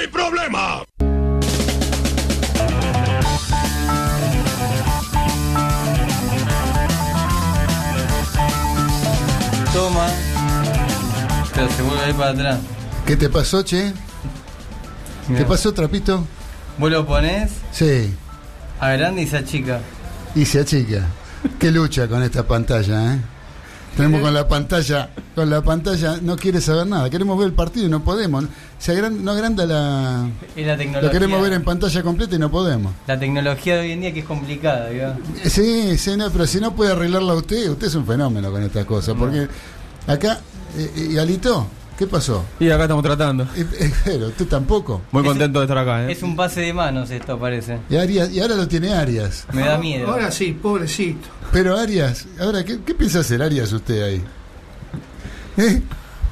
hay 0.00 0.06
problema. 0.08 0.82
Toma. 9.72 10.08
Pero 11.54 11.68
se 11.70 11.82
vuelve 11.82 12.04
ahí 12.04 12.12
para 12.12 12.30
atrás. 12.30 12.58
¿Qué 13.06 13.16
te 13.16 13.28
pasó, 13.28 13.62
che? 13.62 13.92
¿Qué 15.26 15.32
Mirá. 15.32 15.46
pasó, 15.46 15.72
trapito? 15.72 16.24
Vos 16.78 16.90
lo 16.90 17.06
ponés 17.06 17.50
Sí, 17.72 18.14
a 18.80 18.90
grande 18.92 19.22
y 19.22 19.26
se 19.26 19.36
achica. 19.38 19.80
y 20.34 20.44
se 20.44 20.60
achica. 20.60 21.06
Qué 21.58 21.70
lucha 21.70 22.08
con 22.08 22.22
esta 22.22 22.42
pantalla, 22.46 23.14
¿eh? 23.14 23.18
Tenemos 23.96 24.20
con 24.22 24.32
la 24.32 24.46
pantalla, 24.48 25.10
con 25.34 25.50
la 25.50 25.62
pantalla, 25.62 26.18
no 26.22 26.36
quiere 26.36 26.60
saber 26.60 26.86
nada. 26.86 27.10
Queremos 27.10 27.36
ver 27.38 27.48
el 27.48 27.52
partido 27.52 27.86
y 27.86 27.88
no 27.90 28.02
podemos. 28.02 28.44
Se 28.78 28.92
agran- 28.96 29.18
no 29.20 29.32
agranda 29.32 29.66
la. 29.66 30.28
Es 30.56 30.66
la 30.66 30.76
tecnología. 30.76 31.02
Lo 31.08 31.10
queremos 31.10 31.42
ver 31.42 31.52
en 31.52 31.64
pantalla 31.64 32.02
completa 32.02 32.36
y 32.36 32.38
no 32.38 32.50
podemos. 32.50 32.92
La 33.06 33.18
tecnología 33.18 33.74
de 33.74 33.80
hoy 33.80 33.92
en 33.92 34.00
día 34.00 34.14
que 34.14 34.20
es 34.20 34.24
complicada. 34.26 34.88
Sí, 35.44 35.98
sí, 35.98 36.16
no, 36.16 36.30
pero 36.30 36.46
si 36.46 36.60
no 36.60 36.74
puede 36.74 36.92
arreglarla 36.92 37.34
usted, 37.34 37.68
usted 37.68 37.88
es 37.88 37.94
un 37.94 38.06
fenómeno 38.06 38.50
con 38.50 38.62
estas 38.62 38.84
cosas. 38.86 39.14
Porque 39.18 39.48
acá, 40.06 40.40
eh, 40.78 41.08
y 41.12 41.18
Alito, 41.18 41.66
¿qué 42.00 42.06
pasó? 42.06 42.44
Y 42.58 42.70
acá 42.70 42.84
estamos 42.84 43.04
tratando. 43.04 43.44
Eh, 43.54 43.66
eh, 43.78 43.92
pero 44.04 44.28
usted 44.28 44.46
tampoco. 44.46 45.02
Muy 45.12 45.20
Es 45.20 45.26
un- 45.26 45.32
contento 45.34 45.58
de 45.60 45.66
estar 45.66 45.76
acá, 45.78 46.06
¿eh? 46.08 46.12
Es 46.12 46.22
un 46.22 46.34
pase 46.34 46.62
de 46.62 46.72
manos 46.72 47.10
esto, 47.10 47.38
parece. 47.38 47.78
Y, 47.90 47.96
Arias, 47.96 48.30
y 48.32 48.40
ahora 48.40 48.56
lo 48.56 48.66
tiene 48.66 48.92
Arias. 48.94 49.46
Me 49.52 49.60
da 49.60 49.76
miedo. 49.76 50.10
Ahora 50.10 50.30
sí, 50.30 50.52
pobrecito. 50.60 51.28
Pero 51.52 51.76
Arias, 51.76 52.26
ahora, 52.40 52.64
¿qué, 52.64 52.80
qué 52.86 52.94
piensa 52.94 53.20
hacer 53.20 53.42
Arias 53.42 53.70
usted 53.72 54.02
ahí? 54.02 54.22
¿Eh? 55.58 55.82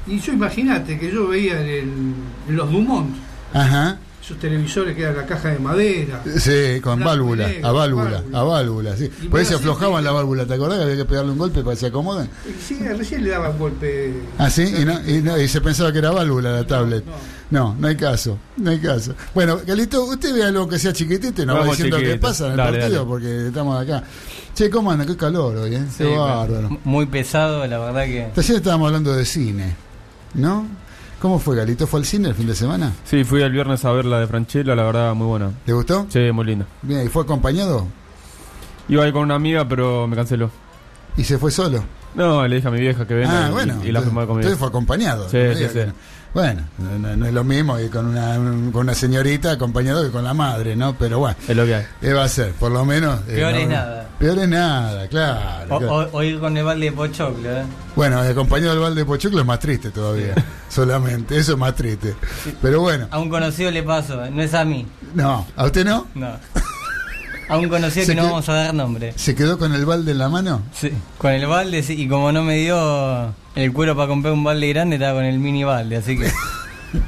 Y 0.07 0.19
yo 0.19 0.33
imagínate 0.33 0.97
que 0.97 1.11
yo 1.11 1.27
veía 1.27 1.61
en, 1.61 1.67
el- 1.67 2.13
en 2.49 2.55
los 2.55 2.71
Dumont, 2.71 3.15
Ajá. 3.53 3.99
Esos 4.29 4.39
televisores 4.39 4.95
que 4.95 5.01
eran 5.01 5.15
la 5.17 5.25
caja 5.25 5.49
de 5.49 5.59
madera. 5.59 6.21
Sí, 6.37 6.79
con 6.81 6.99
válvula, 6.99 7.47
negro, 7.47 7.67
a 7.67 7.71
válvula, 7.71 8.11
válvula. 8.11 8.39
a 8.39 8.43
válvula, 8.43 8.95
sí. 8.97 9.05
Y 9.05 9.27
Por 9.27 9.39
ahí 9.39 9.43
vos 9.43 9.47
se 9.49 9.55
así 9.55 9.63
aflojaban 9.63 10.03
la 10.03 10.11
válvula, 10.11 10.45
¿te 10.45 10.53
acordás 10.53 10.77
que 10.77 10.83
había 10.83 10.97
que 10.97 11.05
pegarle 11.05 11.31
un 11.31 11.37
golpe 11.37 11.61
para 11.63 11.73
que 11.75 11.79
se 11.79 11.87
acomoden? 11.87 12.29
Y 12.47 12.61
Sí, 12.61 12.77
recién 12.87 13.23
le 13.23 13.31
daban 13.31 13.57
golpe. 13.57 14.13
Ah, 14.37 14.49
sí, 14.49 14.63
y, 14.79 14.85
no- 14.85 15.01
y 15.09 15.21
no- 15.21 15.37
y 15.39 15.47
se 15.47 15.61
pensaba 15.61 15.91
que 15.91 15.97
era 15.99 16.11
válvula 16.11 16.51
la 16.51 16.67
tablet. 16.67 17.03
No, 17.49 17.75
no 17.79 17.87
hay 17.87 17.95
caso, 17.95 18.37
no 18.57 18.69
hay 18.69 18.77
caso. 18.79 19.15
Bueno, 19.33 19.59
Galito, 19.65 20.03
usted 20.05 20.33
vea 20.35 20.47
algo 20.49 20.67
que 20.69 20.77
sea 20.77 20.93
chiquitito 20.93 21.41
y 21.41 21.45
nos 21.47 21.59
va 21.59 21.65
diciendo 21.65 21.97
qué 21.97 22.15
pasa 22.17 22.45
en 22.45 22.51
el 22.51 22.57
Dale, 22.57 22.77
partido, 22.79 22.97
dale. 22.99 23.09
porque 23.09 23.47
estamos 23.47 23.81
acá. 23.81 24.03
Che, 24.53 24.69
¿cómo 24.69 24.91
anda? 24.91 25.05
Qué 25.05 25.17
calor 25.17 25.55
hoy, 25.57 25.73
¿eh? 25.73 25.83
Sí, 25.89 26.03
Qué 26.03 26.15
bárbaro. 26.17 26.77
Muy 26.83 27.07
pesado, 27.07 27.65
la 27.65 27.79
verdad 27.79 28.05
que. 28.05 28.27
Ayer 28.39 28.57
estábamos 28.57 28.87
hablando 28.87 29.13
de 29.15 29.25
cine, 29.25 29.75
¿no? 30.35 30.67
¿Cómo 31.21 31.37
fue, 31.39 31.55
Galito? 31.57 31.85
¿Fue 31.85 31.99
al 31.99 32.05
cine 32.05 32.29
el 32.29 32.35
fin 32.35 32.47
de 32.47 32.55
semana? 32.55 32.93
Sí, 33.03 33.23
fui 33.25 33.41
el 33.41 33.51
viernes 33.51 33.83
a 33.83 33.91
ver 33.91 34.05
la 34.05 34.21
de 34.21 34.27
Franchella, 34.27 34.73
la 34.73 34.83
verdad, 34.83 35.13
muy 35.13 35.27
buena. 35.27 35.51
¿Le 35.65 35.73
gustó? 35.73 36.05
Sí, 36.09 36.31
muy 36.31 36.45
linda. 36.45 36.65
Bien, 36.81 37.05
¿y 37.05 37.09
fue 37.09 37.23
acompañado? 37.23 37.87
Iba 38.87 39.03
ahí 39.03 39.11
con 39.11 39.23
una 39.23 39.35
amiga, 39.35 39.67
pero 39.67 40.07
me 40.07 40.15
canceló. 40.15 40.49
¿Y 41.17 41.25
se 41.25 41.37
fue 41.37 41.51
solo? 41.51 41.83
No, 42.15 42.47
le 42.47 42.55
dije 42.55 42.67
a 42.67 42.71
mi 42.71 42.79
vieja 42.79 43.05
que 43.05 43.13
venga 43.13 43.47
ah, 43.47 43.49
y, 43.49 43.51
bueno. 43.51 43.73
y 43.83 43.91
la 43.91 43.99
entonces- 43.99 44.13
conmigo. 44.13 44.33
entonces 44.39 44.57
fue 44.57 44.67
acompañado. 44.69 45.29
Sí, 45.29 45.37
sí, 45.55 45.65
sí. 45.67 45.73
que. 45.73 45.91
Bueno, 46.33 46.61
no, 46.77 46.99
no- 46.99 47.15
no 47.15 47.25
es 47.25 47.33
lo 47.33 47.43
mismo 47.43 47.79
ir 47.79 47.89
con 47.89 48.05
una, 48.05 48.37
un- 48.39 48.71
con 48.71 48.81
una 48.81 48.93
señorita 48.93 49.51
acompañado 49.53 50.03
que 50.03 50.11
con 50.11 50.23
la 50.23 50.33
madre, 50.33 50.75
¿no? 50.75 50.95
Pero 50.95 51.19
bueno, 51.19 51.35
Es 51.47 51.55
lo 51.57 51.65
que 51.65 51.75
hay. 51.75 51.85
¿qué 52.01 52.13
va 52.13 52.23
a 52.25 52.29
ser? 52.29 52.51
Por 52.53 52.71
lo 52.71 52.85
menos. 52.85 53.19
eh, 53.27 53.35
Peor 53.35 53.53
no- 53.53 53.57
es 53.59 53.67
nada. 53.67 54.09
Peor 54.19 54.39
es 54.39 54.47
nada, 54.49 55.07
claro. 55.07 55.75
O, 55.75 55.79
claro. 55.79 55.95
o- 55.95 56.17
o 56.17 56.23
ir 56.23 56.39
con 56.39 56.55
el 56.55 56.63
balde 56.63 56.85
de 56.85 56.91
pochoclo, 56.91 57.49
¿eh? 57.51 57.63
Bueno, 57.95 58.19
acompañado 58.19 58.71
del 58.73 58.79
balde 58.81 59.01
de 59.01 59.05
Pochoclo 59.05 59.39
es 59.41 59.45
más 59.45 59.59
triste 59.59 59.89
todavía. 59.91 60.35
solamente, 60.69 61.37
eso 61.37 61.53
es 61.53 61.57
más 61.57 61.73
triste. 61.75 62.15
Pero 62.61 62.81
bueno, 62.81 63.07
A 63.11 63.19
un 63.19 63.29
conocido 63.29 63.71
le 63.71 63.81
pasó, 63.83 64.23
¿eh? 64.23 64.29
no 64.31 64.41
es 64.43 64.53
a 64.53 64.63
mí. 64.63 64.85
no, 65.15 65.47
¿a 65.55 65.65
usted 65.65 65.83
no? 65.85 66.07
No. 66.15 66.29
A 67.49 67.57
un 67.57 67.67
conocido 67.67 68.05
que 68.05 68.15
no 68.15 68.23
vamos 68.25 68.47
a 68.47 68.53
dar 68.53 68.75
nombre. 68.75 69.13
¿Se 69.15 69.33
quedó 69.33 69.57
con 69.57 69.73
el 69.73 69.83
balde 69.83 70.11
en 70.11 70.19
la 70.19 70.29
mano? 70.29 70.61
Sí, 70.71 70.91
con 71.17 71.31
el 71.31 71.47
balde, 71.47 71.81
sí, 71.81 71.93
y 71.99 72.07
como 72.07 72.31
no 72.31 72.43
me 72.43 72.57
dio 72.57 73.33
el 73.55 73.73
cuero 73.73 73.95
para 73.95 74.07
comprar 74.07 74.33
un 74.33 74.43
balde 74.43 74.69
grande, 74.69 74.97
estaba 74.97 75.15
con 75.15 75.25
el 75.25 75.39
mini 75.39 75.63
balde, 75.63 75.97
así 75.97 76.17
que. 76.17 76.31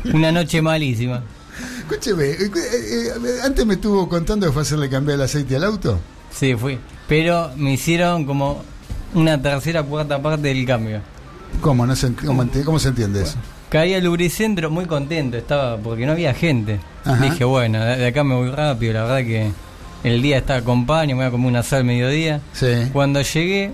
Una 0.13 0.31
noche 0.31 0.61
malísima. 0.61 1.21
Escúcheme, 1.79 2.23
eh, 2.25 2.37
eh, 2.43 3.07
eh, 3.23 3.39
antes 3.43 3.65
me 3.65 3.75
estuvo 3.75 4.09
contando 4.09 4.47
que 4.47 4.51
fue 4.53 4.61
a 4.61 4.63
hacerle 4.63 4.89
cambiar 4.89 5.15
el 5.15 5.25
aceite 5.25 5.55
al 5.55 5.63
auto. 5.63 5.99
Sí, 6.31 6.55
fui. 6.55 6.79
Pero 7.07 7.51
me 7.55 7.73
hicieron 7.73 8.25
como 8.25 8.63
una 9.13 9.39
tercera, 9.41 9.83
cuarta 9.83 10.21
parte 10.21 10.47
del 10.47 10.65
cambio. 10.65 11.01
¿Cómo, 11.59 11.85
no 11.85 11.95
se, 11.95 12.13
cómo, 12.13 12.79
se 12.79 12.89
entiende 12.89 13.23
eso? 13.23 13.37
Caí 13.69 13.93
al 13.93 14.05
lubricentro 14.05 14.71
muy 14.71 14.85
contento, 14.85 15.37
estaba 15.37 15.77
porque 15.77 16.05
no 16.05 16.13
había 16.13 16.33
gente. 16.33 16.79
Ajá. 17.03 17.23
Dije, 17.23 17.43
bueno, 17.43 17.83
de 17.83 18.07
acá 18.07 18.23
me 18.23 18.35
voy 18.35 18.49
rápido, 18.49 18.93
la 18.93 19.03
verdad 19.03 19.17
que 19.19 19.51
el 20.03 20.21
día 20.21 20.37
está 20.37 20.55
acompaño, 20.57 21.15
me 21.15 21.23
voy 21.23 21.27
a 21.27 21.31
comer 21.31 21.47
una 21.47 21.63
sal 21.63 21.79
al 21.79 21.85
mediodía. 21.85 22.39
Sí. 22.53 22.67
Cuando 22.93 23.21
llegué, 23.21 23.71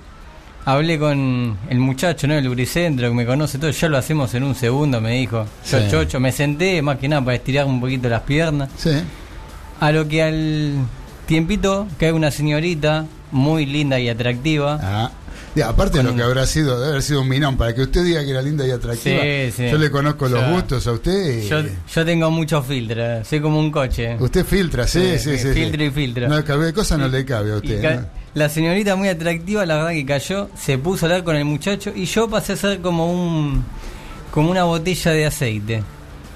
hablé 0.65 0.99
con 0.99 1.57
el 1.69 1.79
muchacho, 1.79 2.27
¿no? 2.27 2.33
El 2.35 2.45
lubricentro 2.45 3.07
que 3.09 3.15
me 3.15 3.25
conoce 3.25 3.57
todo, 3.57 3.71
ya 3.71 3.87
lo 3.89 3.97
hacemos 3.97 4.33
en 4.33 4.43
un 4.43 4.55
segundo, 4.55 4.99
me 5.01 5.11
dijo. 5.11 5.45
Yo 5.69 5.79
Sí. 5.79 5.85
chocho, 5.89 6.19
me 6.19 6.31
senté 6.31 6.81
más 6.81 6.97
que 6.97 7.07
nada 7.07 7.21
para 7.23 7.35
estirar 7.35 7.65
un 7.65 7.79
poquito 7.79 8.09
las 8.09 8.21
piernas. 8.21 8.69
Sí. 8.77 8.91
A 9.79 9.91
lo 9.91 10.07
que 10.07 10.23
al 10.23 10.73
tiempito 11.25 11.87
cae 11.99 12.11
una 12.11 12.31
señorita 12.31 13.05
muy 13.31 13.65
linda 13.65 13.99
y 13.99 14.09
atractiva. 14.09 14.79
Ah. 14.81 15.11
Y 15.57 15.61
aparte 15.61 15.97
de 15.97 16.03
lo 16.03 16.15
que 16.15 16.21
habrá 16.21 16.45
sido, 16.45 16.75
debe 16.77 16.91
haber 16.91 17.01
sido 17.01 17.21
un 17.21 17.29
minón, 17.29 17.57
para 17.57 17.73
que 17.73 17.81
usted 17.81 18.03
diga 18.03 18.23
que 18.23 18.29
era 18.29 18.43
linda 18.43 18.65
y 18.67 18.69
atractiva. 18.69 19.21
Sí, 19.21 19.51
sí. 19.55 19.69
Yo 19.71 19.77
le 19.79 19.89
conozco 19.89 20.29
los 20.29 20.47
gustos 20.51 20.85
a 20.85 20.91
usted. 20.91 21.39
y- 21.43 21.47
Yo, 21.49 21.61
yo 21.93 22.05
tengo 22.05 22.29
muchos 22.29 22.63
filtros, 22.65 23.27
soy 23.27 23.39
como 23.41 23.57
un 23.59 23.71
coche. 23.71 24.17
Usted 24.19 24.45
filtra, 24.45 24.85
sí, 24.87 25.17
sí, 25.17 25.31
Sí, 25.35 25.37
sí. 25.39 25.53
filtro 25.53 25.79
sí. 25.81 25.85
y 25.87 25.89
filtro. 25.91 26.27
No, 26.29 26.43
cabe 26.43 26.71
cosa 26.73 26.95
no 26.97 27.07
le 27.07 27.25
cabe 27.25 27.53
a 27.53 27.55
usted. 27.55 27.81
ca- 27.81 27.95
¿no? 27.95 28.05
La 28.35 28.49
señorita 28.49 28.95
muy 28.95 29.07
atractiva, 29.09 29.65
la 29.65 29.77
verdad 29.77 29.89
que 29.91 30.05
cayó, 30.05 30.47
se 30.55 30.77
puso 30.77 31.05
a 31.05 31.09
hablar 31.09 31.23
con 31.23 31.35
el 31.35 31.45
muchacho 31.45 31.91
y 31.95 32.05
yo 32.05 32.29
pasé 32.29 32.53
a 32.53 32.55
ser 32.55 32.79
como 32.81 33.11
un 33.11 33.63
como 34.29 34.51
una 34.51 34.63
botella 34.65 35.11
de 35.11 35.25
aceite. 35.25 35.83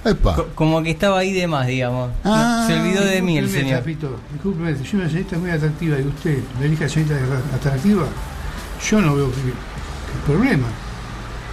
Epa. 0.04 0.34
Co- 0.36 0.48
como 0.56 0.82
que 0.82 0.90
estaba 0.90 1.20
ahí 1.20 1.32
de 1.32 1.46
más, 1.46 1.68
digamos. 1.68 2.10
Ah. 2.24 2.64
se 2.68 2.74
olvidó 2.74 3.04
de 3.06 3.22
mí 3.22 3.38
el 3.38 3.48
señor. 3.52 3.78
Chapito, 3.82 4.20
discúlpeme, 4.34 4.76
si 4.84 4.96
una 4.96 5.08
señorita 5.08 5.38
muy 5.38 5.52
atractiva 5.52 6.00
y 6.00 6.08
usted 6.08 6.40
le 6.60 6.66
elige 6.66 6.86
a 6.86 6.90
señorita 6.90 7.20
atractiva, 7.54 8.06
yo 8.90 9.02
no 9.02 9.16
veo 9.16 9.30
que, 9.32 9.42
que 9.42 9.48
el 9.50 10.22
problema. 10.26 10.68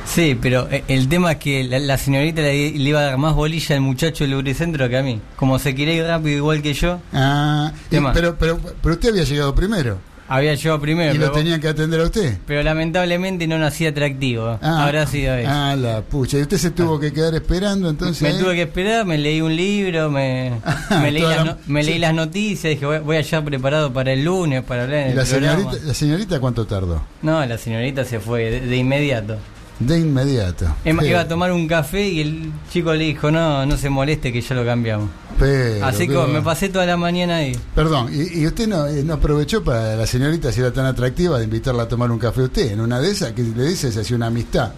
Sí, 0.05 0.39
pero 0.41 0.69
eh, 0.71 0.85
el 0.89 1.07
tema 1.09 1.33
es 1.33 1.39
que 1.39 1.65
la, 1.65 1.79
la 1.79 1.99
señorita 1.99 2.41
le, 2.41 2.71
le 2.71 2.89
iba 2.89 3.01
a 3.01 3.03
dar 3.03 3.19
más 3.19 3.35
bolilla 3.35 3.75
al 3.77 3.83
muchacho 3.83 4.25
del 4.25 4.31
lubricentro 4.31 4.89
que 4.89 4.97
a 4.97 5.03
mí. 5.03 5.21
Como 5.37 5.59
se 5.59 5.75
quería 5.75 5.95
ir 5.95 6.05
rápido 6.05 6.37
igual 6.39 6.63
que 6.63 6.73
yo, 6.73 7.01
Ah, 7.13 7.73
pero, 7.91 8.37
pero, 8.39 8.59
pero 8.83 8.95
usted 8.95 9.11
había 9.11 9.25
llegado 9.25 9.55
primero 9.55 9.99
había 10.29 10.55
yo 10.55 10.79
primero. 10.81 11.15
y 11.15 11.19
lo 11.19 11.33
tenían 11.33 11.61
que 11.61 11.69
atender 11.69 12.01
a 12.01 12.05
usted. 12.05 12.37
pero 12.47 12.63
lamentablemente 12.63 13.47
no 13.47 13.59
nací 13.59 13.87
atractivo. 13.87 14.59
Ah, 14.63 14.85
Habrá 14.85 15.07
sido 15.07 15.35
eso. 15.35 15.51
Ah, 15.51 15.75
la 15.77 16.03
pucha. 16.03 16.39
Y 16.39 16.43
usted 16.43 16.59
se 16.59 16.71
tuvo 16.71 17.01
que 17.01 17.13
quedar 17.13 17.35
esperando 17.35 17.89
entonces. 17.91 18.23
me 18.23 18.29
ahí? 18.29 18.39
tuve 18.39 18.55
que 18.55 18.63
esperar, 18.63 19.05
me 19.07 19.19
leí 19.19 19.41
un 19.41 19.55
libro, 19.57 20.11
me, 20.11 20.53
me 21.01 21.11
leí, 21.11 21.23
las, 21.23 21.37
la- 21.37 21.45
no- 21.45 21.57
me 21.67 21.83
leí 21.83 21.99
las 21.99 22.15
noticias, 22.15 22.71
dije 22.73 22.87
voy, 22.87 22.99
voy 22.99 23.17
allá 23.17 23.43
preparado 23.45 23.93
para 23.93 24.13
el 24.13 24.25
lunes, 24.25 24.63
para 24.63 24.85
hablar 24.85 24.99
en 25.01 25.07
¿Y 25.09 25.11
el 25.13 25.17
la 25.17 25.25
programa. 25.25 25.57
señorita, 25.63 25.87
la 25.87 25.95
señorita 25.95 26.41
cuánto 26.41 26.67
tardó? 26.67 27.03
No, 27.23 27.45
la 27.45 27.59
señorita 27.59 28.05
se 28.05 28.21
fue 28.21 28.51
de, 28.51 28.61
de 28.61 28.77
inmediato. 28.77 29.39
De 29.81 29.99
inmediato. 29.99 30.67
Emma, 30.85 31.01
Pero- 31.03 31.13
iba 31.13 31.21
a 31.21 31.29
tomar 31.29 31.53
un 31.53 31.69
café 31.69 32.09
y 32.09 32.21
el 32.21 32.53
chico 32.71 32.93
le 32.95 33.05
dijo, 33.05 33.31
no, 33.31 33.65
no 33.65 33.77
se 33.77 33.89
moleste 33.89 34.33
que 34.33 34.41
ya 34.41 34.55
lo 34.57 34.65
cambiamos. 34.65 35.09
pero, 35.39 35.87
Así 35.87 36.09
que 36.09 36.15
pero- 36.15 36.27
me 36.27 36.43
pasé 36.43 36.69
toda 36.69 36.85
la 36.85 36.97
mañana 36.97 37.37
ahí. 37.37 37.57
Perdón, 37.77 38.09
¿y, 38.13 38.41
y 38.41 38.47
usted 38.47 38.67
no, 38.67 38.87
eh, 38.89 39.05
no 39.05 39.15
aprovechó 39.15 39.63
para 39.63 39.95
la 39.95 40.07
señorita, 40.07 40.51
si 40.51 40.61
era 40.61 40.73
tan 40.73 40.85
atractiva, 40.87 41.39
de 41.39 41.45
invitarla 41.45 41.85
a 41.85 41.89
tomar 41.89 42.11
un 42.11 42.19
café 42.19 42.41
a 42.41 42.45
usted? 42.45 42.73
En 42.73 42.81
una 42.81 42.99
de 43.01 43.11
esas 43.13 43.33
que 43.33 43.43
le 43.45 43.65
dice 43.69 43.93
se 43.93 44.01
hacía 44.01 44.17
una 44.17 44.27
amistad. 44.27 44.73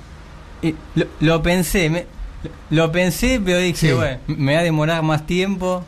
Y 0.61 0.75
lo, 0.95 1.07
lo 1.21 1.43
pensé, 1.43 1.89
me- 1.89 2.07
lo 2.69 2.93
pensé, 2.93 3.41
pero 3.43 3.59
dije, 3.59 3.89
Sí. 3.89 3.93
bueno, 3.95 4.19
me 4.27 4.55
va 4.55 4.61
a 4.61 4.65
demorar 4.65 5.03
más 5.03 5.27
tiempo. 5.27 5.83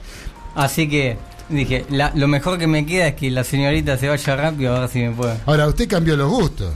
Así 0.55 0.89
que 0.89 1.19
dije, 1.51 1.85
la- 1.91 2.13
lo 2.15 2.29
mejor 2.29 2.59
que 2.59 2.67
me 2.67 2.87
queda 2.87 3.09
es 3.09 3.15
que 3.17 3.31
la 3.31 3.45
señorita 3.45 3.99
se 3.99 4.09
vaya 4.09 4.37
rápido 4.37 4.75
a 4.75 4.81
ver 4.81 4.89
si 4.89 5.01
me 5.01 5.11
puede. 5.11 5.35
Ahora, 5.45 5.67
usted 5.69 5.87
cambió 5.87 6.17
los 6.17 6.31
gustos. 6.31 6.73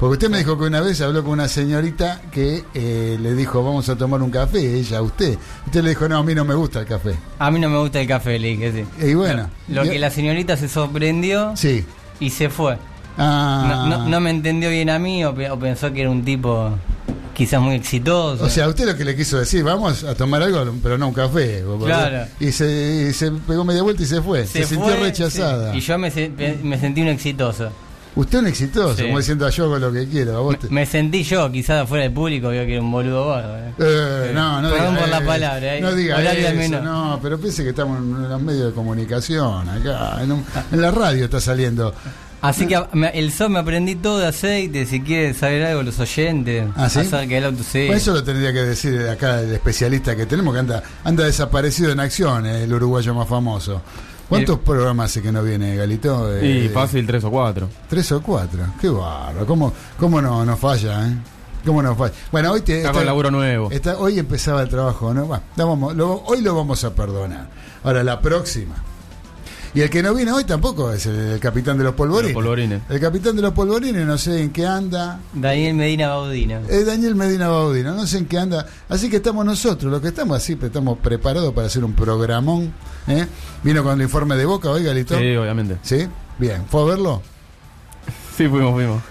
Porque 0.00 0.14
usted 0.14 0.30
me 0.30 0.38
dijo 0.38 0.58
que 0.58 0.64
una 0.64 0.80
vez 0.80 0.98
habló 1.02 1.22
con 1.22 1.32
una 1.34 1.46
señorita 1.46 2.22
que 2.32 2.64
eh, 2.72 3.18
le 3.20 3.34
dijo, 3.34 3.62
vamos 3.62 3.86
a 3.90 3.96
tomar 3.96 4.22
un 4.22 4.30
café, 4.30 4.78
ella 4.78 4.98
a 4.98 5.02
usted. 5.02 5.36
Usted 5.66 5.82
le 5.84 5.90
dijo, 5.90 6.08
no, 6.08 6.16
a 6.16 6.22
mí 6.24 6.34
no 6.34 6.44
me 6.46 6.54
gusta 6.54 6.80
el 6.80 6.86
café. 6.86 7.14
A 7.38 7.50
mí 7.50 7.60
no 7.60 7.68
me 7.68 7.78
gusta 7.78 8.00
el 8.00 8.08
café, 8.08 8.38
le 8.38 8.48
dije, 8.48 8.72
sí. 8.98 9.06
Y 9.06 9.12
bueno. 9.14 9.50
Lo 9.68 9.82
que 9.82 9.98
la 9.98 10.08
señorita 10.10 10.56
se 10.56 10.68
sorprendió 10.68 11.52
Sí. 11.54 11.84
y 12.18 12.30
se 12.30 12.48
fue. 12.48 12.78
Ah, 13.18 13.86
No, 13.90 13.98
no- 13.98 14.08
no 14.08 14.20
me 14.20 14.30
entendió 14.30 14.70
bien 14.70 14.88
a 14.88 14.98
mí 14.98 15.22
o, 15.24 15.34
pe- 15.34 15.50
o 15.50 15.58
pensó 15.58 15.92
que 15.92 16.00
era 16.00 16.10
un 16.10 16.24
tipo 16.24 16.70
quizás 17.34 17.60
muy 17.60 17.74
exitoso. 17.74 18.42
O 18.44 18.48
sea, 18.48 18.68
usted 18.68 18.86
lo 18.86 18.96
que 18.96 19.04
le 19.04 19.14
quiso 19.14 19.38
decir, 19.38 19.62
vamos 19.64 20.04
a 20.04 20.14
tomar 20.14 20.42
algo, 20.42 20.64
pero 20.82 20.96
no 20.96 21.08
un 21.08 21.14
café. 21.14 21.62
Claro. 21.84 22.26
Y 22.40 22.52
se, 22.52 23.08
y 23.10 23.12
se 23.12 23.30
pegó 23.32 23.64
media 23.64 23.82
vuelta 23.82 24.02
y 24.02 24.06
se 24.06 24.22
fue. 24.22 24.46
Se, 24.46 24.64
sintió 24.64 24.86
fue, 24.88 24.96
rechazada. 24.96 25.72
sí. 25.72 25.78
Y 25.78 25.80
yo 25.82 25.98
me, 25.98 26.10
me 26.62 26.78
sentí 26.78 27.02
un 27.02 27.08
exitoso. 27.08 27.70
Usted 28.16 28.38
es 28.38 28.42
un 28.42 28.48
exitoso, 28.48 28.96
Sí. 28.96 29.04
como 29.04 29.18
diciendo 29.18 29.48
yo 29.48 29.64
hago 29.64 29.78
lo 29.78 29.92
que 29.92 30.06
quiero. 30.08 30.42
vos 30.42 30.58
te- 30.58 30.68
Me 30.68 30.84
sentí 30.84 31.22
yo, 31.22 31.50
quizás 31.52 31.84
afuera 31.84 32.04
del 32.04 32.12
público, 32.12 32.48
veo 32.48 32.66
que 32.66 32.72
era 32.72 32.82
un 32.82 32.90
boludo 32.90 33.28
bárbaro. 33.28 33.72
Eh, 33.78 34.32
no, 34.34 34.60
no 34.60 34.70
Perdón 34.70 34.88
diga 34.94 35.00
por 35.00 35.08
la 35.08 35.24
palabra, 35.24 35.76
eh. 35.76 35.80
No 35.80 35.94
diga 35.94 36.20
eso, 36.32 36.80
no, 36.82 37.18
pero 37.22 37.38
piense 37.38 37.62
que 37.62 37.70
estamos 37.70 37.98
en 37.98 38.28
los 38.28 38.42
medios 38.42 38.66
de 38.66 38.72
comunicación 38.72 39.68
acá, 39.68 40.22
en, 40.22 40.32
un- 40.32 40.44
en 40.72 40.80
la 40.80 40.90
radio 40.90 41.24
está 41.24 41.40
saliendo. 41.40 41.94
Así 42.42 42.66
que 42.66 42.82
me- 42.94 43.10
el 43.10 43.30
SO 43.32 43.48
me 43.50 43.58
aprendí 43.58 43.96
todo 43.96 44.18
de 44.18 44.26
aceite, 44.26 44.86
si 44.86 45.00
quieren 45.02 45.34
saber 45.34 45.62
algo 45.62 45.82
los 45.82 45.98
oyentes, 46.00 46.66
¿Ah, 46.74 46.88
sí? 46.88 47.00
acerca 47.00 47.34
del 47.34 47.44
auto, 47.44 47.62
sí. 47.62 47.84
Pues 47.86 48.02
eso 48.02 48.14
lo 48.14 48.24
tendría 48.24 48.50
que 48.52 48.60
decir 48.62 49.08
acá 49.08 49.40
el 49.42 49.52
especialista 49.52 50.16
que 50.16 50.24
tenemos, 50.26 50.54
que 50.54 50.60
anda, 50.60 50.82
anda 51.04 51.24
desaparecido 51.24 51.92
en 51.92 52.00
acción, 52.00 52.46
eh, 52.46 52.64
el 52.64 52.72
uruguayo 52.72 53.14
más 53.14 53.28
famoso. 53.28 53.82
¿Cuántos 54.30 54.58
programas 54.60 55.10
hace 55.10 55.20
que 55.22 55.30
no 55.32 55.42
viene, 55.42 55.76
Galito? 55.76 56.34
Eh, 56.38 56.64
Y 56.64 56.68
fácil, 56.68 57.06
tres 57.06 57.22
o 57.24 57.30
cuatro. 57.30 57.68
Tres 57.88 58.10
o 58.12 58.22
cuatro. 58.22 58.60
Qué 58.80 58.88
barro. 58.88 59.44
¿Cómo, 59.44 59.72
cómo 59.98 60.22
no, 60.22 60.44
no 60.46 60.56
falla, 60.56 61.06
eh? 61.06 61.14
¿Cómo 61.66 61.82
no 61.82 61.94
falla? 61.94 62.14
Bueno, 62.32 62.52
hoy 62.52 62.62
te. 62.62 62.78
Está 62.78 62.92
con 62.92 63.04
laburo 63.04 63.30
nuevo. 63.30 63.70
Está- 63.70 63.98
hoy 63.98 64.18
empezaba 64.18 64.62
el 64.62 64.68
trabajo, 64.70 65.12
¿no? 65.12 65.26
Bueno, 65.26 65.42
vamos- 65.56 65.94
lo- 65.94 66.22
hoy 66.24 66.40
lo 66.40 66.54
vamos 66.54 66.82
a 66.84 66.94
perdonar. 66.94 67.48
Ahora, 67.84 68.02
la 68.04 68.20
próxima. 68.20 68.76
Y 69.72 69.82
el 69.82 69.90
que 69.90 70.02
no 70.02 70.14
viene 70.14 70.32
hoy 70.32 70.44
tampoco 70.44 70.92
es 70.92 71.06
el, 71.06 71.16
el 71.16 71.40
capitán 71.40 71.78
de 71.78 71.84
los 71.84 71.94
polvorines. 71.94 72.34
Los 72.34 72.42
polvorines. 72.42 72.82
El 72.88 72.98
capitán 73.00 73.36
de 73.36 73.42
los 73.42 73.52
polvorines, 73.52 74.04
no 74.04 74.18
sé 74.18 74.42
en 74.42 74.50
qué 74.50 74.66
anda. 74.66 75.20
Daniel 75.32 75.74
Medina 75.74 76.08
Baudina. 76.08 76.60
Es 76.68 76.86
Daniel 76.86 77.14
Medina 77.14 77.48
Baudino, 77.48 77.94
no 77.94 78.06
sé 78.06 78.18
en 78.18 78.26
qué 78.26 78.38
anda. 78.38 78.66
Así 78.88 79.08
que 79.08 79.16
estamos 79.16 79.44
nosotros, 79.44 79.90
los 79.92 80.00
que 80.00 80.08
estamos 80.08 80.36
así, 80.36 80.56
pero 80.56 80.66
estamos 80.66 80.98
preparados 80.98 81.54
para 81.54 81.68
hacer 81.68 81.84
un 81.84 81.92
programón. 81.92 82.72
¿eh? 83.06 83.26
Vino 83.62 83.84
con 83.84 83.94
el 83.94 84.02
informe 84.02 84.36
de 84.36 84.44
Boca, 84.44 84.70
oiga, 84.70 84.88
Galito. 84.88 85.16
Sí, 85.16 85.36
obviamente. 85.36 85.76
¿Sí? 85.82 86.08
Bien. 86.38 86.64
¿Fue 86.68 86.82
a 86.82 86.84
verlo? 86.86 87.22
Sí, 88.36 88.48
fuimos, 88.48 88.72
fuimos. 88.72 89.02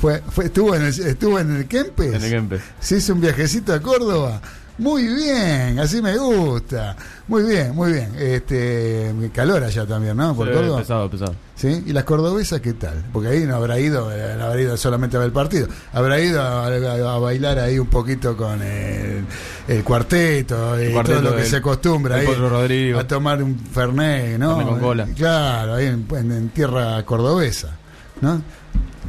Fue, 0.00 0.22
fue, 0.28 0.44
estuvo 0.44 0.74
en 0.74 0.82
el, 0.82 0.88
estuvo 0.88 1.38
en 1.40 1.56
el 1.56 1.66
Kempes. 1.66 2.14
En 2.14 2.22
el 2.22 2.30
Kempes. 2.30 2.62
Se 2.78 2.98
hizo 2.98 3.14
un 3.14 3.20
viajecito 3.20 3.72
a 3.72 3.80
Córdoba. 3.80 4.40
Muy 4.78 5.06
bien, 5.06 5.78
así 5.78 6.02
me 6.02 6.18
gusta. 6.18 6.94
Muy 7.28 7.44
bien, 7.44 7.74
muy 7.74 7.92
bien. 7.92 8.12
Este, 8.18 9.10
calor 9.32 9.64
allá 9.64 9.86
también, 9.86 10.16
¿no? 10.16 10.34
Por 10.36 10.48
Sí, 10.48 10.54
Córdoba. 10.54 10.78
pesado, 10.80 11.10
pesado. 11.10 11.34
¿Sí? 11.54 11.82
¿Y 11.86 11.92
las 11.94 12.04
cordobesas 12.04 12.60
qué 12.60 12.74
tal? 12.74 13.02
Porque 13.10 13.28
ahí 13.30 13.44
no 13.46 13.56
habrá 13.56 13.78
ido, 13.80 14.12
eh, 14.12 14.34
no 14.38 14.44
habrá 14.44 14.60
ido 14.60 14.76
solamente 14.76 15.16
a 15.16 15.20
ver 15.20 15.28
el 15.28 15.32
partido. 15.32 15.66
Habrá 15.94 16.20
ido 16.20 16.42
a, 16.42 16.66
a- 16.66 17.14
a 17.14 17.18
bailar 17.18 17.58
ahí 17.58 17.78
un 17.78 17.86
poquito 17.86 18.36
con 18.36 18.60
el, 18.60 19.24
el 19.66 19.82
cuarteto 19.82 20.78
y 20.82 20.92
cuarteto 20.92 21.20
todo 21.20 21.30
lo 21.30 21.36
que 21.36 21.42
del- 21.42 21.50
se 21.50 21.56
acostumbra 21.56 22.16
ahí. 22.16 22.26
Rodrigo. 22.26 22.98
A 23.00 23.06
tomar 23.08 23.42
un 23.42 23.58
fernet, 23.58 24.38
¿no? 24.38 24.62
Con 24.62 24.78
cola. 24.78 25.08
Claro, 25.16 25.74
ahí 25.76 25.86
en, 25.86 26.06
en- 26.14 26.32
en 26.32 26.48
tierra 26.50 27.02
cordobesa, 27.06 27.70
¿no? 28.20 28.42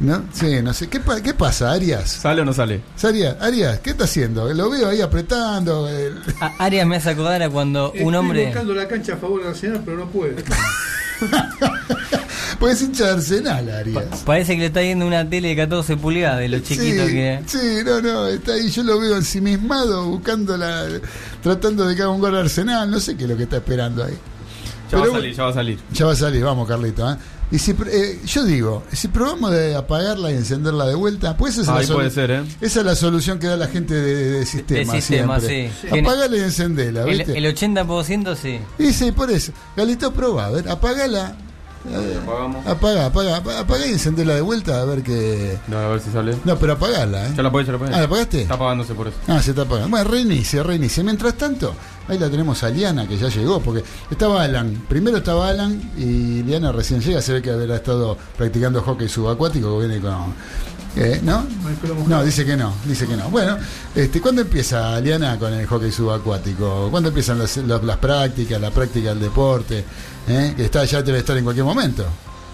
¿No? 0.00 0.22
Sí, 0.32 0.62
no 0.62 0.72
sé. 0.72 0.88
¿Qué, 0.88 1.00
qué 1.24 1.34
pasa, 1.34 1.72
Arias? 1.72 2.08
¿Sale 2.10 2.42
o 2.42 2.44
no 2.44 2.52
sale? 2.52 2.80
Arias, 3.02 3.36
Arias, 3.40 3.80
¿qué 3.80 3.90
está 3.90 4.04
haciendo? 4.04 4.52
Lo 4.54 4.70
veo 4.70 4.88
ahí 4.88 5.00
apretando. 5.00 5.88
el- 5.88 6.18
A- 6.40 6.54
Arias 6.64 6.86
me 6.86 6.96
hace 6.96 7.10
acordar 7.10 7.42
a 7.42 7.50
cuando 7.50 7.86
Estoy 7.88 8.02
un 8.02 8.14
hombre. 8.14 8.44
buscando 8.46 8.74
la 8.74 8.86
cancha 8.86 9.14
a 9.14 9.16
favor 9.16 9.42
de 9.42 9.48
Arsenal, 9.48 9.82
pero 9.84 9.96
no 9.96 10.06
puede. 10.06 10.36
Pues 12.58 12.74
es 12.80 12.88
hincha 12.88 13.04
de 13.06 13.10
Arsenal, 13.12 13.68
Arias. 13.70 14.04
pa- 14.04 14.16
parece 14.24 14.54
que 14.54 14.60
le 14.60 14.66
está 14.66 14.82
yendo 14.82 15.06
una 15.06 15.28
tele 15.28 15.48
de 15.48 15.56
14 15.56 15.96
pulgadas 15.96 16.40
de 16.40 16.48
lo 16.48 16.58
chiquito 16.58 17.06
sí, 17.06 17.12
que. 17.12 17.40
Sí, 17.46 17.58
no, 17.84 18.00
no, 18.00 18.26
está 18.26 18.54
ahí, 18.54 18.68
yo 18.68 18.82
lo 18.82 18.98
veo 18.98 19.16
ensimismado, 19.16 20.06
buscando 20.06 20.56
la, 20.56 20.86
tratando 21.42 21.86
de 21.86 21.94
que 21.94 22.02
haga 22.02 22.10
un 22.10 22.20
gol 22.20 22.36
a 22.36 22.40
Arsenal, 22.40 22.90
no 22.90 22.98
sé 22.98 23.16
qué 23.16 23.24
es 23.24 23.30
lo 23.30 23.36
que 23.36 23.44
está 23.44 23.58
esperando 23.58 24.02
ahí. 24.04 24.14
Ya 24.90 24.98
va 24.98 25.04
a 25.06 25.10
salir, 25.10 25.34
ya 25.36 25.42
va 25.44 25.50
a 25.50 25.54
salir. 25.54 25.78
Ya 25.92 26.06
va 26.06 26.12
a 26.12 26.16
salir, 26.16 26.42
vamos 26.42 26.66
Carlito. 26.66 27.08
¿eh? 27.12 27.16
Y 27.50 27.58
si, 27.58 27.72
pr- 27.72 27.88
eh, 27.90 28.20
yo 28.26 28.44
digo, 28.44 28.82
si 28.92 29.08
probamos 29.08 29.50
de 29.52 29.74
apagarla 29.74 30.30
y 30.30 30.34
encenderla 30.34 30.84
de 30.86 30.94
vuelta, 30.94 31.34
pues 31.36 31.56
esa 31.56 31.72
es, 31.72 31.78
Ahí 31.80 31.86
la, 31.86 31.94
puede 31.94 32.10
ser, 32.10 32.30
¿eh? 32.30 32.42
esa 32.60 32.80
es 32.80 32.84
la 32.86 32.94
solución 32.94 33.38
que 33.38 33.46
da 33.46 33.56
la 33.56 33.68
gente 33.68 33.94
de, 33.94 34.30
de 34.32 34.44
sistema. 34.46 34.92
De 34.92 35.00
sistema, 35.00 35.40
sí. 35.40 35.70
Apagala 35.90 36.36
y 36.36 36.40
encendela, 36.40 37.04
El, 37.04 37.18
¿viste? 37.18 37.38
el 37.38 37.44
80% 37.46 38.36
sí. 38.36 38.58
Y 38.78 38.92
sí, 38.92 39.12
por 39.12 39.30
eso. 39.30 39.52
Galito, 39.76 40.12
probá, 40.12 40.46
a 40.46 40.50
ver, 40.50 40.68
apagala. 40.68 41.36
eh, 41.88 42.18
Apagamos. 42.22 42.66
Apaga, 42.66 43.06
apaga, 43.06 43.36
apaga, 43.36 43.86
y 43.86 43.92
encendela 43.92 44.34
de 44.34 44.42
vuelta 44.42 44.82
a 44.82 44.84
ver 44.84 45.02
que. 45.02 45.56
No, 45.68 45.78
a 45.78 45.88
ver 45.88 46.00
si 46.00 46.10
sale. 46.10 46.36
No, 46.44 46.58
pero 46.58 46.74
apagala, 46.74 47.28
¿eh? 47.28 47.32
Ya 47.34 47.42
la 47.42 47.50
podés, 47.50 47.66
ya 47.66 47.72
la. 47.72 47.78
Ah, 47.86 47.90
¿la 48.00 48.04
apagaste? 48.04 48.42
Está 48.42 48.54
apagándose 48.54 48.94
por 48.94 49.08
eso. 49.08 49.16
Ah, 49.26 49.40
se 49.40 49.50
está 49.50 49.62
apagando. 49.62 49.88
Bueno, 49.88 50.10
reinicia, 50.10 50.62
reinicia. 50.62 51.02
Mientras 51.02 51.32
tanto, 51.34 51.74
ahí 52.08 52.18
la 52.18 52.28
tenemos 52.30 52.62
a 52.64 52.70
Liana, 52.70 53.06
que 53.06 53.16
ya 53.16 53.28
llegó, 53.28 53.60
porque 53.60 53.84
estaba 54.10 54.42
Alan. 54.42 54.84
Primero 54.88 55.18
estaba 55.18 55.48
Alan 55.48 55.80
y 55.96 56.42
Liana 56.42 56.72
recién 56.72 57.00
llega. 57.00 57.20
Se 57.22 57.32
ve 57.34 57.42
que 57.42 57.50
habrá 57.50 57.76
estado 57.76 58.16
practicando 58.36 58.82
hockey 58.82 59.08
subacuático, 59.08 59.78
que 59.78 59.86
viene 59.86 60.00
con. 60.02 60.34
eh, 60.96 61.20
¿No? 61.22 61.44
No 62.08 62.24
dice 62.24 62.44
que 62.44 62.56
no, 62.56 62.72
dice 62.84 63.06
que 63.06 63.16
no. 63.16 63.28
Bueno, 63.30 63.56
este, 63.94 64.20
¿cuándo 64.20 64.42
empieza 64.42 64.98
Liana 65.00 65.38
con 65.38 65.52
el 65.52 65.66
hockey 65.66 65.92
subacuático? 65.92 66.88
¿Cuándo 66.90 67.10
empiezan 67.10 67.38
las, 67.38 67.56
las- 67.58 67.84
las 67.84 67.96
prácticas, 67.98 68.60
la 68.60 68.70
práctica 68.70 69.10
del 69.10 69.20
deporte? 69.20 69.84
¿Eh? 70.26 70.54
Que 70.56 70.64
está, 70.64 70.84
ya 70.84 71.02
debe 71.02 71.18
estar 71.18 71.36
en 71.36 71.44
cualquier 71.44 71.64
momento, 71.64 72.04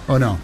¿o 0.09 0.19
no? 0.19 0.39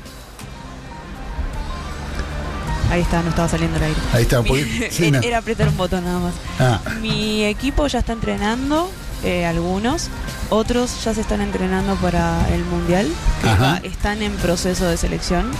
Ahí 2.90 3.02
está, 3.02 3.22
no 3.22 3.28
estaba 3.30 3.48
saliendo 3.48 3.76
el 3.76 3.84
aire. 3.84 4.00
Ahí 4.12 4.22
está, 4.22 4.42
poquito. 4.42 4.66
sí, 4.90 5.06
era, 5.06 5.20
no. 5.20 5.26
era 5.26 5.38
apretar 5.38 5.68
un 5.68 5.76
botón 5.76 6.04
nada 6.04 6.18
más. 6.18 6.34
Ah, 6.58 6.80
Mi 7.00 7.44
equipo 7.44 7.86
ya 7.86 8.00
está 8.00 8.12
entrenando, 8.12 8.90
eh, 9.22 9.46
algunos. 9.46 10.08
Otros 10.48 11.04
ya 11.04 11.14
se 11.14 11.20
están 11.20 11.40
entrenando 11.40 11.94
para 11.96 12.48
el 12.52 12.64
mundial. 12.64 13.08
que 13.42 13.48
Ajá. 13.48 13.62
va- 13.74 13.76
están 13.84 14.22
en 14.22 14.32
proceso 14.36 14.86
de 14.86 14.96
selección. 14.96 15.50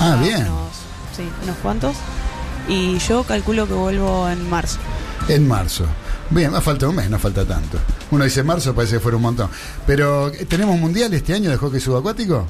Ah, 0.00 0.16
Ya 0.16 0.22
bien. 0.22 0.42
Unos, 0.42 0.72
sí, 1.16 1.22
unos 1.44 1.56
cuantos. 1.58 1.96
Y 2.68 2.98
yo 2.98 3.22
calculo 3.24 3.66
que 3.68 3.74
vuelvo 3.74 4.28
en 4.28 4.48
marzo. 4.50 4.78
En 5.28 5.46
marzo. 5.46 5.84
Bien, 6.30 6.50
más 6.52 6.62
falta 6.62 6.88
un 6.88 6.94
mes, 6.96 7.08
no 7.10 7.18
falta 7.18 7.44
tanto. 7.44 7.78
Uno 8.10 8.24
dice 8.24 8.42
marzo, 8.42 8.74
parece 8.74 8.94
que 8.96 9.00
fuera 9.00 9.16
un 9.16 9.22
montón. 9.22 9.48
Pero, 9.86 10.28
eh, 10.28 10.44
¿tenemos 10.46 10.78
mundial 10.78 11.12
este 11.14 11.34
año 11.34 11.50
de 11.50 11.56
hockey 11.56 11.80
subacuático? 11.80 12.46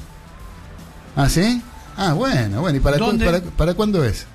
¿Ah, 1.15 1.29
sí? 1.29 1.61
Ah, 1.97 2.13
bueno, 2.13 2.61
bueno. 2.61 2.77
¿Y 2.77 2.79
para, 2.79 2.97
cu- 2.99 3.17
para, 3.17 3.41
para 3.41 3.73
cuándo 3.73 4.03
es? 4.03 4.25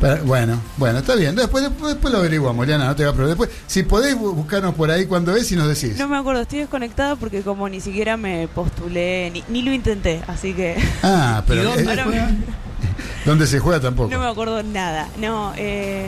Para- 0.00 0.20
bueno, 0.22 0.60
bueno, 0.76 0.98
está 0.98 1.14
bien. 1.14 1.34
Después, 1.34 1.64
después, 1.64 1.94
después 1.94 2.12
lo 2.12 2.18
averiguamos, 2.20 2.66
Liana, 2.66 2.86
no 2.86 2.96
te 2.96 3.04
va 3.04 3.10
a. 3.10 3.26
Después, 3.26 3.48
si 3.66 3.82
podés 3.82 4.14
bu- 4.14 4.34
buscarnos 4.34 4.74
por 4.74 4.90
ahí 4.90 5.06
cuándo 5.06 5.34
es 5.34 5.50
y 5.52 5.56
nos 5.56 5.68
decís. 5.68 5.96
No 5.98 6.06
me 6.08 6.16
acuerdo, 6.18 6.42
estoy 6.42 6.58
desconectada 6.60 7.16
porque 7.16 7.40
como 7.42 7.68
ni 7.68 7.80
siquiera 7.80 8.16
me 8.18 8.46
postulé, 8.48 9.30
ni, 9.32 9.42
ni 9.48 9.62
lo 9.62 9.72
intenté. 9.72 10.22
Así 10.26 10.52
que 10.52 10.76
Ah, 11.02 11.42
pero 11.46 11.62
¿Y 11.62 11.64
dónde 11.64 11.82
eh, 11.94 12.02
juegan? 12.04 12.44
¿dónde 13.24 13.46
se 13.46 13.58
juega 13.58 13.80
tampoco? 13.80 14.10
no 14.10 14.18
me 14.18 14.26
acuerdo 14.26 14.62
nada. 14.62 15.08
No, 15.18 15.52
eh, 15.56 16.06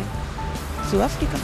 ¿Sudáfrica? 0.91 1.37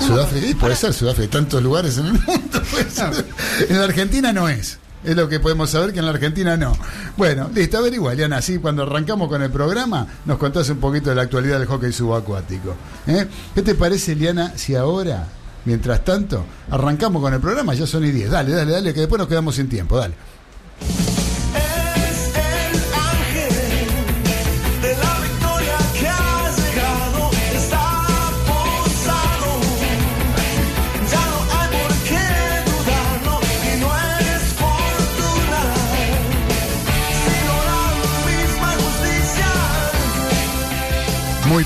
Sudáfrica, 0.00 0.46
y 0.46 0.54
puede 0.54 0.74
ser 0.74 0.92
Sudáfrica, 0.92 1.22
hay 1.22 1.28
tantos 1.28 1.62
lugares 1.62 1.96
en 1.98 2.06
el 2.06 2.12
mundo. 2.14 2.62
puede 2.70 2.90
ser. 2.90 3.24
En 3.68 3.78
la 3.78 3.84
Argentina 3.84 4.32
no 4.32 4.48
es. 4.48 4.78
Es 5.04 5.16
lo 5.16 5.28
que 5.28 5.40
podemos 5.40 5.70
saber 5.70 5.92
que 5.92 5.98
en 5.98 6.04
la 6.04 6.12
Argentina 6.12 6.56
no. 6.56 6.76
Bueno, 7.16 7.50
listo, 7.54 7.78
averigua, 7.78 8.14
Liana. 8.14 8.36
Así 8.36 8.58
cuando 8.58 8.84
arrancamos 8.84 9.28
con 9.28 9.42
el 9.42 9.50
programa, 9.50 10.06
nos 10.24 10.38
contás 10.38 10.68
un 10.70 10.78
poquito 10.78 11.10
de 11.10 11.16
la 11.16 11.22
actualidad 11.22 11.58
del 11.58 11.68
hockey 11.68 11.92
subacuático. 11.92 12.74
¿eh? 13.06 13.26
¿Qué 13.54 13.62
te 13.62 13.74
parece, 13.74 14.14
Liana, 14.14 14.52
si 14.56 14.74
ahora, 14.76 15.26
mientras 15.64 16.04
tanto, 16.04 16.44
arrancamos 16.70 17.20
con 17.20 17.34
el 17.34 17.40
programa? 17.40 17.74
Ya 17.74 17.86
son 17.86 18.04
y 18.04 18.10
10. 18.12 18.30
Dale, 18.30 18.52
dale, 18.52 18.72
dale, 18.72 18.94
que 18.94 19.00
después 19.00 19.18
nos 19.18 19.28
quedamos 19.28 19.56
sin 19.56 19.68
tiempo. 19.68 19.96
Dale. 19.96 20.14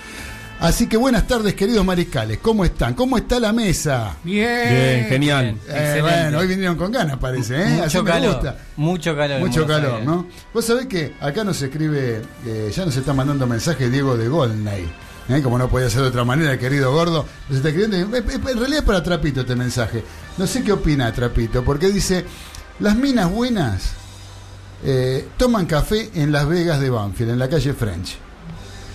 Así 0.59 0.87
que 0.87 0.97
buenas 0.97 1.27
tardes 1.27 1.53
queridos 1.53 1.85
mariscales, 1.85 2.39
¿cómo 2.41 2.65
están? 2.65 2.95
¿Cómo 2.95 3.15
está 3.17 3.39
la 3.39 3.53
mesa? 3.53 4.15
Bien. 4.23 4.69
Bien, 4.69 5.05
genial. 5.07 5.45
Eh, 5.45 5.55
Excelente. 5.67 6.01
bueno, 6.01 6.39
hoy 6.39 6.47
vinieron 6.47 6.75
con 6.77 6.91
ganas, 6.91 7.17
parece, 7.17 7.55
¿eh? 7.61 7.81
Así 7.85 7.97
Mucho 7.97 8.03
me 8.03 8.09
calor. 8.11 8.33
gusta. 8.33 8.57
Mucho 8.75 9.15
calor. 9.15 9.39
Mucho 9.39 9.67
calor, 9.67 9.91
Aires. 9.91 10.05
¿no? 10.07 10.27
Vos 10.51 10.65
sabés 10.65 10.87
que 10.87 11.13
acá 11.21 11.43
nos 11.43 11.61
escribe, 11.61 12.23
eh, 12.45 12.71
ya 12.75 12.85
nos 12.85 12.95
está 12.97 13.13
mandando 13.13 13.45
mensaje 13.45 13.87
Diego 13.91 14.17
de 14.17 14.27
Golney. 14.29 14.89
¿eh? 15.29 15.41
Como 15.43 15.59
no 15.59 15.69
podía 15.69 15.91
ser 15.91 16.01
de 16.01 16.07
otra 16.07 16.23
manera, 16.25 16.53
el 16.53 16.59
querido 16.59 16.91
gordo. 16.91 17.23
Nos 17.49 17.57
está 17.57 17.69
escribiendo. 17.69 18.17
eh, 18.17 18.23
eh, 18.27 18.33
En 18.33 18.57
realidad 18.57 18.79
es 18.79 18.85
para 18.85 19.03
Trapito 19.03 19.41
este 19.41 19.55
mensaje. 19.55 20.03
No 20.39 20.47
sé 20.47 20.63
qué 20.63 20.71
opina 20.71 21.13
Trapito, 21.13 21.63
porque 21.63 21.89
dice: 21.91 22.25
Las 22.79 22.95
minas 22.95 23.29
buenas 23.29 23.91
eh, 24.83 25.27
toman 25.37 25.67
café 25.67 26.09
en 26.15 26.31
Las 26.31 26.47
Vegas 26.47 26.79
de 26.79 26.89
Banfield, 26.89 27.29
en 27.33 27.39
la 27.39 27.47
calle 27.47 27.73
French. 27.75 28.17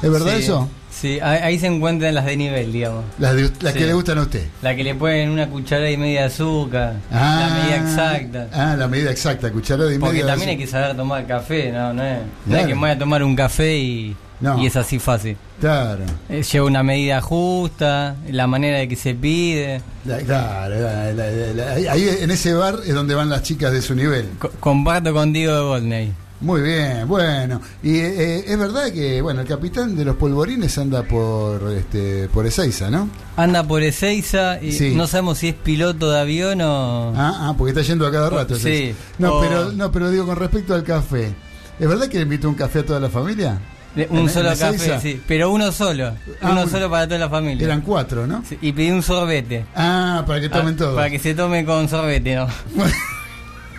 ¿Es 0.02 0.11
verdad 0.11 0.35
Sí, 0.38 0.42
eso? 0.42 0.69
Sí, 1.02 1.18
ahí 1.21 1.59
se 1.59 1.66
encuentran 1.66 2.14
las 2.14 2.25
de 2.25 2.37
nivel, 2.37 2.73
digamos. 2.73 3.04
Las, 3.18 3.35
de- 3.35 3.50
las 3.61 3.73
Sí. 3.73 3.78
que 3.80 3.87
le 3.87 3.92
gustan 3.92 4.18
a 4.18 4.23
usted. 4.23 4.47
La 4.62 4.76
que 4.76 4.85
le 4.85 4.94
ponen 4.94 5.30
una 5.30 5.49
cucharada 5.49 5.90
y 5.90 5.97
media 5.97 6.21
de 6.21 6.26
azúcar, 6.26 6.94
la 7.11 7.61
medida 7.61 7.76
exacta. 7.76 8.49
Ah, 8.52 8.76
la 8.78 8.87
medida 8.87 9.11
exacta, 9.11 9.50
cucharada 9.50 9.92
y 9.92 9.99
Porque 9.99 10.12
media. 10.12 10.25
de 10.26 10.30
también 10.30 10.50
hay 10.50 10.56
que 10.59 10.66
saber 10.68 10.97
tomar 10.97 11.26
café, 11.26 11.73
no, 11.73 11.92
no 11.92 12.04
es, 12.04 12.18
no 12.21 12.25
Claro. 12.47 12.61
es 12.62 12.66
que 12.68 12.75
me 12.75 12.80
voy 12.80 12.90
a 12.90 12.99
tomar 12.99 13.25
un 13.25 13.35
café 13.35 13.76
y, 13.76 14.16
No. 14.40 14.62
y 14.62 14.66
es 14.66 14.76
así 14.76 15.00
fácil. 15.00 15.37
Claro. 15.61 16.04
Eh, 16.28 16.42
Lleva 16.44 16.66
una 16.66 16.82
medida 16.85 17.21
justa, 17.21 18.14
la 18.30 18.47
manera 18.47 18.78
de 18.78 18.87
que 18.88 18.94
se 18.97 19.14
pide. 19.14 19.80
La- 20.04 20.18
Claro, 20.18 20.75
la- 20.80 21.12
la- 21.12 21.30
la- 21.30 21.76
la- 21.78 21.92
ahí- 21.92 22.16
en 22.21 22.30
ese 22.30 22.54
bar 22.54 22.76
es 22.87 22.94
donde 22.94 23.14
van 23.16 23.28
las 23.28 23.42
chicas 23.42 23.73
de 23.73 23.82
su 23.82 23.94
nivel. 23.97 24.28
Co- 24.38 24.50
comparto 24.61 25.12
con 25.12 25.32
Diego 25.32 25.54
de 25.56 25.62
Goldney. 25.62 26.12
Muy 26.42 26.61
bien, 26.61 27.06
bueno. 27.06 27.61
Y 27.84 27.96
eh, 27.99 28.44
es 28.46 28.58
verdad 28.58 28.92
que, 28.92 29.22
bueno, 29.22 29.40
el 29.42 29.46
capitán 29.46 29.94
de 29.96 30.04
los 30.04 30.16
polvorines 30.16 30.76
anda 30.76 31.02
por 31.04 31.72
este 31.72 32.28
por 32.28 32.44
Ezeiza, 32.46 32.90
¿no? 32.90 33.08
Anda 33.37 33.62
por 33.62 33.82
Ezeiza 33.82 34.61
y 34.61 34.72
Sí. 34.72 34.94
no 34.94 35.06
sabemos 35.06 35.38
si 35.38 35.49
es 35.50 35.54
piloto 35.54 36.11
de 36.11 36.18
avión 36.20 36.61
o... 36.61 37.12
Ah, 37.16 37.49
ah, 37.49 37.54
porque 37.56 37.70
está 37.70 37.82
yendo 37.82 38.06
a 38.06 38.11
cada 38.12 38.28
rato. 38.28 38.56
Sí. 38.56 38.92
No, 39.18 39.34
O- 39.37 39.40
pero 39.40 39.72
no, 39.72 39.92
pero 39.92 40.11
digo 40.11 40.26
con 40.26 40.37
respecto 40.37 40.75
al 40.75 40.82
café. 40.82 41.32
¿Es 41.78 41.88
verdad 41.88 42.08
que 42.08 42.16
le 42.18 42.25
invitó 42.25 42.49
un 42.49 42.54
café 42.56 42.80
a 42.80 42.87
toda 42.87 42.99
la 43.00 43.08
familia? 43.08 43.58
de- 43.94 44.06
un 44.11 44.20
¿En- 44.20 44.28
solo 44.30 44.50
en 44.52 44.58
café, 44.58 44.99
sí. 45.00 45.20
Pero 45.28 45.50
uno 45.52 45.70
solo. 45.70 46.08
Ah, 46.40 46.50
uno 46.50 46.62
uno. 46.62 46.68
solo 46.68 46.90
para 46.90 47.06
toda 47.06 47.20
la 47.20 47.28
familia. 47.28 47.64
Eran 47.66 47.82
cuatro, 47.82 48.26
¿no? 48.26 48.42
Sí, 48.49 48.58
y 48.62 48.72
pedí 48.72 48.90
un 48.90 49.02
sorbete. 49.02 49.66
Ah, 49.76 50.25
para 50.26 50.40
que 50.40 50.49
tomen 50.49 50.75
Ah, 50.75 50.78
todo. 50.78 50.94
Para 50.96 51.11
que 51.11 51.18
se 51.18 51.34
tome 51.34 51.64
con 51.64 51.88
sorbete, 51.88 52.34
¿no? 52.34 52.46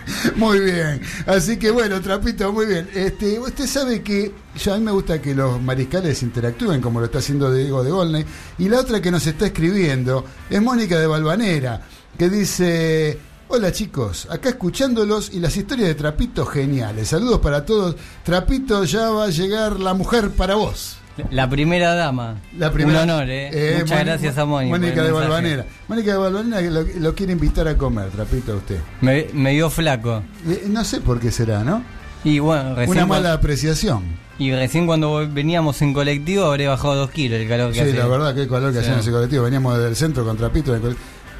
Muy 0.36 0.60
bien. 0.60 1.00
Así 1.26 1.56
que 1.56 1.70
bueno, 1.70 2.00
Trapito, 2.00 2.52
muy 2.52 2.66
bien. 2.66 2.88
Este, 2.94 3.38
usted 3.38 3.66
sabe 3.66 4.02
que 4.02 4.32
ya 4.62 4.74
a 4.74 4.78
mí 4.78 4.84
me 4.84 4.92
gusta 4.92 5.20
que 5.20 5.34
los 5.34 5.60
mariscales 5.60 6.22
interactúen 6.22 6.80
como 6.80 7.00
lo 7.00 7.06
está 7.06 7.18
haciendo 7.18 7.52
Diego 7.52 7.82
de 7.82 7.90
Golney. 7.90 8.24
Y 8.58 8.68
la 8.68 8.80
otra 8.80 9.00
que 9.00 9.10
nos 9.10 9.26
está 9.26 9.46
escribiendo 9.46 10.24
es 10.50 10.60
Mónica 10.60 10.98
de 10.98 11.06
Balvanera, 11.06 11.82
que 12.18 12.28
dice, 12.28 13.18
hola 13.48 13.72
chicos, 13.72 14.28
acá 14.30 14.50
escuchándolos 14.50 15.30
y 15.32 15.40
las 15.40 15.56
historias 15.56 15.88
de 15.88 15.94
Trapito 15.94 16.44
geniales. 16.46 17.08
Saludos 17.08 17.40
para 17.40 17.64
todos. 17.64 17.96
Trapito, 18.24 18.84
ya 18.84 19.10
va 19.10 19.24
a 19.24 19.30
llegar 19.30 19.80
la 19.80 19.94
mujer 19.94 20.30
para 20.30 20.54
vos. 20.54 20.98
La 21.30 21.48
primera 21.48 21.94
dama. 21.94 22.36
La 22.58 22.72
primera, 22.72 23.02
Un 23.04 23.10
honor, 23.10 23.30
¿eh? 23.30 23.50
Eh, 23.52 23.76
Muchas 23.80 23.98
Moni- 23.98 24.04
gracias 24.10 24.38
a 24.38 24.44
Mónica. 24.44 24.76
Mónica 24.78 24.94
de 25.02 25.08
mensaje. 25.12 25.28
Balvanera. 25.28 25.66
Mónica 25.88 26.10
de 26.12 26.16
Balvanera 26.18 26.62
que 26.62 26.70
lo, 26.70 26.82
lo 27.00 27.14
quiere 27.14 27.32
invitar 27.32 27.68
a 27.68 27.76
comer, 27.76 28.08
Trapito, 28.10 28.52
a 28.52 28.56
usted. 28.56 28.78
Me, 29.00 29.26
me 29.32 29.52
dio 29.52 29.70
flaco. 29.70 30.22
Eh, 30.48 30.64
no 30.68 30.82
sé 30.84 31.00
por 31.00 31.20
qué 31.20 31.30
será, 31.30 31.62
¿no? 31.62 31.82
Y 32.24 32.38
bueno, 32.40 32.74
recién, 32.74 32.96
Una 32.98 33.06
mala 33.06 33.32
apreciación. 33.34 34.02
y 34.38 34.50
recién 34.52 34.86
cuando 34.86 35.28
veníamos 35.30 35.80
en 35.82 35.92
colectivo 35.92 36.46
habré 36.46 36.66
bajado 36.66 36.94
dos 36.96 37.10
kilos 37.10 37.38
el 37.38 37.46
calor 37.48 37.68
que 37.68 37.74
Sí, 37.74 37.80
hace. 37.90 37.92
la 37.98 38.06
verdad, 38.06 38.34
qué 38.34 38.48
calor 38.48 38.72
que 38.72 38.78
Sí. 38.78 38.84
hacía 38.84 38.94
en 38.94 39.00
ese 39.00 39.10
colectivo. 39.10 39.44
Veníamos 39.44 39.78
del 39.78 39.94
centro 39.94 40.24
con 40.24 40.36
Trapito. 40.36 40.74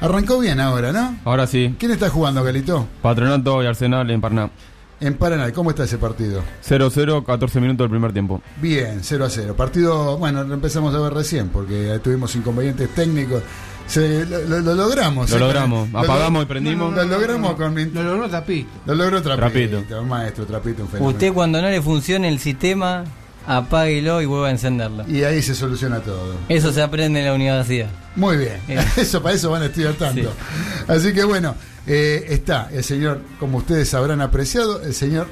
Arrancó 0.01 0.39
bien 0.39 0.59
ahora, 0.59 0.91
¿no? 0.91 1.17
Ahora 1.25 1.47
sí. 1.47 1.75
¿Quién 1.79 1.91
está 1.91 2.09
jugando, 2.09 2.43
Galito? 2.43 2.87
Patronato 3.01 3.63
y 3.63 3.65
Arsenal 3.65 4.09
en 4.11 4.21
Paraná. 4.21 4.49
En 5.05 5.13
Paraná. 5.15 5.51
¿Cómo 5.51 5.69
está 5.69 5.83
ese 5.83 5.97
partido? 5.97 6.41
0-0, 6.67 7.23
14 7.25 7.61
minutos 7.61 7.83
del 7.85 7.89
primer 7.91 8.11
tiempo. 8.11 8.41
Bien, 8.61 8.99
0 9.01 9.25
a 9.25 9.29
0. 9.29 9.55
Partido, 9.55 10.17
bueno, 10.17 10.43
lo 10.43 10.53
empezamos 10.55 10.93
a 10.95 10.99
ver 10.99 11.13
recién 11.13 11.49
porque 11.49 11.99
tuvimos 12.03 12.35
inconvenientes 12.35 12.89
técnicos. 12.95 13.43
Se, 13.87 14.25
lo, 14.25 14.39
lo- 14.41 14.59
lo 14.61 14.73
logramos. 14.73 15.29
Lo 15.29 15.37
¿eh? 15.37 15.39
logramos. 15.39 15.89
Lo- 15.91 15.99
Apagamos 15.99 16.43
y 16.43 16.45
prendimos. 16.47 16.91
Lo, 16.95 17.03
logramos 17.03 17.53
con 17.53 17.71
mi- 17.73 17.85
Lo 17.85 18.01
logró 18.01 18.27
Tapito. 18.29 18.69
Lo 18.87 18.95
logró 18.95 19.21
Trapito. 19.21 19.77
Trapito. 19.77 20.03
Maestro, 20.03 20.45
Trapito, 20.47 20.81
un 20.83 20.89
fenómeno. 20.89 21.11
Usted 21.13 21.31
cuando 21.33 21.61
no 21.61 21.69
le 21.69 21.79
funcione 21.83 22.27
el 22.27 22.39
sistema, 22.39 23.03
apáguelo 23.45 24.21
y 24.21 24.25
vuelva 24.25 24.47
a 24.47 24.51
encenderlo. 24.51 25.05
Y 25.07 25.23
ahí 25.23 25.41
se 25.43 25.53
soluciona 25.53 25.99
todo. 25.99 26.33
Eso 26.49 26.71
se 26.73 26.81
aprende 26.81 27.19
en 27.19 27.25
la 27.27 27.33
universidad. 27.35 27.89
Muy 28.15 28.37
bien. 28.37 28.59
Bien. 28.67 28.79
Eso 28.97 29.21
para 29.21 29.35
eso 29.35 29.51
van 29.51 29.61
a 29.61 29.65
estudiar 29.65 29.93
tanto. 29.93 30.31
Así 30.87 31.13
que 31.13 31.23
bueno, 31.23 31.53
eh, 31.87 32.25
está 32.29 32.69
el 32.71 32.83
señor, 32.83 33.21
como 33.39 33.59
ustedes 33.59 33.93
habrán 33.93 34.21
apreciado, 34.21 34.81
el 34.81 34.93
señor 34.93 35.27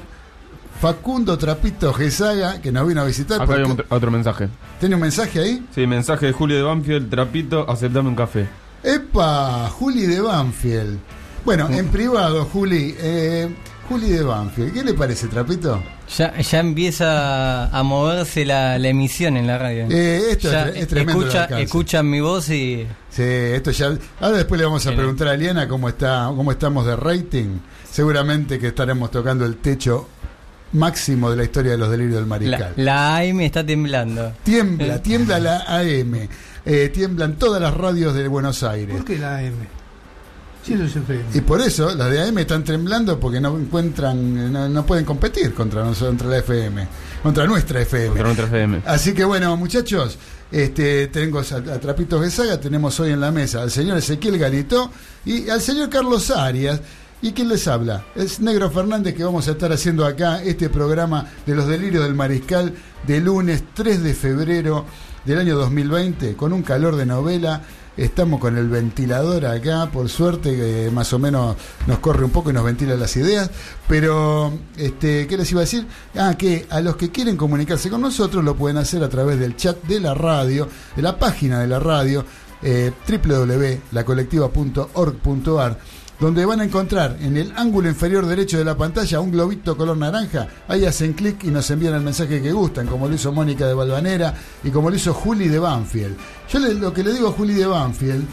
Facundo 0.80 1.38
Trapito 1.38 1.92
Gesaga, 1.92 2.60
que 2.60 2.70
nos 2.72 2.86
vino 2.86 3.00
a 3.00 3.04
visitar. 3.04 3.40
Acá 3.40 3.54
hay 3.54 3.62
otro, 3.62 3.84
otro 3.88 4.10
mensaje. 4.10 4.48
¿Tiene 4.80 4.96
un 4.96 5.00
mensaje 5.00 5.40
ahí? 5.40 5.66
Sí, 5.74 5.86
mensaje 5.86 6.26
de 6.26 6.32
Julio 6.32 6.56
de 6.56 6.62
Banfield. 6.62 7.10
Trapito, 7.10 7.68
aceptame 7.70 8.08
un 8.08 8.16
café. 8.16 8.48
¡Epa! 8.82 9.70
Juli 9.70 10.02
de 10.06 10.20
Banfield. 10.20 10.98
Bueno, 11.44 11.68
en 11.70 11.88
privado, 11.88 12.44
Juli. 12.44 12.94
Eh, 12.98 13.48
Juli 13.88 14.08
de 14.10 14.22
Banfield. 14.22 14.72
¿Qué 14.72 14.82
le 14.82 14.94
parece, 14.94 15.28
Trapito? 15.28 15.82
Ya, 16.16 16.36
ya 16.40 16.60
empieza 16.60 17.66
a 17.66 17.82
moverse 17.82 18.44
la, 18.44 18.78
la 18.78 18.88
emisión 18.88 19.36
en 19.36 19.46
la 19.46 19.58
radio. 19.58 19.86
Eh, 19.90 20.22
esto 20.30 20.50
Ya 20.50 20.68
es, 20.68 20.74
tre- 20.74 20.78
es 20.78 20.88
tremendo. 20.88 21.20
escucha, 21.26 21.60
escuchan 21.60 22.08
mi 22.10 22.20
voz 22.20 22.48
y 22.50 22.86
Sí, 23.10 23.22
esto 23.22 23.70
ya. 23.70 23.96
Ahora 24.20 24.38
después 24.38 24.58
le 24.58 24.64
vamos 24.66 24.86
a 24.86 24.92
preguntar 24.94 25.28
a 25.28 25.34
Eliana 25.34 25.68
cómo 25.68 25.88
está, 25.88 26.30
cómo 26.34 26.50
estamos 26.52 26.86
de 26.86 26.96
rating. 26.96 27.58
Seguramente 27.90 28.58
que 28.58 28.68
estaremos 28.68 29.10
tocando 29.10 29.44
el 29.44 29.56
techo 29.56 30.08
máximo 30.72 31.30
de 31.30 31.36
la 31.36 31.44
historia 31.44 31.72
de 31.72 31.78
los 31.78 31.90
delirios 31.90 32.14
del 32.16 32.22
la, 32.24 32.28
mariscal. 32.28 32.72
la 32.76 33.16
AM 33.18 33.40
está 33.42 33.64
temblando. 33.64 34.32
Tiembla, 34.42 34.98
tiembla 35.02 35.38
la 35.38 35.58
AM. 35.68 36.28
Eh, 36.66 36.88
tiemblan 36.92 37.34
todas 37.36 37.60
las 37.60 37.74
radios 37.74 38.14
de 38.14 38.26
Buenos 38.26 38.62
Aires. 38.62 38.96
¿Por 38.96 39.04
qué 39.04 39.18
la 39.18 39.36
AM? 39.38 39.52
Si 40.64 40.72
eso 40.72 40.84
es 40.84 40.96
FM. 40.96 41.24
Y 41.34 41.40
por 41.42 41.60
eso 41.60 41.94
las 41.94 42.10
de 42.10 42.22
AM 42.22 42.38
están 42.38 42.64
temblando 42.64 43.20
porque 43.20 43.40
no 43.40 43.56
encuentran, 43.58 44.52
no, 44.52 44.68
no 44.68 44.86
pueden 44.86 45.04
competir 45.04 45.52
contra 45.52 45.84
nosotros, 45.84 46.08
contra 46.10 46.28
la 46.28 46.38
FM, 46.38 46.88
contra 47.22 47.46
nuestra 47.46 47.82
FM. 47.82 48.08
Contra 48.08 48.24
nuestra 48.24 48.46
FM. 48.46 48.82
Así 48.86 49.12
que 49.12 49.24
bueno, 49.24 49.54
muchachos, 49.58 50.16
este, 50.50 51.08
tengo 51.08 51.40
a, 51.40 51.42
a 51.42 51.80
Trapitos 51.80 52.22
de 52.22 52.30
Saga, 52.30 52.58
tenemos 52.58 52.98
hoy 52.98 53.12
en 53.12 53.20
la 53.20 53.30
mesa 53.30 53.60
al 53.60 53.70
señor 53.70 53.98
Ezequiel 53.98 54.38
Galito 54.38 54.90
y 55.26 55.50
al 55.50 55.60
señor 55.60 55.90
Carlos 55.90 56.30
Arias. 56.30 56.80
¿Y 57.20 57.32
quién 57.32 57.48
les 57.48 57.66
habla? 57.68 58.04
Es 58.14 58.40
Negro 58.40 58.70
Fernández 58.70 59.14
que 59.14 59.24
vamos 59.24 59.48
a 59.48 59.52
estar 59.52 59.72
haciendo 59.72 60.04
acá 60.04 60.42
este 60.42 60.68
programa 60.68 61.26
de 61.46 61.54
los 61.54 61.66
delirios 61.66 62.04
del 62.04 62.14
mariscal 62.14 62.74
de 63.06 63.20
lunes 63.20 63.64
3 63.72 64.02
de 64.02 64.14
febrero 64.14 64.84
del 65.24 65.38
año 65.38 65.56
2020 65.56 66.36
con 66.36 66.52
un 66.52 66.62
calor 66.62 66.96
de 66.96 67.06
novela. 67.06 67.62
Estamos 67.96 68.40
con 68.40 68.58
el 68.58 68.68
ventilador 68.68 69.46
acá, 69.46 69.88
por 69.92 70.08
suerte, 70.08 70.56
que 70.56 70.90
más 70.92 71.12
o 71.12 71.20
menos 71.20 71.54
nos 71.86 72.00
corre 72.00 72.24
un 72.24 72.30
poco 72.30 72.50
y 72.50 72.52
nos 72.52 72.64
ventila 72.64 72.96
las 72.96 73.16
ideas. 73.16 73.48
Pero, 73.86 74.52
este, 74.76 75.28
¿qué 75.28 75.36
les 75.36 75.48
iba 75.52 75.60
a 75.60 75.62
decir? 75.62 75.86
Ah, 76.16 76.34
que 76.36 76.66
a 76.70 76.80
los 76.80 76.96
que 76.96 77.10
quieren 77.10 77.36
comunicarse 77.36 77.90
con 77.90 78.00
nosotros 78.00 78.42
lo 78.42 78.56
pueden 78.56 78.78
hacer 78.78 79.04
a 79.04 79.08
través 79.08 79.38
del 79.38 79.54
chat 79.56 79.80
de 79.84 80.00
la 80.00 80.14
radio, 80.14 80.68
de 80.96 81.02
la 81.02 81.16
página 81.18 81.60
de 81.60 81.68
la 81.68 81.78
radio, 81.78 82.24
eh, 82.62 82.90
www.lacolectiva.org.ar 83.08 85.78
donde 86.20 86.44
van 86.46 86.60
a 86.60 86.64
encontrar 86.64 87.16
en 87.20 87.36
el 87.36 87.52
ángulo 87.56 87.88
inferior 87.88 88.24
derecho 88.26 88.56
de 88.58 88.64
la 88.64 88.76
pantalla 88.76 89.20
un 89.20 89.32
globito 89.32 89.76
color 89.76 89.96
naranja. 89.96 90.46
Ahí 90.68 90.84
hacen 90.84 91.12
clic 91.12 91.44
y 91.44 91.48
nos 91.48 91.68
envían 91.70 91.94
el 91.94 92.00
mensaje 92.02 92.40
que 92.40 92.52
gustan, 92.52 92.86
como 92.86 93.08
lo 93.08 93.14
hizo 93.14 93.32
Mónica 93.32 93.66
de 93.66 93.74
Balvanera 93.74 94.34
y 94.62 94.70
como 94.70 94.90
lo 94.90 94.96
hizo 94.96 95.12
Juli 95.12 95.48
de 95.48 95.58
Banfield. 95.58 96.16
Yo 96.52 96.58
le- 96.60 96.74
lo 96.74 96.92
que 96.92 97.02
le 97.02 97.12
digo 97.12 97.28
a 97.28 97.32
Juli 97.32 97.54
de 97.54 97.66
Banfield 97.66 98.24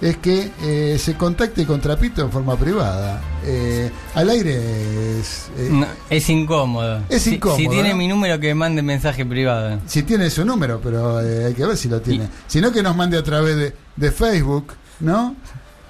es 0.00 0.16
que 0.18 0.52
eh, 0.62 0.96
se 0.98 1.14
contacte 1.14 1.66
con 1.66 1.80
Trapito 1.80 2.22
en 2.22 2.30
forma 2.30 2.56
privada. 2.56 3.20
Eh, 3.44 3.90
al 4.14 4.30
aire 4.30 5.18
es... 5.18 5.48
eh, 5.58 5.68
No, 5.72 5.86
es 6.08 6.28
incómodo. 6.30 7.00
Es 7.08 7.22
Si- 7.22 7.34
incómodo, 7.34 7.58
Si, 7.58 7.68
tiene 7.68 7.90
¿no? 7.90 7.96
mi 7.96 8.06
número, 8.08 8.38
que 8.38 8.54
mande 8.54 8.80
mensaje 8.82 9.26
privado. 9.26 9.80
Si 9.86 10.02
tiene 10.04 10.30
su 10.30 10.44
número, 10.44 10.80
pero 10.80 11.20
eh, 11.20 11.46
hay 11.46 11.54
que 11.54 11.66
ver 11.66 11.76
si 11.76 11.88
lo 11.88 12.00
tiene. 12.00 12.28
Si 12.46 12.60
no, 12.60 12.70
que 12.70 12.82
nos 12.82 12.94
mande 12.94 13.16
a 13.18 13.22
través 13.24 13.56
de, 13.56 13.74
de 13.96 14.12
Facebook, 14.12 14.72
¿no? 15.00 15.34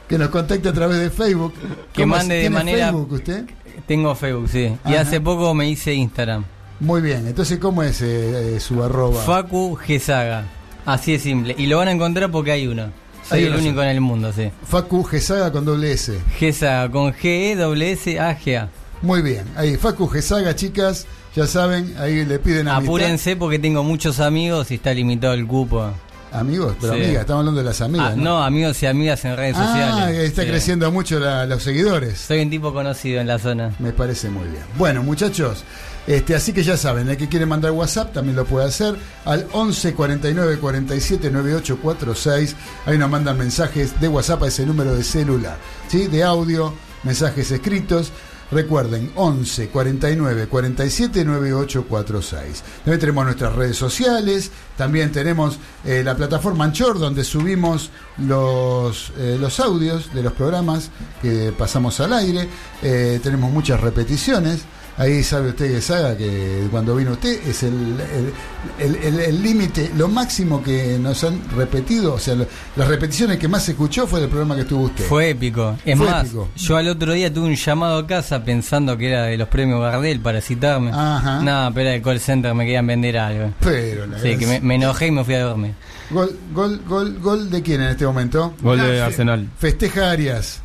Que 0.09 0.19
nos 0.19 0.29
contacte 0.31 0.69
a 0.69 0.73
través 0.73 0.99
de 0.99 1.11
Facebook. 1.11 1.53
Que 1.93 2.07
mande 2.07 2.35
de 2.35 2.41
¿Tiene 2.43 2.55
manera- 2.57 2.87
Facebook 2.87 3.13
usted? 3.13 3.45
Tengo 3.87 4.15
Facebook, 4.15 4.49
sí. 4.49 4.73
Y 4.87 4.95
hace 4.95 5.21
poco 5.21 5.55
me 5.55 5.69
hice 5.69 5.95
Instagram. 5.95 6.45
Muy 6.81 7.01
bien. 7.01 7.27
Entonces, 7.27 7.59
¿cómo 7.59 7.83
es 7.83 8.01
eh, 8.03 8.57
eh, 8.57 8.61
su 8.61 8.83
arroba? 8.83 9.21
Facu 9.23 9.75
Gesaga. 9.77 10.45
Así 10.87 11.15
es 11.15 11.23
simple. 11.23 11.55
Y 11.59 11.67
lo 11.67 11.79
van 11.79 11.89
a 11.89 11.93
encontrar 11.93 12.31
porque 12.31 12.53
hay 12.53 12.67
uno. 12.67 12.91
Soy 13.29 13.41
Hay 13.41 13.45
el 13.47 13.57
único 13.57 13.83
en 13.83 13.89
el 13.91 14.01
mundo, 14.01 14.33
sí. 14.33 14.51
Facu 14.65 15.03
Gesaga 15.05 15.53
con 15.53 15.65
doble 15.67 15.93
S. 15.93 16.19
Gesaga 16.39 16.91
con 16.91 17.13
G, 17.13 17.53
E, 17.53 17.57
W, 17.57 17.93
S, 17.93 18.19
A, 18.19 18.39
G, 18.39 18.57
A. 18.59 18.69
Muy 19.03 19.21
bien. 19.23 19.45
Ahí, 19.57 19.77
Facu 19.77 20.07
Gesaga, 20.09 20.55
chicas, 20.57 21.07
ya 21.37 21.47
saben, 21.47 21.95
ahí 21.99 22.25
le 22.25 22.39
piden 22.39 22.69
a 22.69 22.77
Apúrense 22.79 23.37
porque 23.37 23.59
tengo 23.59 23.83
muchos 23.85 24.19
amigos 24.19 24.71
y 24.71 24.77
está 24.77 24.95
limitado 24.95 25.35
el 25.35 25.47
cupo. 25.47 25.91
Amigos, 26.33 26.77
pero 26.81 26.93
Sí. 26.95 27.05
amigas, 27.05 27.21
estamos 27.23 27.41
hablando 27.41 27.61
de 27.61 27.65
las 27.67 27.81
amigas. 27.81 28.11
Ah, 28.13 28.17
¿no? 28.17 28.23
no, 28.25 28.43
amigos 28.45 28.83
y 28.83 28.87
amigas 28.87 29.25
en 29.25 29.37
redes 29.37 29.57
Ah, 29.59 29.67
sociales. 29.67 30.19
está 30.29 30.43
Sí. 30.43 30.49
creciendo 30.49 30.93
mucho 30.93 31.19
la- 31.19 31.47
los 31.47 31.63
seguidores. 31.63 32.19
Soy 32.19 32.41
un 32.43 32.51
tipo 32.51 32.73
conocido 32.73 33.21
en 33.21 33.27
la 33.27 33.39
zona. 33.39 33.73
Me 33.79 33.93
parece 33.93 34.29
muy 34.29 34.45
bien. 34.49 34.63
Bueno, 34.77 35.03
muchachos, 35.03 35.65
este, 36.07 36.35
así 36.35 36.53
que 36.53 36.63
ya 36.63 36.77
saben, 36.77 37.09
el 37.09 37.17
que 37.17 37.29
quiere 37.29 37.47
mandar 37.47 37.71
WhatsApp 37.73 38.13
también 38.13 38.37
lo 38.37 38.45
puede 38.45 38.67
hacer 38.67 38.95
al 39.25 39.47
11 39.53 39.95
49 39.95 40.59
47 40.59 41.31
98 41.31 41.79
46. 41.81 42.55
Ahí 42.85 42.99
nos 42.99 43.09
mandan 43.11 43.39
mensajes 43.39 43.99
de 44.01 44.09
WhatsApp 44.09 44.43
a 44.43 44.49
ese 44.49 44.67
número 44.67 44.95
de 44.95 45.05
celular, 45.05 45.57
¿sí? 45.89 46.09
De 46.09 46.23
audio, 46.25 46.75
mensajes 47.05 47.51
escritos. 47.51 48.13
Recuerden, 48.51 49.13
11 49.15 49.69
49 49.69 50.47
47 50.47 51.25
98 51.25 51.85
46. 51.87 52.63
También 52.83 53.01
tenemos 53.01 53.25
nuestras 53.27 53.55
redes 53.55 53.77
sociales, 53.77 54.51
también 54.77 55.13
tenemos 55.13 55.59
eh, 55.85 56.03
la 56.03 56.17
plataforma 56.17 56.65
Anchor, 56.65 56.99
donde 56.99 57.25
subimos 57.25 57.91
los, 58.17 59.13
eh, 59.19 59.37
los 59.39 59.61
audios 59.61 60.15
de 60.15 60.23
los 60.23 60.33
programas 60.33 60.91
que 61.21 61.53
pasamos 61.57 62.01
al 62.01 62.15
aire. 62.15 62.49
Eh, 62.83 63.21
tenemos 63.23 63.53
muchas 63.53 63.81
repeticiones. 63.81 64.63
Ahí 64.99 65.23
sabe 65.23 65.51
usted 65.51 65.71
que 65.73 65.81
saga 65.81 66.17
que 66.17 66.67
cuando 66.73 66.97
vino 66.97 67.13
usted 67.13 67.41
es 67.49 67.63
el 67.63 67.73
el- 67.73 68.33
el- 68.81 68.97
el- 68.97 69.21
el 69.21 69.43
límite, 69.43 69.93
lo 69.97 70.09
máximo 70.09 70.61
que 70.61 70.99
nos 70.99 71.23
han 71.23 71.41
repetido, 71.57 72.15
o 72.15 72.19
sea, 72.19 72.35
lo- 72.35 72.47
las 72.75 72.89
repeticiones 72.89 73.39
que 73.39 73.47
más 73.47 73.63
se 73.65 73.71
escuchó 73.73 74.09
fue 74.09 74.19
del 74.21 74.29
programa 74.29 74.57
que 74.57 74.65
tuvo 74.65 74.87
usted. 74.87 75.05
Fue 75.05 75.31
épico. 75.31 75.77
Es 75.85 75.97
Fue 75.97 76.05
más, 76.11 76.25
épico. 76.27 76.49
yo 76.57 76.77
al 76.77 76.89
otro 76.89 77.13
día 77.13 77.33
tuve 77.33 77.47
un 77.47 77.55
llamado 77.55 77.99
a 77.99 78.07
casa 78.09 78.43
pensando 78.43 78.97
que 78.99 79.09
era 79.09 79.23
de 79.23 79.37
los 79.39 79.47
premios 79.49 79.81
Gardel 79.81 80.19
para 80.19 80.41
citarme. 80.41 80.91
Ajá. 80.93 81.41
No, 81.43 81.71
pero 81.73 81.83
era 81.89 81.91
de 81.93 82.03
call 82.03 82.19
center, 82.19 82.53
me 82.55 82.65
querían 82.65 82.87
vender 82.89 83.19
algo. 83.19 83.53
Pero 83.61 84.05
la 84.07 84.19
Sí, 84.19 84.37
que 84.37 84.47
me, 84.49 84.61
me 84.61 84.75
enojé 84.75 85.07
y 85.07 85.11
me 85.13 85.23
fui 85.23 85.35
a 85.35 85.43
dormir. 85.45 85.75
Gol, 86.11 86.37
gol, 86.53 86.81
gol, 86.89 87.19
gol 87.21 87.51
de 87.51 87.63
quién 87.63 87.83
en 87.83 87.89
este 87.91 88.05
momento? 88.05 88.53
Gol 88.63 88.81
de. 88.81 89.01
Arsenal. 89.01 89.49
Festeja 89.59 90.11
Arias. 90.11 90.61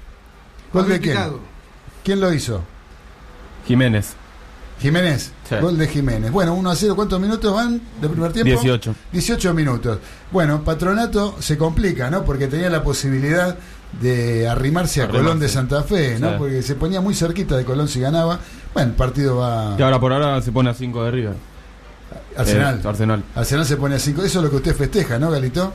¿Gol 0.74 0.90
de 0.90 1.00
quién? 1.00 1.18
¿Quién 2.04 2.20
lo 2.20 2.34
hizo? 2.34 2.64
Jiménez. 3.68 4.16
Jiménez. 4.84 5.32
Sí. 5.48 5.56
Gol 5.62 5.78
de 5.78 5.88
Jiménez. 5.88 6.30
Bueno, 6.30 6.56
1 6.56 6.70
a 6.70 6.76
0. 6.76 6.96
¿Cuántos 6.98 7.18
minutos 7.18 7.56
van 7.56 7.80
de 8.02 8.10
primer 8.10 8.34
tiempo? 8.34 8.50
18. 8.50 8.94
18 9.14 9.54
minutos. 9.54 10.00
Bueno, 10.30 10.62
Patronato 10.62 11.38
se 11.40 11.58
complica, 11.58 12.10
¿no? 12.10 12.26
Porque 12.26 12.48
tenía 12.48 12.70
la 12.70 12.84
posibilidad 12.84 13.58
de 14.02 14.46
arrimarse 14.46 15.00
a 15.00 15.06
Arrimarse. 15.06 15.24
Colón 15.24 15.40
de 15.40 15.48
Santa 15.48 15.84
Fe, 15.84 16.20
¿no? 16.20 16.32
Sí. 16.32 16.36
Porque 16.38 16.62
se 16.62 16.76
ponía 16.76 17.00
muy 17.00 17.16
cerquita 17.16 17.56
de 17.56 17.64
Colón 17.64 17.88
si 17.88 18.02
ganaba. 18.02 18.42
Bueno, 18.74 18.90
el 18.90 18.96
partido 18.98 19.38
va. 19.38 19.78
Y 19.80 19.82
ahora 19.82 20.02
por 20.02 20.12
ahora 20.12 20.42
se 20.42 20.52
pone 20.52 20.70
a 20.70 20.74
5 20.74 21.06
de 21.06 21.12
River. 21.12 21.36
Arsenal. 22.36 22.82
Eh, 22.84 22.88
Arsenal. 22.88 23.24
Arsenal 23.36 23.66
se 23.66 23.78
pone 23.78 23.96
a 23.96 24.00
5. 24.00 24.22
Eso 24.22 24.40
es 24.40 24.44
lo 24.44 24.50
que 24.50 24.58
usted 24.58 24.76
festeja, 24.76 25.18
¿no, 25.18 25.32
Galito? 25.32 25.72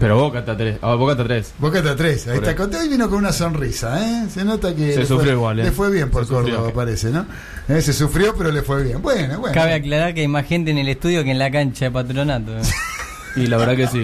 Pero 0.00 0.18
Boca 0.18 0.38
está 0.40 0.56
3. 0.56 0.78
Ah, 0.82 0.94
Boca 0.94 1.12
está 1.12 1.24
3. 1.24 1.54
Boca 1.58 1.78
está 1.78 1.94
3. 1.96 2.26
Ahí 2.28 2.34
Por 2.34 2.34
está. 2.36 2.50
ahí. 2.50 2.56
Contado 2.56 2.84
y 2.84 2.88
vino 2.88 3.08
con 3.10 3.18
una 3.18 3.32
sonrisa, 3.32 4.00
¿eh? 4.02 4.26
Se 4.30 4.44
nota 4.44 4.74
que. 4.74 4.94
Se 4.94 5.00
le 5.00 5.06
sufrió 5.06 5.24
fue, 5.24 5.32
igual, 5.32 5.60
¿eh? 5.60 5.64
Le 5.64 5.72
fue 5.72 5.90
bien 5.90 6.10
por 6.10 6.24
Se 6.24 6.28
sufrió. 6.34 6.56
Córdoba, 6.56 6.72
parece, 6.74 7.10
¿no? 7.10 7.26
Eh, 7.68 7.82
se 7.82 7.92
sufrió, 7.92 8.34
pero 8.36 8.50
le 8.50 8.62
fue 8.62 8.82
bien. 8.84 9.02
Bueno, 9.02 9.38
bueno. 9.40 9.54
Cabe 9.54 9.74
aclarar 9.74 10.14
que 10.14 10.22
hay 10.22 10.28
más 10.28 10.46
gente 10.46 10.70
en 10.70 10.78
el 10.78 10.88
estudio 10.88 11.22
que 11.24 11.30
en 11.30 11.38
la 11.38 11.50
cancha 11.50 11.86
de 11.86 11.90
patronato. 11.90 12.56
¿eh? 12.58 12.62
Y 13.36 13.46
la 13.46 13.56
verdad 13.56 13.76
que 13.76 13.86
sí. 13.86 14.02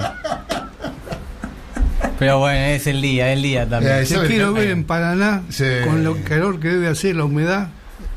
Pero 2.19 2.39
bueno, 2.39 2.59
es 2.59 2.87
el 2.87 3.01
día, 3.01 3.31
es 3.31 3.37
el 3.37 3.43
día 3.43 3.69
también. 3.69 3.97
Eh, 3.99 4.07
¿sabe? 4.07 4.27
quiero 4.27 4.53
ver 4.53 4.69
en 4.71 4.85
Paraná 4.85 5.43
Sí. 5.51 5.65
con 5.85 6.03
lo 6.03 6.17
calor 6.25 6.59
que 6.61 6.69
debe 6.69 6.89
hacer 6.89 7.15
la 7.15 7.25
humedad. 7.25 7.69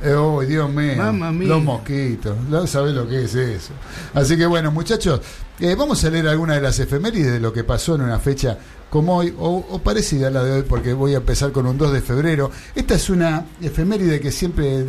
Eh, 0.03 0.13
oh, 0.13 0.41
Dios 0.41 0.69
mío. 0.69 0.95
Mamma 0.97 1.31
mía. 1.31 1.49
Los 1.49 1.63
mosquitos. 1.63 2.35
No 2.49 2.65
sabés 2.65 2.93
lo 2.93 3.07
que 3.07 3.23
es 3.23 3.35
eso. 3.35 3.73
Así 4.13 4.35
que 4.35 4.45
bueno, 4.45 4.71
muchachos, 4.71 5.21
eh, 5.59 5.75
vamos 5.75 6.03
a 6.03 6.09
leer 6.09 6.27
alguna 6.27 6.55
de 6.55 6.61
las 6.61 6.79
efemérides 6.79 7.33
de 7.33 7.39
lo 7.39 7.53
que 7.53 7.63
pasó 7.63 7.95
en 7.95 8.01
una 8.01 8.19
fecha 8.19 8.57
como 8.89 9.17
hoy, 9.17 9.33
o, 9.39 9.65
o 9.69 9.79
parecida 9.79 10.27
a 10.27 10.31
la 10.31 10.43
de 10.43 10.51
hoy, 10.51 10.63
porque 10.63 10.93
voy 10.93 11.13
a 11.13 11.17
empezar 11.17 11.51
con 11.51 11.65
un 11.65 11.77
2 11.77 11.93
de 11.93 12.01
febrero. 12.01 12.51
Esta 12.75 12.95
es 12.95 13.09
una 13.09 13.45
efeméride 13.61 14.19
que 14.19 14.31
siempre, 14.31 14.85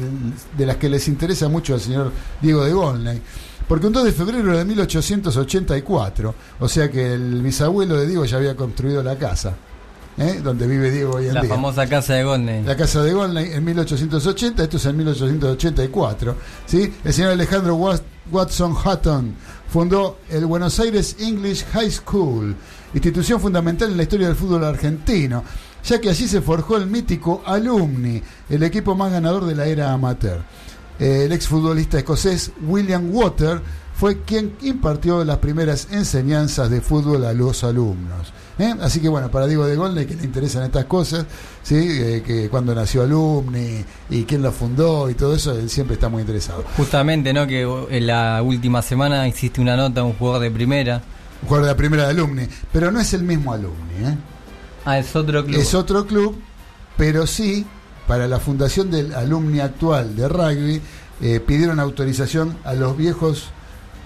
de 0.57 0.66
las 0.66 0.76
que 0.76 0.88
les 0.88 1.07
interesa 1.09 1.48
mucho 1.48 1.74
al 1.74 1.81
señor 1.81 2.11
Diego 2.40 2.64
de 2.64 2.72
Golney. 2.72 3.22
Porque 3.68 3.87
un 3.87 3.92
2 3.92 4.05
de 4.05 4.12
febrero 4.12 4.59
de 4.59 4.64
1884, 4.64 6.35
o 6.59 6.68
sea 6.68 6.90
que 6.90 7.12
el 7.14 7.42
bisabuelo 7.42 7.96
de 7.96 8.07
Diego 8.07 8.24
ya 8.24 8.38
había 8.38 8.57
construido 8.57 9.02
la 9.02 9.16
casa, 9.16 9.55
¿eh? 10.18 10.40
donde 10.42 10.66
vive 10.66 10.90
Diego 10.90 11.14
hoy 11.16 11.27
en 11.29 11.35
La 11.35 11.40
día. 11.42 11.51
famosa 11.51 11.87
casa 11.88 12.14
de 12.14 12.25
Golden. 12.25 12.66
La 12.66 12.77
casa 12.77 13.03
de 13.03 13.12
Golney 13.12 13.53
en 13.53 13.64
1880, 13.64 14.62
esto 14.62 14.77
es 14.77 14.87
en 14.87 14.96
1884. 14.96 16.37
¿sí? 16.66 16.92
El 17.05 17.12
señor 17.12 17.33
Alejandro 17.33 17.77
Wat- 17.77 18.03
Watson 18.31 18.72
Hutton 18.72 19.35
fundó 19.68 20.18
el 20.31 20.46
Buenos 20.46 20.79
Aires 20.81 21.16
English 21.20 21.64
High 21.72 21.90
School, 21.90 22.55
institución 22.94 23.40
fundamental 23.40 23.90
en 23.90 23.96
la 23.96 24.03
historia 24.05 24.27
del 24.29 24.37
fútbol 24.37 24.64
argentino, 24.64 25.42
ya 25.85 26.01
que 26.01 26.11
allí 26.11 26.29
se 26.29 26.40
forjó 26.40 26.77
el 26.77 26.87
mítico 26.87 27.42
Alumni, 27.44 28.22
el 28.48 28.62
equipo 28.62 28.94
más 28.94 29.11
ganador 29.12 29.44
de 29.46 29.55
la 29.55 29.66
era 29.66 29.92
amateur. 29.92 30.40
Eh, 30.98 31.25
El 31.25 31.33
exfutbolista 31.33 31.98
escocés 31.98 32.53
William 32.66 33.11
Water 33.12 33.61
fue 33.94 34.20
quien 34.22 34.55
impartió 34.62 35.25
las 35.25 35.38
primeras 35.38 35.88
enseñanzas 35.90 36.70
de 36.70 36.81
fútbol 36.81 37.25
a 37.25 37.33
los 37.33 37.64
alumnos. 37.64 38.33
¿Eh? 38.59 38.75
Así 38.81 39.01
que 39.01 39.09
bueno, 39.09 39.31
para 39.31 39.47
Diego 39.47 39.67
de 39.67 39.77
Golney, 39.77 40.07
que 40.07 40.15
le 40.15 40.25
interesan 40.25 40.65
estas 40.65 40.85
cosas, 40.87 41.27
¿sí? 41.62 41.77
Eh, 41.77 42.23
que 42.25 42.49
cuando 42.49 42.75
nació 42.75 43.03
Alumni 43.03 43.85
y 44.11 44.25
quién 44.25 44.43
lo 44.43 44.53
fundó 44.53 45.11
y 45.11 45.15
todo 45.15 45.35
eso, 45.35 45.53
él 45.53 45.71
siempre 45.71 45.95
está 45.95 46.09
muy 46.09 46.21
interesado. 46.23 46.65
Justamente, 46.77 47.33
¿no? 47.33 47.47
Que 47.47 47.62
en 47.62 48.07
la 48.07 48.43
última 48.43 48.83
semana 48.83 49.27
hiciste 49.29 49.61
una 49.61 49.77
nota 49.77 50.03
un 50.03 50.15
jugador 50.15 50.43
de 50.43 50.51
primera. 50.51 51.03
Un 51.43 51.49
jugador 51.49 51.69
de 51.69 51.75
primera 51.75 52.05
de 52.05 52.11
Alumni, 52.11 52.47
pero 52.73 52.91
no 52.91 53.01
es 53.01 53.12
el 53.15 53.23
mismo 53.23 53.53
Alumni. 53.53 54.05
¿eh? 54.05 54.17
Ah, 54.85 54.99
es 54.99 55.15
otro 55.15 55.45
club. 55.45 55.61
Es 55.61 55.75
otro 55.75 56.07
club, 56.07 56.41
pero 56.97 57.27
sí, 57.27 57.67
para 58.07 58.29
la 58.29 58.41
fundación 58.41 58.91
del 58.91 59.15
alumni 59.15 59.61
actual 59.61 60.17
de 60.17 60.29
rugby, 60.29 60.81
eh, 61.21 61.41
pidieron 61.41 61.79
autorización 61.79 62.57
a 62.65 62.75
los 62.75 62.97
viejos 62.97 63.51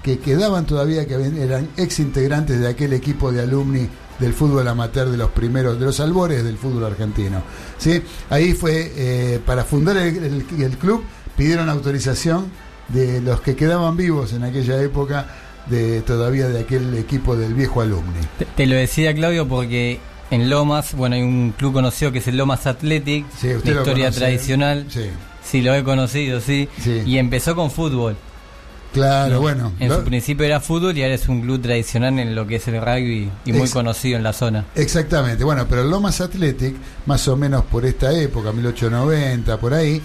que 0.03 0.19
quedaban 0.19 0.67
todavía, 0.67 1.07
que 1.07 1.15
eran 1.15 1.69
ex 1.77 1.99
integrantes 1.99 2.61
de 2.61 2.69
aquel 2.69 2.93
equipo 2.93 3.33
de 3.33 3.43
alumni 3.43 3.89
del 4.19 4.33
fútbol 4.33 4.67
amateur 4.69 5.09
de 5.11 5.17
los 5.17 5.31
primeros, 5.31 5.79
de 5.79 5.85
los 5.87 6.01
albores 6.01 6.43
del 6.45 6.57
fútbol 6.59 6.85
argentino. 6.85 7.43
¿sí? 7.79 8.03
Ahí 8.31 8.53
fue, 8.55 8.93
eh, 8.97 9.41
para 9.45 9.65
fundar 9.65 9.97
el, 9.97 10.17
el- 10.25 10.63
el 10.63 10.79
club, 10.79 11.03
pidieron 11.37 11.69
autorización 11.69 12.47
de 12.89 13.21
los 13.21 13.41
que 13.41 13.57
quedaban 13.57 13.97
vivos 13.97 14.33
en 14.33 14.45
aquella 14.45 14.81
época, 14.83 15.27
de 15.67 16.01
todavía 16.03 16.47
de 16.49 16.61
aquel 16.61 16.95
equipo 16.97 17.35
del 17.37 17.53
viejo 17.53 17.81
alumni. 17.81 18.21
Te, 18.39 18.45
te 18.45 18.67
lo 18.67 18.77
decía 18.77 19.13
Claudio 19.15 19.49
porque 19.49 19.99
en 20.31 20.49
Lomas, 20.49 20.95
bueno, 20.95 21.17
hay 21.17 21.23
un 21.23 21.53
club 21.59 21.73
conocido 21.73 22.13
que 22.13 22.19
es 22.21 22.29
el 22.29 22.37
Lomas 22.37 22.67
Athletic, 22.67 23.27
Sí, 23.37 23.49
de 23.49 23.57
historia 23.57 23.83
conoce. 23.85 24.19
tradicional. 24.21 24.87
Sí, 24.89 25.07
Sí, 25.45 25.63
lo 25.63 25.73
he 25.75 25.85
conocido, 25.85 26.41
sí. 26.41 26.69
Sí. 26.83 27.03
Y 27.07 27.19
empezó 27.19 27.55
con 27.55 27.71
fútbol. 27.71 28.17
Claro, 28.93 29.41
bueno. 29.41 29.73
En 29.79 29.89
lo- 29.89 29.97
su 29.99 30.05
principio 30.05 30.45
era 30.47 30.61
fútbol 30.61 30.97
y 30.97 31.03
ahora 31.03 31.15
es 31.15 31.29
un 31.29 31.43
club 31.43 31.61
tradicional 31.61 32.19
en 32.19 32.35
lo 32.35 32.47
que 32.47 32.57
es 32.57 32.69
el 32.69 32.81
rugby 32.81 33.31
y 33.45 33.53
muy 33.53 33.63
Ex- 33.63 33.73
conocido 33.73 34.17
en 34.17 34.23
la 34.23 34.33
zona. 34.33 34.65
Exactamente, 34.75 35.45
bueno, 35.45 35.67
pero 35.69 35.83
el 35.83 35.91
Lomas 35.91 36.21
Athletic, 36.21 36.75
más 37.07 37.27
o 37.29 37.37
menos 37.37 37.65
por 37.65 37.85
esta 37.85 38.13
época, 38.13 38.53
1890, 38.53 39.59
por 39.59 39.75
ahí, 39.75 40.01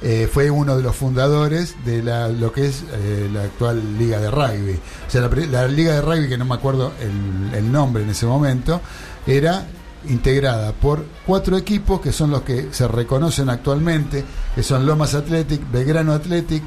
eh, 0.00 0.28
fue 0.32 0.48
uno 0.50 0.76
de 0.76 0.82
los 0.84 0.94
fundadores 0.94 1.74
de 1.84 2.02
la, 2.04 2.28
lo 2.28 2.52
que 2.52 2.66
es 2.66 2.84
eh, 2.92 3.28
la 3.32 3.42
actual 3.42 3.98
Liga 3.98 4.18
de 4.20 4.30
Rugby. 4.30 4.72
O 5.06 5.10
sea, 5.10 5.22
la, 5.22 5.28
la 5.46 5.66
Liga 5.68 5.94
de 5.94 6.00
Rugby, 6.02 6.28
que 6.28 6.38
no 6.38 6.44
me 6.44 6.54
acuerdo 6.54 6.92
el, 7.00 7.54
el 7.58 7.72
nombre 7.72 8.04
en 8.04 8.10
ese 8.10 8.24
momento, 8.26 8.80
era 9.26 9.66
integrada 10.08 10.70
por 10.72 11.04
cuatro 11.26 11.56
equipos 11.58 12.00
que 12.00 12.12
son 12.12 12.30
los 12.30 12.42
que 12.42 12.68
se 12.70 12.86
reconocen 12.86 13.50
actualmente, 13.50 14.24
que 14.54 14.62
son 14.62 14.86
Lomas 14.86 15.14
Athletic, 15.14 15.60
Belgrano 15.72 16.12
Athletic, 16.12 16.62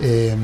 eh, 0.00 0.34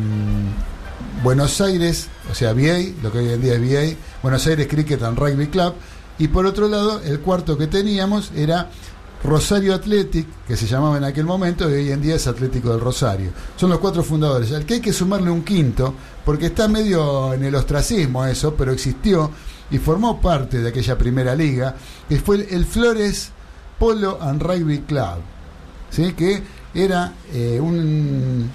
Buenos 1.22 1.60
Aires, 1.60 2.08
o 2.30 2.34
sea, 2.34 2.52
VA, 2.52 2.78
lo 3.02 3.12
que 3.12 3.18
hoy 3.18 3.28
en 3.30 3.40
día 3.40 3.54
es 3.54 3.60
VA, 3.94 3.96
Buenos 4.22 4.46
Aires 4.46 4.66
Cricket 4.68 5.02
and 5.02 5.18
Rugby 5.18 5.46
Club, 5.48 5.74
y 6.18 6.28
por 6.28 6.46
otro 6.46 6.68
lado, 6.68 7.00
el 7.02 7.20
cuarto 7.20 7.56
que 7.56 7.66
teníamos 7.66 8.32
era 8.34 8.70
Rosario 9.24 9.74
Athletic, 9.74 10.26
que 10.46 10.56
se 10.56 10.66
llamaba 10.66 10.96
en 10.96 11.04
aquel 11.04 11.24
momento, 11.24 11.70
y 11.70 11.74
hoy 11.74 11.90
en 11.92 12.02
día 12.02 12.16
es 12.16 12.26
Atlético 12.26 12.70
del 12.70 12.80
Rosario. 12.80 13.30
Son 13.56 13.70
los 13.70 13.78
cuatro 13.78 14.02
fundadores. 14.02 14.50
Al 14.52 14.64
que 14.66 14.74
hay 14.74 14.80
que 14.80 14.92
sumarle 14.92 15.30
un 15.30 15.42
quinto, 15.44 15.94
porque 16.24 16.46
está 16.46 16.66
medio 16.66 17.32
en 17.32 17.44
el 17.44 17.54
ostracismo 17.54 18.24
eso, 18.26 18.54
pero 18.54 18.72
existió 18.72 19.30
y 19.70 19.78
formó 19.78 20.20
parte 20.20 20.58
de 20.60 20.68
aquella 20.70 20.98
primera 20.98 21.34
liga, 21.36 21.76
que 22.08 22.18
fue 22.20 22.36
el- 22.36 22.46
el 22.50 22.64
Flores 22.66 23.30
Polo 23.78 24.18
and 24.20 24.42
Rugby 24.42 24.80
Club. 24.80 25.20
¿sí? 25.90 26.14
que 26.14 26.42
era 26.74 27.12
eh, 27.34 27.60
un, 27.60 28.50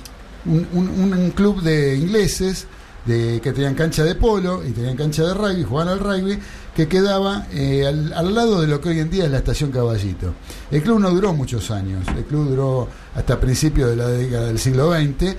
un, 0.47 1.31
club 1.36 1.62
de 1.62 1.95
ingleses 1.95 2.65
de, 3.05 3.39
que 3.41 3.53
tenían 3.53 3.75
cancha 3.75 4.03
de 4.03 4.15
polo 4.15 4.63
y 4.65 4.71
tenían 4.71 4.95
cancha 4.97 5.23
de 5.23 5.33
rugby, 5.33 5.63
jugaban 5.63 5.93
al 5.93 5.99
rugby, 5.99 6.38
que 6.75 6.88
quedaba 6.88 7.47
eh, 7.51 7.86
al, 7.88 8.12
al 8.13 8.33
lado 8.36 8.62
de 8.62 8.67
lo 8.67 8.79
que 8.81 8.89
hoy 8.89 8.99
en 8.99 9.10
día 9.10 9.25
es 9.25 9.31
la 9.31 9.38
estación 9.38 9.71
Caballito. 9.71 10.33
El 10.71 10.81
club 10.83 10.99
no 10.99 11.10
duró 11.12 11.33
muchos 11.33 11.71
años, 11.71 12.05
el 12.15 12.25
club 12.25 12.49
duró 12.49 12.88
hasta 13.15 13.39
principios 13.39 13.89
de 13.91 13.95
la 13.95 14.07
década 14.07 14.47
del 14.47 14.60
siglo 14.60 14.91
XX 14.93 15.36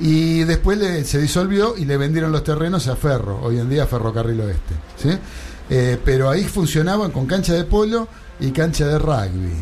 y 0.00 0.42
después 0.44 0.76
le- 0.78 1.04
se 1.04 1.20
disolvió 1.20 1.76
y 1.76 1.84
le 1.84 1.96
vendieron 1.96 2.32
los 2.32 2.42
terrenos 2.42 2.88
a 2.88 2.96
Ferro, 2.96 3.40
hoy 3.42 3.58
en 3.58 3.70
día 3.70 3.86
Ferrocarril 3.86 4.40
Oeste. 4.40 4.74
¿sí? 5.00 5.10
Eh, 5.70 5.98
pero 6.04 6.28
ahí 6.28 6.44
funcionaban 6.44 7.10
con 7.12 7.26
cancha 7.26 7.54
de 7.54 7.64
polo 7.64 8.08
y 8.40 8.50
cancha 8.50 8.86
de 8.86 8.98
rugby. 8.98 9.52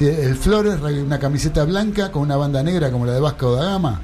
¿Sí? 0.00 0.06
El 0.08 0.34
Flores, 0.34 0.78
una 0.80 1.18
camiseta 1.20 1.64
blanca 1.64 2.10
con 2.10 2.22
una 2.22 2.36
banda 2.36 2.62
negra 2.64 2.90
como 2.90 3.06
la 3.06 3.12
de 3.12 3.20
Vasco 3.20 3.54
da 3.54 3.66
Gama. 3.66 4.00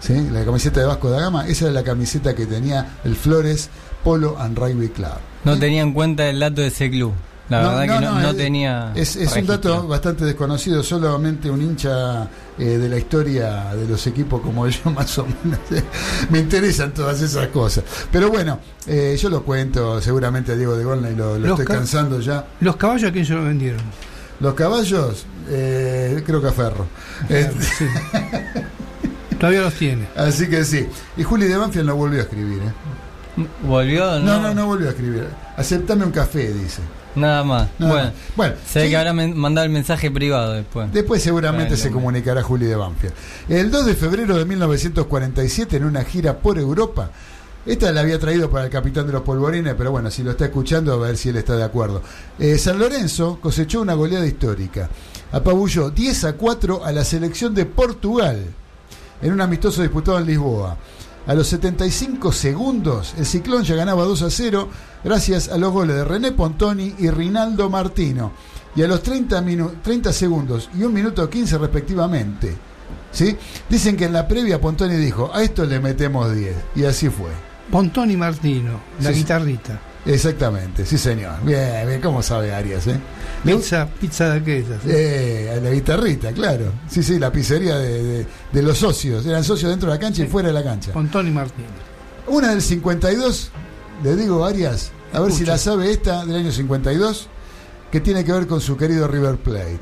¿sí? 0.00 0.28
La 0.30 0.44
camiseta 0.44 0.78
de 0.80 0.86
Vasco 0.86 1.10
da 1.10 1.20
Gama, 1.20 1.48
esa 1.48 1.64
era 1.64 1.74
la 1.74 1.82
camiseta 1.82 2.34
que 2.36 2.46
tenía 2.46 2.98
el 3.04 3.16
Flores 3.16 3.68
Polo 4.04 4.38
and 4.38 4.56
Rugby 4.56 4.88
Club. 4.90 5.08
No 5.44 5.54
¿sí? 5.54 5.60
tenía 5.60 5.82
en 5.82 5.92
cuenta 5.92 6.28
el 6.28 6.38
dato 6.38 6.60
de 6.60 6.68
ese 6.68 6.88
club. 6.90 7.12
La 7.48 7.62
No, 7.62 7.68
verdad 7.70 7.86
no, 7.86 7.94
que 8.00 8.04
no, 8.04 8.12
no, 8.16 8.20
no 8.20 8.28
es- 8.30 8.36
tenía. 8.36 8.92
Es, 8.94 9.16
es 9.16 9.34
un 9.34 9.46
dato 9.46 9.88
bastante 9.88 10.26
desconocido, 10.26 10.82
solamente 10.82 11.50
un 11.50 11.62
hincha 11.62 12.28
eh, 12.58 12.64
de 12.76 12.88
la 12.90 12.98
historia 12.98 13.74
de 13.74 13.88
los 13.88 14.06
equipos 14.06 14.42
como 14.42 14.68
yo, 14.68 14.90
más 14.90 15.16
o 15.18 15.24
menos. 15.26 15.58
eh, 15.70 15.82
Me 16.28 16.40
interesan 16.40 16.92
todas 16.92 17.22
esas 17.22 17.48
cosas. 17.48 17.84
Pero 18.12 18.28
bueno, 18.30 18.58
eh, 18.86 19.16
yo 19.18 19.30
lo 19.30 19.42
cuento 19.44 19.98
seguramente 20.02 20.52
a 20.52 20.56
Diego 20.56 20.76
de 20.76 20.84
Golna 20.84 21.10
y 21.10 21.16
lo, 21.16 21.38
lo 21.38 21.48
estoy 21.48 21.64
ca- 21.64 21.74
cansando 21.76 22.20
ya. 22.20 22.44
Los 22.60 22.76
caballos 22.76 23.08
a 23.08 23.12
quién 23.12 23.24
se 23.24 23.32
los 23.32 23.46
vendieron. 23.46 23.80
Los 24.40 24.54
caballos, 24.54 25.26
eh, 25.48 26.22
creo 26.24 26.40
que 26.40 26.48
a 26.48 26.52
Ferro. 26.52 26.86
Eh, 27.28 27.50
Sí. 27.78 27.84
Todavía 29.38 29.60
los 29.62 29.74
tiene. 29.74 30.08
así 30.16 30.48
que 30.48 30.64
sí. 30.64 30.88
Y 31.16 31.22
Juli 31.22 31.46
de 31.46 31.56
Banfield 31.56 31.86
no 31.86 31.94
volvió 31.96 32.18
a 32.18 32.22
escribir. 32.22 32.60
¿eh? 32.60 33.46
¿Volvió? 33.62 34.18
No, 34.18 34.40
no, 34.40 34.52
no 34.52 34.66
volvió 34.66 34.88
a 34.88 34.90
escribir. 34.90 35.28
Aceptame 35.56 36.04
un 36.04 36.10
café, 36.10 36.52
dice. 36.52 36.82
Nada 37.14 37.44
más. 37.44 37.68
Nada 37.78 37.92
bueno, 37.92 38.06
más. 38.08 38.14
bueno 38.36 38.54
se 38.66 38.78
ve 38.80 38.84
sí. 38.86 38.90
que 38.90 38.96
habrá 38.96 39.12
mandado 39.12 39.64
el 39.64 39.72
mensaje 39.72 40.10
privado 40.10 40.52
después. 40.54 40.92
Después 40.92 41.22
seguramente 41.22 41.76
se 41.76 41.90
comunicará 41.90 42.42
Juli 42.42 42.66
de 42.66 42.74
Banfield. 42.76 43.14
El 43.48 43.70
2 43.70 43.86
de 43.86 43.94
febrero 43.94 44.36
de 44.36 44.44
1947, 44.44 45.76
en 45.76 45.84
una 45.84 46.04
gira 46.04 46.38
por 46.38 46.58
Europa, 46.58 47.10
esta 47.66 47.92
la 47.92 48.00
había 48.00 48.18
traído 48.18 48.48
para 48.50 48.64
el 48.64 48.70
capitán 48.70 49.06
de 49.06 49.12
los 49.12 49.22
polvorines, 49.22 49.74
pero 49.76 49.90
bueno, 49.90 50.10
si 50.10 50.22
lo 50.22 50.30
está 50.30 50.46
escuchando, 50.46 50.92
a 50.92 50.96
ver 50.96 51.16
si 51.18 51.28
él 51.28 51.36
está 51.36 51.54
de 51.56 51.64
acuerdo. 51.64 52.00
Eh, 52.38 52.56
San 52.56 52.78
Lorenzo 52.78 53.38
cosechó 53.42 53.80
una 53.82 53.94
goleada 53.94 54.26
histórica. 54.26 54.88
Apabulló 55.32 55.90
10 55.90 56.24
a 56.24 56.32
4 56.34 56.84
a 56.84 56.92
la 56.92 57.04
selección 57.04 57.54
de 57.54 57.66
Portugal 57.66 58.42
en 59.20 59.32
un 59.32 59.40
amistoso 59.42 59.82
disputado 59.82 60.18
en 60.18 60.26
Lisboa. 60.26 60.76
A 61.26 61.34
los 61.34 61.46
75 61.48 62.32
segundos, 62.32 63.12
el 63.18 63.26
Ciclón 63.26 63.62
ya 63.64 63.74
ganaba 63.74 64.04
2 64.04 64.22
a 64.22 64.30
0 64.30 64.68
gracias 65.04 65.48
a 65.50 65.58
los 65.58 65.70
goles 65.72 65.96
de 65.96 66.04
René 66.04 66.32
Pontoni 66.32 66.94
y 66.98 67.10
Rinaldo 67.10 67.68
Martino. 67.68 68.32
Y 68.74 68.82
a 68.82 68.88
los 68.88 69.02
30, 69.02 69.42
minu- 69.42 69.82
30 69.82 70.10
segundos 70.14 70.70
y 70.74 70.78
1 70.84 70.88
minuto 70.90 71.28
15 71.28 71.58
respectivamente. 71.58 72.56
¿sí? 73.12 73.36
Dicen 73.68 73.96
que 73.98 74.06
en 74.06 74.14
la 74.14 74.26
previa 74.26 74.58
Pontoni 74.58 74.96
dijo, 74.96 75.30
a 75.34 75.42
esto 75.42 75.66
le 75.66 75.80
metemos 75.80 76.34
10. 76.34 76.54
Y 76.76 76.84
así 76.84 77.10
fue. 77.10 77.28
Pontoni 77.70 78.16
Martino, 78.16 78.80
la 79.00 79.10
Sí, 79.12 79.18
guitarrita. 79.20 79.80
Exactamente, 80.06 80.86
sí 80.86 80.96
señor. 80.96 81.34
Bien, 81.44 81.86
bien, 81.86 82.00
¿cómo 82.00 82.22
sabe 82.22 82.54
Arias? 82.54 82.86
Eh? 82.86 82.98
Pizza, 83.44 83.86
pizza 84.00 84.30
de 84.30 84.38
aquellas. 84.40 84.80
Eh, 84.86 85.52
a 85.54 85.60
la 85.60 85.70
guitarrita, 85.70 86.32
claro. 86.32 86.72
Sí, 86.88 87.02
sí, 87.02 87.18
la 87.18 87.30
pizzería 87.30 87.76
de, 87.76 88.02
de- 88.02 88.26
de 88.52 88.62
los 88.62 88.78
socios. 88.78 89.26
Eran 89.26 89.44
socios 89.44 89.70
dentro 89.70 89.90
de 89.90 89.96
la 89.96 90.00
cancha 90.00 90.22
y 90.22 90.26
fuera 90.26 90.48
de 90.48 90.54
la 90.54 90.64
cancha. 90.64 90.92
Pontoni 90.92 91.30
Martino. 91.30 91.68
Una 92.28 92.50
del 92.50 92.62
52, 92.62 93.50
le 94.02 94.16
digo 94.16 94.44
Arias, 94.46 94.92
a 95.12 95.20
ver 95.20 95.32
si 95.32 95.44
la 95.44 95.58
sabe 95.58 95.90
esta 95.90 96.24
del 96.24 96.36
año 96.36 96.52
52, 96.52 97.28
que 97.92 98.00
tiene 98.00 98.24
que 98.24 98.32
ver 98.32 98.46
con 98.46 98.60
su 98.62 98.76
querido 98.78 99.08
River 99.08 99.36
Plate. 99.36 99.78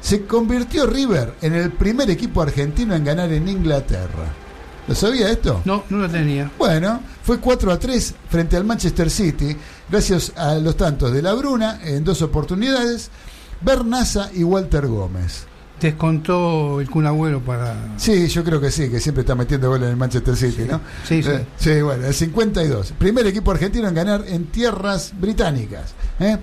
Se 0.00 0.24
convirtió 0.26 0.86
River 0.86 1.34
en 1.42 1.54
el 1.54 1.70
primer 1.72 2.10
equipo 2.10 2.42
argentino 2.42 2.94
en 2.94 3.04
ganar 3.04 3.32
en 3.32 3.48
Inglaterra. 3.48 4.32
¿Lo 4.88 4.94
sabía 4.94 5.30
esto? 5.30 5.62
No, 5.64 5.84
no 5.90 5.98
la 5.98 6.08
tenía. 6.08 6.50
Bueno, 6.58 7.00
fue 7.22 7.38
4 7.38 7.72
a 7.72 7.78
3 7.78 8.14
frente 8.28 8.56
al 8.56 8.64
Manchester 8.64 9.10
City, 9.10 9.56
gracias 9.90 10.32
a 10.36 10.54
los 10.56 10.76
tantos 10.76 11.12
de 11.12 11.22
La 11.22 11.34
Bruna 11.34 11.80
en 11.82 12.04
dos 12.04 12.22
oportunidades, 12.22 13.10
Bernaza 13.60 14.30
y 14.32 14.44
Walter 14.44 14.86
Gómez. 14.86 15.46
Descontó 15.80 16.80
el 16.80 16.88
Kun 16.88 17.04
Agüero 17.04 17.40
para. 17.40 17.74
Sí, 17.98 18.28
yo 18.28 18.42
creo 18.42 18.60
que 18.60 18.70
sí, 18.70 18.88
que 18.88 18.98
siempre 18.98 19.20
está 19.20 19.34
metiendo 19.34 19.68
goles 19.68 19.86
en 19.86 19.90
el 19.90 19.96
Manchester 19.96 20.34
City, 20.34 20.62
¿no? 20.70 20.80
Sí, 21.04 21.22
sí. 21.22 21.30
Eh, 21.30 21.46
sí, 21.58 21.82
bueno, 21.82 22.06
el 22.06 22.14
52. 22.14 22.92
Primer 22.98 23.26
equipo 23.26 23.50
argentino 23.50 23.86
en 23.86 23.94
ganar 23.94 24.24
en 24.26 24.46
tierras 24.46 25.12
británicas. 25.18 25.94
¿eh? 26.18 26.38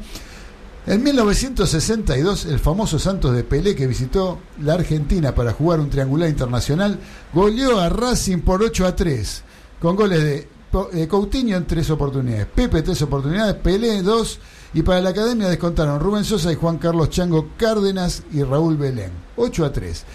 En 0.86 1.02
1962, 1.02 2.46
el 2.46 2.60
famoso 2.60 3.00
Santos 3.00 3.34
de 3.34 3.46
Pelé, 3.46 3.74
que 3.74 3.88
visitó 3.88 4.39
la 4.62 4.74
Argentina 4.74 5.34
para 5.34 5.54
jugar 5.54 5.80
un 5.80 5.89
triangular 5.89 6.28
internacional, 6.28 7.00
goleó 7.34 7.80
a 7.80 7.88
Racing 7.88 8.39
por 8.39 8.62
8 8.62 8.88
a 8.88 8.93
3, 8.93 9.43
con 9.80 9.96
goles 9.96 10.22
de 10.22 10.48
eh, 10.91 11.08
Coutinho 11.08 11.56
en 11.56 11.65
tres 11.65 11.89
oportunidades, 11.89 12.48
Pepe 12.48 12.82
tres 12.82 13.02
oportunidades, 13.02 13.56
Pelé 13.56 14.02
dos, 14.02 14.39
y 14.74 14.82
para 14.82 15.00
la 15.00 15.12
academia 15.12 15.48
descontaron 15.48 16.02
Rubén 16.02 16.26
Sosa 16.26 16.52
y 16.52 16.56
Juan 16.56 16.80
Carlos 16.80 17.12
Chango 17.12 17.50
Cárdenas 17.56 18.24
y 18.34 18.43
Raúl 18.43 18.76
Belén. 18.76 19.12
8 19.38 19.65
a 19.65 19.72
3. 19.72 20.06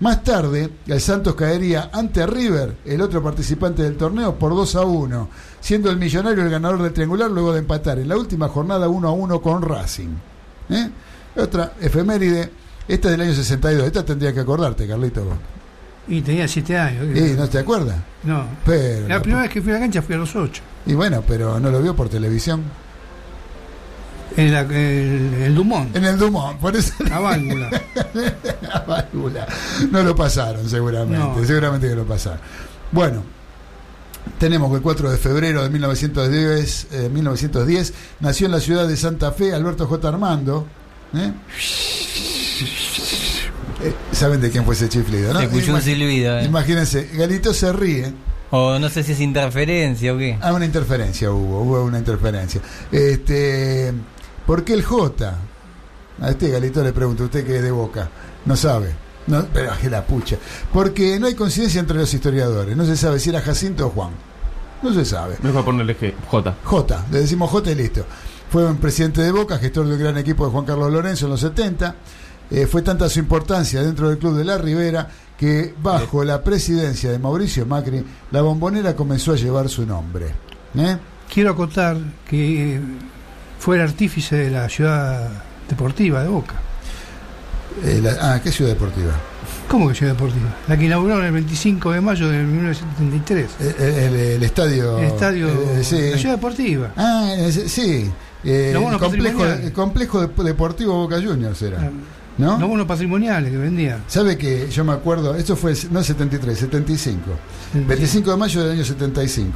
Más 0.00 0.22
tarde, 0.22 0.70
el 0.86 1.00
Santos 1.00 1.34
caería 1.34 1.90
ante 1.92 2.26
River, 2.26 2.76
el 2.84 3.00
otro 3.00 3.22
participante 3.22 3.82
del 3.82 3.96
torneo, 3.96 4.38
por 4.38 4.54
2 4.54 4.76
a 4.76 4.82
1, 4.82 5.28
siendo 5.62 5.90
el 5.90 5.96
millonario 5.96 6.42
el 6.44 6.50
ganador 6.50 6.82
del 6.82 6.92
triangular 6.92 7.30
luego 7.30 7.52
de 7.52 7.60
empatar 7.60 7.98
en 7.98 8.08
la 8.08 8.16
última 8.16 8.48
jornada 8.48 8.88
1 8.88 9.08
a 9.08 9.12
1 9.12 9.40
con 9.40 9.62
Racing. 9.62 10.10
¿Eh? 10.68 10.90
Otra 11.36 11.72
efeméride, 11.80 12.50
esta 12.86 13.08
es 13.08 13.12
del 13.12 13.20
año 13.22 13.32
62, 13.32 13.86
esta 13.86 14.04
tendría 14.04 14.34
que 14.34 14.40
acordarte, 14.40 14.86
Carlito. 14.86 15.24
Y 16.08 16.20
tenía 16.20 16.48
siete 16.48 16.76
años. 16.76 17.16
¿Y 17.16 17.34
no 17.34 17.48
te 17.48 17.60
acuerdas? 17.60 17.96
No. 18.24 18.44
Pero, 18.66 19.06
La 19.06 19.22
primera 19.22 19.42
vez 19.42 19.52
que 19.52 19.62
fui 19.62 19.70
a 19.70 19.74
la 19.74 19.80
cancha 19.80 20.02
fui 20.02 20.16
a 20.16 20.18
los 20.18 20.34
ocho. 20.34 20.60
Y 20.84 20.94
bueno, 20.94 21.22
pero 21.26 21.60
no 21.60 21.70
lo 21.70 21.80
vio 21.80 21.94
por 21.94 22.08
televisión. 22.08 22.64
En 24.36 24.52
la, 24.52 24.60
el, 24.62 25.34
el 25.42 25.54
Dumont. 25.54 25.94
En 25.94 26.04
el 26.04 26.18
Dumont, 26.18 26.58
por 26.58 26.74
eso 26.74 26.92
La 27.08 27.20
válvula. 27.20 27.70
la 28.62 28.80
válvula. 28.80 29.46
No 29.90 30.02
lo 30.02 30.16
pasaron, 30.16 30.68
seguramente. 30.68 31.18
No. 31.18 31.44
Seguramente 31.44 31.88
que 31.88 31.94
lo 31.94 32.04
pasaron. 32.04 32.40
Bueno, 32.90 33.22
tenemos 34.38 34.70
que 34.70 34.76
el 34.76 34.82
4 34.82 35.10
de 35.10 35.16
febrero 35.18 35.62
de 35.62 35.70
1910, 35.70 36.86
eh, 36.92 37.08
1910 37.12 37.92
nació 38.20 38.46
en 38.46 38.52
la 38.52 38.60
ciudad 38.60 38.86
de 38.88 38.96
Santa 38.96 39.32
Fe 39.32 39.52
Alberto 39.54 39.86
J. 39.86 40.08
Armando. 40.08 40.66
¿eh? 41.14 41.32
Eh, 43.84 43.94
¿Saben 44.12 44.40
de 44.40 44.50
quién 44.50 44.64
fue 44.64 44.74
ese 44.74 44.88
chiflido? 44.88 45.32
¿no? 45.32 45.40
Se 45.40 45.46
escuchó 45.46 45.74
un 45.74 45.82
silbido. 45.82 46.38
eh. 46.38 46.44
Imagínense, 46.44 47.08
Galito 47.14 47.52
se 47.52 47.72
ríe. 47.72 48.12
O 48.50 48.78
no 48.78 48.88
sé 48.90 49.02
si 49.02 49.12
es 49.12 49.20
interferencia 49.20 50.12
o 50.14 50.18
qué. 50.18 50.38
Ah, 50.40 50.52
una 50.52 50.66
interferencia 50.66 51.30
hubo, 51.32 51.62
hubo 51.62 51.82
una 51.84 51.98
interferencia. 51.98 52.60
Este, 52.92 53.92
¿Por 54.46 54.62
qué 54.62 54.74
el 54.74 54.82
J? 54.82 55.34
A 56.20 56.30
este 56.30 56.50
Galito 56.50 56.82
le 56.84 56.92
pregunto, 56.92 57.24
usted 57.24 57.44
que 57.46 57.56
es 57.56 57.62
de 57.62 57.70
Boca, 57.70 58.08
no 58.44 58.54
sabe. 58.54 58.92
No, 59.26 59.46
pero 59.52 59.72
que 59.80 59.88
la 59.88 60.04
pucha. 60.04 60.36
Porque 60.72 61.18
no 61.18 61.26
hay 61.26 61.34
coincidencia 61.34 61.80
entre 61.80 61.98
los 61.98 62.12
historiadores. 62.12 62.76
No 62.76 62.84
se 62.84 62.96
sabe 62.96 63.18
si 63.18 63.30
era 63.30 63.40
Jacinto 63.40 63.86
o 63.86 63.90
Juan. 63.90 64.10
No 64.82 64.92
se 64.92 65.04
sabe. 65.04 65.36
Mejor 65.42 65.64
ponerle 65.64 65.96
G, 65.96 66.12
J. 66.28 66.56
J, 66.64 67.06
le 67.10 67.20
decimos 67.20 67.50
J 67.50 67.70
y 67.70 67.74
listo. 67.76 68.04
Fue 68.50 68.66
un 68.66 68.76
presidente 68.78 69.22
de 69.22 69.30
Boca, 69.30 69.58
gestor 69.58 69.86
del 69.86 69.98
gran 69.98 70.18
equipo 70.18 70.44
de 70.44 70.50
Juan 70.50 70.64
Carlos 70.64 70.92
Lorenzo 70.92 71.26
en 71.26 71.30
los 71.30 71.40
70. 71.40 71.94
Eh, 72.50 72.66
fue 72.66 72.82
tanta 72.82 73.08
su 73.08 73.18
importancia 73.18 73.82
dentro 73.82 74.08
del 74.08 74.18
club 74.18 74.36
de 74.36 74.44
la 74.44 74.58
Ribera 74.58 75.08
que 75.38 75.74
bajo 75.82 76.22
la 76.22 76.42
presidencia 76.42 77.10
de 77.10 77.18
Mauricio 77.18 77.64
Macri, 77.66 78.04
la 78.30 78.42
bombonera 78.42 78.94
comenzó 78.94 79.32
a 79.32 79.36
llevar 79.36 79.68
su 79.68 79.86
nombre. 79.86 80.26
¿Eh? 80.76 80.96
Quiero 81.32 81.52
acotar 81.52 81.96
que 82.28 82.80
fue 83.58 83.76
el 83.76 83.82
artífice 83.82 84.36
de 84.36 84.50
la 84.50 84.68
ciudad 84.68 85.30
deportiva 85.68 86.22
de 86.22 86.28
Boca. 86.28 86.54
Eh, 87.84 88.00
la- 88.02 88.16
ah, 88.34 88.40
¿qué 88.42 88.50
ciudad 88.52 88.70
deportiva? 88.72 89.12
¿Cómo 89.68 89.88
que 89.88 89.94
ciudad 89.94 90.12
deportiva? 90.12 90.54
La 90.68 90.76
que 90.76 90.84
inauguraron 90.84 91.24
el 91.24 91.32
25 91.32 91.92
de 91.92 92.00
mayo 92.00 92.28
de 92.28 92.42
1973. 92.42 93.46
Eh, 93.60 93.74
eh, 93.78 94.08
El, 94.08 94.14
el 94.36 94.42
estadio. 94.42 94.98
El 94.98 95.04
estadio. 95.06 95.48
eh, 95.48 95.82
sí. 95.84 96.10
La 96.10 96.18
ciudad 96.18 96.34
deportiva. 96.36 96.92
Ah, 96.96 97.30
eh, 97.36 97.50
sí. 97.52 98.10
Eh, 98.44 98.72
el 98.74 98.98
complejo, 98.98 99.44
el 99.46 99.72
complejo 99.72 100.26
de- 100.26 100.44
deportivo 100.44 100.94
Boca 100.94 101.16
Juniors 101.22 101.62
era. 101.62 101.90
¿No? 102.38 102.58
Los 102.58 102.68
bonos 102.68 102.86
patrimoniales 102.86 103.50
que 103.50 103.58
vendían. 103.58 104.04
¿Sabe 104.08 104.38
que 104.38 104.68
yo 104.70 104.84
me 104.84 104.92
acuerdo? 104.92 105.34
Esto 105.34 105.54
fue, 105.54 105.74
no 105.90 105.98
el 105.98 106.04
73, 106.04 106.58
75. 106.58 107.20
25 107.74 108.30
de 108.30 108.36
mayo 108.36 108.62
del 108.62 108.72
año 108.72 108.84
75. 108.84 109.52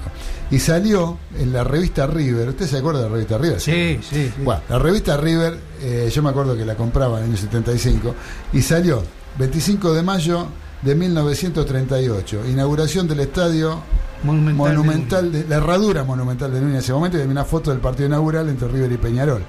Y 0.50 0.58
salió 0.58 1.18
en 1.38 1.52
la 1.52 1.64
revista 1.64 2.06
River. 2.06 2.50
¿Usted 2.50 2.66
se 2.66 2.76
acuerda 2.78 3.00
de 3.00 3.06
la 3.08 3.12
revista 3.12 3.38
River? 3.38 3.60
Sí, 3.60 3.98
sí. 4.02 4.30
sí. 4.36 4.42
Bueno, 4.44 4.60
la 4.68 4.78
revista 4.78 5.16
River, 5.16 5.58
eh, 5.82 6.10
yo 6.14 6.22
me 6.22 6.30
acuerdo 6.30 6.56
que 6.56 6.64
la 6.64 6.74
compraba 6.76 7.18
en 7.18 7.24
el 7.24 7.30
año 7.30 7.38
75. 7.38 8.14
Y 8.52 8.60
salió 8.62 9.02
25 9.38 9.94
de 9.94 10.02
mayo 10.02 10.46
de 10.82 10.94
1938. 10.94 12.42
Inauguración 12.50 13.08
del 13.08 13.20
estadio 13.20 13.80
monumental. 14.22 14.56
de- 14.70 14.76
monumental, 14.76 15.32
de, 15.32 15.44
la 15.48 15.56
herradura 15.56 16.04
monumental 16.04 16.52
de 16.52 16.60
Núñez 16.60 16.74
en 16.74 16.80
ese 16.80 16.92
momento. 16.92 17.16
Y 17.18 17.20
había 17.22 17.32
una 17.32 17.44
foto 17.44 17.70
del 17.70 17.80
partido 17.80 18.06
inaugural 18.08 18.48
entre 18.48 18.68
River 18.68 18.92
y 18.92 18.96
Peñarol. 18.96 19.42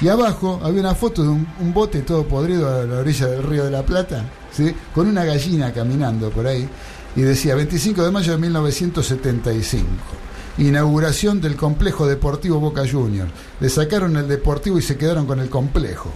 Y 0.00 0.08
abajo 0.08 0.60
había 0.62 0.80
una 0.80 0.94
foto 0.94 1.22
de 1.22 1.28
un, 1.28 1.46
bote 1.74 2.02
todo 2.02 2.24
podrido 2.24 2.68
a 2.68 2.84
la 2.84 2.98
orilla 2.98 3.26
del 3.26 3.42
río 3.42 3.64
de 3.64 3.70
la 3.70 3.82
Plata, 3.82 4.24
con 4.94 5.06
una 5.06 5.24
gallina 5.24 5.72
caminando 5.72 6.30
por 6.30 6.46
ahí, 6.46 6.68
y 7.16 7.22
decía 7.22 7.54
25 7.54 8.02
de 8.04 8.10
mayo 8.10 8.32
de 8.32 8.38
1975. 8.38 9.86
Inauguración 10.58 11.40
del 11.40 11.56
complejo 11.56 12.06
deportivo 12.06 12.60
Boca 12.60 12.82
Juniors. 12.90 13.30
Le 13.60 13.68
sacaron 13.68 14.16
el 14.16 14.28
deportivo 14.28 14.78
y 14.78 14.82
se 14.82 14.96
quedaron 14.96 15.26
con 15.26 15.40
el 15.40 15.48
complejo. 15.48 16.10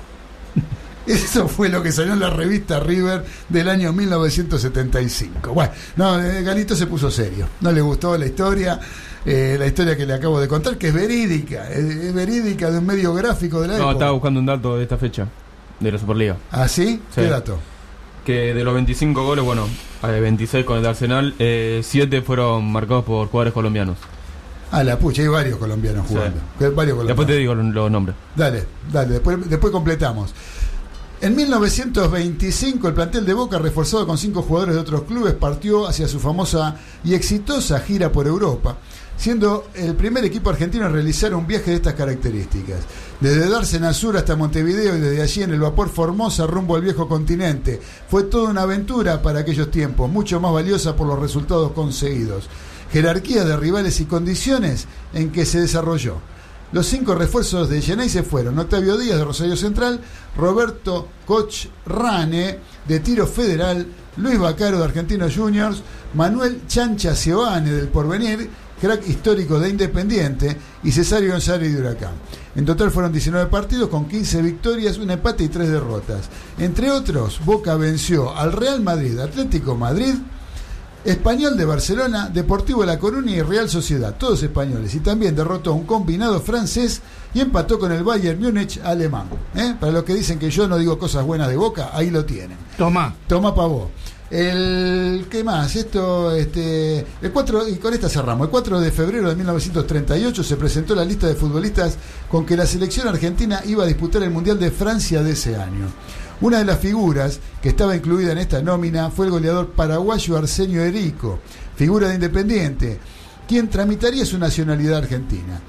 Eso 1.07 1.49
fue 1.49 1.69
lo 1.69 1.83
que 1.83 1.93
salió 1.93 2.15
en 2.15 2.21
la 2.21 2.31
revista 2.31 2.81
River 2.81 3.25
del 3.49 3.69
año 3.69 3.93
1975. 3.93 5.53
Bueno, 5.53 5.73
no, 5.97 6.23
eh, 6.23 6.43
Galito 6.43 6.75
se 6.75 6.87
puso 6.87 7.11
serio. 7.11 7.47
No 7.61 7.73
le 7.73 7.81
gustó 7.81 8.17
la 8.17 8.27
historia, 8.27 8.81
eh, 9.25 9.57
la 9.59 9.67
historia 9.67 9.97
que 9.97 10.07
le 10.07 10.15
acabo 10.15 10.41
de 10.41 10.49
contar, 10.49 10.77
que 10.79 10.89
es 10.89 10.95
verídica, 10.95 11.71
es, 11.71 11.79
es 11.85 12.15
verídica 12.15 12.71
de 12.71 12.79
un 12.79 12.87
medio 12.87 13.15
gráfico 13.15 13.61
de 13.61 13.69
la 13.69 13.75
No, 13.75 13.79
época. 13.81 13.93
estaba 13.93 14.11
buscando 14.13 14.41
un 14.41 14.47
dato 14.47 14.77
de 14.77 14.83
esta 14.83 14.99
fecha, 14.99 15.27
de 15.81 15.93
la 15.93 15.99
Superliga. 15.99 16.37
¿Ah, 16.51 16.69
sí? 16.69 17.01
¿Qué 17.15 17.23
dato? 17.27 17.59
Que 18.25 18.55
de 18.55 18.65
los 18.65 18.73
25 18.75 19.23
goles, 19.25 19.45
bueno, 19.45 19.67
hay 20.03 20.21
26 20.21 20.65
con 20.65 20.77
el 20.79 20.83
de 20.83 20.89
Arsenal, 20.89 21.35
7 21.39 22.23
fueron 22.23 22.71
marcados 22.73 23.05
por 23.05 23.29
jugadores 23.29 23.53
colombianos. 23.55 23.97
Ah, 24.73 24.83
la 24.83 24.99
pucha, 24.99 25.23
hay 25.23 25.29
varios 25.29 25.59
colombianos 25.59 26.07
jugando. 26.09 26.41
Varios 26.59 26.75
colombianos. 26.75 27.07
Después 27.07 27.29
te 27.29 27.37
digo 27.37 27.55
los, 27.55 27.67
los 27.73 27.91
nombres. 27.91 28.17
Dale, 28.35 28.65
dale, 28.91 29.13
después, 29.13 29.49
después 29.49 29.71
completamos. 29.73 30.35
En 31.21 31.37
1925 31.37 32.89
el 32.89 32.95
plantel 32.95 33.25
de 33.25 33.35
Boca, 33.35 33.59
reforzado 33.59 34.07
con 34.07 34.19
cinco 34.19 34.43
jugadores 34.43 34.75
de 34.75 34.81
otros 34.81 35.03
clubes, 35.03 35.35
partió 35.35 35.87
hacia 35.87 36.09
su 36.09 36.19
famosa 36.19 36.77
y 37.05 37.15
exitosa 37.15 37.79
gira 37.81 38.11
por 38.11 38.27
Europa, 38.27 38.77
siendo 39.25 39.69
el 39.73 39.95
primer 39.95 40.23
equipo 40.27 40.51
argentino 40.51 40.85
en 40.85 40.93
realizar 40.93 41.35
un 41.35 41.47
viaje 41.47 41.71
de 41.71 41.77
estas 41.77 41.95
características. 41.95 42.81
Desde 43.21 43.49
Dársena 43.49 43.95
Sur 43.95 44.19
hasta 44.19 44.37
Montevideo 44.37 44.99
y 44.99 45.01
desde 45.01 45.23
allí 45.23 45.43
en 45.43 45.55
el 45.55 45.61
vapor 45.61 45.89
Formosa 45.89 46.47
rumbo 46.47 46.77
al 46.77 46.83
viejo 46.83 47.09
continente. 47.09 47.81
Fue 48.11 48.25
toda 48.25 48.51
una 48.51 48.61
aventura 48.61 49.23
para 49.23 49.39
aquellos 49.39 49.71
tiempos, 49.71 50.11
mucho 50.11 50.41
más 50.41 50.53
valiosa 50.53 50.95
por 50.95 51.07
los 51.07 51.19
resultados 51.19 51.73
conseguidos. 51.73 52.51
Jerarquía 52.93 53.47
de 53.47 53.57
rivales 53.57 53.99
y 54.01 54.05
condiciones 54.05 54.89
en 55.15 55.33
que 55.33 55.47
se 55.47 55.59
desarrolló. 55.59 56.17
Los 56.73 56.85
cinco 56.85 57.15
refuerzos 57.15 57.71
de 57.71 57.81
Genay 57.81 58.11
se 58.11 58.25
fueron. 58.25 58.59
Octavio 58.59 58.99
Díaz 58.99 59.17
de 59.17 59.25
Rosario 59.25 59.57
Central, 59.57 60.01
Roberto 60.37 61.09
Coch 61.25 61.69
Rane 61.87 62.59
de 62.87 63.01
Tiro 63.01 63.27
Federal, 63.27 63.87
Luis 64.19 64.39
Bacaro 64.39 64.79
de 64.79 64.85
Argentinos 64.85 65.35
Juniors, 65.35 65.83
Manuel 66.13 66.67
Chancha 66.69 67.15
Ciobane 67.15 67.71
del 67.71 67.89
Porvenir, 67.89 68.51
crack 68.81 69.09
histórico 69.09 69.59
de 69.59 69.71
Independiente, 69.71 70.57
y 70.83 70.93
Cesario 70.93 71.33
González 71.33 71.73
de 71.73 71.81
Huracán. 71.81 72.13
En 72.55 72.65
total 72.65 72.91
fueron 72.91 73.13
19 73.13 73.47
partidos 73.51 73.89
con 73.89 74.07
15 74.07 74.43
victorias, 74.43 74.99
un 74.99 75.11
empate 75.11 75.45
y 75.45 75.49
3 75.49 75.69
derrotas. 75.69 76.29
Entre 76.59 76.91
otros, 76.91 77.41
Boca 77.45 77.75
venció 77.77 78.37
al 78.37 78.53
Real 78.53 78.81
Madrid, 78.81 79.19
Atlético 79.19 79.75
Madrid, 79.75 80.15
Español 81.05 81.57
de 81.57 81.67
Barcelona, 81.67 82.31
Deportivo 82.33 82.81
de 82.81 82.87
La 82.87 82.99
Coruña 82.99 83.33
y 83.33 83.43
Real 83.43 83.69
Sociedad, 83.69 84.15
todos 84.17 84.43
españoles. 84.43 84.95
Y 84.95 85.01
también 85.01 85.37
derrotó 85.37 85.71
a 85.71 85.75
un 85.75 85.85
combinado 85.85 86.41
francés 86.41 87.03
y 87.35 87.41
empató 87.41 87.79
con 87.79 87.93
el 87.93 88.03
Bayern 88.03 88.41
Múnich 88.41 88.81
alemán. 88.83 89.29
¿eh? 89.55 89.75
Para 89.79 89.93
los 89.93 90.05
que 90.05 90.15
dicen 90.15 90.39
que 90.39 90.51
yo 90.51 90.67
no 90.67 90.79
digo 90.79 90.99
cosas 90.99 91.25
buenas 91.25 91.49
de 91.49 91.57
boca, 91.57 91.91
ahí 91.93 92.11
lo 92.11 92.25
tienen. 92.25 92.57
Tomá. 92.79 93.15
Toma 93.29 93.55
pa' 93.55 93.67
vos. 93.67 93.89
El 94.35 95.27
¿qué 95.31 95.45
más? 95.45 95.77
Esto 95.77 96.35
este 96.35 97.07
el 97.23 97.31
4 97.33 97.69
y 97.69 97.77
con 97.77 97.95
esta 97.95 98.09
cerramos. 98.09 98.47
El 98.47 98.51
4 98.51 98.81
de 98.81 98.91
febrero 98.91 99.29
de 99.29 99.37
1938 99.37 100.43
se 100.43 100.57
presentó 100.57 100.97
la 100.97 101.05
lista 101.05 101.29
de 101.29 101.37
futbolistas 101.37 101.97
con 102.29 102.45
que 102.45 102.57
la 102.57 102.67
selección 102.67 103.07
argentina 103.07 103.63
iba 103.65 103.85
a 103.85 103.87
disputar 103.87 104.25
el 104.25 104.31
Mundial 104.31 104.59
de 104.59 104.73
Francia 104.73 105.23
de 105.23 105.31
ese 105.31 105.55
año. 105.55 105.87
Una 106.41 106.59
de 106.59 106.65
las 106.65 106.81
figuras 106.81 107.39
que 107.63 107.69
estaba 107.69 107.95
incluida 107.95 108.33
en 108.33 108.39
esta 108.39 108.61
nómina 108.61 109.09
fue 109.13 109.27
el 109.27 109.31
goleador 109.31 109.69
paraguayo 109.69 110.37
Arsenio 110.37 110.83
Erico, 110.83 111.39
figura 111.77 112.09
de 112.09 112.15
Independiente, 112.15 112.99
quien 113.47 113.69
tramitaría 113.69 114.27
su 114.27 114.37
nacionalidad 114.37 114.99
argentina. 114.99 115.61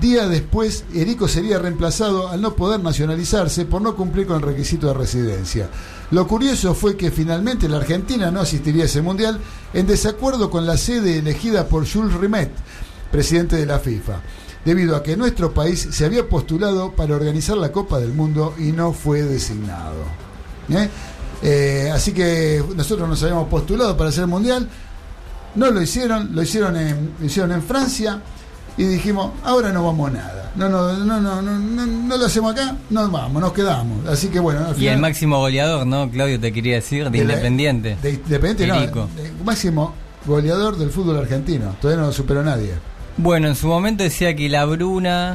Día 0.00 0.28
después, 0.28 0.84
Erico 0.94 1.28
sería 1.28 1.58
reemplazado 1.58 2.28
al 2.28 2.40
no 2.40 2.56
poder 2.56 2.80
nacionalizarse 2.80 3.66
por 3.66 3.82
no 3.82 3.94
cumplir 3.94 4.26
con 4.26 4.36
el 4.36 4.42
requisito 4.42 4.86
de 4.86 4.94
residencia. 4.94 5.68
Lo 6.14 6.28
curioso 6.28 6.74
fue 6.74 6.96
que 6.96 7.10
finalmente 7.10 7.68
la 7.68 7.78
Argentina 7.78 8.30
no 8.30 8.38
asistiría 8.40 8.84
a 8.84 8.86
ese 8.86 9.02
mundial 9.02 9.40
en 9.72 9.88
desacuerdo 9.88 10.48
con 10.48 10.64
la 10.64 10.76
sede 10.76 11.18
elegida 11.18 11.66
por 11.66 11.90
Jules 11.90 12.14
Rimet, 12.14 12.52
presidente 13.10 13.56
de 13.56 13.66
la 13.66 13.80
FIFA, 13.80 14.20
debido 14.64 14.94
a 14.94 15.02
que 15.02 15.16
nuestro 15.16 15.52
país 15.52 15.88
se 15.90 16.04
había 16.04 16.28
postulado 16.28 16.92
para 16.92 17.16
organizar 17.16 17.56
la 17.56 17.72
Copa 17.72 17.98
del 17.98 18.12
Mundo 18.12 18.54
y 18.56 18.70
no 18.70 18.92
fue 18.92 19.22
designado. 19.22 20.04
¿Eh? 20.68 20.88
Eh, 21.42 21.90
así 21.92 22.12
que 22.12 22.62
nosotros 22.76 23.08
nos 23.08 23.20
habíamos 23.24 23.48
postulado 23.48 23.96
para 23.96 24.10
hacer 24.10 24.22
el 24.22 24.30
mundial, 24.30 24.68
no 25.56 25.68
lo 25.72 25.82
hicieron, 25.82 26.32
lo 26.32 26.42
hicieron 26.44 26.74
lo 27.18 27.26
hicieron 27.26 27.50
en 27.50 27.62
Francia 27.64 28.22
y 28.76 28.84
dijimos, 28.84 29.32
ahora 29.44 29.72
no 29.72 29.84
vamos 29.84 30.10
a 30.10 30.12
nada. 30.12 30.52
No, 30.56 30.68
no, 30.68 30.92
no, 30.92 31.20
no, 31.20 31.42
no, 31.42 31.58
no, 31.58 31.86
no 31.86 32.16
lo 32.16 32.26
hacemos 32.26 32.52
acá, 32.52 32.76
no 32.90 33.10
vamos, 33.10 33.42
nos 33.42 33.52
quedamos. 33.52 34.06
Así 34.06 34.28
que 34.28 34.38
bueno, 34.38 34.66
al 34.66 34.80
Y 34.80 34.86
el 34.86 34.98
máximo 34.98 35.38
goleador, 35.38 35.86
¿no? 35.86 36.08
Claudio, 36.10 36.38
te 36.38 36.52
quería 36.52 36.76
decir, 36.76 37.10
de, 37.10 37.18
Independiente. 37.18 37.96
De 38.00 38.10
Independiente, 38.10 38.66
no, 38.66 39.08
máximo 39.44 39.94
goleador 40.26 40.76
del 40.76 40.90
fútbol 40.90 41.18
argentino. 41.18 41.76
Todavía 41.80 42.02
no 42.02 42.06
lo 42.08 42.12
superó 42.12 42.42
nadie. 42.42 42.74
Bueno, 43.16 43.48
en 43.48 43.56
su 43.56 43.66
momento 43.66 44.04
decía 44.04 44.34
que 44.34 44.48
la 44.48 44.64
Bruna, 44.64 45.34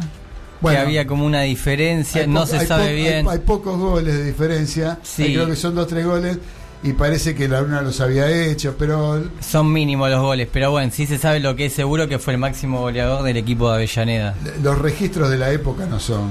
Bueno. 0.61 0.77
que 0.77 0.85
había 0.85 1.07
como 1.07 1.25
una 1.25 1.41
diferencia, 1.41 2.25
no 2.27 2.45
se 2.45 2.65
sabe 2.65 2.93
bien. 2.93 3.27
Hay, 3.27 3.37
hay 3.37 3.39
pocos 3.39 3.77
goles 3.77 4.13
de 4.15 4.23
diferencia. 4.25 4.99
Sí. 5.03 5.33
Creo 5.33 5.47
que 5.47 5.55
son 5.55 5.75
dos, 5.75 5.87
tres 5.87 6.05
goles. 6.05 6.37
Y 6.81 6.93
parece 6.93 7.35
que 7.35 7.49
la 7.49 7.59
Luna 7.59 7.81
los 7.81 7.99
había 7.99 8.29
hecho, 8.29 8.75
pero 8.79 9.21
Son 9.41 9.71
mínimos 9.73 10.09
los 10.09 10.21
goles, 10.21 10.47
pero 10.51 10.71
bueno, 10.71 10.89
sí 10.95 11.05
se 11.05 11.17
sabe 11.17 11.41
lo 11.41 11.53
que 11.55 11.65
es 11.65 11.73
seguro 11.73 12.07
que 12.07 12.19
fue 12.19 12.33
el 12.33 12.39
máximo 12.39 12.79
goleador 12.79 13.23
del 13.23 13.35
equipo 13.35 13.69
de 13.69 13.75
Avellaneda. 13.75 14.35
los 14.63 14.77
registros 14.79 15.29
de 15.29 15.37
la 15.37 15.51
época 15.51 15.85
no 15.87 15.99
son. 15.99 16.29